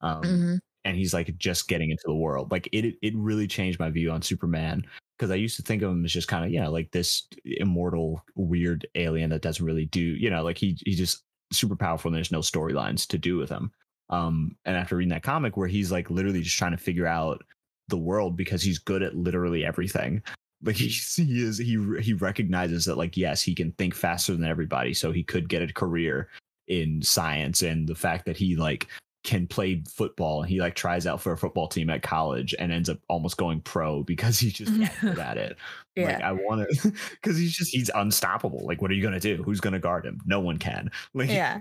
Um 0.00 0.22
Mhm. 0.22 0.58
And 0.84 0.96
he's 0.96 1.14
like 1.14 1.36
just 1.38 1.68
getting 1.68 1.90
into 1.90 2.02
the 2.06 2.14
world. 2.14 2.50
Like 2.50 2.68
it 2.72 2.96
it 3.02 3.14
really 3.16 3.46
changed 3.46 3.78
my 3.78 3.90
view 3.90 4.10
on 4.10 4.22
Superman 4.22 4.84
because 5.18 5.30
I 5.30 5.36
used 5.36 5.56
to 5.56 5.62
think 5.62 5.82
of 5.82 5.90
him 5.90 6.04
as 6.04 6.12
just 6.12 6.28
kind 6.28 6.44
of, 6.44 6.50
know, 6.60 6.70
like 6.70 6.90
this 6.90 7.26
immortal 7.44 8.24
weird 8.34 8.86
alien 8.94 9.30
that 9.30 9.42
doesn't 9.42 9.64
really 9.64 9.86
do, 9.86 10.00
you 10.00 10.30
know, 10.30 10.42
like 10.42 10.58
he 10.58 10.76
he's 10.84 10.98
just 10.98 11.22
super 11.52 11.76
powerful 11.76 12.08
and 12.08 12.16
there's 12.16 12.32
no 12.32 12.40
storylines 12.40 13.06
to 13.08 13.18
do 13.18 13.36
with 13.36 13.48
him. 13.48 13.70
Um 14.10 14.56
and 14.64 14.76
after 14.76 14.96
reading 14.96 15.10
that 15.10 15.22
comic 15.22 15.56
where 15.56 15.68
he's 15.68 15.92
like 15.92 16.10
literally 16.10 16.42
just 16.42 16.58
trying 16.58 16.72
to 16.72 16.76
figure 16.76 17.06
out 17.06 17.44
the 17.88 17.96
world 17.98 18.36
because 18.36 18.62
he's 18.62 18.78
good 18.78 19.02
at 19.02 19.14
literally 19.16 19.64
everything. 19.64 20.22
Like 20.64 20.76
he's, 20.76 21.16
he 21.16 21.42
is 21.42 21.58
he 21.58 21.76
he 22.00 22.12
recognizes 22.12 22.84
that 22.84 22.96
like 22.96 23.16
yes, 23.16 23.42
he 23.42 23.52
can 23.52 23.72
think 23.72 23.96
faster 23.96 24.32
than 24.32 24.44
everybody 24.44 24.94
so 24.94 25.10
he 25.10 25.24
could 25.24 25.48
get 25.48 25.60
a 25.60 25.72
career 25.72 26.28
in 26.68 27.02
science 27.02 27.62
and 27.62 27.88
the 27.88 27.96
fact 27.96 28.26
that 28.26 28.36
he 28.36 28.54
like 28.54 28.86
can 29.24 29.46
play 29.46 29.82
football 29.88 30.42
and 30.42 30.50
he 30.50 30.60
like 30.60 30.74
tries 30.74 31.06
out 31.06 31.20
for 31.20 31.32
a 31.32 31.36
football 31.36 31.68
team 31.68 31.90
at 31.90 32.02
college 32.02 32.54
and 32.58 32.72
ends 32.72 32.88
up 32.88 32.98
almost 33.08 33.36
going 33.36 33.60
pro 33.60 34.02
because 34.02 34.38
he's 34.38 34.52
just 34.52 34.72
good 35.00 35.18
at 35.18 35.36
it. 35.36 35.56
Yeah. 35.94 36.06
Like 36.06 36.22
I 36.22 36.32
want 36.32 36.66
to 36.70 36.90
because 37.10 37.36
he's 37.36 37.52
just 37.52 37.70
he's 37.70 37.90
unstoppable. 37.94 38.64
Like 38.64 38.80
what 38.80 38.90
are 38.90 38.94
you 38.94 39.02
gonna 39.02 39.20
do? 39.20 39.42
Who's 39.42 39.60
gonna 39.60 39.78
guard 39.78 40.06
him? 40.06 40.22
No 40.24 40.40
one 40.40 40.56
can. 40.56 40.90
Like 41.12 41.28
yeah. 41.28 41.60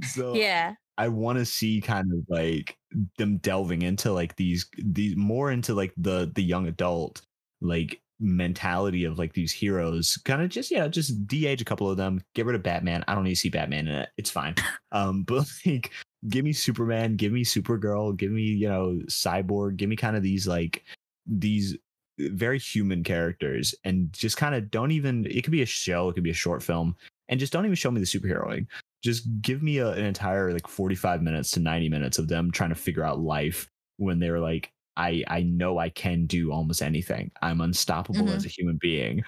so 0.00 0.34
Yeah. 0.36 0.74
I 0.96 1.08
want 1.08 1.40
to 1.40 1.44
see 1.44 1.80
kind 1.80 2.12
of 2.12 2.20
like 2.28 2.78
them 3.18 3.38
delving 3.38 3.82
into 3.82 4.12
like 4.12 4.36
these 4.36 4.68
these 4.78 5.16
more 5.16 5.50
into 5.50 5.74
like 5.74 5.92
the 5.96 6.30
the 6.32 6.42
young 6.42 6.68
adult 6.68 7.22
like 7.60 8.00
mentality 8.20 9.04
of 9.04 9.18
like 9.18 9.32
these 9.32 9.50
heroes 9.50 10.16
kind 10.24 10.40
of 10.40 10.48
just 10.48 10.70
yeah 10.70 10.86
just 10.86 11.26
de-age 11.26 11.60
a 11.60 11.64
couple 11.64 11.90
of 11.90 11.96
them 11.96 12.22
get 12.34 12.46
rid 12.46 12.54
of 12.54 12.62
batman 12.62 13.04
i 13.08 13.16
don't 13.16 13.24
need 13.24 13.34
to 13.34 13.40
see 13.40 13.48
batman 13.48 13.88
in 13.88 13.94
it 13.96 14.10
it's 14.16 14.30
fine 14.30 14.54
um 14.92 15.24
but 15.24 15.44
like 15.66 15.90
give 16.28 16.44
me 16.44 16.52
superman 16.52 17.16
give 17.16 17.32
me 17.32 17.44
supergirl 17.44 18.16
give 18.16 18.30
me 18.30 18.42
you 18.42 18.68
know 18.68 19.00
cyborg 19.06 19.76
give 19.76 19.88
me 19.88 19.96
kind 19.96 20.16
of 20.16 20.22
these 20.22 20.46
like 20.46 20.84
these 21.26 21.76
very 22.18 22.58
human 22.58 23.02
characters 23.02 23.74
and 23.84 24.12
just 24.12 24.36
kind 24.36 24.54
of 24.54 24.70
don't 24.70 24.92
even 24.92 25.26
it 25.26 25.42
could 25.42 25.50
be 25.50 25.62
a 25.62 25.66
show 25.66 26.08
it 26.08 26.12
could 26.14 26.22
be 26.22 26.30
a 26.30 26.34
short 26.34 26.62
film 26.62 26.94
and 27.28 27.40
just 27.40 27.52
don't 27.52 27.64
even 27.64 27.74
show 27.76 27.90
me 27.90 27.98
the 28.00 28.06
superheroing. 28.06 28.66
Just 29.02 29.26
give 29.40 29.62
me 29.62 29.78
a, 29.78 29.88
an 29.92 30.04
entire 30.04 30.52
like 30.52 30.68
45 30.68 31.22
minutes 31.22 31.50
to 31.52 31.60
90 31.60 31.88
minutes 31.88 32.18
of 32.18 32.28
them 32.28 32.50
trying 32.50 32.68
to 32.68 32.74
figure 32.74 33.04
out 33.04 33.20
life 33.20 33.70
when 33.96 34.18
they're 34.18 34.40
like 34.40 34.70
i 34.98 35.24
i 35.28 35.42
know 35.42 35.78
i 35.78 35.88
can 35.88 36.26
do 36.26 36.52
almost 36.52 36.82
anything. 36.82 37.30
I'm 37.40 37.60
unstoppable 37.62 38.26
Mhm. 38.26 38.36
as 38.36 38.44
a 38.44 38.48
human 38.48 38.76
being. 38.80 39.22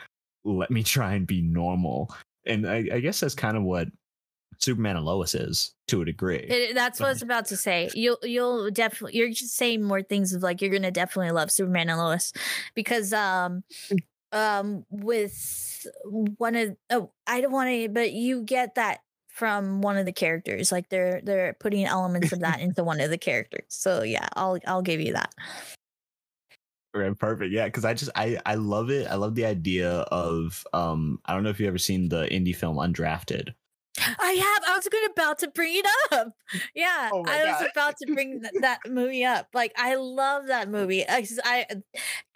Let 0.45 0.71
me 0.71 0.83
try 0.83 1.15
and 1.15 1.27
be 1.27 1.41
normal. 1.41 2.15
And 2.47 2.69
i, 2.69 2.87
I 2.93 3.01
guess 3.01 3.21
that's 3.21 3.35
kind 3.35 3.57
of 3.57 3.63
what 3.63 3.89
superman 4.59 4.97
and 4.97 5.05
lois 5.05 5.35
is 5.35 5.75
to 5.87 6.03
a 6.03 6.05
degree 6.05 6.39
It, 6.39 6.75
that's 6.75 7.01
what 7.01 7.07
I 7.07 7.11
was 7.11 7.23
about 7.23 7.47
to 7.47 7.57
say. 7.57 7.91
You'll 7.95 8.19
you'll 8.23 8.71
definitely 8.71 9.19
you're 9.19 9.29
just 9.29 9.57
saying 9.57 9.83
more 9.83 10.03
things 10.03 10.33
of 10.33 10.43
like 10.43 10.61
you're 10.63 10.71
gonna 10.71 10.91
definitely 10.91 11.33
love 11.33 11.51
Superman 11.51 11.91
and 11.91 11.99
Lois 11.99 12.33
because 12.75 13.13
um 13.13 13.65
um 14.33 14.85
with 14.91 15.87
one 16.03 16.55
of 16.55 16.77
oh 16.91 17.11
I 17.27 17.41
don't 17.41 17.53
want 17.53 17.71
to 17.71 17.89
but 17.89 18.13
you 18.13 18.43
get 18.43 18.77
that 18.77 19.01
from 19.29 19.81
one 19.81 19.97
of 19.97 20.07
the 20.07 20.13
characters 20.13 20.71
like 20.71 20.89
they're 20.89 21.21
they're 21.23 21.57
putting 21.59 21.85
elements 21.85 22.33
of 22.33 22.41
that 22.41 22.61
into 22.61 22.85
one 22.85 23.01
of 23.01 23.11
the 23.11 23.19
characters 23.19 23.67
so 23.69 24.03
yeah 24.03 24.29
I'll 24.35 24.59
I'll 24.67 24.83
give 24.83 25.01
you 25.01 25.13
that 25.15 25.35
Right, 26.95 27.19
perfect. 27.19 27.53
Yeah, 27.53 27.65
because 27.65 27.85
I 27.85 27.93
just 27.93 28.13
I 28.15 28.39
I 28.47 28.55
love 28.55 28.89
it. 28.89 29.09
I 29.09 29.17
love 29.17 29.35
the 29.35 29.47
idea 29.47 29.91
of 29.91 30.65
um 30.73 31.19
I 31.25 31.35
don't 31.35 31.43
know 31.43 31.51
if 31.51 31.59
you've 31.59 31.67
ever 31.67 31.79
seen 31.79 32.09
the 32.09 32.27
indie 32.27 32.55
film 32.55 32.77
Undrafted. 32.77 33.53
I 34.19 34.33
have. 34.33 34.63
I 34.69 34.77
was 34.77 34.89
going 34.89 35.07
about 35.11 35.39
to 35.41 35.49
bring 35.49 35.77
it 35.77 35.87
up. 36.13 36.29
Yeah, 36.75 37.11
Oh 37.13 37.25
I 37.27 37.45
was 37.45 37.57
God. 37.61 37.69
about 37.73 37.95
to 37.99 38.13
bring 38.13 38.41
th- 38.41 38.53
that 38.63 38.81
movie 38.89 39.25
up. 39.25 39.49
Like, 39.55 39.73
I 39.77 39.95
love 39.97 40.47
that 40.49 40.69
movie. 40.69 41.05
I, 41.09 41.27
I 41.45 41.67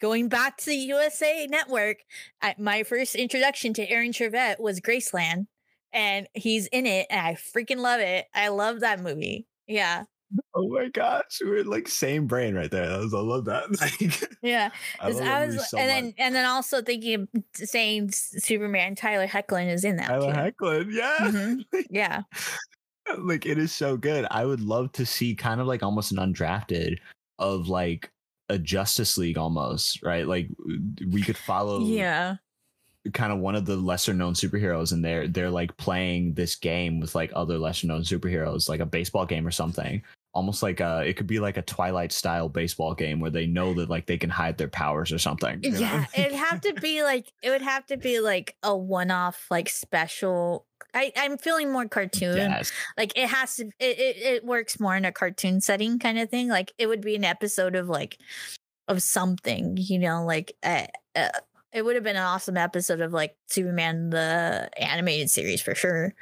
going 0.00 0.28
back 0.28 0.56
to 0.58 0.66
the 0.66 0.76
USA 0.76 1.46
Network. 1.48 1.98
I, 2.42 2.54
my 2.58 2.82
first 2.82 3.14
introduction 3.14 3.72
to 3.74 3.90
Aaron 3.90 4.12
Tveit 4.12 4.60
was 4.60 4.80
Graceland, 4.80 5.46
and 5.92 6.26
he's 6.34 6.66
in 6.68 6.86
it, 6.86 7.06
and 7.10 7.20
I 7.20 7.34
freaking 7.34 7.78
love 7.78 8.00
it. 8.00 8.26
I 8.34 8.48
love 8.48 8.80
that 8.80 9.00
movie. 9.00 9.46
Yeah, 9.66 10.04
Oh 10.54 10.68
my 10.68 10.88
gosh, 10.88 11.38
we're 11.42 11.64
like 11.64 11.88
same 11.88 12.26
brain 12.26 12.54
right 12.54 12.70
there. 12.70 12.88
That 12.88 12.98
was, 13.00 13.14
I 13.14 13.18
love 13.20 13.44
that. 13.46 13.64
Like, 13.80 14.28
yeah. 14.42 14.70
I 15.00 15.06
I, 15.06 15.46
was, 15.46 15.70
so 15.70 15.78
and 15.78 15.88
much. 15.88 16.14
then 16.14 16.14
and 16.18 16.34
then 16.34 16.44
also 16.44 16.82
thinking 16.82 17.14
of 17.14 17.28
saying 17.54 18.10
Superman. 18.12 18.94
Tyler 18.94 19.26
Hoechlin 19.26 19.68
is 19.72 19.84
in 19.84 19.96
that 19.96 20.08
Tyler 20.08 20.32
too. 20.32 20.38
Hoechlin, 20.38 20.92
yeah. 20.92 21.18
Mhm. 21.20 21.64
Yeah. 21.90 22.22
like 23.18 23.46
it 23.46 23.56
is 23.58 23.72
so 23.72 23.96
good. 23.96 24.26
I 24.30 24.44
would 24.44 24.60
love 24.60 24.92
to 24.92 25.06
see 25.06 25.34
kind 25.34 25.60
of 25.60 25.66
like 25.66 25.82
almost 25.82 26.12
an 26.12 26.18
undrafted 26.18 26.96
of 27.38 27.68
like 27.68 28.10
a 28.50 28.58
Justice 28.58 29.16
League 29.16 29.38
almost, 29.38 30.02
right? 30.02 30.26
Like 30.26 30.48
we 31.10 31.22
could 31.22 31.36
follow 31.38 31.80
Yeah. 31.80 32.36
kind 33.14 33.32
of 33.32 33.38
one 33.38 33.54
of 33.54 33.64
the 33.64 33.76
lesser 33.76 34.12
known 34.12 34.34
superheroes 34.34 34.92
and 34.92 35.02
they're 35.04 35.28
they're 35.28 35.50
like 35.50 35.74
playing 35.78 36.34
this 36.34 36.54
game 36.56 37.00
with 37.00 37.14
like 37.14 37.30
other 37.34 37.56
lesser 37.58 37.86
known 37.86 38.02
superheroes, 38.02 38.68
like 38.68 38.80
a 38.80 38.86
baseball 38.86 39.24
game 39.24 39.46
or 39.46 39.50
something. 39.50 40.02
Almost 40.34 40.62
like 40.62 40.80
uh 40.80 41.02
it 41.04 41.16
could 41.16 41.26
be 41.26 41.40
like 41.40 41.56
a 41.56 41.62
Twilight 41.62 42.12
style 42.12 42.48
baseball 42.48 42.94
game 42.94 43.18
where 43.20 43.30
they 43.30 43.46
know 43.46 43.74
that 43.74 43.88
like 43.88 44.06
they 44.06 44.18
can 44.18 44.30
hide 44.30 44.58
their 44.58 44.68
powers 44.68 45.10
or 45.10 45.18
something. 45.18 45.60
you 45.62 45.72
know? 45.72 45.80
Yeah, 45.80 46.04
it'd 46.16 46.32
have 46.32 46.60
to 46.62 46.74
be 46.74 47.02
like 47.02 47.32
it 47.42 47.50
would 47.50 47.62
have 47.62 47.86
to 47.86 47.96
be 47.96 48.20
like 48.20 48.54
a 48.62 48.76
one-off, 48.76 49.46
like 49.50 49.68
special. 49.68 50.66
I 50.94 51.12
I'm 51.16 51.38
feeling 51.38 51.72
more 51.72 51.86
cartoon. 51.88 52.36
Yes. 52.36 52.72
Like 52.96 53.12
it 53.16 53.28
has 53.28 53.56
to. 53.56 53.66
It, 53.78 53.98
it 53.98 54.16
it 54.16 54.44
works 54.44 54.78
more 54.78 54.96
in 54.96 55.04
a 55.04 55.12
cartoon 55.12 55.60
setting 55.60 55.98
kind 55.98 56.18
of 56.18 56.30
thing. 56.30 56.48
Like 56.48 56.72
it 56.78 56.86
would 56.86 57.00
be 57.00 57.16
an 57.16 57.24
episode 57.24 57.74
of 57.74 57.88
like 57.88 58.18
of 58.88 59.02
something, 59.02 59.76
you 59.78 59.98
know, 59.98 60.24
like 60.24 60.56
uh, 60.62 60.86
uh, 61.14 61.28
it 61.72 61.84
would 61.84 61.94
have 61.94 62.04
been 62.04 62.16
an 62.16 62.22
awesome 62.22 62.56
episode 62.56 63.00
of 63.00 63.12
like 63.12 63.36
Superman 63.48 64.10
the 64.10 64.70
animated 64.78 65.30
series 65.30 65.60
for 65.60 65.74
sure, 65.74 66.14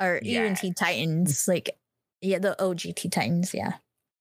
or 0.00 0.18
even 0.18 0.54
Teen 0.54 0.74
Titans. 0.74 1.46
Like 1.46 1.70
yeah, 2.20 2.38
the 2.38 2.60
OG 2.62 2.80
Teen 2.96 3.10
Titans. 3.10 3.54
Yeah, 3.54 3.74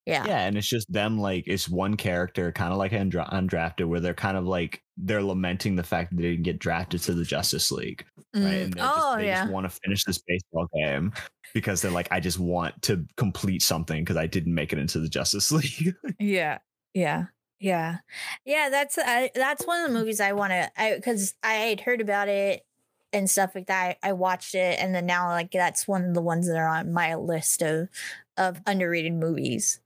yeah, 0.05 0.25
Yeah, 0.25 0.45
and 0.45 0.57
it's 0.57 0.67
just 0.67 0.91
them 0.91 1.19
like 1.19 1.43
it's 1.47 1.67
one 1.67 1.97
character, 1.97 2.51
kind 2.53 2.71
of 2.71 2.77
like 2.77 2.93
undra- 2.93 3.29
undrafted, 3.31 3.87
where 3.87 3.99
they're 3.99 4.13
kind 4.13 4.37
of 4.37 4.45
like 4.45 4.81
they're 4.95 5.21
lamenting 5.21 5.75
the 5.75 5.83
fact 5.83 6.11
that 6.11 6.15
they 6.17 6.29
didn't 6.31 6.43
get 6.43 6.59
drafted 6.59 7.01
to 7.03 7.13
the 7.13 7.25
Justice 7.25 7.71
League, 7.71 8.05
right? 8.41 8.43
Mm. 8.43 8.63
And 8.63 8.73
they 8.73 8.81
Oh 8.81 8.95
just, 8.95 9.17
they 9.17 9.25
yeah. 9.25 9.41
just 9.41 9.51
want 9.51 9.65
to 9.69 9.79
finish 9.83 10.05
this 10.05 10.21
baseball 10.25 10.67
game 10.73 11.11
because 11.53 11.81
they're 11.81 11.91
like, 11.91 12.07
I 12.09 12.21
just 12.21 12.39
want 12.39 12.81
to 12.83 13.05
complete 13.17 13.61
something 13.61 14.01
because 14.03 14.15
I 14.17 14.27
didn't 14.27 14.55
make 14.55 14.71
it 14.71 14.79
into 14.79 14.99
the 14.99 15.09
Justice 15.09 15.51
League. 15.51 15.93
Yeah, 16.19 16.59
yeah, 16.93 17.25
yeah, 17.59 17.97
yeah. 18.45 18.69
That's 18.69 18.97
I, 18.97 19.29
that's 19.35 19.67
one 19.67 19.81
of 19.83 19.91
the 19.91 19.97
movies 19.99 20.21
I 20.21 20.31
want 20.33 20.51
to. 20.51 20.71
I 20.81 20.95
because 20.95 21.33
I 21.43 21.53
had 21.53 21.81
heard 21.81 21.99
about 21.99 22.29
it 22.29 22.63
and 23.13 23.29
stuff 23.29 23.55
like 23.55 23.67
that. 23.67 23.97
I, 24.03 24.09
I 24.09 24.13
watched 24.13 24.55
it, 24.55 24.79
and 24.79 24.93
then 24.93 25.05
now 25.05 25.29
like 25.29 25.51
that's 25.51 25.87
one 25.87 26.03
of 26.05 26.13
the 26.13 26.21
ones 26.21 26.47
that 26.47 26.57
are 26.57 26.67
on 26.67 26.93
my 26.93 27.15
list 27.15 27.61
of 27.61 27.89
of 28.37 28.61
underrated 28.65 29.13
movies. 29.13 29.79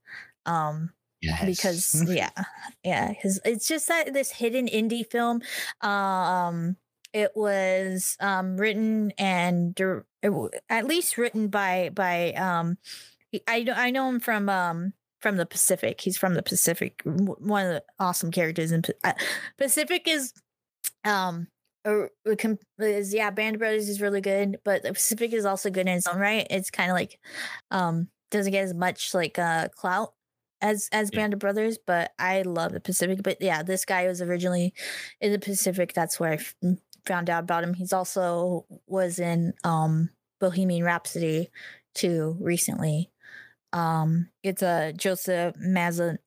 Um, 0.46 0.90
yes. 1.20 1.44
because 1.44 2.04
yeah, 2.08 2.30
yeah, 2.84 3.08
because 3.08 3.40
it's 3.44 3.68
just 3.68 3.88
that 3.88 4.12
this 4.12 4.32
hidden 4.32 4.66
indie 4.66 5.08
film. 5.08 5.42
Um, 5.80 6.76
it 7.12 7.32
was 7.34 8.16
um 8.20 8.56
written 8.56 9.12
and 9.18 9.78
it 9.78 10.62
at 10.70 10.86
least 10.86 11.18
written 11.18 11.48
by 11.48 11.90
by 11.94 12.32
um 12.32 12.78
I 13.46 13.62
know 13.62 13.74
I 13.74 13.90
know 13.90 14.08
him 14.08 14.20
from 14.20 14.48
um 14.48 14.94
from 15.20 15.36
the 15.36 15.46
Pacific. 15.46 16.00
He's 16.00 16.18
from 16.18 16.34
the 16.34 16.42
Pacific. 16.42 17.00
One 17.04 17.66
of 17.66 17.72
the 17.72 17.84
awesome 17.98 18.30
characters 18.30 18.72
in 18.72 18.82
uh, 19.04 19.12
Pacific 19.58 20.08
is 20.08 20.32
um 21.04 21.48
a 21.84 22.06
is 22.78 23.12
yeah 23.14 23.30
Band 23.30 23.56
of 23.56 23.60
Brothers 23.60 23.88
is 23.88 24.00
really 24.00 24.20
good, 24.20 24.58
but 24.64 24.82
the 24.82 24.92
Pacific 24.92 25.32
is 25.32 25.44
also 25.44 25.70
good 25.70 25.86
in 25.88 25.96
its 25.96 26.06
own 26.06 26.18
right. 26.18 26.46
It's 26.50 26.70
kind 26.70 26.90
of 26.90 26.94
like 26.94 27.18
um 27.70 28.08
doesn't 28.30 28.52
get 28.52 28.64
as 28.64 28.74
much 28.74 29.14
like 29.14 29.38
uh 29.38 29.68
clout 29.76 30.14
as 30.60 30.88
as 30.92 31.10
Yeah. 31.12 31.20
Band 31.20 31.32
of 31.34 31.38
Brothers, 31.40 31.78
but 31.86 32.12
I 32.18 32.42
love 32.42 32.72
the 32.72 32.80
Pacific. 32.80 33.22
But 33.22 33.38
yeah, 33.40 33.62
this 33.62 33.84
guy 33.84 34.06
was 34.06 34.22
originally 34.22 34.74
in 35.20 35.32
the 35.32 35.38
Pacific. 35.38 35.92
That's 35.92 36.18
where 36.20 36.32
I 36.32 36.34
f- 36.34 36.54
found 37.04 37.28
out 37.28 37.42
about 37.42 37.64
him. 37.64 37.74
He's 37.74 37.92
also 37.92 38.64
was 38.86 39.18
in 39.18 39.54
um 39.64 40.10
Bohemian 40.40 40.84
Rhapsody 40.84 41.50
too 41.94 42.36
recently. 42.40 43.10
Um, 43.72 44.28
it's 44.42 44.62
a 44.62 44.92
Joseph 44.92 45.54
Mazza- 45.56 46.18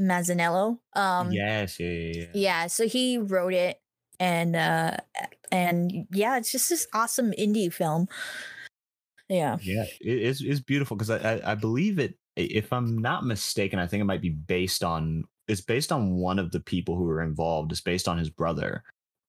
Mazzanello. 0.00 0.78
Um, 0.94 1.32
yes, 1.32 1.78
yeah, 1.78 1.86
yeah, 1.88 2.12
yeah. 2.14 2.26
yeah, 2.34 2.66
so 2.66 2.86
he 2.88 3.18
wrote 3.18 3.52
it, 3.54 3.80
and 4.20 4.56
uh, 4.56 4.96
and 5.52 6.06
yeah, 6.10 6.38
it's 6.38 6.52
just 6.52 6.68
this 6.68 6.86
awesome 6.92 7.32
indie 7.32 7.72
film. 7.72 8.08
Yeah. 9.28 9.58
Yeah, 9.60 9.84
it's 10.00 10.42
it's 10.42 10.60
beautiful 10.60 10.96
because 10.96 11.10
I, 11.10 11.34
I 11.34 11.52
I 11.52 11.54
believe 11.54 11.98
it. 11.98 12.14
If 12.36 12.72
I'm 12.72 12.98
not 12.98 13.24
mistaken, 13.24 13.78
I 13.78 13.86
think 13.86 14.00
it 14.00 14.04
might 14.04 14.22
be 14.22 14.30
based 14.30 14.84
on. 14.84 15.24
It's 15.48 15.60
based 15.60 15.92
on 15.92 16.14
one 16.14 16.38
of 16.38 16.52
the 16.52 16.60
people 16.60 16.94
who 16.94 17.04
were 17.04 17.22
involved. 17.22 17.72
It's 17.72 17.80
based 17.80 18.06
on 18.06 18.18
his 18.18 18.30
brother. 18.30 18.84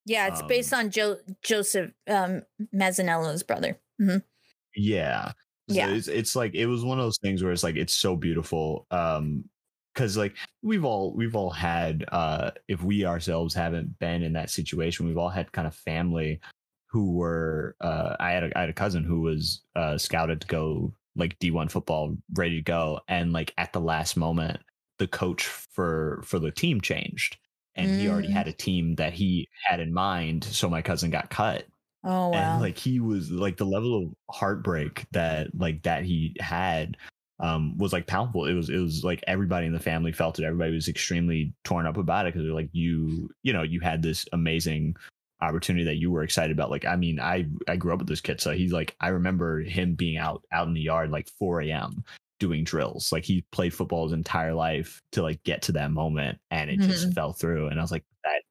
Yeah, 0.06 0.28
it's 0.28 0.42
based 0.44 0.74
on 0.74 0.90
jo- 0.90 1.20
Joseph 1.44 1.92
um, 2.08 2.42
Mazzanello's 2.74 3.44
brother. 3.44 3.80
hmm 4.00 4.18
Yeah. 4.76 5.34
So 5.70 5.76
Yeah. 5.76 5.90
It's 5.92 6.08
it's 6.08 6.36
like 6.36 6.56
it 6.56 6.66
was 6.66 6.84
one 6.84 7.00
of 7.00 7.06
those 7.06 7.20
things 7.20 7.44
where 7.44 7.52
it's 7.52 7.64
like 7.64 7.76
it's 7.76 7.94
so 7.94 8.16
beautiful. 8.16 8.88
Um 8.92 9.46
because 10.00 10.16
like 10.16 10.36
we've 10.64 10.86
all 10.86 11.14
we've 11.14 11.36
all 11.36 11.50
had 11.50 12.06
uh 12.14 12.52
if 12.70 12.82
we 12.82 13.04
ourselves 13.06 13.54
haven't 13.54 14.00
been 14.00 14.24
in 14.24 14.32
that 14.34 14.50
situation, 14.50 15.06
we've 15.06 15.18
all 15.18 15.28
had 15.30 15.52
kind 15.52 15.68
of 15.68 15.76
family 15.76 16.40
who 16.88 17.12
were 17.12 17.76
uh 17.82 18.16
I 18.20 18.32
had 18.32 18.44
a 18.46 18.58
I 18.58 18.62
had 18.62 18.70
a 18.70 18.74
cousin 18.74 19.04
who 19.04 19.20
was 19.22 19.62
uh 19.76 19.98
scouted 19.98 20.40
to 20.42 20.48
go 20.48 20.94
like 21.18 21.38
D1 21.40 21.70
football 21.70 22.16
ready 22.36 22.56
to 22.56 22.62
go 22.62 23.02
and 23.10 23.34
like 23.34 23.54
at 23.58 23.74
the 23.74 23.82
last 23.82 24.16
moment 24.16 24.62
the 25.00 25.08
coach 25.08 25.44
for 25.46 26.22
for 26.24 26.40
the 26.40 26.52
team 26.52 26.80
changed 26.80 27.38
and 27.76 28.00
he 28.00 28.08
already 28.10 28.30
Mm. 28.30 28.34
had 28.34 28.48
a 28.48 28.54
team 28.54 28.96
that 28.96 29.12
he 29.14 29.48
had 29.66 29.80
in 29.82 29.94
mind 29.94 30.44
so 30.46 30.70
my 30.70 30.82
cousin 30.82 31.10
got 31.12 31.30
cut 31.30 31.66
Oh 32.06 32.30
wow. 32.30 32.34
and 32.54 32.62
like 32.62 32.78
he 32.78 33.02
was 33.02 33.30
like 33.32 33.58
the 33.58 33.66
level 33.66 34.02
of 34.02 34.14
heartbreak 34.34 35.06
that 35.12 35.48
like 35.58 35.84
that 35.84 36.06
he 36.06 36.36
had 36.40 36.96
um 37.40 37.78
was 37.78 37.94
like 37.94 38.08
palpable. 38.08 38.46
It 38.46 38.54
was 38.54 38.70
it 38.70 38.78
was 38.80 39.04
like 39.04 39.24
everybody 39.28 39.66
in 39.66 39.74
the 39.74 39.80
family 39.80 40.12
felt 40.12 40.40
it. 40.40 40.44
Everybody 40.46 40.74
was 40.74 40.88
extremely 40.88 41.54
torn 41.64 41.86
up 41.86 41.98
about 41.98 42.26
it 42.26 42.34
because 42.34 42.46
they're 42.46 42.54
like 42.56 42.70
you 42.74 43.30
you 43.44 43.54
know 43.54 43.64
you 43.64 43.80
had 43.80 44.02
this 44.02 44.26
amazing 44.34 44.96
opportunity 45.42 45.86
that 45.86 45.96
you 45.96 46.12
were 46.12 46.24
excited 46.24 46.52
about. 46.52 46.70
Like 46.70 46.84
i 46.86 46.96
mean 46.98 47.20
i 47.20 47.46
i 47.68 47.78
grew 47.78 47.94
up 47.94 48.00
with 48.00 48.10
this 48.10 48.20
kid 48.20 48.42
so 48.42 48.52
he's 48.52 48.74
like 48.74 48.94
i 49.00 49.08
remember 49.08 49.62
him 49.62 49.96
being 49.96 50.18
out 50.18 50.44
out 50.52 50.68
in 50.68 50.74
the 50.74 50.82
yard 50.82 51.12
like 51.12 51.30
4 51.40 51.62
a.m 51.62 52.04
doing 52.42 52.64
drills. 52.64 53.12
Like 53.12 53.26
he 53.26 53.44
played 53.52 53.74
football 53.74 54.06
his 54.06 54.14
entire 54.14 54.54
life 54.54 55.02
to 55.12 55.22
like 55.22 55.44
get 55.44 55.62
to 55.64 55.74
that 55.74 55.92
moment 55.92 56.40
and 56.52 56.70
it 56.70 56.80
just 56.80 57.10
Mhm. 57.10 57.14
fell 57.14 57.34
through 57.34 57.68
and 57.68 57.78
i 57.80 57.84
was 57.84 57.92
like 57.92 58.06
that 58.24 58.42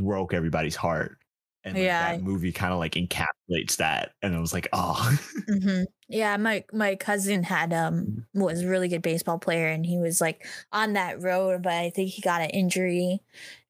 broke 0.00 0.34
everybody's 0.34 0.74
heart 0.76 1.18
and 1.66 1.78
like, 1.80 1.82
Yeah. 1.82 1.98
that 1.98 2.20
movie 2.20 2.52
kind 2.52 2.72
of 2.72 2.80
like 2.80 2.94
encapsulates 2.94 3.76
that 3.78 4.12
and 4.22 4.34
i 4.36 4.40
was 4.40 4.54
like 4.54 4.68
oh 4.72 5.18
hmm 5.48 5.82
Yeah, 6.08 6.36
my 6.38 6.64
my 6.72 6.96
cousin 6.96 7.44
had 7.44 7.72
um 7.72 8.12
was 8.34 8.62
a 8.62 8.68
really 8.68 8.88
good 8.88 9.02
baseball 9.02 9.38
player, 9.38 9.68
and 9.68 9.86
he 9.86 9.96
was 9.98 10.20
like 10.20 10.44
on 10.72 10.94
that 10.94 11.22
road, 11.22 11.62
but 11.62 11.72
I 11.72 11.90
think 11.90 12.10
he 12.10 12.20
got 12.22 12.40
an 12.42 12.50
injury 12.50 13.20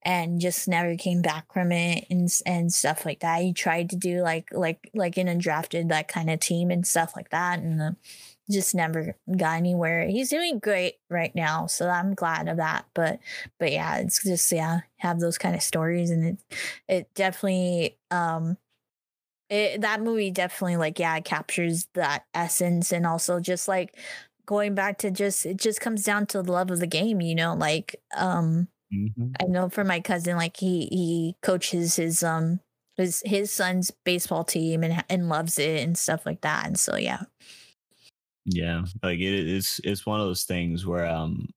and 0.02 0.40
just 0.40 0.68
never 0.68 0.96
came 0.96 1.20
back 1.22 1.52
from 1.52 1.70
it 1.72 2.06
and 2.10 2.30
and 2.46 2.72
stuff 2.72 3.04
like 3.04 3.20
that. 3.20 3.42
He 3.42 3.52
tried 3.52 3.90
to 3.90 3.96
do 3.96 4.22
like 4.22 4.48
like 4.52 4.90
like 4.94 5.18
in 5.18 5.26
undrafted 5.26 5.88
that 5.90 6.08
kind 6.08 6.30
of 6.30 6.40
team 6.40 6.70
and 6.70 6.86
stuff 6.86 7.12
like 7.14 7.28
that, 7.30 7.58
and 7.58 7.80
uh, 7.82 7.90
just 8.50 8.74
never 8.74 9.16
got 9.36 9.56
anywhere. 9.56 10.06
He's 10.06 10.30
doing 10.30 10.58
great 10.58 10.96
right 11.10 11.34
now, 11.34 11.66
so 11.66 11.88
I'm 11.88 12.14
glad 12.14 12.48
of 12.48 12.58
that. 12.58 12.86
But 12.94 13.20
but 13.58 13.72
yeah, 13.72 13.98
it's 13.98 14.22
just 14.22 14.50
yeah, 14.52 14.80
have 14.98 15.20
those 15.20 15.38
kind 15.38 15.54
of 15.54 15.62
stories, 15.62 16.10
and 16.10 16.24
it 16.24 16.38
it 16.88 17.14
definitely 17.14 17.98
um 18.10 18.56
it, 19.48 19.80
that 19.82 20.02
movie 20.02 20.30
definitely 20.30 20.76
like 20.76 20.98
yeah 20.98 21.20
captures 21.20 21.86
that 21.94 22.24
essence 22.34 22.92
and 22.92 23.06
also 23.06 23.38
just 23.40 23.68
like 23.68 23.96
going 24.46 24.74
back 24.74 24.98
to 24.98 25.10
just 25.10 25.46
it 25.46 25.56
just 25.56 25.80
comes 25.80 26.02
down 26.04 26.26
to 26.26 26.42
the 26.42 26.52
love 26.52 26.70
of 26.70 26.80
the 26.80 26.86
game 26.86 27.20
you 27.20 27.34
know 27.34 27.54
like 27.54 27.96
um 28.16 28.68
Mhm. 28.90 29.36
i 29.40 29.44
know 29.46 29.68
for 29.68 29.84
my 29.84 30.00
cousin 30.00 30.36
like 30.36 30.56
he 30.58 30.86
he 30.92 31.36
coaches 31.42 31.96
his 31.96 32.22
um 32.22 32.60
his 32.96 33.22
his 33.26 33.52
son's 33.52 33.92
baseball 34.04 34.44
team 34.44 34.84
and 34.84 35.04
and 35.10 35.28
loves 35.28 35.58
it 35.58 35.82
and 35.84 35.98
stuff 35.98 36.26
like 36.26 36.42
that 36.42 36.66
and 36.66 36.78
so 36.78 36.96
yeah 36.96 37.22
yeah 38.46 38.84
like 39.02 39.18
it, 39.18 39.48
it's 39.48 39.80
it's 39.84 40.06
one 40.06 40.20
of 40.20 40.26
those 40.26 40.44
things 40.44 40.86
where 40.86 41.06
um 41.06 41.48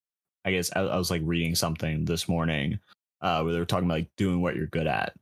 i 0.46 0.52
guess 0.52 0.72
I, 0.76 0.82
I 0.82 0.98
was 0.98 1.12
like 1.12 1.22
reading 1.24 1.56
something 1.56 2.06
this 2.06 2.28
morning 2.28 2.80
uh 3.22 3.42
where 3.42 3.54
they 3.54 3.60
were 3.60 3.66
talking 3.66 3.86
about 3.86 3.96
like 4.00 4.12
doing 4.18 4.42
what 4.42 4.56
you're 4.56 4.68
good 4.68 4.88
at 4.88 5.14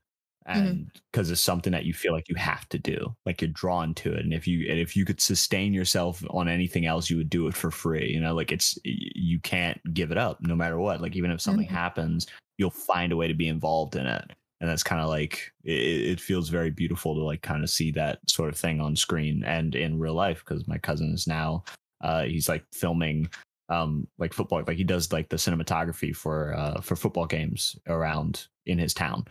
and 0.46 0.90
because 1.12 1.30
it's 1.30 1.42
something 1.42 1.74
that 1.74 1.84
you 1.86 1.94
feel 1.94 2.14
like 2.14 2.30
you 2.30 2.36
have 2.36 2.68
to 2.70 2.80
do 2.80 3.14
like 3.26 3.42
you're 3.42 3.50
drawn 3.52 3.94
to 3.96 4.14
it 4.14 4.22
and 4.24 4.34
if 4.34 4.48
you 4.48 4.70
and 4.70 4.80
if 4.80 4.96
you 4.96 5.04
could 5.06 5.20
sustain 5.22 5.74
yourself 5.74 6.24
on 6.30 6.48
anything 6.48 6.86
else 6.86 7.10
you 7.10 7.18
would 7.18 7.30
do 7.30 7.48
it 7.48 7.54
for 7.56 7.70
free 7.72 8.10
you 8.10 8.20
know 8.22 8.34
like 8.34 8.52
it's 8.52 8.80
you 8.86 9.40
can't 9.42 9.80
give 9.94 10.12
it 10.12 10.18
up 10.18 10.40
no 10.42 10.56
matter 10.56 10.80
what 10.80 11.02
like 11.02 11.16
even 11.18 11.32
if 11.32 11.42
something 11.42 11.68
Mhm. 11.68 11.72
happens 11.72 12.28
you'll 12.58 12.72
find 12.72 13.12
a 13.12 13.18
way 13.18 13.28
to 13.28 13.34
be 13.34 13.50
involved 13.50 13.96
in 13.98 14.08
it 14.08 14.32
and 14.60 14.70
that's 14.70 14.84
kind 14.84 15.02
of 15.02 15.10
like 15.10 15.52
it, 15.64 15.72
it 16.12 16.20
feels 16.22 16.50
very 16.50 16.70
beautiful 16.72 17.14
to 17.16 17.22
like 17.22 17.42
kind 17.42 17.64
of 17.64 17.70
see 17.70 17.92
that 17.92 18.20
sort 18.28 18.50
of 18.50 18.58
thing 18.58 18.82
on 18.82 18.96
screen 18.96 19.44
and 19.44 19.76
in 19.76 20.00
real 20.00 20.14
life 20.16 20.44
because 20.46 20.68
my 20.68 20.78
cousin 20.78 21.14
is 21.14 21.28
now 21.28 21.64
uh 22.04 22.24
he's 22.24 22.50
like 22.50 22.64
filming 22.74 23.30
um 23.70 24.08
like 24.18 24.34
football 24.34 24.64
like 24.66 24.78
he 24.78 24.84
does 24.84 25.12
like 25.12 25.30
the 25.30 25.36
cinematography 25.36 26.16
for 26.16 26.54
uh 26.56 26.80
for 26.82 26.96
football 26.96 27.26
games 27.26 27.78
around 27.88 28.48
in 28.66 28.78
his 28.80 28.94
town 28.94 29.26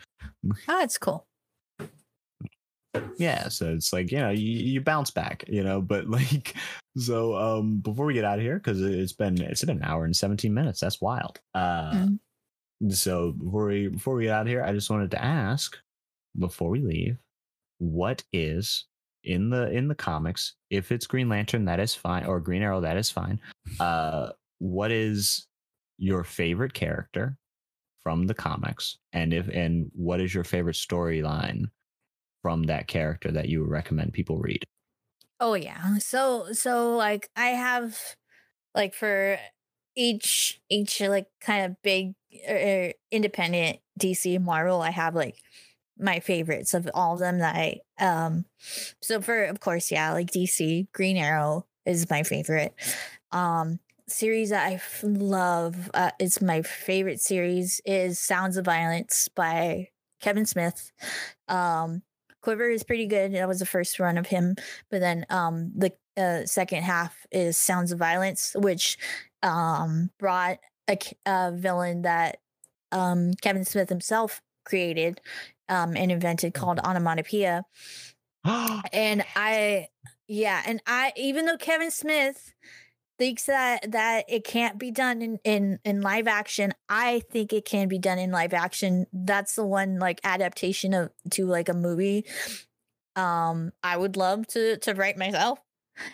Oh, 0.69 0.79
that's 0.81 0.99
cool. 0.99 1.27
yeah 3.19 3.49
so 3.49 3.73
it's 3.73 3.93
like 3.93 4.11
you 4.11 4.19
know 4.19 4.31
you, 4.31 4.47
you 4.53 4.81
bounce 4.81 5.11
back 5.11 5.45
you 5.49 5.63
know 5.63 5.81
but 5.81 6.09
like 6.11 6.55
so 6.97 7.37
um 7.37 7.79
before 7.79 8.07
we 8.07 8.15
get 8.15 8.25
out 8.25 8.39
of 8.39 8.45
here 8.45 8.57
because 8.57 8.81
it's 8.81 9.13
been 9.13 9.41
it's 9.43 9.65
been 9.65 9.77
an 9.79 9.83
hour 9.85 10.05
and 10.05 10.17
17 10.17 10.53
minutes 10.53 10.81
that's 10.81 11.01
wild 11.01 11.39
uh 11.55 11.93
Mhm. 11.93 12.19
So 12.91 13.33
before 13.33 13.67
we 13.67 13.89
before 13.89 14.15
we 14.15 14.25
get 14.25 14.35
out 14.35 14.43
of 14.43 14.49
here 14.49 14.63
i 14.63 14.73
just 14.73 14.91
wanted 14.91 15.11
to 15.11 15.23
ask 15.23 15.79
before 16.39 16.71
we 16.71 16.81
leave 16.81 17.17
what 17.79 18.23
is 18.33 18.87
in 19.25 19.51
the 19.51 19.71
in 19.71 19.89
the 19.89 19.95
comics 19.95 20.55
if 20.71 20.93
it's 20.93 21.07
green 21.07 21.29
lantern 21.29 21.65
that 21.65 21.81
is 21.81 21.95
fine 21.95 22.25
or 22.25 22.41
green 22.41 22.63
arrow 22.63 22.81
that 22.81 22.97
is 22.97 23.11
fine 23.11 23.41
uh 23.81 24.31
what 24.59 24.91
is 24.91 25.47
your 25.99 26.23
favorite 26.23 26.75
character 26.75 27.37
from 28.03 28.27
the 28.27 28.35
comics 28.35 28.99
and 29.13 29.33
if 29.33 29.49
and 29.49 29.91
what 29.95 30.21
is 30.21 30.35
your 30.35 30.45
favorite 30.45 30.77
storyline 30.77 31.65
from 32.43 32.63
that 32.65 32.87
character 32.87 33.33
that 33.33 33.49
you 33.49 33.61
would 33.61 33.71
recommend 33.71 34.13
people 34.13 34.39
read 34.39 34.63
Oh 35.41 35.55
yeah. 35.55 35.99
So 35.99 36.53
so 36.53 36.97
like 36.97 37.29
I 37.37 37.49
have 37.49 37.99
like 38.75 38.95
for 38.95 39.39
each 39.97 40.61
each 40.69 41.01
like 41.01 41.27
kind 41.41 41.67
of 41.67 41.83
big 41.83 42.15
uh, 42.49 42.93
independent 43.11 43.79
DC 43.99 44.41
Marvel, 44.41 44.83
I 44.83 44.91
have 44.91 45.15
like 45.15 45.37
my 45.99 46.21
favorites 46.21 46.75
of 46.75 46.89
all 46.95 47.15
of 47.15 47.21
them 47.21 47.39
that 47.39 47.57
I 47.57 47.81
um 47.99 48.45
so 49.01 49.21
for 49.21 49.45
of 49.45 49.61
course 49.61 49.91
yeah 49.91 50.13
like 50.13 50.31
DC 50.31 50.89
Green 50.93 51.17
Arrow 51.17 51.67
is 51.87 52.09
my 52.11 52.23
favorite. 52.23 52.75
Um 53.33 53.81
series 54.09 54.51
that 54.51 54.67
I 54.67 54.81
love 55.03 55.91
uh, 55.95 56.11
it's 56.21 56.41
my 56.41 56.63
favorite 56.63 57.21
series 57.21 57.81
is 57.85 58.19
Sounds 58.19 58.57
of 58.57 58.65
Violence 58.65 59.29
by 59.35 59.89
Kevin 60.21 60.47
Smith. 60.47 60.93
Um 61.49 62.03
Quiver 62.43 62.71
is 62.71 62.85
pretty 62.85 63.07
good 63.07 63.35
that 63.35 63.49
was 63.49 63.59
the 63.59 63.67
first 63.67 63.99
run 63.99 64.19
of 64.19 64.27
him 64.27 64.55
but 64.91 65.01
then 65.01 65.27
um 65.31 65.73
the 65.75 65.93
uh, 66.17 66.47
second 66.47 66.83
half 66.83 67.27
is 67.33 67.57
Sounds 67.57 67.91
of 67.93 67.99
Violence 67.99 68.55
which 68.59 68.99
um 69.43 70.11
brought 70.19 70.59
a 70.89 71.53
villain 71.55 72.03
that 72.03 72.39
um 72.93 73.33
Kevin 73.43 73.65
Smith 73.65 73.89
himself 73.89 74.41
created 74.65 75.21
um 75.69 75.97
and 75.97 76.13
invented 76.13 76.55
called 76.55 76.79
onomatopoeia. 76.81 77.65
And 78.93 79.25
I 79.35 79.89
yeah 80.29 80.63
and 80.67 80.81
I 80.87 81.13
even 81.17 81.47
though 81.47 81.57
Kevin 81.57 81.91
Smith 81.91 82.53
thinks 83.19 83.47
that 83.47 83.91
that 83.93 84.25
it 84.29 84.45
can't 84.45 84.79
be 84.79 84.91
done 84.91 85.23
in 85.23 85.39
in 85.45 85.79
in 85.85 86.01
live 86.03 86.29
action 86.29 86.73
I 86.89 87.23
think 87.31 87.53
it 87.53 87.65
can 87.65 87.89
be 87.89 87.99
done 87.99 88.19
in 88.19 88.31
live 88.31 88.55
action. 88.55 89.07
That's 89.13 89.55
the 89.55 89.67
one 89.67 89.99
like 89.99 90.21
adaptation 90.25 90.95
of 90.95 91.11
to 91.33 91.47
like 91.47 91.69
a 91.69 91.75
movie 91.75 92.27
um 93.17 93.73
I 93.83 93.97
would 93.97 94.17
love 94.17 94.47
to 94.49 94.77
to 94.79 94.95
write 94.95 95.17
myself 95.19 95.59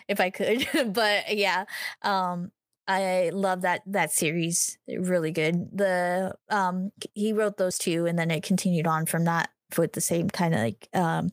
if 0.07 0.19
I 0.19 0.29
could 0.29 0.67
but 0.93 1.35
yeah 1.35 1.65
um 2.01 2.51
I 2.87 3.31
love 3.33 3.61
that 3.61 3.81
that 3.87 4.11
series 4.11 4.77
really 4.87 5.31
good. 5.31 5.77
The 5.77 6.35
um 6.49 6.91
he 7.13 7.33
wrote 7.33 7.57
those 7.57 7.77
two 7.77 8.05
and 8.05 8.17
then 8.19 8.31
it 8.31 8.43
continued 8.43 8.87
on 8.87 9.05
from 9.05 9.25
that 9.25 9.49
with 9.77 9.93
the 9.93 10.01
same 10.01 10.29
kind 10.29 10.53
of 10.53 10.59
like 10.59 10.87
um 10.93 11.31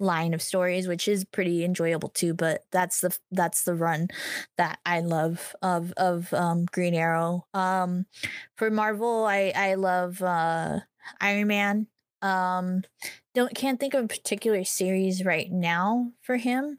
line 0.00 0.34
of 0.34 0.42
stories 0.42 0.88
which 0.88 1.06
is 1.06 1.24
pretty 1.24 1.64
enjoyable 1.64 2.08
too 2.08 2.34
but 2.34 2.64
that's 2.72 3.00
the 3.02 3.16
that's 3.30 3.62
the 3.62 3.74
run 3.74 4.08
that 4.56 4.80
i 4.84 4.98
love 5.00 5.54
of 5.62 5.92
of 5.96 6.32
um 6.34 6.66
green 6.72 6.94
arrow. 6.94 7.46
Um 7.54 8.06
for 8.56 8.70
marvel 8.70 9.24
i 9.26 9.52
i 9.54 9.74
love 9.74 10.22
uh 10.22 10.80
iron 11.20 11.46
man. 11.46 11.86
Um 12.22 12.82
don't 13.34 13.54
can't 13.54 13.78
think 13.78 13.94
of 13.94 14.04
a 14.04 14.08
particular 14.08 14.64
series 14.64 15.24
right 15.24 15.50
now 15.50 16.12
for 16.22 16.36
him. 16.36 16.78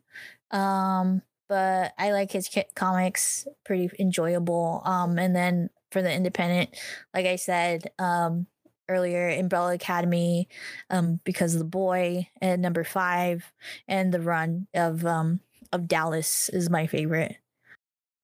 Um 0.52 1.22
but 1.50 1.94
i 1.98 2.12
like 2.14 2.32
his 2.32 2.50
comics 2.76 3.48
pretty 3.66 3.90
enjoyable 4.00 4.82
um 4.86 5.20
and 5.20 5.36
then 5.36 5.70
for 5.92 6.02
the 6.02 6.14
independent 6.14 6.70
like 7.14 7.26
i 7.26 7.36
said 7.36 7.92
um 8.00 8.48
earlier 8.90 9.30
umbrella 9.30 9.74
academy 9.74 10.48
um 10.90 11.20
because 11.26 11.54
of 11.56 11.60
the 11.60 11.66
boy 11.66 12.28
and 12.42 12.62
number 12.62 12.84
five 12.84 13.52
and 13.88 14.14
the 14.14 14.22
run 14.22 14.68
of 14.74 15.06
um 15.06 15.42
of 15.74 15.88
dallas 15.88 16.50
is 16.50 16.70
my 16.70 16.88
favorite 16.88 17.38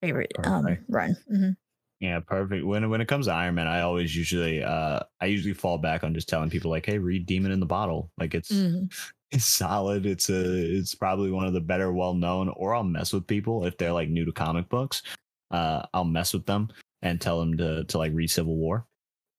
favorite 0.01 0.33
um 0.43 0.77
run 0.89 1.17
Mhm. 1.31 1.57
Yeah, 1.99 2.19
perfect. 2.19 2.65
When 2.65 2.89
when 2.89 3.01
it 3.01 3.07
comes 3.07 3.27
to 3.27 3.31
Iron 3.33 3.55
Man, 3.55 3.67
I 3.67 3.81
always 3.81 4.15
usually 4.15 4.61
uh 4.63 4.99
I 5.21 5.25
usually 5.27 5.53
fall 5.53 5.77
back 5.77 6.03
on 6.03 6.13
just 6.13 6.27
telling 6.27 6.49
people 6.49 6.69
like, 6.69 6.85
hey, 6.85 6.97
read 6.99 7.25
Demon 7.25 7.51
in 7.51 7.59
the 7.59 7.65
Bottle. 7.65 8.11
Like 8.17 8.33
it's 8.35 8.51
Mhm. 8.51 8.89
It's 9.35 9.45
solid. 9.45 10.05
It's 10.05 10.29
a 10.29 10.77
it's 10.77 10.95
probably 10.95 11.31
one 11.31 11.45
of 11.45 11.53
the 11.53 11.61
better 11.61 11.91
well 11.91 12.13
known. 12.13 12.49
Or 12.49 12.73
I'll 12.73 12.83
mess 12.83 13.13
with 13.13 13.27
people 13.27 13.65
if 13.65 13.77
they're 13.77 13.91
like 13.91 14.09
new 14.09 14.25
to 14.25 14.31
comic 14.31 14.69
books. 14.69 15.03
Uh, 15.51 15.83
I'll 15.93 16.05
mess 16.05 16.33
with 16.33 16.45
them 16.45 16.69
and 17.01 17.21
tell 17.21 17.39
them 17.39 17.57
to 17.57 17.83
to 17.85 17.97
like 17.97 18.13
read 18.13 18.31
Civil 18.31 18.55
War 18.55 18.85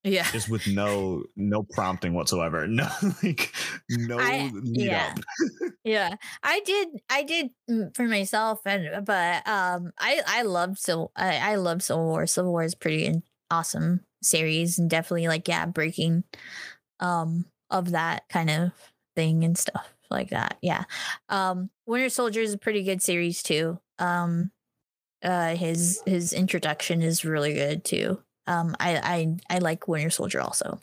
yeah 0.06 0.30
just 0.30 0.48
with 0.48 0.66
no 0.68 1.24
no 1.36 1.64
prompting 1.72 2.14
whatsoever. 2.14 2.66
No 2.76 2.88
like 3.22 3.52
no 3.90 4.18
I- 4.18 4.50
lead 4.52 4.86
yeah. 4.86 5.14
up. 5.16 5.72
yeah 5.84 6.14
i 6.42 6.60
did 6.64 6.88
i 7.10 7.22
did 7.22 7.50
mm, 7.70 7.94
for 7.94 8.04
myself 8.04 8.60
and 8.66 9.04
but 9.04 9.46
um 9.46 9.92
i 9.98 10.20
i 10.26 10.42
love 10.42 10.78
civil 10.78 11.12
i 11.16 11.36
i 11.52 11.54
love 11.56 11.82
civil 11.82 12.04
war 12.04 12.26
civil 12.26 12.52
war 12.52 12.64
is 12.64 12.74
pretty 12.74 13.22
awesome 13.50 14.00
series 14.22 14.78
and 14.78 14.90
definitely 14.90 15.28
like 15.28 15.46
yeah 15.48 15.66
breaking 15.66 16.24
um 17.00 17.44
of 17.70 17.92
that 17.92 18.24
kind 18.28 18.50
of 18.50 18.72
thing 19.16 19.44
and 19.44 19.58
stuff 19.58 19.92
like 20.10 20.30
that 20.30 20.58
yeah 20.62 20.84
um 21.30 21.70
winter 21.86 22.08
soldier 22.08 22.40
is 22.40 22.54
a 22.54 22.58
pretty 22.58 22.84
good 22.84 23.02
series 23.02 23.42
too 23.42 23.80
um 23.98 24.52
uh 25.24 25.56
his 25.56 26.02
his 26.06 26.32
introduction 26.32 27.02
is 27.02 27.24
really 27.24 27.54
good 27.54 27.84
too 27.84 28.22
um 28.46 28.76
i 28.78 28.96
i 29.50 29.56
i 29.56 29.58
like 29.58 29.88
winter 29.88 30.10
soldier 30.10 30.40
also 30.40 30.80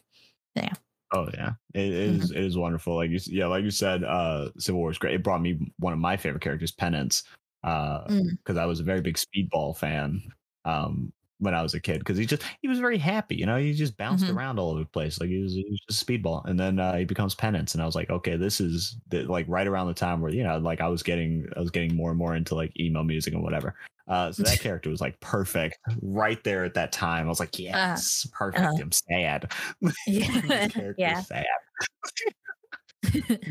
Yeah. 0.56 0.74
Oh 1.16 1.30
yeah, 1.34 1.52
it 1.76 1.94
is. 1.94 2.32
It 2.32 2.44
is 2.44 2.58
wonderful. 2.58 2.96
Like 2.96 3.12
you, 3.12 3.20
yeah, 3.28 3.46
like 3.46 3.64
you 3.64 3.70
said, 3.70 4.04
uh, 4.04 4.50
Civil 4.58 4.82
War 4.82 4.90
is 4.90 4.98
great. 4.98 5.14
It 5.14 5.24
brought 5.24 5.42
me 5.42 5.72
one 5.78 5.94
of 5.94 6.00
my 6.00 6.18
favorite 6.18 6.42
characters, 6.42 6.72
Penance, 6.72 7.24
uh 7.64 8.06
because 8.08 8.58
Mm. 8.58 8.62
I 8.62 8.66
was 8.66 8.80
a 8.80 8.84
very 8.84 9.02
big 9.02 9.18
Speedball 9.18 9.78
fan 9.78 10.22
um, 10.66 11.14
when 11.40 11.54
I 11.56 11.62
was 11.62 11.74
a 11.74 11.80
kid. 11.80 12.00
Because 12.00 12.18
he 12.18 12.26
just 12.26 12.44
he 12.62 12.68
was 12.68 12.80
very 12.80 12.98
happy, 12.98 13.36
you 13.36 13.46
know. 13.46 13.58
He 13.58 13.74
just 13.74 13.98
bounced 13.98 14.26
Mhm. 14.26 14.36
around 14.36 14.60
all 14.60 14.72
over 14.72 14.80
the 14.80 14.86
place, 14.86 15.20
like 15.20 15.30
he 15.30 15.42
was, 15.42 15.54
he 15.54 15.66
was 15.70 15.80
just 15.90 16.06
Speedball. 16.06 16.46
And 16.46 16.60
then 16.60 16.80
uh, 16.80 16.96
he 16.98 17.06
becomes 17.06 17.36
Penance, 17.36 17.74
and 17.74 17.84
I 17.84 17.86
was 17.86 17.96
like, 17.96 18.10
okay, 18.10 18.36
this 18.38 18.60
is 18.62 18.98
the, 19.10 19.24
like 19.24 19.46
right 19.48 19.68
around 19.68 19.88
the 19.88 19.94
time 19.94 20.22
where 20.22 20.32
you 20.32 20.44
know, 20.44 20.58
like 20.58 20.82
I 20.82 20.88
was 20.88 21.04
getting 21.04 21.48
I 21.56 21.60
was 21.60 21.72
getting 21.72 21.96
more 21.96 22.10
and 22.10 22.18
more 22.20 22.36
into 22.36 22.56
like 22.56 22.78
emo 22.80 23.04
music 23.04 23.34
and 23.34 23.44
whatever. 23.44 23.76
Uh, 24.08 24.32
so 24.32 24.44
that 24.44 24.60
character 24.62 24.90
was 24.90 25.00
like 25.02 25.20
perfect 25.22 25.78
right 26.02 26.44
there 26.44 26.66
at 26.66 26.74
that 26.74 26.92
time. 26.92 27.26
I 27.26 27.30
was 27.30 27.40
like, 27.40 27.58
yes, 27.58 28.28
perfect. 28.34 28.64
uh-huh. 28.64 28.82
I'm 28.82 28.92
sad. 28.92 29.52
Yeah. 30.08 30.68
Yeah. 30.98 31.22
sad 31.22 31.46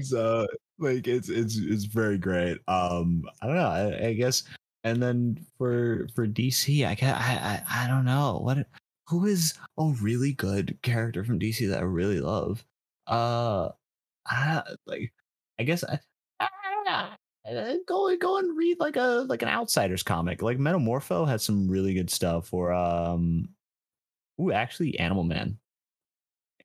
so 0.02 0.46
like 0.78 1.06
it's 1.06 1.28
it's 1.28 1.56
it's 1.58 1.84
very 1.84 2.16
great 2.16 2.58
um 2.68 3.22
i 3.42 3.46
don't 3.46 3.56
know 3.56 3.68
I, 3.68 4.06
I 4.08 4.12
guess 4.14 4.44
and 4.84 5.02
then 5.02 5.38
for 5.58 6.08
for 6.14 6.26
dc 6.26 6.86
i 6.86 6.94
guess 6.94 7.16
I, 7.16 7.62
I 7.68 7.84
i 7.84 7.88
don't 7.88 8.04
know 8.04 8.40
what 8.42 8.66
who 9.08 9.26
is 9.26 9.54
a 9.78 9.92
really 10.00 10.32
good 10.32 10.78
character 10.82 11.24
from 11.24 11.38
dc 11.38 11.68
that 11.68 11.78
i 11.78 11.82
really 11.82 12.20
love 12.20 12.64
uh 13.06 13.68
i 14.26 14.62
like 14.86 15.12
i 15.58 15.62
guess 15.62 15.84
i, 15.84 15.98
I 16.40 16.48
Uh, 17.44 17.74
go 17.88 18.16
go 18.18 18.38
and 18.38 18.56
read 18.56 18.78
like 18.78 18.94
a 18.94 19.26
like 19.28 19.42
an 19.42 19.48
outsiders 19.48 20.04
comic 20.04 20.42
like 20.42 20.58
metamorpho 20.58 21.26
has 21.26 21.42
some 21.42 21.66
really 21.66 21.92
good 21.92 22.08
stuff 22.08 22.54
or 22.54 22.72
um 22.72 23.48
ooh 24.40 24.52
actually 24.52 24.96
animal 25.00 25.24
man 25.24 25.58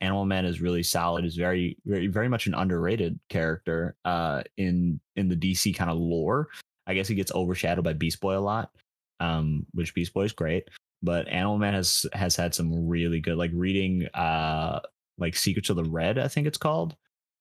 Animal 0.02 0.26
Man 0.26 0.46
is 0.46 0.62
really 0.62 0.84
solid. 0.84 1.26
is 1.26 1.36
very, 1.36 1.78
very, 1.86 2.08
very 2.08 2.30
much 2.30 2.48
an 2.48 2.54
underrated 2.54 3.20
character 3.30 3.96
uh, 4.06 4.44
in 4.58 5.00
in 5.16 5.28
the 5.28 5.36
DC 5.36 5.76
kind 5.76 5.90
of 5.90 5.98
lore. 5.98 6.50
I 6.88 6.94
guess 6.96 7.08
he 7.08 7.16
gets 7.16 7.34
overshadowed 7.34 7.84
by 7.84 7.94
Beast 7.94 8.20
Boy 8.22 8.38
a 8.38 8.40
lot, 8.40 8.72
um, 9.20 9.66
which 9.74 9.94
Beast 9.94 10.14
Boy 10.14 10.24
is 10.24 10.32
great. 10.32 10.70
But 11.04 11.28
Animal 11.28 11.58
Man 11.60 11.74
has 11.74 12.06
has 12.14 12.36
had 12.36 12.56
some 12.56 12.88
really 12.88 13.20
good, 13.20 13.38
like 13.38 13.52
reading, 13.54 14.08
uh, 14.14 14.80
like 15.20 15.36
Secrets 15.36 15.70
of 15.70 15.76
the 15.76 15.84
Red, 15.84 16.18
I 16.18 16.28
think 16.28 16.48
it's 16.48 16.58
called. 16.58 16.96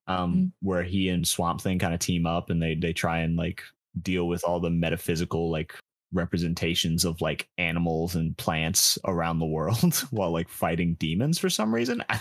um, 0.07 0.33
mm-hmm. 0.33 0.47
where 0.69 0.83
he 0.83 1.09
and 1.09 1.27
Swamp 1.27 1.61
Thing 1.61 1.79
kind 1.79 1.95
of 1.95 2.01
team 2.01 2.27
up 2.27 2.51
and 2.51 2.63
they 2.63 2.75
they 2.75 2.93
try 2.93 3.19
and 3.21 3.37
like 3.37 3.63
deal 4.01 4.29
with 4.29 4.45
all 4.45 4.61
the 4.61 4.71
metaphysical 4.71 5.51
like 5.51 5.75
representations 6.13 7.05
of 7.05 7.21
like 7.21 7.49
animals 7.59 8.15
and 8.15 8.37
plants 8.37 8.99
around 9.07 9.39
the 9.39 9.47
world 9.47 9.95
while 10.11 10.31
like 10.31 10.49
fighting 10.49 10.95
demons 10.95 11.39
for 11.39 11.51
some 11.51 11.75
reason. 11.75 12.03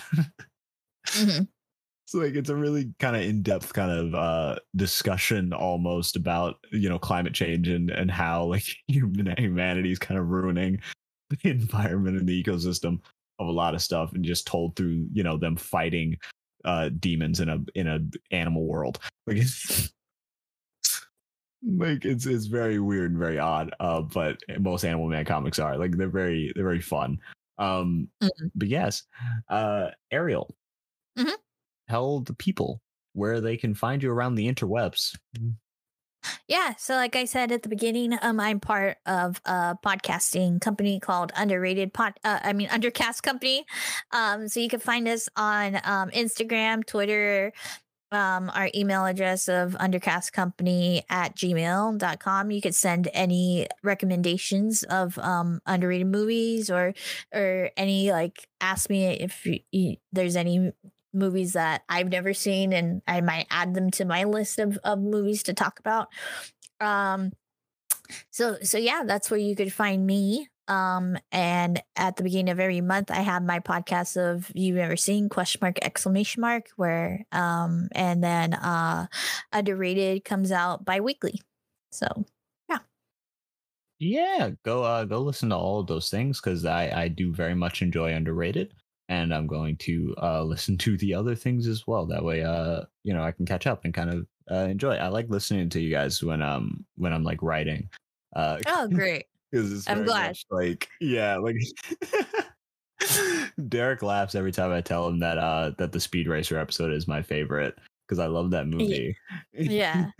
mm-hmm. 1.07 1.43
So 2.07 2.19
like 2.19 2.35
it's 2.35 2.49
a 2.49 2.55
really 2.55 2.93
kind 2.99 3.15
of 3.15 3.23
in-depth 3.23 3.73
kind 3.73 3.91
of 3.91 4.15
uh 4.15 4.55
discussion 4.75 5.53
almost 5.53 6.15
about 6.15 6.57
you 6.71 6.87
know 6.87 6.99
climate 6.99 7.33
change 7.33 7.67
and 7.67 7.89
and 7.89 8.11
how 8.11 8.45
like 8.45 8.65
human 8.87 9.33
humanity 9.37 9.91
is 9.91 9.99
kind 9.99 10.19
of 10.19 10.27
ruining 10.27 10.81
the 11.29 11.37
environment 11.49 12.17
and 12.17 12.27
the 12.27 12.43
ecosystem 12.43 12.99
of 13.39 13.47
a 13.47 13.51
lot 13.51 13.75
of 13.75 13.81
stuff 13.81 14.13
and 14.13 14.23
just 14.23 14.47
told 14.47 14.75
through 14.75 15.07
you 15.11 15.23
know 15.23 15.37
them 15.37 15.55
fighting 15.55 16.15
uh 16.63 16.89
demons 16.99 17.39
in 17.39 17.49
a 17.49 17.59
in 17.73 17.87
a 17.87 17.99
animal 18.31 18.65
world 18.65 18.99
like 19.27 19.37
it's 19.37 19.91
like 21.67 22.05
it's 22.05 22.27
it's 22.27 22.45
very 22.45 22.79
weird 22.79 23.11
and 23.11 23.19
very 23.19 23.39
odd 23.39 23.73
uh 23.79 24.01
but 24.01 24.37
most 24.59 24.85
animal 24.85 25.07
man 25.07 25.25
comics 25.25 25.57
are 25.57 25.77
like 25.77 25.97
they're 25.97 26.07
very 26.07 26.51
they're 26.55 26.63
very 26.63 26.81
fun 26.81 27.17
um 27.57 28.07
mm-hmm. 28.21 28.47
but 28.53 28.67
yes 28.67 29.03
uh 29.49 29.89
ariel 30.11 30.55
mm-hmm. 31.17 31.33
Tell 31.89 32.19
the 32.19 32.33
people 32.33 32.81
where 33.13 33.39
they 33.39 33.57
can 33.57 33.73
find 33.73 34.03
you 34.03 34.11
around 34.11 34.35
the 34.35 34.51
interwebs 34.51 35.15
yeah, 36.47 36.75
so 36.77 36.95
like 36.95 37.15
I 37.15 37.25
said 37.25 37.51
at 37.51 37.63
the 37.63 37.69
beginning, 37.69 38.17
um, 38.21 38.39
I'm 38.39 38.59
part 38.59 38.97
of 39.05 39.41
a 39.45 39.77
podcasting 39.85 40.61
company 40.61 40.99
called 40.99 41.31
Underrated 41.35 41.93
Pod. 41.93 42.13
Uh, 42.23 42.39
I 42.41 42.53
mean 42.53 42.67
Undercast 42.69 43.23
Company. 43.23 43.65
Um, 44.11 44.47
so 44.47 44.59
you 44.59 44.69
can 44.69 44.79
find 44.79 45.07
us 45.07 45.29
on 45.35 45.75
um, 45.83 46.09
Instagram, 46.11 46.85
Twitter, 46.85 47.53
um, 48.11 48.51
our 48.53 48.69
email 48.75 49.05
address 49.05 49.47
of 49.47 49.73
undercastcompany 49.73 51.03
at 51.09 51.35
gmail.com. 51.35 52.51
You 52.51 52.61
could 52.61 52.75
send 52.75 53.09
any 53.13 53.67
recommendations 53.83 54.83
of 54.83 55.17
um, 55.19 55.59
underrated 55.65 56.07
movies 56.07 56.69
or 56.69 56.93
or 57.33 57.71
any 57.75 58.11
like 58.11 58.47
ask 58.61 58.89
me 58.89 59.05
if 59.05 59.45
you, 59.45 59.59
you, 59.71 59.95
there's 60.11 60.35
any 60.35 60.71
movies 61.15 61.53
that 61.53 61.83
I've 61.89 62.09
never 62.09 62.33
seen 62.33 62.73
and 62.73 63.01
I 63.07 63.21
might 63.21 63.47
add 63.49 63.73
them 63.73 63.89
to 63.91 64.05
my 64.05 64.25
list 64.25 64.59
of, 64.59 64.77
of 64.83 64.99
movies 64.99 65.43
to 65.43 65.53
talk 65.53 65.79
about. 65.79 66.09
Um, 66.79 67.31
so 68.31 68.57
so 68.61 68.77
yeah, 68.77 69.03
that's 69.05 69.31
where 69.31 69.39
you 69.39 69.55
could 69.55 69.73
find 69.73 70.05
me. 70.05 70.47
Um, 70.67 71.17
and 71.31 71.81
at 71.95 72.15
the 72.15 72.23
beginning 72.23 72.51
of 72.51 72.59
every 72.59 72.81
month, 72.81 73.11
I 73.11 73.21
have 73.21 73.43
my 73.43 73.59
podcast 73.59 74.17
of 74.17 74.51
you've 74.55 74.77
ever 74.77 74.97
seen 74.97 75.29
question 75.29 75.59
mark 75.61 75.77
exclamation 75.83 76.41
mark 76.41 76.69
where 76.75 77.25
um, 77.31 77.87
and 77.93 78.23
then 78.23 78.53
uh, 78.53 79.07
underrated 79.51 80.25
comes 80.25 80.51
out 80.51 80.83
bi-weekly. 80.83 81.39
So 81.91 82.25
yeah, 82.67 82.79
yeah, 83.99 84.51
go 84.63 84.83
uh, 84.83 85.05
go 85.05 85.19
listen 85.21 85.49
to 85.49 85.55
all 85.55 85.79
of 85.79 85.87
those 85.87 86.09
things 86.09 86.41
because 86.41 86.65
I 86.65 86.89
I 87.03 87.07
do 87.09 87.31
very 87.31 87.55
much 87.55 87.81
enjoy 87.81 88.13
underrated. 88.13 88.73
And 89.07 89.33
I'm 89.33 89.47
going 89.47 89.77
to 89.77 90.15
uh, 90.21 90.43
listen 90.43 90.77
to 90.79 90.97
the 90.97 91.13
other 91.13 91.35
things 91.35 91.67
as 91.67 91.85
well. 91.85 92.05
That 92.05 92.23
way, 92.23 92.43
uh, 92.43 92.81
you 93.03 93.13
know, 93.13 93.23
I 93.23 93.31
can 93.31 93.45
catch 93.45 93.67
up 93.67 93.85
and 93.85 93.93
kind 93.93 94.09
of 94.09 94.27
uh, 94.49 94.67
enjoy. 94.67 94.95
It. 94.95 94.99
I 94.99 95.09
like 95.09 95.29
listening 95.29 95.69
to 95.69 95.79
you 95.79 95.91
guys 95.91 96.23
when 96.23 96.41
um 96.41 96.85
when 96.97 97.13
I'm 97.13 97.23
like 97.23 97.41
writing. 97.41 97.89
Uh, 98.35 98.57
oh, 98.67 98.87
great! 98.91 99.25
I'm 99.87 100.03
glad. 100.03 100.37
like 100.49 100.89
yeah, 100.99 101.37
like 101.37 101.55
Derek 103.69 104.01
laughs 104.01 104.35
every 104.35 104.51
time 104.51 104.71
I 104.71 104.81
tell 104.81 105.07
him 105.07 105.19
that 105.19 105.37
uh 105.37 105.71
that 105.77 105.91
the 105.91 105.99
Speed 105.99 106.27
Racer 106.27 106.57
episode 106.57 106.91
is 106.91 107.07
my 107.07 107.21
favorite 107.21 107.77
because 108.07 108.19
I 108.19 108.27
love 108.27 108.51
that 108.51 108.67
movie. 108.67 109.15
Yeah. 109.53 110.09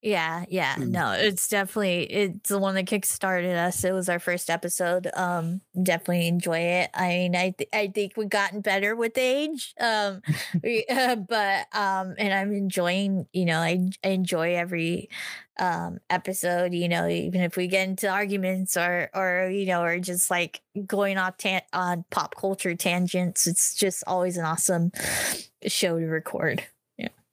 Yeah, 0.00 0.44
yeah. 0.48 0.76
Mm. 0.76 0.90
No, 0.90 1.10
it's 1.10 1.48
definitely 1.48 2.04
it's 2.04 2.48
the 2.50 2.58
one 2.58 2.76
that 2.76 2.86
kickstarted 2.86 3.56
us. 3.56 3.82
It 3.82 3.90
was 3.92 4.08
our 4.08 4.20
first 4.20 4.48
episode. 4.48 5.08
Um 5.14 5.60
definitely 5.82 6.28
enjoy 6.28 6.58
it. 6.58 6.90
I 6.94 7.08
mean, 7.08 7.34
I 7.36 7.50
th- 7.50 7.68
I 7.72 7.88
think 7.88 8.12
we've 8.16 8.28
gotten 8.28 8.60
better 8.60 8.94
with 8.94 9.18
age. 9.18 9.74
Um 9.80 10.22
we, 10.62 10.84
uh, 10.88 11.16
but 11.28 11.66
um 11.74 12.14
and 12.16 12.32
I'm 12.32 12.52
enjoying, 12.52 13.26
you 13.32 13.44
know, 13.44 13.58
I, 13.58 13.88
I 14.04 14.08
enjoy 14.10 14.54
every 14.54 15.08
um 15.58 15.98
episode, 16.10 16.74
you 16.74 16.88
know, 16.88 17.08
even 17.08 17.40
if 17.40 17.56
we 17.56 17.66
get 17.66 17.88
into 17.88 18.08
arguments 18.08 18.76
or 18.76 19.10
or 19.14 19.50
you 19.50 19.66
know, 19.66 19.82
or 19.82 19.98
just 19.98 20.30
like 20.30 20.60
going 20.86 21.18
off 21.18 21.38
tan- 21.38 21.62
on 21.72 22.04
pop 22.12 22.36
culture 22.36 22.76
tangents, 22.76 23.48
it's 23.48 23.74
just 23.74 24.04
always 24.06 24.36
an 24.36 24.44
awesome 24.44 24.92
show 25.66 25.98
to 25.98 26.06
record 26.06 26.64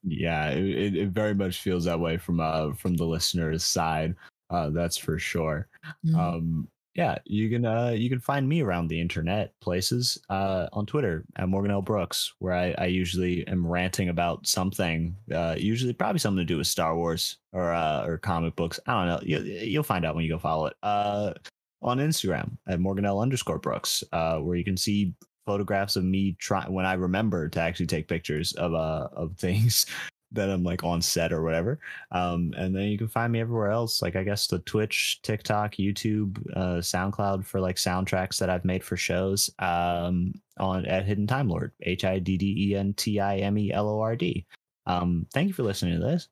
yeah 0.06 0.50
it, 0.50 0.96
it 0.96 1.10
very 1.10 1.34
much 1.34 1.60
feels 1.62 1.86
that 1.86 2.00
way 2.00 2.18
from 2.18 2.40
uh 2.40 2.72
from 2.74 2.96
the 2.96 3.06
listener's 3.06 3.64
side 3.64 4.16
uh 4.52 4.70
that's 4.70 4.98
for 4.98 5.18
sure. 5.18 5.68
Mm-hmm. 6.06 6.16
um 6.20 6.68
yeah 6.94 7.18
you 7.26 7.50
can 7.50 7.66
uh 7.66 7.90
you 7.90 8.10
can 8.10 8.20
find 8.20 8.48
me 8.48 8.62
around 8.62 8.88
the 8.88 9.00
internet 9.02 9.52
places 9.62 10.18
uh 10.30 10.68
on 10.72 10.86
twitter 10.86 11.26
at 11.36 11.50
morgan 11.50 11.72
l. 11.72 11.82
Brooks 11.82 12.34
where 12.40 12.54
i 12.54 12.74
i 12.78 12.86
usually 12.86 13.46
am 13.48 13.66
ranting 13.66 14.10
about 14.10 14.48
something 14.48 15.16
uh 15.34 15.56
usually 15.58 15.94
probably 15.94 16.20
something 16.20 16.38
to 16.38 16.46
do 16.46 16.58
with 16.58 16.68
star 16.68 16.96
wars 16.96 17.38
or 17.52 17.74
uh 17.74 18.06
or 18.06 18.18
comic 18.18 18.56
books 18.56 18.80
i 18.88 18.94
don't 18.94 19.08
know 19.08 19.20
you, 19.28 19.40
you'll 19.40 19.84
find 19.84 20.06
out 20.06 20.16
when 20.16 20.24
you 20.24 20.32
go 20.32 20.40
follow 20.40 20.68
it. 20.68 20.76
Uh 20.84 21.34
on 21.82 21.98
instagram 21.98 22.58
at 22.68 22.80
morgan 22.80 23.06
l 23.06 23.20
underscore 23.20 23.60
brooks 23.60 24.04
uh 24.14 24.38
where 24.38 24.56
you 24.56 24.64
can 24.64 24.78
see 24.78 25.14
photographs 25.46 25.96
of 25.96 26.04
me 26.04 26.36
trying 26.40 26.72
when 26.72 26.86
I 26.86 26.94
remember 26.94 27.50
to 27.50 27.60
actually 27.60 27.88
take 27.88 28.08
pictures 28.08 28.54
of 28.54 28.74
uh 28.74 29.10
of 29.14 29.38
things 29.38 29.86
that 30.32 30.50
I'm 30.50 30.64
like 30.64 30.84
on 30.84 31.02
set 31.02 31.32
or 31.32 31.44
whatever. 31.44 31.80
Um, 32.12 32.54
and 32.58 32.76
then 32.76 32.84
you 32.84 32.98
can 32.98 33.08
find 33.08 33.32
me 33.32 33.40
everywhere 33.40 33.72
else, 33.72 34.02
like 34.02 34.16
I 34.16 34.24
guess 34.24 34.48
the 34.48 34.60
Twitch, 34.60 35.22
TikTok, 35.24 35.76
YouTube, 35.76 36.38
uh, 36.56 36.82
SoundCloud 36.82 37.46
for 37.46 37.60
like 37.62 37.78
soundtracks 37.78 38.38
that 38.40 38.50
I've 38.50 38.66
made 38.66 38.84
for 38.84 38.98
shows. 38.98 39.50
Um, 39.60 40.34
on 40.58 40.86
at 40.86 41.06
Hidden 41.06 41.28
Time 41.28 41.50
Lord, 41.50 41.72
H 41.82 42.06
I 42.06 42.20
D 42.20 42.38
D 42.38 42.70
E 42.70 42.76
N 42.76 42.94
T 42.94 43.20
I 43.20 43.38
M 43.38 43.58
E 43.58 43.72
L 43.72 43.90
O 43.90 44.00
R 44.00 44.16
D. 44.16 44.46
Um, 44.86 45.26
thank 45.34 45.48
you 45.48 45.54
for 45.54 45.64
listening 45.64 46.00
to 46.00 46.06
this. 46.06 46.28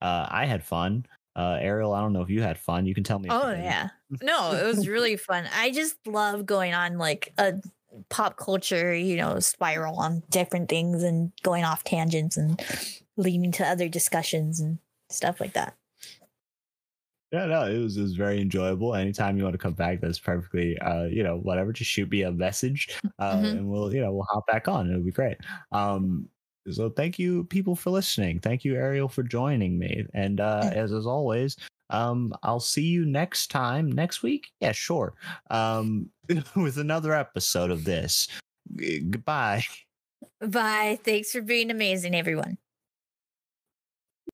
Uh, 0.00 0.26
I 0.28 0.46
had 0.46 0.64
fun. 0.64 1.06
Uh, 1.36 1.58
Ariel, 1.60 1.92
I 1.92 2.00
don't 2.00 2.12
know 2.12 2.22
if 2.22 2.30
you 2.30 2.42
had 2.42 2.58
fun. 2.58 2.86
You 2.86 2.94
can 2.94 3.04
tell 3.04 3.18
me. 3.18 3.28
Oh 3.30 3.50
yeah, 3.50 3.90
no, 4.22 4.52
it 4.52 4.64
was 4.64 4.88
really 4.88 5.16
fun. 5.16 5.44
I 5.54 5.70
just 5.70 5.94
love 6.06 6.46
going 6.46 6.74
on 6.74 6.98
like 6.98 7.32
a 7.38 7.54
pop 8.08 8.36
culture, 8.36 8.94
you 8.94 9.16
know, 9.16 9.38
spiral 9.40 9.98
on 9.98 10.22
different 10.30 10.68
things 10.68 11.02
and 11.02 11.32
going 11.42 11.64
off 11.64 11.84
tangents 11.84 12.36
and 12.36 12.60
leading 13.16 13.52
to 13.52 13.66
other 13.66 13.88
discussions 13.88 14.60
and 14.60 14.78
stuff 15.10 15.40
like 15.40 15.54
that. 15.54 15.74
Yeah, 17.32 17.44
no, 17.44 17.66
it 17.66 17.78
was 17.78 17.96
it 17.96 18.02
was 18.02 18.14
very 18.14 18.40
enjoyable. 18.40 18.94
Anytime 18.94 19.36
you 19.36 19.44
want 19.44 19.52
to 19.52 19.58
come 19.58 19.74
back, 19.74 20.00
that's 20.00 20.18
perfectly 20.18 20.78
uh, 20.78 21.04
you 21.04 21.22
know, 21.22 21.36
whatever, 21.36 21.72
just 21.72 21.90
shoot 21.90 22.10
me 22.10 22.22
a 22.22 22.32
message 22.32 22.98
uh 23.18 23.36
mm-hmm. 23.36 23.44
and 23.44 23.68
we'll, 23.68 23.92
you 23.92 24.00
know, 24.00 24.12
we'll 24.12 24.26
hop 24.30 24.46
back 24.46 24.68
on. 24.68 24.88
It'll 24.88 25.02
be 25.02 25.10
great. 25.10 25.36
Um 25.72 26.28
so 26.70 26.90
thank 26.90 27.18
you 27.18 27.44
people 27.44 27.76
for 27.76 27.90
listening. 27.90 28.40
Thank 28.40 28.64
you 28.64 28.74
Ariel 28.76 29.08
for 29.08 29.22
joining 29.22 29.78
me. 29.78 30.06
And 30.14 30.40
uh 30.40 30.70
as 30.72 30.92
as 30.92 31.06
always, 31.06 31.56
um, 31.90 32.34
I'll 32.42 32.60
see 32.60 32.82
you 32.82 33.04
next 33.04 33.50
time 33.50 33.90
next 33.90 34.22
week. 34.22 34.48
Yeah, 34.60 34.72
sure. 34.72 35.14
Um, 35.50 36.10
with 36.56 36.78
another 36.78 37.14
episode 37.14 37.70
of 37.70 37.84
this. 37.84 38.28
Goodbye. 38.76 39.64
Bye. 40.40 40.98
Thanks 41.04 41.32
for 41.32 41.42
being 41.42 41.70
amazing, 41.70 42.14
everyone. 42.14 42.58